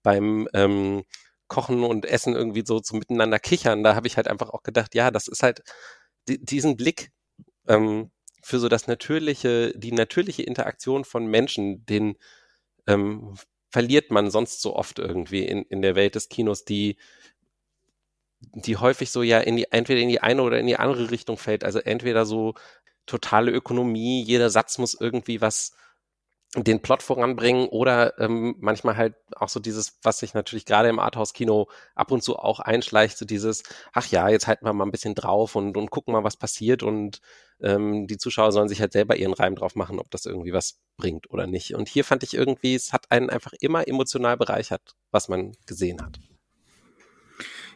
beim 0.05 0.49
ähm, 0.55 1.05
Kochen 1.49 1.83
und 1.85 2.07
Essen 2.07 2.37
irgendwie 2.37 2.63
so, 2.65 2.81
so 2.83 2.97
miteinander 2.97 3.41
kichern. 3.41 3.83
Da 3.83 3.97
habe 3.97 4.07
ich 4.07 4.17
halt 4.17 4.29
einfach 4.29 4.51
auch 4.51 4.63
gedacht, 4.63 4.95
ja, 4.95 5.11
das 5.11 5.29
ist 5.29 5.43
halt 5.43 5.63
die, 6.29 6.45
diesen 6.45 6.77
Blick, 6.77 7.11
ähm, 7.69 8.13
für 8.43 8.59
so 8.59 8.69
das 8.69 8.87
natürliche, 8.87 9.73
die 9.77 9.93
natürliche 9.93 10.43
Interaktion 10.43 11.05
von 11.05 11.27
Menschen, 11.27 11.87
den 11.87 12.17
ähm, 12.87 13.35
verliert 13.71 14.11
man 14.11 14.31
sonst 14.31 14.63
so 14.63 14.77
oft 14.77 14.99
irgendwie 14.99 15.45
in, 15.47 15.63
in 15.65 15.83
der 15.83 15.97
Welt 15.97 16.15
des 16.15 16.29
Kinos, 16.29 16.65
die 16.65 16.97
die 18.55 18.77
häufig 18.77 19.11
so 19.11 19.23
ja 19.23 19.41
in 19.41 19.57
die, 19.57 19.71
entweder 19.73 20.01
in 20.01 20.09
die 20.09 20.21
eine 20.21 20.43
oder 20.43 20.59
in 20.59 20.67
die 20.67 20.77
andere 20.77 21.11
Richtung 21.11 21.37
fällt. 21.39 21.65
Also 21.65 21.79
entweder 21.81 22.27
so 22.27 22.55
totale 23.07 23.51
Ökonomie, 23.53 24.23
jeder 24.23 24.51
Satz 24.51 24.79
muss 24.79 24.95
irgendwie 24.99 25.41
was 25.41 25.73
den 26.57 26.81
Plot 26.81 27.03
voranbringen 27.03 27.67
oder 27.69 28.19
ähm, 28.21 28.55
manchmal 28.61 28.97
halt 28.97 29.15
auch 29.35 29.49
so 29.49 29.59
dieses, 29.59 29.99
was 30.03 30.19
sich 30.19 30.35
natürlich 30.35 30.65
gerade 30.65 30.89
im 30.89 31.01
Arthouse-Kino 31.01 31.69
ab 31.95 32.13
und 32.13 32.23
zu 32.23 32.37
auch 32.37 32.61
einschleicht, 32.61 33.19
so 33.19 33.25
dieses, 33.25 33.65
ach 33.93 34.07
ja, 34.07 34.29
jetzt 34.29 34.47
halten 34.47 34.65
wir 34.65 34.73
mal 34.73 34.85
ein 34.85 34.93
bisschen 34.93 35.17
drauf 35.17 35.57
und, 35.57 35.77
und 35.77 35.91
gucken 35.91 36.13
mal, 36.13 36.23
was 36.23 36.37
passiert 36.37 36.83
und 36.83 37.21
ähm, 37.61 38.07
die 38.07 38.19
Zuschauer 38.19 38.53
sollen 38.53 38.69
sich 38.69 38.81
halt 38.81 38.93
selber 38.93 39.17
ihren 39.17 39.35
Reim 39.35 39.57
drauf 39.57 39.75
machen, 39.75 39.99
ob 39.99 40.11
das 40.11 40.27
irgendwie 40.27 40.53
was 40.53 40.79
bringt 40.97 41.29
oder 41.31 41.47
nicht. 41.47 41.75
Und 41.75 41.89
hier 41.89 42.05
fand 42.05 42.23
ich 42.23 42.35
irgendwie, 42.35 42.75
es 42.75 42.93
hat 42.93 43.11
einen 43.11 43.31
einfach 43.31 43.53
immer 43.61 43.89
emotional 43.89 44.37
bereichert, 44.37 44.95
was 45.11 45.29
man 45.29 45.57
gesehen 45.67 46.03
hat. 46.03 46.21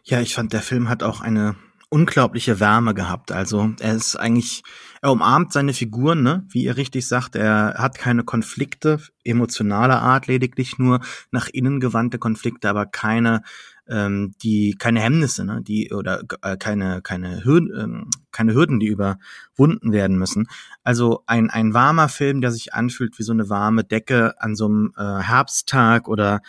Ja, 0.05 0.20
ich 0.20 0.35
fand, 0.35 0.53
der 0.53 0.62
Film 0.62 0.89
hat 0.89 1.03
auch 1.03 1.20
eine 1.20 1.57
unglaubliche 1.91 2.61
Wärme 2.61 2.95
gehabt. 2.95 3.32
Also 3.32 3.70
er 3.80 3.95
ist 3.95 4.16
eigentlich, 4.16 4.62
er 5.01 5.12
umarmt 5.12 5.53
seine 5.53 5.72
Figuren, 5.72 6.22
ne? 6.22 6.45
wie 6.49 6.64
ihr 6.64 6.76
richtig 6.76 7.07
sagt, 7.07 7.34
er 7.34 7.74
hat 7.78 7.97
keine 7.99 8.24
Konflikte 8.24 9.01
emotionaler 9.24 10.03
Art, 10.03 10.26
lediglich 10.26 10.78
nur 10.78 11.01
nach 11.30 11.49
innen 11.49 11.80
gewandte 11.80 12.18
Konflikte, 12.18 12.68
aber 12.68 12.86
keine 12.86 13.43
ähm, 13.89 14.34
die 14.43 14.74
keine 14.78 15.01
Hemmnisse, 15.01 15.45
ne, 15.45 15.62
die 15.62 15.93
oder 15.93 16.22
äh, 16.43 16.57
keine 16.57 17.01
keine 17.03 17.45
Hürden, 17.45 17.72
ähm, 17.78 18.11
keine 18.32 18.55
Hürden, 18.55 18.80
die 18.80 18.86
überwunden 18.86 19.93
werden 19.93 20.18
müssen. 20.18 20.49
Also 20.84 21.22
ein 21.26 21.51
ein 21.51 21.74
warmer 21.74 22.09
Film, 22.09 22.41
der 22.41 22.51
sich 22.51 22.74
anfühlt 22.74 23.18
wie 23.18 23.22
so 23.22 23.32
eine 23.32 23.49
warme 23.49 23.84
Decke 23.84 24.41
an 24.41 24.55
so 24.55 24.66
einem 24.66 24.93
äh, 24.97 25.22
Herbsttag 25.22 26.09
oder 26.09 26.43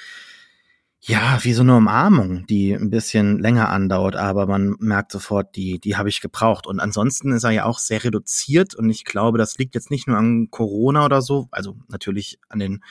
ja, 1.01 1.39
wie 1.43 1.53
so 1.53 1.61
eine 1.61 1.77
Umarmung, 1.77 2.45
die 2.47 2.73
ein 2.73 2.89
bisschen 2.89 3.39
länger 3.39 3.69
andauert, 3.69 4.17
aber 4.17 4.47
man 4.47 4.75
merkt 4.79 5.11
sofort, 5.13 5.55
die, 5.55 5.79
die 5.79 5.95
habe 5.95 6.09
ich 6.09 6.19
gebraucht. 6.19 6.67
Und 6.67 6.81
ansonsten 6.81 7.31
ist 7.31 7.45
er 7.45 7.51
ja 7.51 7.65
auch 7.65 7.79
sehr 7.79 8.03
reduziert 8.03 8.75
und 8.75 8.89
ich 8.89 9.05
glaube, 9.05 9.37
das 9.37 9.57
liegt 9.57 9.75
jetzt 9.75 9.91
nicht 9.91 10.07
nur 10.07 10.17
an 10.17 10.49
Corona 10.51 11.05
oder 11.05 11.21
so, 11.21 11.47
also 11.51 11.77
natürlich 11.87 12.39
an 12.49 12.59
den 12.59 12.83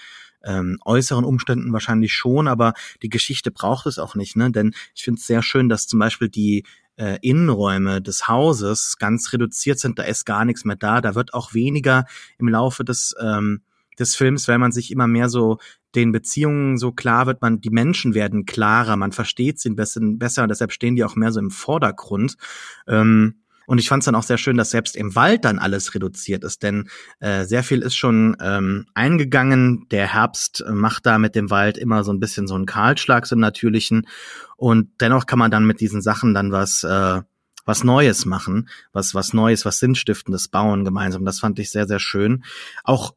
ähm, 0.43 0.79
äußeren 0.85 1.25
Umständen 1.25 1.73
wahrscheinlich 1.73 2.15
schon, 2.15 2.49
aber 2.49 2.73
die 3.03 3.11
Geschichte 3.11 3.51
braucht 3.51 3.87
es 3.87 3.99
auch 3.99 4.15
nicht, 4.15 4.37
ne? 4.37 4.51
Denn 4.51 4.73
ich 4.95 5.05
finde 5.05 5.19
es 5.19 5.27
sehr 5.27 5.43
schön, 5.43 5.69
dass 5.69 5.87
zum 5.87 5.99
Beispiel 5.99 6.31
die 6.31 6.65
äh, 6.97 7.19
Innenräume 7.21 8.01
des 8.01 8.27
Hauses 8.27 8.97
ganz 8.99 9.33
reduziert 9.33 9.79
sind, 9.79 9.99
da 9.99 10.05
ist 10.05 10.25
gar 10.25 10.45
nichts 10.45 10.65
mehr 10.65 10.77
da, 10.77 11.01
da 11.01 11.15
wird 11.15 11.35
auch 11.35 11.55
weniger 11.55 12.07
im 12.39 12.49
Laufe 12.49 12.85
des 12.85 13.15
ähm, 13.21 13.63
des 13.99 14.17
Films, 14.17 14.49
weil 14.49 14.59
man 14.59 14.73
sich 14.73 14.91
immer 14.91 15.07
mehr 15.07 15.29
so 15.29 15.59
den 15.95 16.13
Beziehungen 16.13 16.79
so 16.79 16.93
klar 16.93 17.27
wird, 17.27 17.43
man, 17.43 17.61
die 17.61 17.71
Menschen 17.71 18.15
werden 18.15 18.45
klarer, 18.45 18.97
man 18.97 19.13
versteht 19.13 19.59
sie 19.59 19.71
besser, 19.71 20.01
besser 20.03 20.43
und 20.43 20.49
deshalb 20.51 20.73
stehen 20.73 20.97
die 20.97 21.05
auch 21.05 21.17
mehr 21.17 21.33
so 21.33 21.41
im 21.41 21.51
Vordergrund. 21.51 22.37
Ähm, 22.87 23.43
und 23.69 23.77
ich 23.77 23.91
fand 23.91 24.01
es 24.01 24.07
dann 24.07 24.15
auch 24.15 24.23
sehr 24.23 24.39
schön, 24.39 24.57
dass 24.57 24.71
selbst 24.71 24.97
im 24.97 25.15
Wald 25.15 25.45
dann 25.45 25.59
alles 25.59 25.95
reduziert 25.95 26.43
ist, 26.43 26.63
denn 26.63 26.89
äh, 27.21 27.45
sehr 27.45 27.63
viel 27.63 27.83
ist 27.83 27.97
schon 27.97 28.35
ähm, 28.41 28.87
eingegangen. 28.95 29.87
Der 29.91 30.07
Herbst 30.07 30.65
macht 30.71 31.05
da 31.05 31.19
mit 31.19 31.35
dem 31.35 31.51
Wald 31.51 31.77
immer 31.77 32.03
so 32.03 32.11
ein 32.11 32.19
bisschen 32.19 32.47
so 32.47 32.55
einen 32.55 32.65
Kahlschlag, 32.65 33.27
so 33.27 33.35
einen 33.35 33.43
natürlichen. 33.43 34.07
Und 34.57 34.89
dennoch 35.03 35.27
kann 35.27 35.39
man 35.39 35.51
dann 35.51 35.67
mit 35.67 35.83
diesen 35.83 36.01
Sachen 36.01 36.33
dann 36.33 36.51
was 36.51 36.83
äh, 36.83 37.21
was 37.67 37.85
Neues 37.85 38.25
machen, 38.25 38.71
was 38.95 39.15
was 39.15 39.35
Neues, 39.35 39.67
was 39.67 39.81
Sinnstiftendes 39.81 40.49
bauen 40.49 40.87
gemeinsam. 40.87 41.27
Das 41.27 41.39
fand 41.39 41.59
ich 41.59 41.69
sehr 41.69 41.87
sehr 41.87 42.01
schön. 42.01 42.45
Auch 42.85 43.15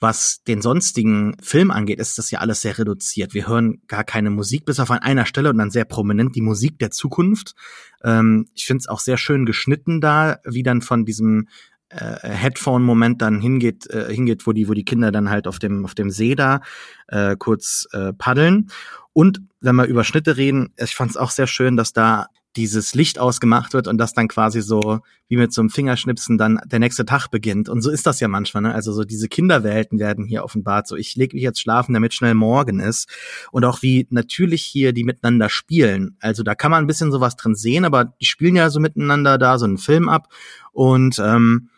was 0.00 0.42
den 0.44 0.62
sonstigen 0.62 1.36
Film 1.42 1.70
angeht, 1.70 2.00
ist 2.00 2.16
das 2.18 2.30
ja 2.30 2.40
alles 2.40 2.62
sehr 2.62 2.78
reduziert. 2.78 3.34
Wir 3.34 3.46
hören 3.46 3.82
gar 3.86 4.02
keine 4.02 4.30
Musik, 4.30 4.64
bis 4.64 4.80
auf 4.80 4.90
an 4.90 5.00
einer 5.00 5.26
Stelle 5.26 5.50
und 5.50 5.58
dann 5.58 5.70
sehr 5.70 5.84
prominent 5.84 6.34
die 6.34 6.40
Musik 6.40 6.78
der 6.78 6.90
Zukunft. 6.90 7.54
Ähm, 8.02 8.46
ich 8.54 8.64
finde 8.64 8.80
es 8.80 8.88
auch 8.88 9.00
sehr 9.00 9.18
schön 9.18 9.44
geschnitten 9.44 10.00
da, 10.00 10.38
wie 10.44 10.62
dann 10.62 10.80
von 10.80 11.04
diesem 11.04 11.48
äh, 11.90 12.28
Headphone-Moment 12.28 13.20
dann 13.20 13.40
hingeht, 13.40 13.88
äh, 13.90 14.12
hingeht, 14.12 14.46
wo 14.46 14.52
die, 14.52 14.68
wo 14.68 14.74
die 14.74 14.84
Kinder 14.84 15.12
dann 15.12 15.28
halt 15.28 15.46
auf 15.46 15.58
dem, 15.58 15.84
auf 15.84 15.94
dem 15.94 16.10
See 16.10 16.34
da 16.34 16.62
äh, 17.08 17.36
kurz 17.36 17.86
äh, 17.92 18.12
paddeln. 18.14 18.70
Und 19.12 19.42
wenn 19.60 19.76
wir 19.76 19.84
über 19.84 20.04
Schnitte 20.04 20.36
reden, 20.36 20.72
ich 20.78 20.94
fand 20.94 21.10
es 21.10 21.16
auch 21.18 21.30
sehr 21.30 21.46
schön, 21.46 21.76
dass 21.76 21.92
da 21.92 22.28
dieses 22.56 22.94
Licht 22.94 23.18
ausgemacht 23.18 23.74
wird 23.74 23.86
und 23.86 23.98
das 23.98 24.12
dann 24.12 24.28
quasi 24.28 24.60
so 24.60 25.00
wie 25.28 25.36
mit 25.36 25.52
so 25.52 25.60
einem 25.60 25.70
Fingerschnipsen 25.70 26.36
dann 26.36 26.60
der 26.66 26.80
nächste 26.80 27.04
Tag 27.04 27.28
beginnt. 27.28 27.68
Und 27.68 27.82
so 27.82 27.90
ist 27.90 28.06
das 28.06 28.18
ja 28.18 28.26
manchmal, 28.26 28.64
ne? 28.64 28.74
Also 28.74 28.92
so 28.92 29.04
diese 29.04 29.28
Kinderwelten 29.28 30.00
werden 30.00 30.24
hier 30.24 30.42
offenbart. 30.42 30.88
So, 30.88 30.96
ich 30.96 31.14
lege 31.14 31.36
mich 31.36 31.44
jetzt 31.44 31.60
schlafen, 31.60 31.94
damit 31.94 32.12
schnell 32.12 32.34
morgen 32.34 32.80
ist. 32.80 33.08
Und 33.52 33.64
auch 33.64 33.82
wie 33.82 34.08
natürlich 34.10 34.62
hier 34.62 34.92
die 34.92 35.04
miteinander 35.04 35.48
spielen. 35.48 36.16
Also 36.20 36.42
da 36.42 36.54
kann 36.56 36.72
man 36.72 36.84
ein 36.84 36.88
bisschen 36.88 37.12
sowas 37.12 37.36
drin 37.36 37.54
sehen, 37.54 37.84
aber 37.84 38.06
die 38.20 38.26
spielen 38.26 38.56
ja 38.56 38.70
so 38.70 38.80
miteinander 38.80 39.38
da 39.38 39.58
so 39.58 39.66
einen 39.66 39.78
Film 39.78 40.08
ab. 40.08 40.28
Und 40.72 41.20
ähm, 41.20 41.70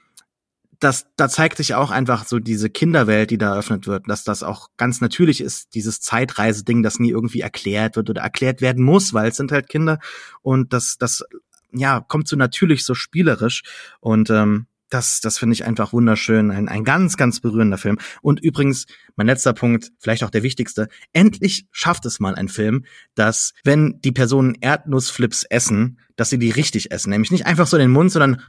das, 0.82 1.06
da 1.16 1.28
zeigt 1.28 1.58
sich 1.58 1.74
auch 1.74 1.90
einfach 1.90 2.26
so 2.26 2.40
diese 2.40 2.68
Kinderwelt, 2.68 3.30
die 3.30 3.38
da 3.38 3.52
eröffnet 3.52 3.86
wird, 3.86 4.08
dass 4.08 4.24
das 4.24 4.42
auch 4.42 4.68
ganz 4.76 5.00
natürlich 5.00 5.40
ist, 5.40 5.74
dieses 5.74 6.00
Zeitreiseding, 6.00 6.82
das 6.82 6.98
nie 6.98 7.10
irgendwie 7.10 7.40
erklärt 7.40 7.94
wird 7.94 8.10
oder 8.10 8.22
erklärt 8.22 8.60
werden 8.60 8.82
muss, 8.84 9.14
weil 9.14 9.30
es 9.30 9.36
sind 9.36 9.52
halt 9.52 9.68
Kinder 9.68 10.00
und 10.42 10.72
das, 10.72 10.98
das, 10.98 11.24
ja, 11.72 12.00
kommt 12.00 12.26
so 12.26 12.36
natürlich, 12.36 12.84
so 12.84 12.94
spielerisch 12.94 13.62
und 14.00 14.28
ähm, 14.30 14.66
das, 14.90 15.20
das 15.20 15.38
finde 15.38 15.54
ich 15.54 15.64
einfach 15.64 15.94
wunderschön. 15.94 16.50
Ein, 16.50 16.68
ein 16.68 16.84
ganz, 16.84 17.16
ganz 17.16 17.40
berührender 17.40 17.78
Film. 17.78 17.98
Und 18.20 18.40
übrigens, 18.40 18.84
mein 19.16 19.26
letzter 19.26 19.54
Punkt, 19.54 19.90
vielleicht 19.98 20.22
auch 20.22 20.28
der 20.28 20.42
wichtigste. 20.42 20.88
Endlich 21.14 21.66
schafft 21.70 22.04
es 22.04 22.20
mal 22.20 22.34
ein 22.34 22.48
Film, 22.48 22.84
dass, 23.14 23.54
wenn 23.64 24.00
die 24.02 24.12
Personen 24.12 24.54
Erdnussflips 24.60 25.44
essen, 25.44 25.98
dass 26.16 26.28
sie 26.28 26.38
die 26.38 26.50
richtig 26.50 26.90
essen. 26.92 27.08
Nämlich 27.08 27.30
nicht 27.30 27.46
einfach 27.46 27.66
so 27.66 27.78
in 27.78 27.82
den 27.82 27.90
Mund, 27.90 28.12
sondern 28.12 28.42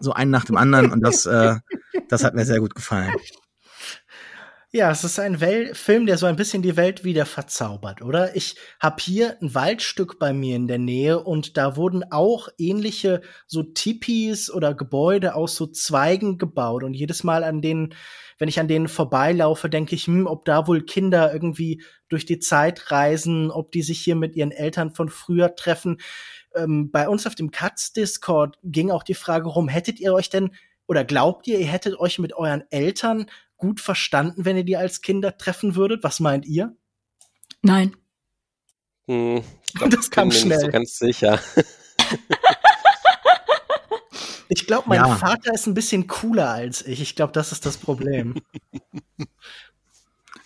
so 0.00 0.12
einen 0.12 0.30
nach 0.30 0.44
dem 0.44 0.56
anderen 0.56 0.90
und 0.90 1.00
das, 1.00 1.26
äh, 1.26 1.56
das 2.08 2.24
hat 2.24 2.34
mir 2.34 2.44
sehr 2.44 2.60
gut 2.60 2.74
gefallen. 2.74 3.12
Ja, 4.72 4.92
es 4.92 5.02
ist 5.02 5.18
ein 5.18 5.40
Wel 5.40 5.74
Film, 5.74 6.06
der 6.06 6.16
so 6.16 6.26
ein 6.26 6.36
bisschen 6.36 6.62
die 6.62 6.76
Welt 6.76 7.02
wieder 7.02 7.26
verzaubert, 7.26 8.02
oder? 8.02 8.36
Ich 8.36 8.54
habe 8.78 9.02
hier 9.02 9.36
ein 9.42 9.52
Waldstück 9.52 10.20
bei 10.20 10.32
mir 10.32 10.54
in 10.54 10.68
der 10.68 10.78
Nähe 10.78 11.18
und 11.18 11.56
da 11.56 11.74
wurden 11.74 12.04
auch 12.12 12.46
ähnliche 12.56 13.20
so 13.48 13.64
Tipis 13.64 14.48
oder 14.48 14.74
Gebäude 14.74 15.34
aus 15.34 15.56
so 15.56 15.66
Zweigen 15.66 16.38
gebaut 16.38 16.84
und 16.84 16.94
jedes 16.94 17.24
Mal 17.24 17.42
an 17.42 17.62
denen, 17.62 17.94
wenn 18.38 18.48
ich 18.48 18.60
an 18.60 18.68
denen 18.68 18.86
vorbeilaufe, 18.86 19.68
denke 19.68 19.96
ich, 19.96 20.06
hm, 20.06 20.28
ob 20.28 20.44
da 20.44 20.68
wohl 20.68 20.84
Kinder 20.84 21.32
irgendwie 21.32 21.82
durch 22.08 22.24
die 22.24 22.38
Zeit 22.38 22.92
reisen, 22.92 23.50
ob 23.50 23.72
die 23.72 23.82
sich 23.82 24.00
hier 24.00 24.14
mit 24.14 24.36
ihren 24.36 24.52
Eltern 24.52 24.94
von 24.94 25.08
früher 25.08 25.56
treffen 25.56 25.98
ähm, 26.54 26.90
bei 26.90 27.08
uns 27.08 27.26
auf 27.26 27.34
dem 27.34 27.50
Katz 27.50 27.92
Discord 27.92 28.58
ging 28.62 28.90
auch 28.90 29.02
die 29.02 29.14
Frage 29.14 29.48
rum, 29.48 29.68
hättet 29.68 30.00
ihr 30.00 30.12
euch 30.12 30.30
denn 30.30 30.54
oder 30.86 31.04
glaubt 31.04 31.46
ihr, 31.46 31.60
ihr 31.60 31.68
hättet 31.68 31.98
euch 32.00 32.18
mit 32.18 32.32
euren 32.32 32.64
Eltern 32.70 33.30
gut 33.56 33.80
verstanden, 33.80 34.44
wenn 34.44 34.56
ihr 34.56 34.64
die 34.64 34.76
als 34.76 35.02
Kinder 35.02 35.38
treffen 35.38 35.76
würdet? 35.76 36.02
Was 36.02 36.18
meint 36.18 36.46
ihr? 36.46 36.74
Nein. 37.62 37.96
Hm, 39.06 39.42
glaub, 39.74 39.90
das 39.90 40.10
kam 40.10 40.32
schnell. 40.32 40.58
Nicht 40.58 40.66
so 40.66 40.72
ganz 40.72 40.98
sicher. 40.98 41.40
ich 44.48 44.66
glaube, 44.66 44.88
mein 44.88 44.98
ja. 44.98 45.14
Vater 45.14 45.54
ist 45.54 45.66
ein 45.66 45.74
bisschen 45.74 46.08
cooler 46.08 46.48
als 46.48 46.84
ich. 46.84 47.00
Ich 47.00 47.14
glaube, 47.14 47.32
das 47.32 47.52
ist 47.52 47.66
das 47.66 47.76
Problem. 47.76 48.34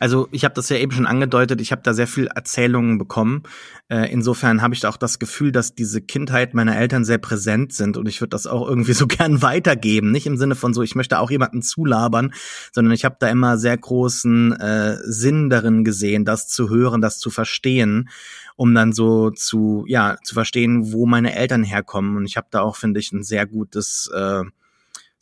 Also 0.04 0.28
ich 0.32 0.44
habe 0.44 0.54
das 0.54 0.68
ja 0.68 0.76
eben 0.76 0.92
schon 0.92 1.06
angedeutet, 1.06 1.62
ich 1.62 1.72
habe 1.72 1.80
da 1.82 1.94
sehr 1.94 2.06
viel 2.06 2.26
Erzählungen 2.26 2.98
bekommen. 2.98 3.42
Äh, 3.88 4.12
insofern 4.12 4.60
habe 4.60 4.74
ich 4.74 4.80
da 4.80 4.90
auch 4.90 4.98
das 4.98 5.18
Gefühl, 5.18 5.50
dass 5.50 5.74
diese 5.74 6.02
Kindheit 6.02 6.52
meiner 6.52 6.76
Eltern 6.76 7.06
sehr 7.06 7.16
präsent 7.16 7.72
sind 7.72 7.96
und 7.96 8.06
ich 8.06 8.20
würde 8.20 8.28
das 8.28 8.46
auch 8.46 8.68
irgendwie 8.68 8.92
so 8.92 9.06
gern 9.08 9.40
weitergeben. 9.40 10.10
Nicht 10.10 10.26
im 10.26 10.36
Sinne 10.36 10.56
von 10.56 10.74
so, 10.74 10.82
ich 10.82 10.94
möchte 10.94 11.20
auch 11.20 11.30
jemanden 11.30 11.62
zulabern, 11.62 12.34
sondern 12.70 12.92
ich 12.92 13.06
habe 13.06 13.16
da 13.18 13.30
immer 13.30 13.56
sehr 13.56 13.78
großen 13.78 14.52
äh, 14.52 14.98
Sinn 15.04 15.48
darin 15.48 15.84
gesehen, 15.84 16.26
das 16.26 16.48
zu 16.48 16.68
hören, 16.68 17.00
das 17.00 17.18
zu 17.18 17.30
verstehen, 17.30 18.10
um 18.56 18.74
dann 18.74 18.92
so 18.92 19.30
zu, 19.30 19.86
ja, 19.88 20.18
zu 20.22 20.34
verstehen, 20.34 20.92
wo 20.92 21.06
meine 21.06 21.34
Eltern 21.34 21.62
herkommen. 21.64 22.18
Und 22.18 22.26
ich 22.26 22.36
habe 22.36 22.48
da 22.50 22.60
auch, 22.60 22.76
finde 22.76 23.00
ich, 23.00 23.10
ein 23.12 23.22
sehr 23.22 23.46
gutes 23.46 24.10
äh, 24.14 24.42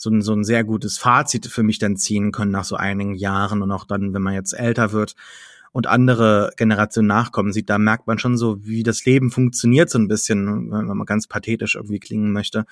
so 0.02 0.10
ein, 0.10 0.20
so 0.20 0.32
ein 0.32 0.42
sehr 0.42 0.64
gutes 0.64 0.98
Fazit 0.98 1.46
für 1.46 1.62
mich 1.62 1.78
dann 1.78 1.96
ziehen 1.96 2.32
können 2.32 2.50
nach 2.50 2.64
so 2.64 2.74
einigen 2.74 3.14
Jahren 3.14 3.62
und 3.62 3.70
auch 3.70 3.84
dann, 3.84 4.12
wenn 4.12 4.22
man 4.22 4.34
jetzt 4.34 4.52
älter 4.52 4.90
wird 4.90 5.14
und 5.70 5.86
andere 5.86 6.50
Generationen 6.56 7.06
nachkommen 7.06 7.52
sieht, 7.52 7.70
da 7.70 7.78
merkt 7.78 8.08
man 8.08 8.18
schon 8.18 8.36
so, 8.36 8.66
wie 8.66 8.82
das 8.82 9.04
Leben 9.04 9.30
funktioniert 9.30 9.90
so 9.90 10.00
ein 10.00 10.08
bisschen, 10.08 10.72
wenn 10.72 10.86
man 10.86 11.06
ganz 11.06 11.28
pathetisch 11.28 11.76
irgendwie 11.76 12.00
klingen 12.00 12.32
möchte, 12.32 12.66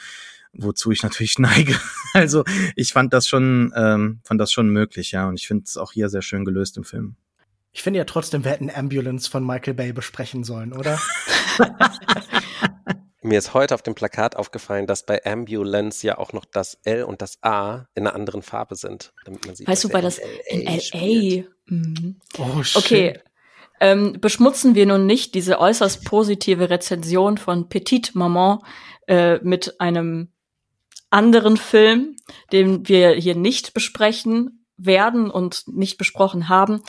wozu 0.52 0.90
ich 0.90 1.04
natürlich 1.04 1.38
neige. 1.38 1.76
Also 2.14 2.42
ich 2.74 2.92
fand 2.92 3.12
das 3.12 3.28
schon, 3.28 3.72
ähm, 3.76 4.18
fand 4.24 4.40
das 4.40 4.50
schon 4.50 4.68
möglich, 4.68 5.12
ja, 5.12 5.28
und 5.28 5.38
ich 5.38 5.46
finde 5.46 5.62
es 5.66 5.76
auch 5.76 5.92
hier 5.92 6.08
sehr 6.08 6.22
schön 6.22 6.44
gelöst 6.44 6.78
im 6.78 6.84
Film. 6.84 7.14
Ich 7.72 7.82
finde 7.82 7.98
ja 7.98 8.04
trotzdem, 8.06 8.42
wir 8.42 8.50
hätten 8.50 8.70
Ambulance 8.74 9.30
von 9.30 9.46
Michael 9.46 9.74
Bay 9.74 9.92
besprechen 9.92 10.42
sollen, 10.42 10.72
oder? 10.72 10.98
Mir 13.22 13.38
ist 13.38 13.52
heute 13.52 13.74
auf 13.74 13.82
dem 13.82 13.94
Plakat 13.94 14.36
aufgefallen, 14.36 14.86
dass 14.86 15.04
bei 15.04 15.24
Ambulance 15.24 16.06
ja 16.06 16.16
auch 16.16 16.32
noch 16.32 16.46
das 16.46 16.78
L 16.84 17.04
und 17.04 17.20
das 17.20 17.42
A 17.42 17.86
in 17.94 18.06
einer 18.06 18.14
anderen 18.14 18.40
Farbe 18.42 18.76
sind. 18.76 19.12
Damit 19.24 19.46
man 19.46 19.54
sieht, 19.54 19.68
weißt 19.68 19.84
du, 19.84 19.92
weil 19.92 20.02
das 20.02 20.18
in 20.48 20.62
LA. 20.62 21.44
Mhm. 21.66 22.20
Oh, 22.38 22.62
shit. 22.62 22.76
Okay. 22.82 23.20
Ähm, 23.78 24.18
beschmutzen 24.20 24.74
wir 24.74 24.86
nun 24.86 25.06
nicht 25.06 25.34
diese 25.34 25.58
äußerst 25.58 26.04
positive 26.04 26.70
Rezension 26.70 27.38
von 27.38 27.68
Petite 27.68 28.16
Maman 28.16 28.60
äh, 29.06 29.38
mit 29.42 29.80
einem 29.80 30.28
anderen 31.10 31.56
Film, 31.56 32.16
den 32.52 32.88
wir 32.88 33.10
hier 33.12 33.34
nicht 33.34 33.74
besprechen 33.74 34.64
werden 34.76 35.30
und 35.30 35.64
nicht 35.66 35.98
besprochen 35.98 36.48
haben. 36.48 36.82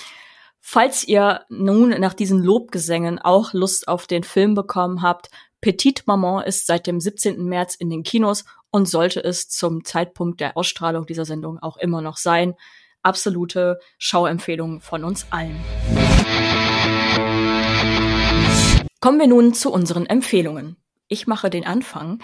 Falls 0.60 1.04
ihr 1.04 1.42
nun 1.50 1.90
nach 1.90 2.14
diesen 2.14 2.42
Lobgesängen 2.44 3.20
auch 3.20 3.54
Lust 3.54 3.88
auf 3.88 4.06
den 4.06 4.24
Film 4.24 4.54
bekommen 4.54 5.02
habt, 5.02 5.30
Petite 5.62 6.02
Maman 6.08 6.44
ist 6.44 6.66
seit 6.66 6.88
dem 6.88 7.00
17. 7.00 7.46
März 7.46 7.76
in 7.76 7.92
den 7.92 8.02
Kinos 8.02 8.46
und 8.72 8.90
sollte 8.90 9.24
es 9.24 9.48
zum 9.48 9.86
Zeitpunkt 9.86 10.42
der 10.42 10.58
Ausstrahlung 10.58 11.06
dieser 11.06 11.24
Sendung 11.24 11.60
auch 11.60 11.78
immer 11.78 12.02
noch 12.02 12.18
sein. 12.18 12.56
Absolute 13.04 13.80
Schauempfehlung 14.00 14.82
von 14.82 15.04
uns 15.04 15.28
allen. 15.30 15.64
Kommen 19.02 19.20
wir 19.20 19.28
nun 19.28 19.54
zu 19.54 19.72
unseren 19.72 20.08
Empfehlungen. 20.08 20.78
Ich 21.08 21.28
mache 21.28 21.52
den 21.52 21.68
Anfang. 21.68 22.18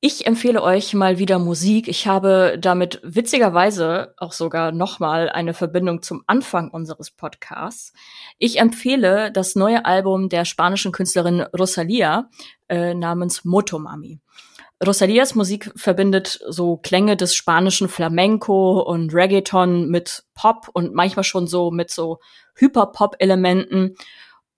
Ich 0.00 0.26
empfehle 0.26 0.62
euch 0.62 0.92
mal 0.92 1.18
wieder 1.18 1.38
Musik. 1.38 1.88
Ich 1.88 2.06
habe 2.06 2.58
damit 2.60 3.00
witzigerweise 3.02 4.14
auch 4.18 4.32
sogar 4.32 4.70
nochmal 4.70 5.30
eine 5.30 5.54
Verbindung 5.54 6.02
zum 6.02 6.22
Anfang 6.26 6.70
unseres 6.70 7.10
Podcasts. 7.10 7.94
Ich 8.38 8.58
empfehle 8.58 9.32
das 9.32 9.56
neue 9.56 9.86
Album 9.86 10.28
der 10.28 10.44
spanischen 10.44 10.92
Künstlerin 10.92 11.46
Rosalia 11.58 12.28
äh, 12.68 12.92
namens 12.92 13.46
Motomami. 13.46 14.20
Rosalias 14.84 15.34
Musik 15.34 15.72
verbindet 15.74 16.40
so 16.46 16.76
Klänge 16.76 17.16
des 17.16 17.34
spanischen 17.34 17.88
Flamenco 17.88 18.80
und 18.80 19.14
Reggaeton 19.14 19.88
mit 19.88 20.24
Pop 20.34 20.68
und 20.74 20.92
manchmal 20.92 21.24
schon 21.24 21.46
so 21.46 21.70
mit 21.70 21.90
so 21.90 22.18
Hyperpop-Elementen. 22.56 23.96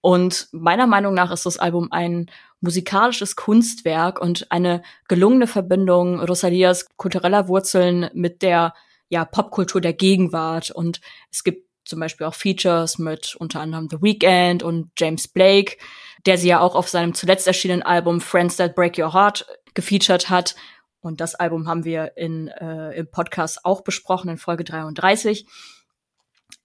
Und 0.00 0.48
meiner 0.52 0.86
Meinung 0.86 1.14
nach 1.14 1.30
ist 1.30 1.46
das 1.46 1.58
Album 1.58 1.88
ein 1.90 2.30
musikalisches 2.60 3.36
Kunstwerk 3.36 4.20
und 4.20 4.50
eine 4.50 4.82
gelungene 5.08 5.46
Verbindung 5.46 6.20
Rosalias 6.20 6.86
kultureller 6.96 7.48
Wurzeln 7.48 8.10
mit 8.14 8.42
der 8.42 8.74
ja, 9.08 9.24
Popkultur 9.24 9.80
der 9.80 9.92
Gegenwart. 9.92 10.70
Und 10.70 11.00
es 11.30 11.44
gibt 11.44 11.68
zum 11.84 12.00
Beispiel 12.00 12.26
auch 12.26 12.34
Features 12.34 12.98
mit 12.98 13.34
unter 13.36 13.60
anderem 13.60 13.88
The 13.90 14.02
Weeknd 14.02 14.62
und 14.62 14.90
James 14.96 15.26
Blake, 15.28 15.78
der 16.26 16.36
sie 16.36 16.48
ja 16.48 16.60
auch 16.60 16.74
auf 16.74 16.88
seinem 16.88 17.14
zuletzt 17.14 17.46
erschienenen 17.46 17.82
Album 17.82 18.20
Friends 18.20 18.56
That 18.56 18.74
Break 18.74 18.98
Your 18.98 19.14
Heart 19.14 19.46
gefeatured 19.74 20.28
hat. 20.28 20.54
Und 21.00 21.20
das 21.20 21.34
Album 21.34 21.66
haben 21.66 21.84
wir 21.84 22.16
in, 22.16 22.48
äh, 22.48 22.92
im 22.92 23.10
Podcast 23.10 23.64
auch 23.64 23.82
besprochen 23.82 24.28
in 24.28 24.36
Folge 24.36 24.64
33. 24.64 25.46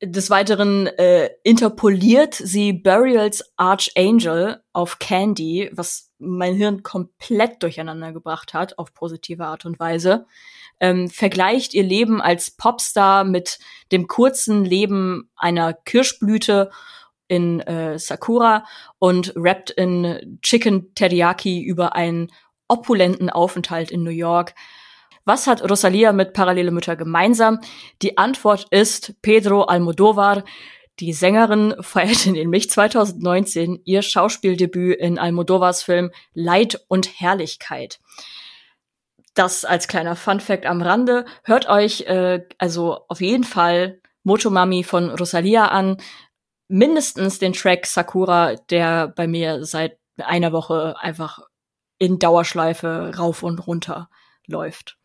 Des 0.05 0.29
Weiteren 0.29 0.87
äh, 0.87 1.29
interpoliert 1.43 2.33
sie 2.33 2.73
Burials 2.73 3.53
Archangel 3.55 4.61
auf 4.73 4.99
Candy, 4.99 5.69
was 5.71 6.11
mein 6.19 6.55
Hirn 6.55 6.83
komplett 6.83 7.63
durcheinander 7.63 8.11
gebracht 8.11 8.53
hat, 8.53 8.77
auf 8.77 8.93
positive 8.93 9.45
Art 9.45 9.65
und 9.65 9.79
Weise. 9.79 10.25
Ähm, 10.81 11.09
vergleicht 11.09 11.73
ihr 11.73 11.83
Leben 11.83 12.21
als 12.21 12.51
Popstar 12.51 13.23
mit 13.23 13.59
dem 13.93 14.07
kurzen 14.07 14.65
Leben 14.65 15.29
einer 15.37 15.71
Kirschblüte 15.71 16.69
in 17.29 17.61
äh, 17.61 17.97
Sakura 17.97 18.65
und 18.99 19.31
rappt 19.37 19.71
in 19.71 20.39
Chicken 20.41 20.93
Teriyaki 20.95 21.61
über 21.61 21.95
einen 21.95 22.29
opulenten 22.67 23.29
Aufenthalt 23.29 23.89
in 23.89 24.03
New 24.03 24.09
York. 24.09 24.53
Was 25.25 25.47
hat 25.47 25.67
Rosalia 25.69 26.11
mit 26.11 26.33
Parallele 26.33 26.71
Mütter 26.71 26.97
gemeinsam? 26.97 27.61
Die 28.01 28.17
Antwort 28.17 28.67
ist 28.71 29.21
Pedro 29.21 29.63
Almodovar. 29.63 30.43
Die 30.99 31.13
Sängerin 31.13 31.75
feierte 31.79 32.31
nämlich 32.31 32.69
2019 32.69 33.81
ihr 33.85 34.01
Schauspieldebüt 34.01 34.99
in 34.99 35.17
Almodovars 35.17 35.83
Film 35.83 36.11
Leid 36.33 36.83
und 36.89 37.19
Herrlichkeit. 37.19 37.99
Das 39.33 39.65
als 39.65 39.87
kleiner 39.87 40.15
Funfact 40.15 40.65
am 40.65 40.81
Rande. 40.81 41.25
Hört 41.43 41.69
euch 41.69 42.01
äh, 42.01 42.45
also 42.57 43.05
auf 43.07 43.21
jeden 43.21 43.45
Fall 43.45 44.01
Motomami 44.23 44.83
von 44.83 45.09
Rosalia 45.09 45.69
an. 45.69 45.97
Mindestens 46.67 47.39
den 47.39 47.53
Track 47.53 47.85
Sakura, 47.85 48.55
der 48.69 49.07
bei 49.07 49.27
mir 49.27 49.65
seit 49.65 49.97
einer 50.17 50.51
Woche 50.51 50.95
einfach 50.99 51.39
in 51.97 52.19
Dauerschleife 52.19 53.13
rauf 53.17 53.41
und 53.41 53.65
runter 53.65 54.09
läuft. 54.47 54.97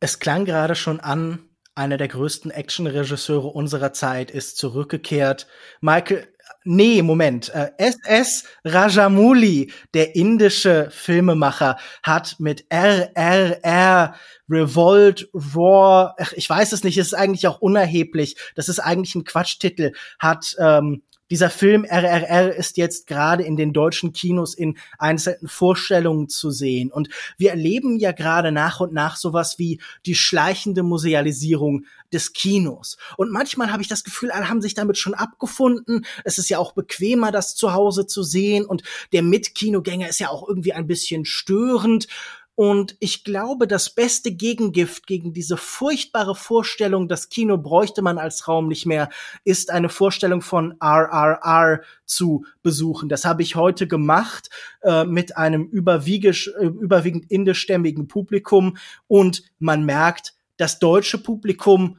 Es 0.00 0.18
klang 0.18 0.44
gerade 0.44 0.74
schon 0.74 1.00
an, 1.00 1.48
einer 1.74 1.96
der 1.96 2.08
größten 2.08 2.50
Actionregisseure 2.50 3.46
unserer 3.46 3.92
Zeit 3.92 4.32
ist 4.32 4.56
zurückgekehrt. 4.56 5.46
Michael, 5.80 6.26
nee, 6.64 7.02
Moment, 7.02 7.50
äh, 7.54 7.70
SS 7.78 8.44
Rajamouli, 8.64 9.72
der 9.94 10.16
indische 10.16 10.88
Filmemacher, 10.90 11.78
hat 12.02 12.36
mit 12.40 12.66
RRR 12.68 14.16
Revolt, 14.50 15.28
ach, 15.34 16.32
ich 16.32 16.50
weiß 16.50 16.72
es 16.72 16.82
nicht, 16.82 16.98
es 16.98 17.08
ist 17.08 17.14
eigentlich 17.14 17.46
auch 17.46 17.60
unerheblich. 17.60 18.36
Das 18.56 18.68
ist 18.68 18.80
eigentlich 18.80 19.14
ein 19.14 19.24
Quatschtitel. 19.24 19.92
Hat 20.18 20.56
ähm, 20.58 21.02
dieser 21.30 21.50
Film 21.50 21.84
RRR 21.84 22.54
ist 22.54 22.76
jetzt 22.76 23.06
gerade 23.06 23.42
in 23.42 23.56
den 23.56 23.72
deutschen 23.72 24.12
Kinos 24.12 24.54
in 24.54 24.78
einzelnen 24.98 25.48
Vorstellungen 25.48 26.28
zu 26.28 26.50
sehen. 26.50 26.90
Und 26.90 27.08
wir 27.36 27.50
erleben 27.50 27.98
ja 27.98 28.12
gerade 28.12 28.52
nach 28.52 28.80
und 28.80 28.92
nach 28.92 29.16
sowas 29.16 29.58
wie 29.58 29.80
die 30.06 30.14
schleichende 30.14 30.82
Musealisierung 30.82 31.84
des 32.12 32.32
Kinos. 32.32 32.96
Und 33.16 33.30
manchmal 33.30 33.70
habe 33.70 33.82
ich 33.82 33.88
das 33.88 34.04
Gefühl, 34.04 34.30
alle 34.30 34.48
haben 34.48 34.62
sich 34.62 34.74
damit 34.74 34.96
schon 34.96 35.14
abgefunden. 35.14 36.06
Es 36.24 36.38
ist 36.38 36.48
ja 36.48 36.58
auch 36.58 36.72
bequemer, 36.72 37.30
das 37.32 37.54
zu 37.54 37.72
Hause 37.74 38.06
zu 38.06 38.22
sehen. 38.22 38.64
Und 38.64 38.82
der 39.12 39.22
Mitkinogänger 39.22 40.08
ist 40.08 40.20
ja 40.20 40.30
auch 40.30 40.48
irgendwie 40.48 40.72
ein 40.72 40.86
bisschen 40.86 41.24
störend. 41.24 42.08
Und 42.58 42.96
ich 42.98 43.22
glaube, 43.22 43.68
das 43.68 43.88
beste 43.88 44.32
Gegengift 44.32 45.06
gegen 45.06 45.32
diese 45.32 45.56
furchtbare 45.56 46.34
Vorstellung, 46.34 47.06
das 47.06 47.28
Kino 47.28 47.56
bräuchte 47.56 48.02
man 48.02 48.18
als 48.18 48.48
Raum 48.48 48.66
nicht 48.66 48.84
mehr, 48.84 49.10
ist 49.44 49.70
eine 49.70 49.88
Vorstellung 49.88 50.42
von 50.42 50.74
RRR 50.82 51.82
zu 52.04 52.44
besuchen. 52.64 53.08
Das 53.08 53.24
habe 53.24 53.42
ich 53.42 53.54
heute 53.54 53.86
gemacht 53.86 54.50
äh, 54.82 55.04
mit 55.04 55.36
einem 55.36 55.66
überwiegend, 55.66 56.52
überwiegend 56.58 57.30
indischstämmigen 57.30 58.08
Publikum 58.08 58.76
und 59.06 59.44
man 59.60 59.84
merkt, 59.84 60.34
das 60.56 60.80
deutsche 60.80 61.18
Publikum 61.18 61.98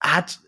hat 0.00 0.40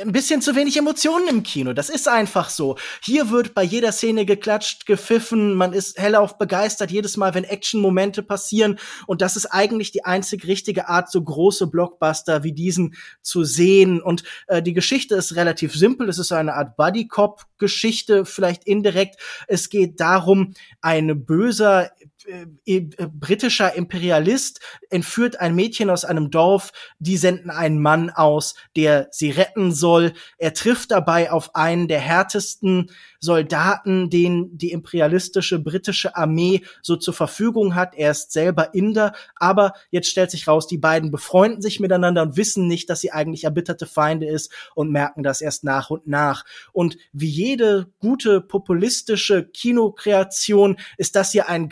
ein 0.00 0.12
bisschen 0.12 0.42
zu 0.42 0.54
wenig 0.54 0.76
Emotionen 0.76 1.28
im 1.28 1.42
Kino. 1.42 1.72
Das 1.72 1.88
ist 1.88 2.08
einfach 2.08 2.50
so. 2.50 2.76
Hier 3.02 3.30
wird 3.30 3.54
bei 3.54 3.62
jeder 3.62 3.92
Szene 3.92 4.24
geklatscht, 4.24 4.86
gepfiffen, 4.86 5.54
man 5.54 5.72
ist 5.72 5.98
hellauf 5.98 6.38
begeistert 6.38 6.90
jedes 6.90 7.16
Mal, 7.16 7.34
wenn 7.34 7.44
Action-Momente 7.44 8.22
passieren. 8.22 8.78
Und 9.06 9.22
das 9.22 9.36
ist 9.36 9.46
eigentlich 9.46 9.90
die 9.92 10.04
einzig 10.04 10.46
richtige 10.46 10.88
Art, 10.88 11.10
so 11.10 11.22
große 11.22 11.66
Blockbuster 11.68 12.44
wie 12.44 12.52
diesen 12.52 12.94
zu 13.22 13.44
sehen. 13.44 14.00
Und 14.00 14.24
äh, 14.46 14.62
die 14.62 14.74
Geschichte 14.74 15.14
ist 15.14 15.36
relativ 15.36 15.74
simpel. 15.74 16.08
Es 16.08 16.18
ist 16.18 16.32
eine 16.32 16.54
Art 16.54 16.76
Buddy-Cop-Geschichte, 16.76 18.24
vielleicht 18.24 18.64
indirekt. 18.64 19.16
Es 19.46 19.68
geht 19.68 20.00
darum, 20.00 20.54
ein 20.80 21.24
böser 21.24 21.90
äh, 22.28 22.46
äh, 22.66 22.80
britischer 23.10 23.74
Imperialist 23.74 24.60
entführt 24.90 25.40
ein 25.40 25.54
Mädchen 25.54 25.88
aus 25.88 26.04
einem 26.04 26.30
Dorf, 26.30 26.72
die 26.98 27.16
senden 27.16 27.50
einen 27.50 27.80
Mann 27.80 28.10
aus, 28.10 28.54
der 28.76 29.08
sie 29.10 29.30
retten 29.30 29.72
soll. 29.72 30.12
Er 30.36 30.52
trifft 30.52 30.90
dabei 30.90 31.30
auf 31.30 31.54
einen 31.54 31.88
der 31.88 32.00
härtesten 32.00 32.90
Soldaten, 33.20 34.10
den 34.10 34.56
die 34.56 34.70
imperialistische 34.72 35.58
britische 35.58 36.16
Armee 36.16 36.62
so 36.82 36.96
zur 36.96 37.14
Verfügung 37.14 37.74
hat. 37.74 37.94
Er 37.96 38.10
ist 38.12 38.32
selber 38.32 38.74
Inder, 38.74 39.14
aber 39.36 39.72
jetzt 39.90 40.08
stellt 40.08 40.30
sich 40.30 40.46
raus, 40.46 40.66
die 40.66 40.78
beiden 40.78 41.10
befreunden 41.10 41.62
sich 41.62 41.80
miteinander 41.80 42.22
und 42.22 42.36
wissen 42.36 42.68
nicht, 42.68 42.90
dass 42.90 43.00
sie 43.00 43.10
eigentlich 43.10 43.44
erbitterte 43.44 43.86
Feinde 43.86 44.26
ist 44.26 44.52
und 44.74 44.92
merken 44.92 45.22
das 45.22 45.40
erst 45.40 45.64
nach 45.64 45.90
und 45.90 46.06
nach. 46.06 46.44
Und 46.72 46.96
wie 47.12 47.28
jede 47.28 47.86
gute 47.98 48.40
populistische 48.40 49.44
Kinokreation 49.44 50.76
ist 50.96 51.16
das 51.16 51.32
hier 51.32 51.48
ein 51.48 51.68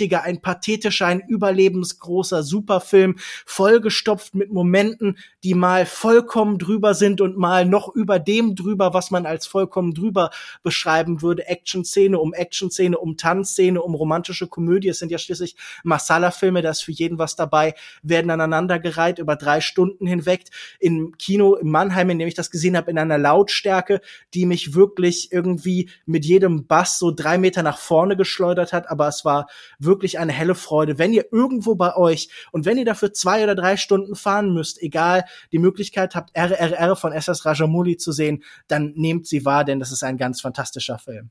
gewaltiger, 0.00 0.22
ein 0.22 0.40
pathetischer, 0.40 1.06
ein 1.06 1.20
überlebensgroßer 1.20 2.42
Superfilm, 2.42 3.16
vollgestopft 3.44 4.34
mit 4.34 4.52
Momenten, 4.52 5.18
die 5.44 5.54
mal 5.54 5.86
vollkommen 5.86 6.58
drüber 6.58 6.94
sind 6.94 7.20
und 7.20 7.36
mal 7.36 7.66
noch 7.66 7.94
über 7.94 8.18
dem 8.18 8.54
drüber, 8.54 8.94
was 8.94 9.10
man 9.10 9.26
als 9.26 9.46
vollkommen 9.46 9.94
drüber 9.94 10.30
beschreiben 10.62 11.22
würde. 11.22 11.46
Action-Szene 11.46 12.18
um 12.18 12.32
Action-Szene, 12.32 12.96
um 12.98 13.16
Tanzszene, 13.16 13.82
um 13.82 13.94
romantische 13.94 14.46
Komödie. 14.48 14.88
Es 14.88 14.98
sind 14.98 15.10
ja 15.10 15.18
schließlich 15.18 15.56
Masala-Filme, 15.84 16.62
da 16.62 16.70
ist 16.70 16.82
für 16.82 16.92
jeden 16.92 17.18
was 17.18 17.36
dabei, 17.36 17.74
werden 18.02 18.30
aneinandergereiht 18.30 19.18
über 19.18 19.36
drei 19.36 19.60
Stunden 19.60 20.06
hinweg. 20.06 20.44
Im 20.78 21.16
Kino 21.18 21.54
in 21.56 21.70
Mannheim, 21.70 22.10
in 22.10 22.18
dem 22.18 22.28
ich 22.28 22.34
das 22.34 22.50
gesehen 22.50 22.76
habe, 22.76 22.90
in 22.90 22.98
einer 22.98 23.18
Lautstärke, 23.18 24.00
die 24.34 24.46
mich 24.46 24.74
wirklich 24.74 25.32
irgendwie 25.32 25.90
mit 26.06 26.24
jedem 26.24 26.66
Bass 26.66 26.98
so 26.98 27.10
drei 27.10 27.36
Meter 27.36 27.62
nach 27.62 27.78
vorne 27.78 28.16
geschleudert 28.16 28.72
hat. 28.72 28.88
Aber 28.88 29.08
es 29.08 29.24
war 29.24 29.48
wirklich 29.78 29.89
eine 30.18 30.32
helle 30.32 30.54
Freude. 30.54 30.98
Wenn 30.98 31.12
ihr 31.12 31.26
irgendwo 31.32 31.74
bei 31.74 31.96
euch 31.96 32.28
und 32.52 32.64
wenn 32.64 32.78
ihr 32.78 32.84
dafür 32.84 33.12
zwei 33.12 33.42
oder 33.42 33.54
drei 33.54 33.76
Stunden 33.76 34.14
fahren 34.14 34.52
müsst, 34.52 34.80
egal, 34.82 35.24
die 35.52 35.58
Möglichkeit 35.58 36.14
habt, 36.14 36.36
RRR 36.36 36.96
von 36.96 37.12
SS 37.12 37.44
Rajamouli 37.44 37.96
zu 37.96 38.12
sehen, 38.12 38.42
dann 38.68 38.92
nehmt 38.96 39.26
sie 39.26 39.44
wahr, 39.44 39.64
denn 39.64 39.80
das 39.80 39.92
ist 39.92 40.02
ein 40.02 40.16
ganz 40.16 40.40
fantastischer 40.40 40.98
Film. 40.98 41.30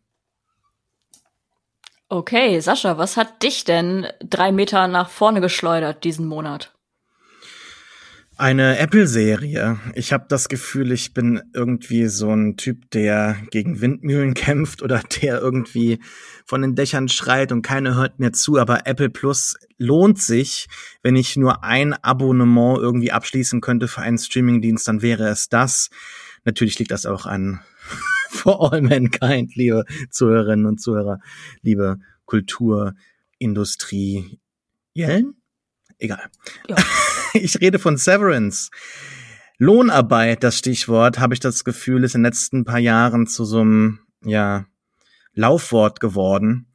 Okay, 2.10 2.60
Sascha, 2.60 2.98
was 2.98 3.18
hat 3.18 3.44
dich 3.44 3.66
denn 3.66 4.08
drei 4.20 4.52
Meter 4.52 4.88
nach 4.88 5.10
vorne 5.10 5.42
geschleudert 5.42 6.04
diesen 6.04 6.26
Monat? 6.28 6.74
Eine 8.40 8.80
Apple-Serie. 8.80 9.78
Ich 9.96 10.14
habe 10.14 10.26
das 10.30 10.48
Gefühl, 10.48 10.94
ich 10.94 11.14
bin 11.14 11.42
irgendwie 11.54 12.06
so 12.06 12.34
ein 12.34 12.56
Typ, 12.56 12.90
der 12.92 13.36
gegen 13.52 13.82
Windmühlen 13.82 14.34
kämpft 14.34 14.82
oder 14.82 15.02
der 15.22 15.42
irgendwie 15.42 16.00
von 16.46 16.62
den 16.62 16.74
Dächern 16.74 17.10
schreit 17.10 17.52
und 17.52 17.64
keiner 17.64 17.96
hört 17.96 18.20
mir 18.20 18.32
zu. 18.32 18.58
Aber 18.58 18.88
Apple 18.88 19.10
Plus 19.10 19.58
lohnt 19.78 20.22
sich. 20.22 20.70
Wenn 21.04 21.18
ich 21.18 21.36
nur 21.36 21.66
ein 21.66 21.94
Abonnement 22.02 22.78
irgendwie 22.78 23.12
abschließen 23.12 23.60
könnte 23.60 23.90
für 23.90 24.00
einen 24.00 24.18
Streamingdienst, 24.18 24.88
dann 24.88 25.02
wäre 25.02 25.28
es 25.28 25.50
das. 25.50 25.90
Natürlich 26.46 26.80
liegt 26.80 26.92
das 26.92 27.06
auch 27.06 27.26
an 27.26 27.60
For 28.30 28.72
All 28.72 28.82
Mankind, 28.82 29.54
liebe 29.58 29.84
Zuhörerinnen 30.12 30.66
und 30.66 30.80
Zuhörer, 30.80 31.20
liebe 31.62 32.00
Kulturindustrie. 32.24 34.40
Jellen? 34.94 35.34
Egal. 35.98 36.30
Ja. 36.70 36.78
ich 37.34 37.60
rede 37.60 37.80
von 37.80 37.98
Severance. 37.98 38.70
Lohnarbeit, 39.58 40.44
das 40.44 40.58
Stichwort, 40.58 41.20
habe 41.20 41.34
ich 41.34 41.40
das 41.40 41.64
Gefühl, 41.64 42.04
ist 42.04 42.16
in 42.16 42.22
den 42.22 42.32
letzten 42.32 42.64
paar 42.64 42.80
Jahren 42.80 43.28
zu 43.28 43.44
so 43.44 43.60
einem, 43.62 44.00
ja, 44.24 44.66
Laufwort 45.34 46.00
geworden. 46.00 46.68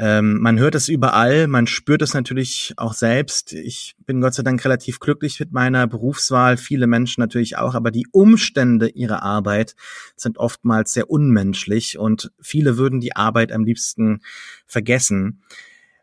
Ähm, 0.00 0.38
man 0.38 0.60
hört 0.60 0.76
es 0.76 0.88
überall, 0.88 1.48
man 1.48 1.66
spürt 1.66 2.02
es 2.02 2.14
natürlich 2.14 2.72
auch 2.76 2.92
selbst. 2.94 3.52
Ich 3.52 3.96
bin 4.06 4.20
Gott 4.20 4.32
sei 4.32 4.44
Dank 4.44 4.64
relativ 4.64 5.00
glücklich 5.00 5.40
mit 5.40 5.52
meiner 5.52 5.88
Berufswahl, 5.88 6.56
viele 6.56 6.86
Menschen 6.86 7.20
natürlich 7.20 7.56
auch, 7.56 7.74
aber 7.74 7.90
die 7.90 8.06
Umstände 8.12 8.88
ihrer 8.90 9.24
Arbeit 9.24 9.74
sind 10.14 10.38
oftmals 10.38 10.92
sehr 10.92 11.10
unmenschlich 11.10 11.98
und 11.98 12.30
viele 12.40 12.78
würden 12.78 13.00
die 13.00 13.16
Arbeit 13.16 13.50
am 13.50 13.64
liebsten 13.64 14.20
vergessen. 14.66 15.42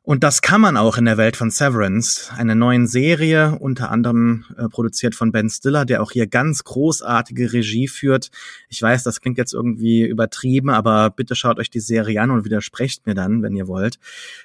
Und 0.06 0.24
das 0.24 0.44
kann 0.44 0.62
man 0.62 0.78
auch 0.78 0.98
in 0.98 1.06
der 1.06 1.18
Welt 1.18 1.36
von 1.36 1.50
Severance, 1.50 2.32
einer 2.38 2.54
neuen 2.54 2.86
Serie, 2.86 3.58
unter 3.60 3.90
anderem 3.90 4.46
äh, 4.56 4.70
produziert 4.70 5.16
von 5.16 5.32
Ben 5.32 5.50
Stiller, 5.50 5.84
der 5.84 6.04
auch 6.04 6.12
hier 6.12 6.28
ganz 6.28 6.64
großartige 6.64 7.52
Regie 7.52 7.88
führt. 7.88 8.30
Ich 8.70 8.80
weiß, 8.80 9.02
das 9.02 9.20
klingt 9.20 9.40
jetzt 9.40 9.56
irgendwie 9.56 10.06
übertrieben, 10.06 10.70
aber 10.70 11.10
bitte 11.10 11.34
schaut 11.34 11.58
euch 11.58 11.72
die 11.72 11.80
Serie 11.80 12.22
an 12.22 12.30
und 12.30 12.46
widersprecht 12.46 13.08
mir 13.08 13.16
dann, 13.16 13.42
wenn 13.42 13.56
ihr 13.56 13.68
wollt. 13.68 13.98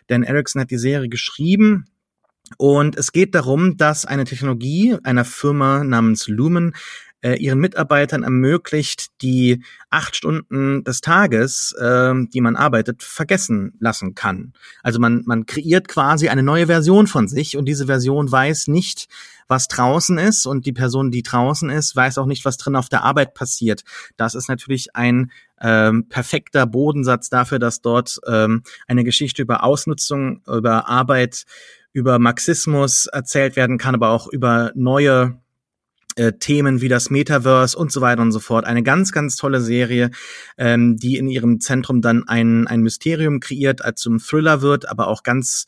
Denn 0.09 0.23
Erickson 0.23 0.62
hat 0.62 0.70
die 0.70 0.78
Serie 0.78 1.11
geschrieben, 1.11 1.85
und 2.57 2.97
es 2.97 3.12
geht 3.12 3.37
darum, 3.37 3.77
dass 3.77 4.07
eine 4.07 4.24
Technologie 4.24 4.97
einer 5.05 5.24
Firma 5.24 5.85
namens 5.85 6.27
Lumen 6.27 6.74
äh, 7.23 7.35
ihren 7.35 7.59
Mitarbeitern 7.59 8.23
ermöglicht, 8.23 9.09
die 9.23 9.63
acht 9.91 10.17
Stunden 10.17 10.85
des 10.85 11.01
Tages, 11.01 11.73
äh, 11.79 12.15
die 12.33 12.41
man 12.41 12.57
arbeitet, 12.57 13.03
vergessen 13.03 13.75
lassen 13.81 14.15
kann. 14.15 14.53
Also 14.83 14.99
man, 15.01 15.23
man 15.27 15.47
kreiert 15.47 15.89
quasi 15.89 16.29
eine 16.29 16.43
neue 16.43 16.67
Version 16.67 17.07
von 17.07 17.29
sich 17.29 17.57
und 17.57 17.67
diese 17.67 17.87
Version 17.87 18.31
weiß 18.31 18.69
nicht, 18.69 19.09
was 19.49 19.67
draußen 19.67 20.17
ist 20.19 20.47
und 20.47 20.65
die 20.65 20.73
Person, 20.73 21.11
die 21.11 21.23
draußen 21.23 21.71
ist, 21.71 21.97
weiß 21.97 22.19
auch 22.19 22.27
nicht, 22.27 22.45
was 22.45 22.57
drin 22.57 22.77
auf 22.77 22.89
der 22.89 23.03
Arbeit 23.03 23.35
passiert. 23.35 23.83
Das 24.17 24.37
ist 24.37 24.49
natürlich 24.49 24.95
ein 24.95 25.33
ähm, 25.61 26.09
perfekter 26.09 26.67
Bodensatz 26.67 27.31
dafür, 27.31 27.59
dass 27.59 27.83
dort 27.83 28.21
ähm, 28.27 28.63
eine 28.87 29.03
Geschichte 29.03 29.43
über 29.43 29.65
Ausnutzung, 29.65 30.43
über 30.47 30.89
Arbeit, 30.89 31.45
über 31.93 32.21
Marxismus 32.21 33.07
erzählt 33.07 33.57
werden 33.57 33.77
kann, 33.77 33.97
aber 33.97 34.11
auch 34.11 34.29
über 34.29 34.71
neue 34.77 35.41
äh, 36.21 36.35
Themen 36.35 36.83
wie 36.83 36.89
das 36.89 37.09
Metaverse 37.09 37.77
und 37.77 37.91
so 37.91 38.03
weiter 38.03 38.21
und 38.21 38.33
so 38.33 38.41
fort. 38.41 38.67
Eine 38.67 38.83
ganz, 38.83 39.11
ganz 39.11 39.37
tolle 39.37 39.63
Serie, 39.63 40.11
ähm, 40.59 40.97
die 40.97 41.17
in 41.17 41.29
ihrem 41.29 41.61
Zentrum 41.61 42.03
dann 42.03 42.29
ein, 42.29 42.67
ein 42.67 42.83
Mysterium 42.83 43.41
kreiert, 43.41 43.83
als 43.83 44.03
zum 44.03 44.19
Thriller 44.19 44.61
wird, 44.61 44.87
aber 44.87 45.09
auch 45.09 45.23
ganz 45.23 45.65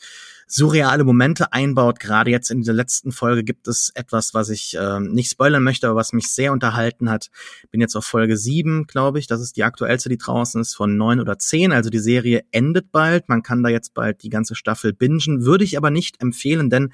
surreale 0.47 1.05
Momente 1.05 1.52
einbaut. 1.52 2.01
Gerade 2.01 2.31
jetzt 2.31 2.51
in 2.51 2.59
dieser 2.59 2.73
letzten 2.73 3.12
Folge 3.12 3.44
gibt 3.44 3.69
es 3.69 3.90
etwas, 3.94 4.35
was 4.35 4.48
ich 4.48 4.77
äh, 4.77 5.01
nicht 5.01 5.31
spoilern 5.31 5.62
möchte, 5.62 5.89
aber 5.89 5.97
was 5.97 6.12
mich 6.12 6.28
sehr 6.28 6.52
unterhalten 6.52 7.10
hat. 7.10 7.31
Bin 7.70 7.81
jetzt 7.81 7.97
auf 7.97 8.05
Folge 8.05 8.36
sieben, 8.36 8.86
glaube 8.86 9.19
ich. 9.19 9.27
Das 9.27 9.40
ist 9.40 9.56
die 9.56 9.64
aktuellste, 9.64 10.09
die 10.09 10.19
draußen 10.19 10.60
ist, 10.60 10.74
von 10.74 10.97
neun 10.97 11.20
oder 11.20 11.39
zehn. 11.39 11.73
Also 11.73 11.90
die 11.90 11.98
Serie 11.98 12.44
endet 12.51 12.93
bald. 12.93 13.28
Man 13.28 13.43
kann 13.43 13.62
da 13.62 13.69
jetzt 13.69 13.94
bald 13.94 14.23
die 14.23 14.31
ganze 14.31 14.55
Staffel 14.55 14.93
bingen. 14.93 15.44
Würde 15.44 15.64
ich 15.64 15.77
aber 15.77 15.90
nicht 15.90 16.20
empfehlen, 16.20 16.70
denn 16.70 16.93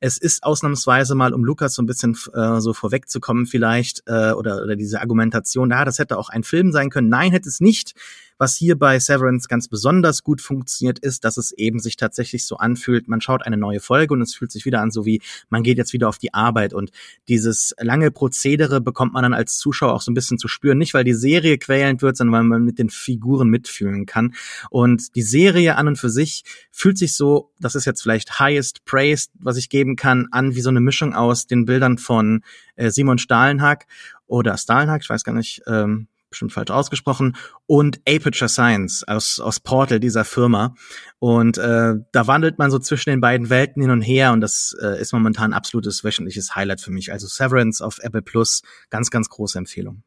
es 0.00 0.18
ist 0.18 0.42
ausnahmsweise 0.42 1.14
mal, 1.14 1.34
um 1.34 1.44
Lukas 1.44 1.74
so 1.74 1.82
ein 1.82 1.86
bisschen 1.86 2.16
äh, 2.34 2.60
so 2.60 2.72
vorwegzukommen 2.72 3.46
vielleicht, 3.46 4.02
äh, 4.06 4.32
oder, 4.32 4.62
oder 4.62 4.76
diese 4.76 5.00
Argumentation, 5.00 5.70
ja, 5.70 5.84
das 5.84 5.98
hätte 5.98 6.18
auch 6.18 6.28
ein 6.28 6.44
Film 6.44 6.72
sein 6.72 6.90
können. 6.90 7.08
Nein, 7.08 7.32
hätte 7.32 7.48
es 7.48 7.60
nicht. 7.60 7.94
Was 8.38 8.56
hier 8.56 8.78
bei 8.78 8.98
Severance 9.00 9.48
ganz 9.48 9.68
besonders 9.68 10.22
gut 10.22 10.40
funktioniert, 10.40 11.00
ist, 11.00 11.24
dass 11.24 11.36
es 11.36 11.52
eben 11.52 11.80
sich 11.80 11.96
tatsächlich 11.96 12.46
so 12.46 12.56
anfühlt, 12.56 13.08
man 13.08 13.20
schaut 13.20 13.44
eine 13.44 13.56
neue 13.56 13.80
Folge 13.80 14.14
und 14.14 14.22
es 14.22 14.34
fühlt 14.34 14.52
sich 14.52 14.64
wieder 14.64 14.80
an, 14.80 14.92
so 14.92 15.04
wie 15.04 15.20
man 15.48 15.64
geht 15.64 15.76
jetzt 15.76 15.92
wieder 15.92 16.08
auf 16.08 16.18
die 16.18 16.32
Arbeit. 16.34 16.72
Und 16.72 16.90
dieses 17.26 17.74
lange 17.80 18.10
Prozedere 18.12 18.80
bekommt 18.80 19.12
man 19.12 19.24
dann 19.24 19.34
als 19.34 19.58
Zuschauer 19.58 19.92
auch 19.92 20.02
so 20.02 20.12
ein 20.12 20.14
bisschen 20.14 20.38
zu 20.38 20.46
spüren, 20.46 20.78
nicht 20.78 20.94
weil 20.94 21.04
die 21.04 21.14
Serie 21.14 21.58
quälend 21.58 22.00
wird, 22.00 22.16
sondern 22.16 22.34
weil 22.34 22.44
man 22.44 22.64
mit 22.64 22.78
den 22.78 22.90
Figuren 22.90 23.48
mitfühlen 23.48 24.06
kann. 24.06 24.34
Und 24.70 25.16
die 25.16 25.22
Serie 25.22 25.76
an 25.76 25.88
und 25.88 25.96
für 25.96 26.10
sich 26.10 26.44
fühlt 26.70 26.96
sich 26.96 27.16
so, 27.16 27.50
das 27.58 27.74
ist 27.74 27.86
jetzt 27.86 28.02
vielleicht 28.02 28.38
highest 28.38 28.84
praised, 28.84 29.32
was 29.40 29.56
ich 29.56 29.68
geben 29.68 29.96
kann, 29.96 30.28
an 30.30 30.54
wie 30.54 30.60
so 30.60 30.70
eine 30.70 30.80
Mischung 30.80 31.14
aus 31.14 31.46
den 31.46 31.64
Bildern 31.64 31.98
von 31.98 32.42
äh, 32.76 32.90
Simon 32.90 33.18
Stahlenhack 33.18 33.86
oder 34.26 34.56
Stahlenhack, 34.56 35.02
ich 35.02 35.10
weiß 35.10 35.24
gar 35.24 35.34
nicht, 35.34 35.62
ähm, 35.66 36.06
bestimmt 36.30 36.52
falsch 36.52 36.70
ausgesprochen, 36.70 37.36
und 37.66 38.00
Aperture 38.08 38.48
Science 38.48 39.04
aus, 39.06 39.40
aus 39.40 39.60
Portal, 39.60 40.00
dieser 40.00 40.24
Firma. 40.24 40.74
Und 41.18 41.58
äh, 41.58 41.94
da 42.12 42.26
wandelt 42.26 42.58
man 42.58 42.70
so 42.70 42.78
zwischen 42.78 43.10
den 43.10 43.20
beiden 43.20 43.50
Welten 43.50 43.82
hin 43.82 43.90
und 43.90 44.02
her 44.02 44.32
und 44.32 44.40
das 44.40 44.76
äh, 44.82 45.00
ist 45.00 45.12
momentan 45.12 45.52
absolutes 45.52 46.04
wöchentliches 46.04 46.54
Highlight 46.54 46.80
für 46.80 46.90
mich. 46.90 47.12
Also 47.12 47.26
Severance 47.26 47.84
auf 47.84 47.98
Apple 48.00 48.22
Plus, 48.22 48.62
ganz, 48.90 49.10
ganz 49.10 49.28
große 49.28 49.58
Empfehlung. 49.58 50.02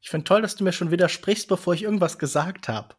Ich 0.00 0.10
finde 0.10 0.24
toll, 0.24 0.42
dass 0.42 0.54
du 0.56 0.64
mir 0.64 0.72
schon 0.72 0.90
widersprichst, 0.90 1.48
bevor 1.48 1.74
ich 1.74 1.82
irgendwas 1.82 2.18
gesagt 2.18 2.68
habe. 2.68 2.94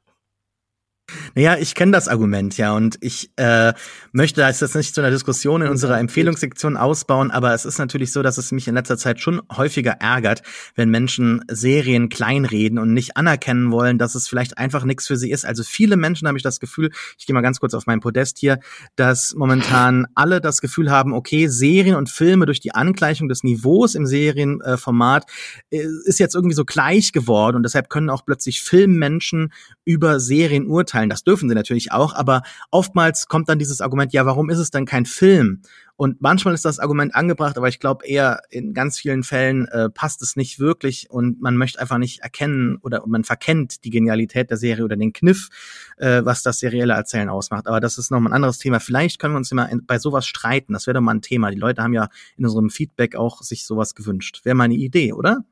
Naja, 1.35 1.57
ich 1.59 1.75
kenne 1.75 1.91
das 1.91 2.07
Argument, 2.07 2.57
ja, 2.57 2.73
und 2.73 2.97
ich 2.99 3.29
äh, 3.35 3.73
möchte 4.11 4.41
das 4.41 4.59
jetzt 4.59 4.75
nicht 4.75 4.95
zu 4.95 5.01
einer 5.01 5.11
Diskussion 5.11 5.61
in 5.61 5.67
unserer 5.67 5.99
Empfehlungssektion 5.99 6.77
ausbauen, 6.77 7.29
aber 7.29 7.53
es 7.53 7.63
ist 7.63 7.77
natürlich 7.77 8.11
so, 8.11 8.23
dass 8.23 8.39
es 8.39 8.51
mich 8.51 8.67
in 8.67 8.73
letzter 8.73 8.97
Zeit 8.97 9.19
schon 9.19 9.41
häufiger 9.55 9.97
ärgert, 9.99 10.41
wenn 10.73 10.89
Menschen 10.89 11.41
Serien 11.47 12.09
kleinreden 12.09 12.79
und 12.79 12.91
nicht 12.93 13.17
anerkennen 13.17 13.71
wollen, 13.71 13.99
dass 13.99 14.15
es 14.15 14.27
vielleicht 14.27 14.57
einfach 14.57 14.83
nichts 14.83 15.05
für 15.05 15.15
sie 15.15 15.29
ist. 15.29 15.45
Also 15.45 15.63
viele 15.63 15.95
Menschen 15.95 16.27
habe 16.27 16.37
ich 16.37 16.43
das 16.43 16.59
Gefühl, 16.59 16.89
ich 17.19 17.27
gehe 17.27 17.35
mal 17.35 17.41
ganz 17.41 17.59
kurz 17.59 17.75
auf 17.75 17.85
mein 17.85 17.99
Podest 17.99 18.39
hier, 18.39 18.59
dass 18.95 19.35
momentan 19.35 20.07
alle 20.15 20.41
das 20.41 20.59
Gefühl 20.59 20.89
haben, 20.89 21.13
okay, 21.13 21.47
Serien 21.47 21.97
und 21.97 22.09
Filme 22.09 22.47
durch 22.47 22.61
die 22.61 22.73
Angleichung 22.73 23.29
des 23.29 23.43
Niveaus 23.43 23.93
im 23.93 24.07
Serienformat 24.07 25.25
äh, 25.69 25.85
ist 26.05 26.19
jetzt 26.19 26.33
irgendwie 26.33 26.55
so 26.55 26.65
gleich 26.65 27.11
geworden 27.11 27.57
und 27.57 27.63
deshalb 27.63 27.89
können 27.89 28.09
auch 28.09 28.25
plötzlich 28.25 28.63
Filmmenschen 28.63 29.53
über 29.83 30.19
Serien 30.19 30.65
urteilen 30.65 30.94
verurteilen, 30.95 31.09
das 31.09 31.23
dürfen 31.23 31.49
sie 31.49 31.55
natürlich 31.55 31.91
auch, 31.91 32.13
aber 32.13 32.41
oftmals 32.71 33.27
kommt 33.27 33.49
dann 33.49 33.59
dieses 33.59 33.81
Argument, 33.81 34.13
ja, 34.13 34.25
warum 34.25 34.49
ist 34.49 34.59
es 34.59 34.71
denn 34.71 34.85
kein 34.85 35.05
Film? 35.05 35.61
Und 35.97 36.21
manchmal 36.21 36.53
ist 36.53 36.65
das 36.65 36.79
Argument 36.79 37.15
angebracht, 37.15 37.57
aber 37.57 37.69
ich 37.69 37.79
glaube 37.79 38.05
eher 38.05 38.41
in 38.49 38.73
ganz 38.73 38.97
vielen 38.97 39.23
Fällen 39.23 39.65
äh, 39.69 39.89
passt 39.89 40.21
es 40.21 40.35
nicht 40.35 40.59
wirklich 40.59 41.09
und 41.09 41.41
man 41.41 41.55
möchte 41.55 41.79
einfach 41.79 41.97
nicht 41.97 42.19
erkennen 42.19 42.77
oder 42.81 43.03
man 43.07 43.23
verkennt 43.23 43.85
die 43.85 43.91
Genialität 43.91 44.49
der 44.49 44.57
Serie 44.57 44.83
oder 44.83 44.97
den 44.97 45.13
Kniff, 45.13 45.49
äh, 45.97 46.21
was 46.25 46.43
das 46.43 46.59
serielle 46.59 46.93
Erzählen 46.93 47.29
ausmacht. 47.29 47.67
Aber 47.67 47.79
das 47.79 47.97
ist 47.97 48.11
nochmal 48.11 48.31
ein 48.31 48.35
anderes 48.35 48.57
Thema. 48.57 48.79
Vielleicht 48.81 49.19
können 49.19 49.35
wir 49.35 49.37
uns 49.37 49.51
immer 49.53 49.69
bei 49.87 49.97
sowas 49.97 50.25
streiten. 50.25 50.73
Das 50.73 50.85
wäre 50.85 50.95
doch 50.95 51.01
mal 51.01 51.15
ein 51.15 51.21
Thema. 51.21 51.49
Die 51.49 51.59
Leute 51.59 51.81
haben 51.81 51.93
ja 51.93 52.09
in 52.35 52.45
unserem 52.45 52.69
Feedback 52.69 53.15
auch 53.15 53.41
sich 53.41 53.65
sowas 53.65 53.95
gewünscht. 53.95 54.41
Wäre 54.43 54.55
mal 54.55 54.65
eine 54.65 54.75
Idee, 54.75 55.13
oder? 55.13 55.45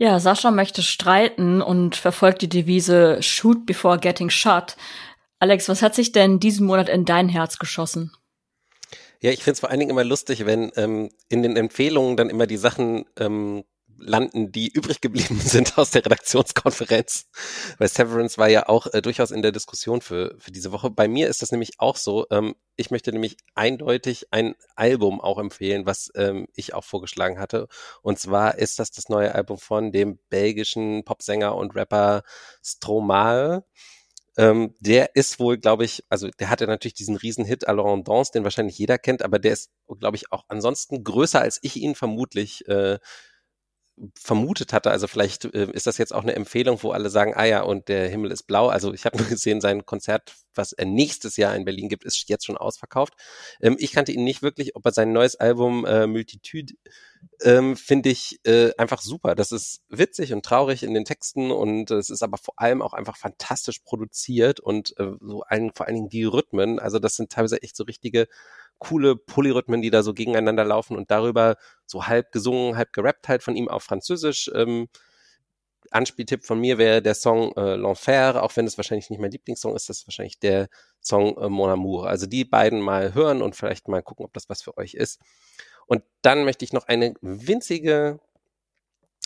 Ja, 0.00 0.18
Sascha 0.18 0.50
möchte 0.50 0.82
streiten 0.82 1.60
und 1.60 1.94
verfolgt 1.94 2.40
die 2.40 2.48
Devise 2.48 3.22
Shoot 3.22 3.66
before 3.66 3.98
getting 3.98 4.30
shot. 4.30 4.76
Alex, 5.40 5.68
was 5.68 5.82
hat 5.82 5.94
sich 5.94 6.10
denn 6.10 6.40
diesen 6.40 6.66
Monat 6.66 6.88
in 6.88 7.04
dein 7.04 7.28
Herz 7.28 7.58
geschossen? 7.58 8.10
Ja, 9.20 9.30
ich 9.30 9.44
finde 9.44 9.52
es 9.52 9.60
vor 9.60 9.68
allen 9.68 9.78
Dingen 9.78 9.90
immer 9.90 10.02
lustig, 10.02 10.46
wenn 10.46 10.72
ähm, 10.76 11.10
in 11.28 11.42
den 11.42 11.54
Empfehlungen 11.54 12.16
dann 12.16 12.30
immer 12.30 12.46
die 12.46 12.56
Sachen 12.56 13.04
ähm, 13.18 13.64
landen, 14.00 14.52
die 14.52 14.68
übrig 14.68 15.00
geblieben 15.00 15.38
sind 15.44 15.78
aus 15.78 15.90
der 15.90 16.04
Redaktionskonferenz. 16.04 17.26
Weil 17.78 17.88
Severance 17.88 18.38
war 18.38 18.48
ja 18.48 18.68
auch 18.68 18.86
äh, 18.92 19.02
durchaus 19.02 19.30
in 19.30 19.42
der 19.42 19.52
Diskussion 19.52 20.00
für, 20.00 20.34
für 20.38 20.50
diese 20.50 20.72
Woche. 20.72 20.90
Bei 20.90 21.08
mir 21.08 21.28
ist 21.28 21.42
das 21.42 21.52
nämlich 21.52 21.78
auch 21.78 21.96
so. 21.96 22.26
Ähm, 22.30 22.54
ich 22.76 22.90
möchte 22.90 23.12
nämlich 23.12 23.36
eindeutig 23.54 24.28
ein 24.30 24.54
Album 24.74 25.20
auch 25.20 25.38
empfehlen, 25.38 25.86
was 25.86 26.10
ähm, 26.14 26.46
ich 26.54 26.74
auch 26.74 26.84
vorgeschlagen 26.84 27.38
hatte. 27.38 27.68
Und 28.02 28.18
zwar 28.18 28.58
ist 28.58 28.78
das 28.78 28.90
das 28.90 29.08
neue 29.08 29.34
Album 29.34 29.58
von 29.58 29.92
dem 29.92 30.18
belgischen 30.30 31.04
Popsänger 31.04 31.54
und 31.54 31.74
Rapper 31.74 32.22
Stromae. 32.64 33.62
Ähm, 34.36 34.74
der 34.80 35.16
ist 35.16 35.40
wohl, 35.40 35.58
glaube 35.58 35.84
ich, 35.84 36.04
also 36.08 36.28
der 36.38 36.50
hatte 36.50 36.66
natürlich 36.66 36.94
diesen 36.94 37.16
Riesenhit 37.16 37.66
Alors 37.68 38.02
Danse, 38.04 38.32
den 38.32 38.44
wahrscheinlich 38.44 38.78
jeder 38.78 38.96
kennt, 38.96 39.22
aber 39.22 39.38
der 39.38 39.52
ist, 39.52 39.70
glaube 39.98 40.16
ich, 40.16 40.32
auch 40.32 40.44
ansonsten 40.48 41.02
größer, 41.04 41.40
als 41.40 41.58
ich 41.62 41.76
ihn 41.76 41.94
vermutlich 41.94 42.66
äh, 42.68 42.98
vermutet 44.14 44.72
hatte. 44.72 44.90
Also 44.90 45.06
vielleicht 45.06 45.44
äh, 45.46 45.70
ist 45.72 45.86
das 45.86 45.98
jetzt 45.98 46.14
auch 46.14 46.22
eine 46.22 46.34
Empfehlung, 46.34 46.82
wo 46.82 46.90
alle 46.92 47.10
sagen, 47.10 47.34
ah 47.34 47.44
ja, 47.44 47.62
und 47.62 47.88
der 47.88 48.08
Himmel 48.08 48.30
ist 48.30 48.44
blau. 48.44 48.68
Also 48.68 48.92
ich 48.92 49.04
habe 49.04 49.18
nur 49.18 49.26
gesehen, 49.28 49.60
sein 49.60 49.86
Konzert, 49.86 50.34
was 50.54 50.72
er 50.72 50.86
nächstes 50.86 51.36
Jahr 51.36 51.54
in 51.54 51.64
Berlin 51.64 51.88
gibt, 51.88 52.04
ist 52.04 52.28
jetzt 52.28 52.46
schon 52.46 52.56
ausverkauft. 52.56 53.14
Ähm, 53.60 53.76
ich 53.78 53.92
kannte 53.92 54.12
ihn 54.12 54.24
nicht 54.24 54.42
wirklich, 54.42 54.76
ob 54.76 54.84
er 54.86 54.92
sein 54.92 55.12
neues 55.12 55.36
Album 55.36 55.84
äh, 55.84 56.06
Multitude 56.06 56.74
ähm, 57.42 57.76
finde 57.76 58.10
ich 58.10 58.40
äh, 58.44 58.72
einfach 58.76 59.00
super. 59.00 59.34
Das 59.34 59.52
ist 59.52 59.82
witzig 59.88 60.32
und 60.32 60.44
traurig 60.44 60.82
in 60.82 60.94
den 60.94 61.04
Texten 61.04 61.50
und 61.50 61.90
es 61.90 62.10
ist 62.10 62.22
aber 62.22 62.38
vor 62.38 62.54
allem 62.56 62.82
auch 62.82 62.92
einfach 62.92 63.16
fantastisch 63.16 63.80
produziert 63.80 64.60
und 64.60 64.94
äh, 64.98 65.12
so 65.20 65.42
allen, 65.42 65.72
vor 65.74 65.86
allen 65.86 65.96
Dingen 65.96 66.08
die 66.08 66.24
Rhythmen. 66.24 66.78
Also 66.78 66.98
das 66.98 67.16
sind 67.16 67.30
teilweise 67.30 67.62
echt 67.62 67.76
so 67.76 67.84
richtige 67.84 68.26
coole 68.80 69.14
Polyrhythmen, 69.14 69.82
die 69.82 69.90
da 69.90 70.02
so 70.02 70.12
gegeneinander 70.12 70.64
laufen 70.64 70.96
und 70.96 71.10
darüber 71.12 71.56
so 71.86 72.08
halb 72.08 72.32
gesungen, 72.32 72.76
halb 72.76 72.92
gerappt 72.92 73.28
halt 73.28 73.44
von 73.44 73.54
ihm 73.54 73.68
auf 73.68 73.84
Französisch. 73.84 74.50
Ähm, 74.52 74.88
Anspieltipp 75.92 76.44
von 76.44 76.60
mir 76.60 76.78
wäre 76.78 77.02
der 77.02 77.14
Song 77.14 77.52
äh, 77.56 77.74
L'Enfer, 77.74 78.40
auch 78.40 78.56
wenn 78.56 78.66
es 78.66 78.78
wahrscheinlich 78.78 79.10
nicht 79.10 79.20
mein 79.20 79.30
Lieblingssong 79.30 79.74
ist, 79.74 79.88
das 79.88 79.98
ist 79.98 80.06
wahrscheinlich 80.06 80.38
der 80.38 80.68
Song 81.00 81.36
äh, 81.38 81.48
Mon 81.48 81.70
Amour. 81.70 82.08
Also 82.08 82.26
die 82.26 82.44
beiden 82.44 82.80
mal 82.80 83.14
hören 83.14 83.42
und 83.42 83.54
vielleicht 83.54 83.88
mal 83.88 84.02
gucken, 84.02 84.24
ob 84.24 84.32
das 84.32 84.48
was 84.48 84.62
für 84.62 84.76
euch 84.76 84.94
ist. 84.94 85.20
Und 85.86 86.02
dann 86.22 86.44
möchte 86.44 86.64
ich 86.64 86.72
noch 86.72 86.86
eine 86.86 87.14
winzige 87.20 88.20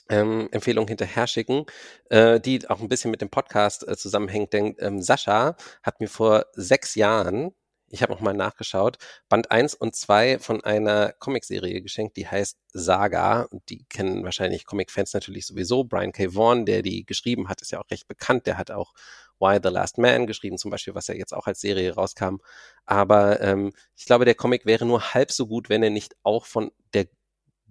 ähm, 0.09 0.48
Empfehlung 0.52 0.89
hinterher 0.89 1.26
schicken, 1.26 1.66
äh, 2.10 2.40
die 2.40 2.68
auch 2.68 2.81
ein 2.81 2.89
bisschen 2.89 3.10
mit 3.10 3.20
dem 3.20 3.31
Podcast 3.31 3.86
äh, 3.86 3.97
zusammenhängt. 3.97 4.52
Denn 4.52 4.74
ähm, 4.78 5.02
Sascha 5.02 5.56
hat 5.82 6.01
mir 6.01 6.09
vor 6.09 6.47
sechs 6.55 6.94
Jahren 6.94 7.55
ich 7.95 8.03
habe 8.03 8.12
nochmal 8.12 8.35
nachgeschaut, 8.35 8.99
Band 9.29 9.51
1 9.51 9.75
und 9.75 9.95
2 9.95 10.41
von 10.41 10.65
einer 10.65 11.12
Comicserie 11.12 11.81
geschenkt, 11.81 12.16
die 12.16 12.27
heißt 12.27 12.59
Saga. 12.73 13.49
Die 13.69 13.85
kennen 13.85 14.25
wahrscheinlich 14.25 14.66
Comic-Fans 14.66 15.15
natürlich 15.15 15.47
sowieso. 15.47 15.85
Brian 15.85 16.11
K. 16.11 16.35
Vaughan, 16.35 16.66
der 16.66 16.83
die 16.83 17.07
geschrieben 17.07 17.49
hat, 17.49 17.62
ist 17.62 17.71
ja 17.71 17.81
auch 17.81 17.91
recht 17.91 18.09
bekannt. 18.09 18.47
Der 18.47 18.59
hat 18.59 18.73
auch 18.73 18.95
Why 19.39 19.61
the 19.62 19.69
Last 19.69 19.99
Man 19.99 20.27
geschrieben, 20.27 20.59
zum 20.59 20.73
Beispiel, 20.73 20.95
was 20.97 21.07
ja 21.07 21.15
jetzt 21.15 21.33
auch 21.33 21.47
als 21.47 21.61
Serie 21.61 21.95
rauskam. 21.95 22.39
Aber 22.85 23.41
ähm, 23.41 23.73
ich 23.97 24.07
glaube, 24.07 24.25
der 24.25 24.35
Comic 24.35 24.66
wäre 24.66 24.85
nur 24.85 25.15
halb 25.15 25.31
so 25.31 25.47
gut, 25.47 25.69
wenn 25.69 25.85
er 25.85 25.91
nicht 25.91 26.16
auch 26.25 26.47
von 26.47 26.73
der 26.95 27.07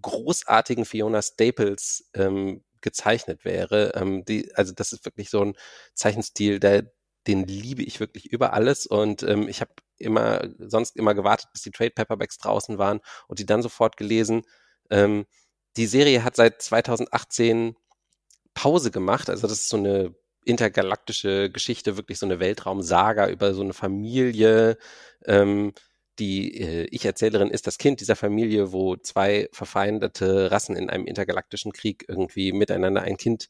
großartigen 0.01 0.85
Fiona 0.85 1.21
Staples 1.21 2.09
ähm, 2.13 2.63
gezeichnet 2.79 3.43
wäre. 3.43 3.91
Ähm, 3.95 4.23
die, 4.23 4.53
also 4.55 4.71
das 4.73 4.93
ist 4.93 5.03
wirklich 5.03 5.29
so 5.29 5.41
ein 5.43 5.55
Zeichenstil, 5.93 6.59
der, 6.59 6.91
den 7.27 7.45
liebe 7.45 7.83
ich 7.83 7.99
wirklich 7.99 8.31
über 8.31 8.53
alles 8.53 8.85
und 8.85 9.23
ähm, 9.23 9.47
ich 9.47 9.61
habe 9.61 9.71
immer 10.03 10.47
sonst 10.59 10.95
immer 10.95 11.13
gewartet, 11.13 11.47
bis 11.53 11.63
die 11.63 11.71
Trade 11.71 11.91
Paperbacks 11.91 12.37
draußen 12.37 12.77
waren 12.77 12.99
und 13.27 13.39
die 13.39 13.45
dann 13.45 13.61
sofort 13.61 13.97
gelesen. 13.97 14.43
Ähm, 14.89 15.25
die 15.77 15.87
Serie 15.87 16.23
hat 16.23 16.35
seit 16.35 16.61
2018 16.61 17.75
Pause 18.53 18.91
gemacht, 18.91 19.29
also 19.29 19.47
das 19.47 19.59
ist 19.59 19.69
so 19.69 19.77
eine 19.77 20.13
intergalaktische 20.45 21.49
Geschichte, 21.49 21.97
wirklich 21.97 22.19
so 22.19 22.25
eine 22.25 22.39
Weltraumsaga 22.39 23.29
über 23.29 23.53
so 23.53 23.61
eine 23.61 23.73
Familie. 23.73 24.77
Ähm, 25.25 25.73
die 26.19 26.61
äh, 26.61 26.87
Ich-Erzählerin 26.91 27.49
ist 27.49 27.65
das 27.65 27.77
Kind 27.77 27.99
dieser 28.01 28.15
Familie, 28.15 28.71
wo 28.71 28.95
zwei 28.97 29.49
verfeindete 29.51 30.51
Rassen 30.51 30.75
in 30.75 30.89
einem 30.89 31.07
intergalaktischen 31.07 31.71
Krieg 31.71 32.05
irgendwie 32.07 32.51
miteinander 32.51 33.01
ein 33.01 33.17
Kind 33.17 33.49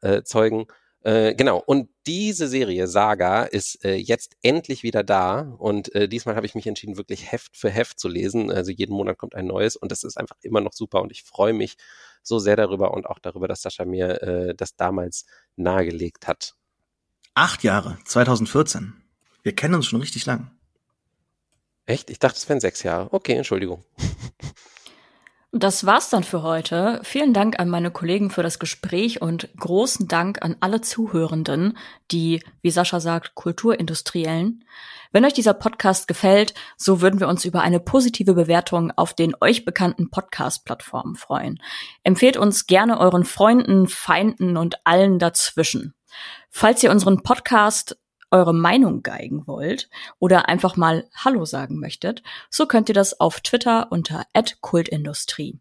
äh, 0.00 0.22
zeugen. 0.22 0.66
Äh, 1.04 1.34
genau, 1.34 1.58
und 1.64 1.88
diese 2.06 2.46
Serie 2.46 2.86
Saga 2.86 3.42
ist 3.42 3.84
äh, 3.84 3.94
jetzt 3.94 4.36
endlich 4.42 4.84
wieder 4.84 5.02
da 5.02 5.40
und 5.58 5.92
äh, 5.94 6.08
diesmal 6.08 6.36
habe 6.36 6.46
ich 6.46 6.54
mich 6.54 6.66
entschieden, 6.66 6.96
wirklich 6.96 7.32
Heft 7.32 7.56
für 7.56 7.70
Heft 7.70 7.98
zu 7.98 8.08
lesen. 8.08 8.52
Also 8.52 8.70
jeden 8.70 8.94
Monat 8.94 9.18
kommt 9.18 9.34
ein 9.34 9.46
neues 9.46 9.74
und 9.74 9.90
das 9.90 10.04
ist 10.04 10.16
einfach 10.16 10.36
immer 10.42 10.60
noch 10.60 10.72
super 10.72 11.02
und 11.02 11.10
ich 11.10 11.24
freue 11.24 11.54
mich 11.54 11.76
so 12.22 12.38
sehr 12.38 12.54
darüber 12.54 12.94
und 12.94 13.06
auch 13.06 13.18
darüber, 13.18 13.48
dass 13.48 13.62
Sascha 13.62 13.84
mir 13.84 14.22
äh, 14.22 14.54
das 14.54 14.76
damals 14.76 15.26
nahegelegt 15.56 16.28
hat. 16.28 16.54
Acht 17.34 17.64
Jahre, 17.64 17.98
2014. 18.04 18.94
Wir 19.42 19.56
kennen 19.56 19.74
uns 19.74 19.86
schon 19.86 20.00
richtig 20.00 20.24
lang. 20.26 20.52
Echt? 21.84 22.10
Ich 22.10 22.20
dachte, 22.20 22.36
es 22.36 22.48
wären 22.48 22.60
sechs 22.60 22.84
Jahre. 22.84 23.12
Okay, 23.12 23.32
Entschuldigung. 23.32 23.84
Das 25.54 25.84
war's 25.84 26.08
dann 26.08 26.24
für 26.24 26.42
heute. 26.42 27.00
Vielen 27.02 27.34
Dank 27.34 27.60
an 27.60 27.68
meine 27.68 27.90
Kollegen 27.90 28.30
für 28.30 28.42
das 28.42 28.58
Gespräch 28.58 29.20
und 29.20 29.50
großen 29.58 30.08
Dank 30.08 30.40
an 30.40 30.56
alle 30.60 30.80
Zuhörenden, 30.80 31.76
die, 32.10 32.42
wie 32.62 32.70
Sascha 32.70 33.00
sagt, 33.00 33.34
Kulturindustriellen. 33.34 34.64
Wenn 35.12 35.26
euch 35.26 35.34
dieser 35.34 35.52
Podcast 35.52 36.08
gefällt, 36.08 36.54
so 36.78 37.02
würden 37.02 37.20
wir 37.20 37.28
uns 37.28 37.44
über 37.44 37.60
eine 37.60 37.80
positive 37.80 38.32
Bewertung 38.32 38.92
auf 38.96 39.12
den 39.12 39.34
euch 39.42 39.66
bekannten 39.66 40.08
Podcast-Plattformen 40.08 41.16
freuen. 41.16 41.58
Empfehlt 42.02 42.38
uns 42.38 42.66
gerne 42.66 42.98
euren 42.98 43.24
Freunden, 43.24 43.88
Feinden 43.88 44.56
und 44.56 44.76
allen 44.84 45.18
dazwischen. 45.18 45.92
Falls 46.48 46.82
ihr 46.82 46.90
unseren 46.90 47.22
Podcast 47.22 47.98
eure 48.32 48.54
Meinung 48.54 49.02
geigen 49.02 49.46
wollt 49.46 49.88
oder 50.18 50.48
einfach 50.48 50.76
mal 50.76 51.08
Hallo 51.14 51.44
sagen 51.44 51.78
möchtet, 51.78 52.22
so 52.50 52.66
könnt 52.66 52.88
ihr 52.88 52.94
das 52.94 53.20
auf 53.20 53.40
Twitter 53.40 53.86
unter 53.90 54.26
@kultindustrie. 54.60 55.60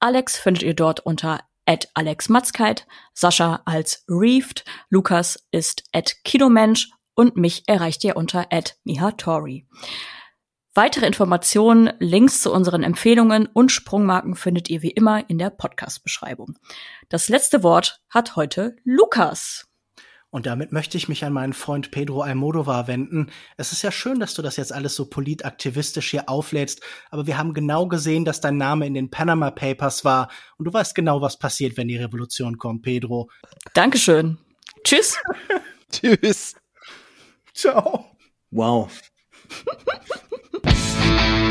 Alex 0.00 0.36
findet 0.36 0.62
ihr 0.64 0.74
dort 0.74 1.00
unter 1.00 1.40
@alexmatzkeit, 1.94 2.86
Sascha 3.12 3.62
als 3.64 4.04
Reefed, 4.08 4.64
Lukas 4.88 5.46
ist 5.50 5.84
@kinomensch 6.24 6.90
und 7.14 7.36
mich 7.36 7.64
erreicht 7.66 8.04
ihr 8.04 8.16
unter 8.16 8.46
@mihatori. 8.84 9.66
Weitere 10.74 11.06
Informationen, 11.06 11.94
Links 12.00 12.42
zu 12.42 12.52
unseren 12.52 12.82
Empfehlungen 12.82 13.46
und 13.46 13.72
Sprungmarken 13.72 14.34
findet 14.34 14.68
ihr 14.68 14.82
wie 14.82 14.90
immer 14.90 15.28
in 15.30 15.38
der 15.38 15.48
Podcast-Beschreibung. 15.48 16.58
Das 17.08 17.30
letzte 17.30 17.62
Wort 17.62 18.02
hat 18.10 18.36
heute 18.36 18.76
Lukas. 18.84 19.66
Und 20.36 20.44
damit 20.44 20.70
möchte 20.70 20.98
ich 20.98 21.08
mich 21.08 21.24
an 21.24 21.32
meinen 21.32 21.54
Freund 21.54 21.90
Pedro 21.90 22.20
Almodovar 22.20 22.88
wenden. 22.88 23.30
Es 23.56 23.72
ist 23.72 23.80
ja 23.80 23.90
schön, 23.90 24.20
dass 24.20 24.34
du 24.34 24.42
das 24.42 24.58
jetzt 24.58 24.70
alles 24.70 24.94
so 24.94 25.06
politaktivistisch 25.06 26.10
hier 26.10 26.28
auflädst, 26.28 26.82
aber 27.10 27.26
wir 27.26 27.38
haben 27.38 27.54
genau 27.54 27.88
gesehen, 27.88 28.26
dass 28.26 28.42
dein 28.42 28.58
Name 28.58 28.86
in 28.86 28.92
den 28.92 29.10
Panama 29.10 29.50
Papers 29.50 30.04
war 30.04 30.30
und 30.58 30.66
du 30.66 30.72
weißt 30.74 30.94
genau, 30.94 31.22
was 31.22 31.38
passiert, 31.38 31.78
wenn 31.78 31.88
die 31.88 31.96
Revolution 31.96 32.58
kommt, 32.58 32.82
Pedro. 32.82 33.30
Dankeschön. 33.72 34.36
Tschüss. 34.84 35.16
Tschüss. 35.90 36.54
Ciao. 37.54 38.04
Wow. 38.50 38.90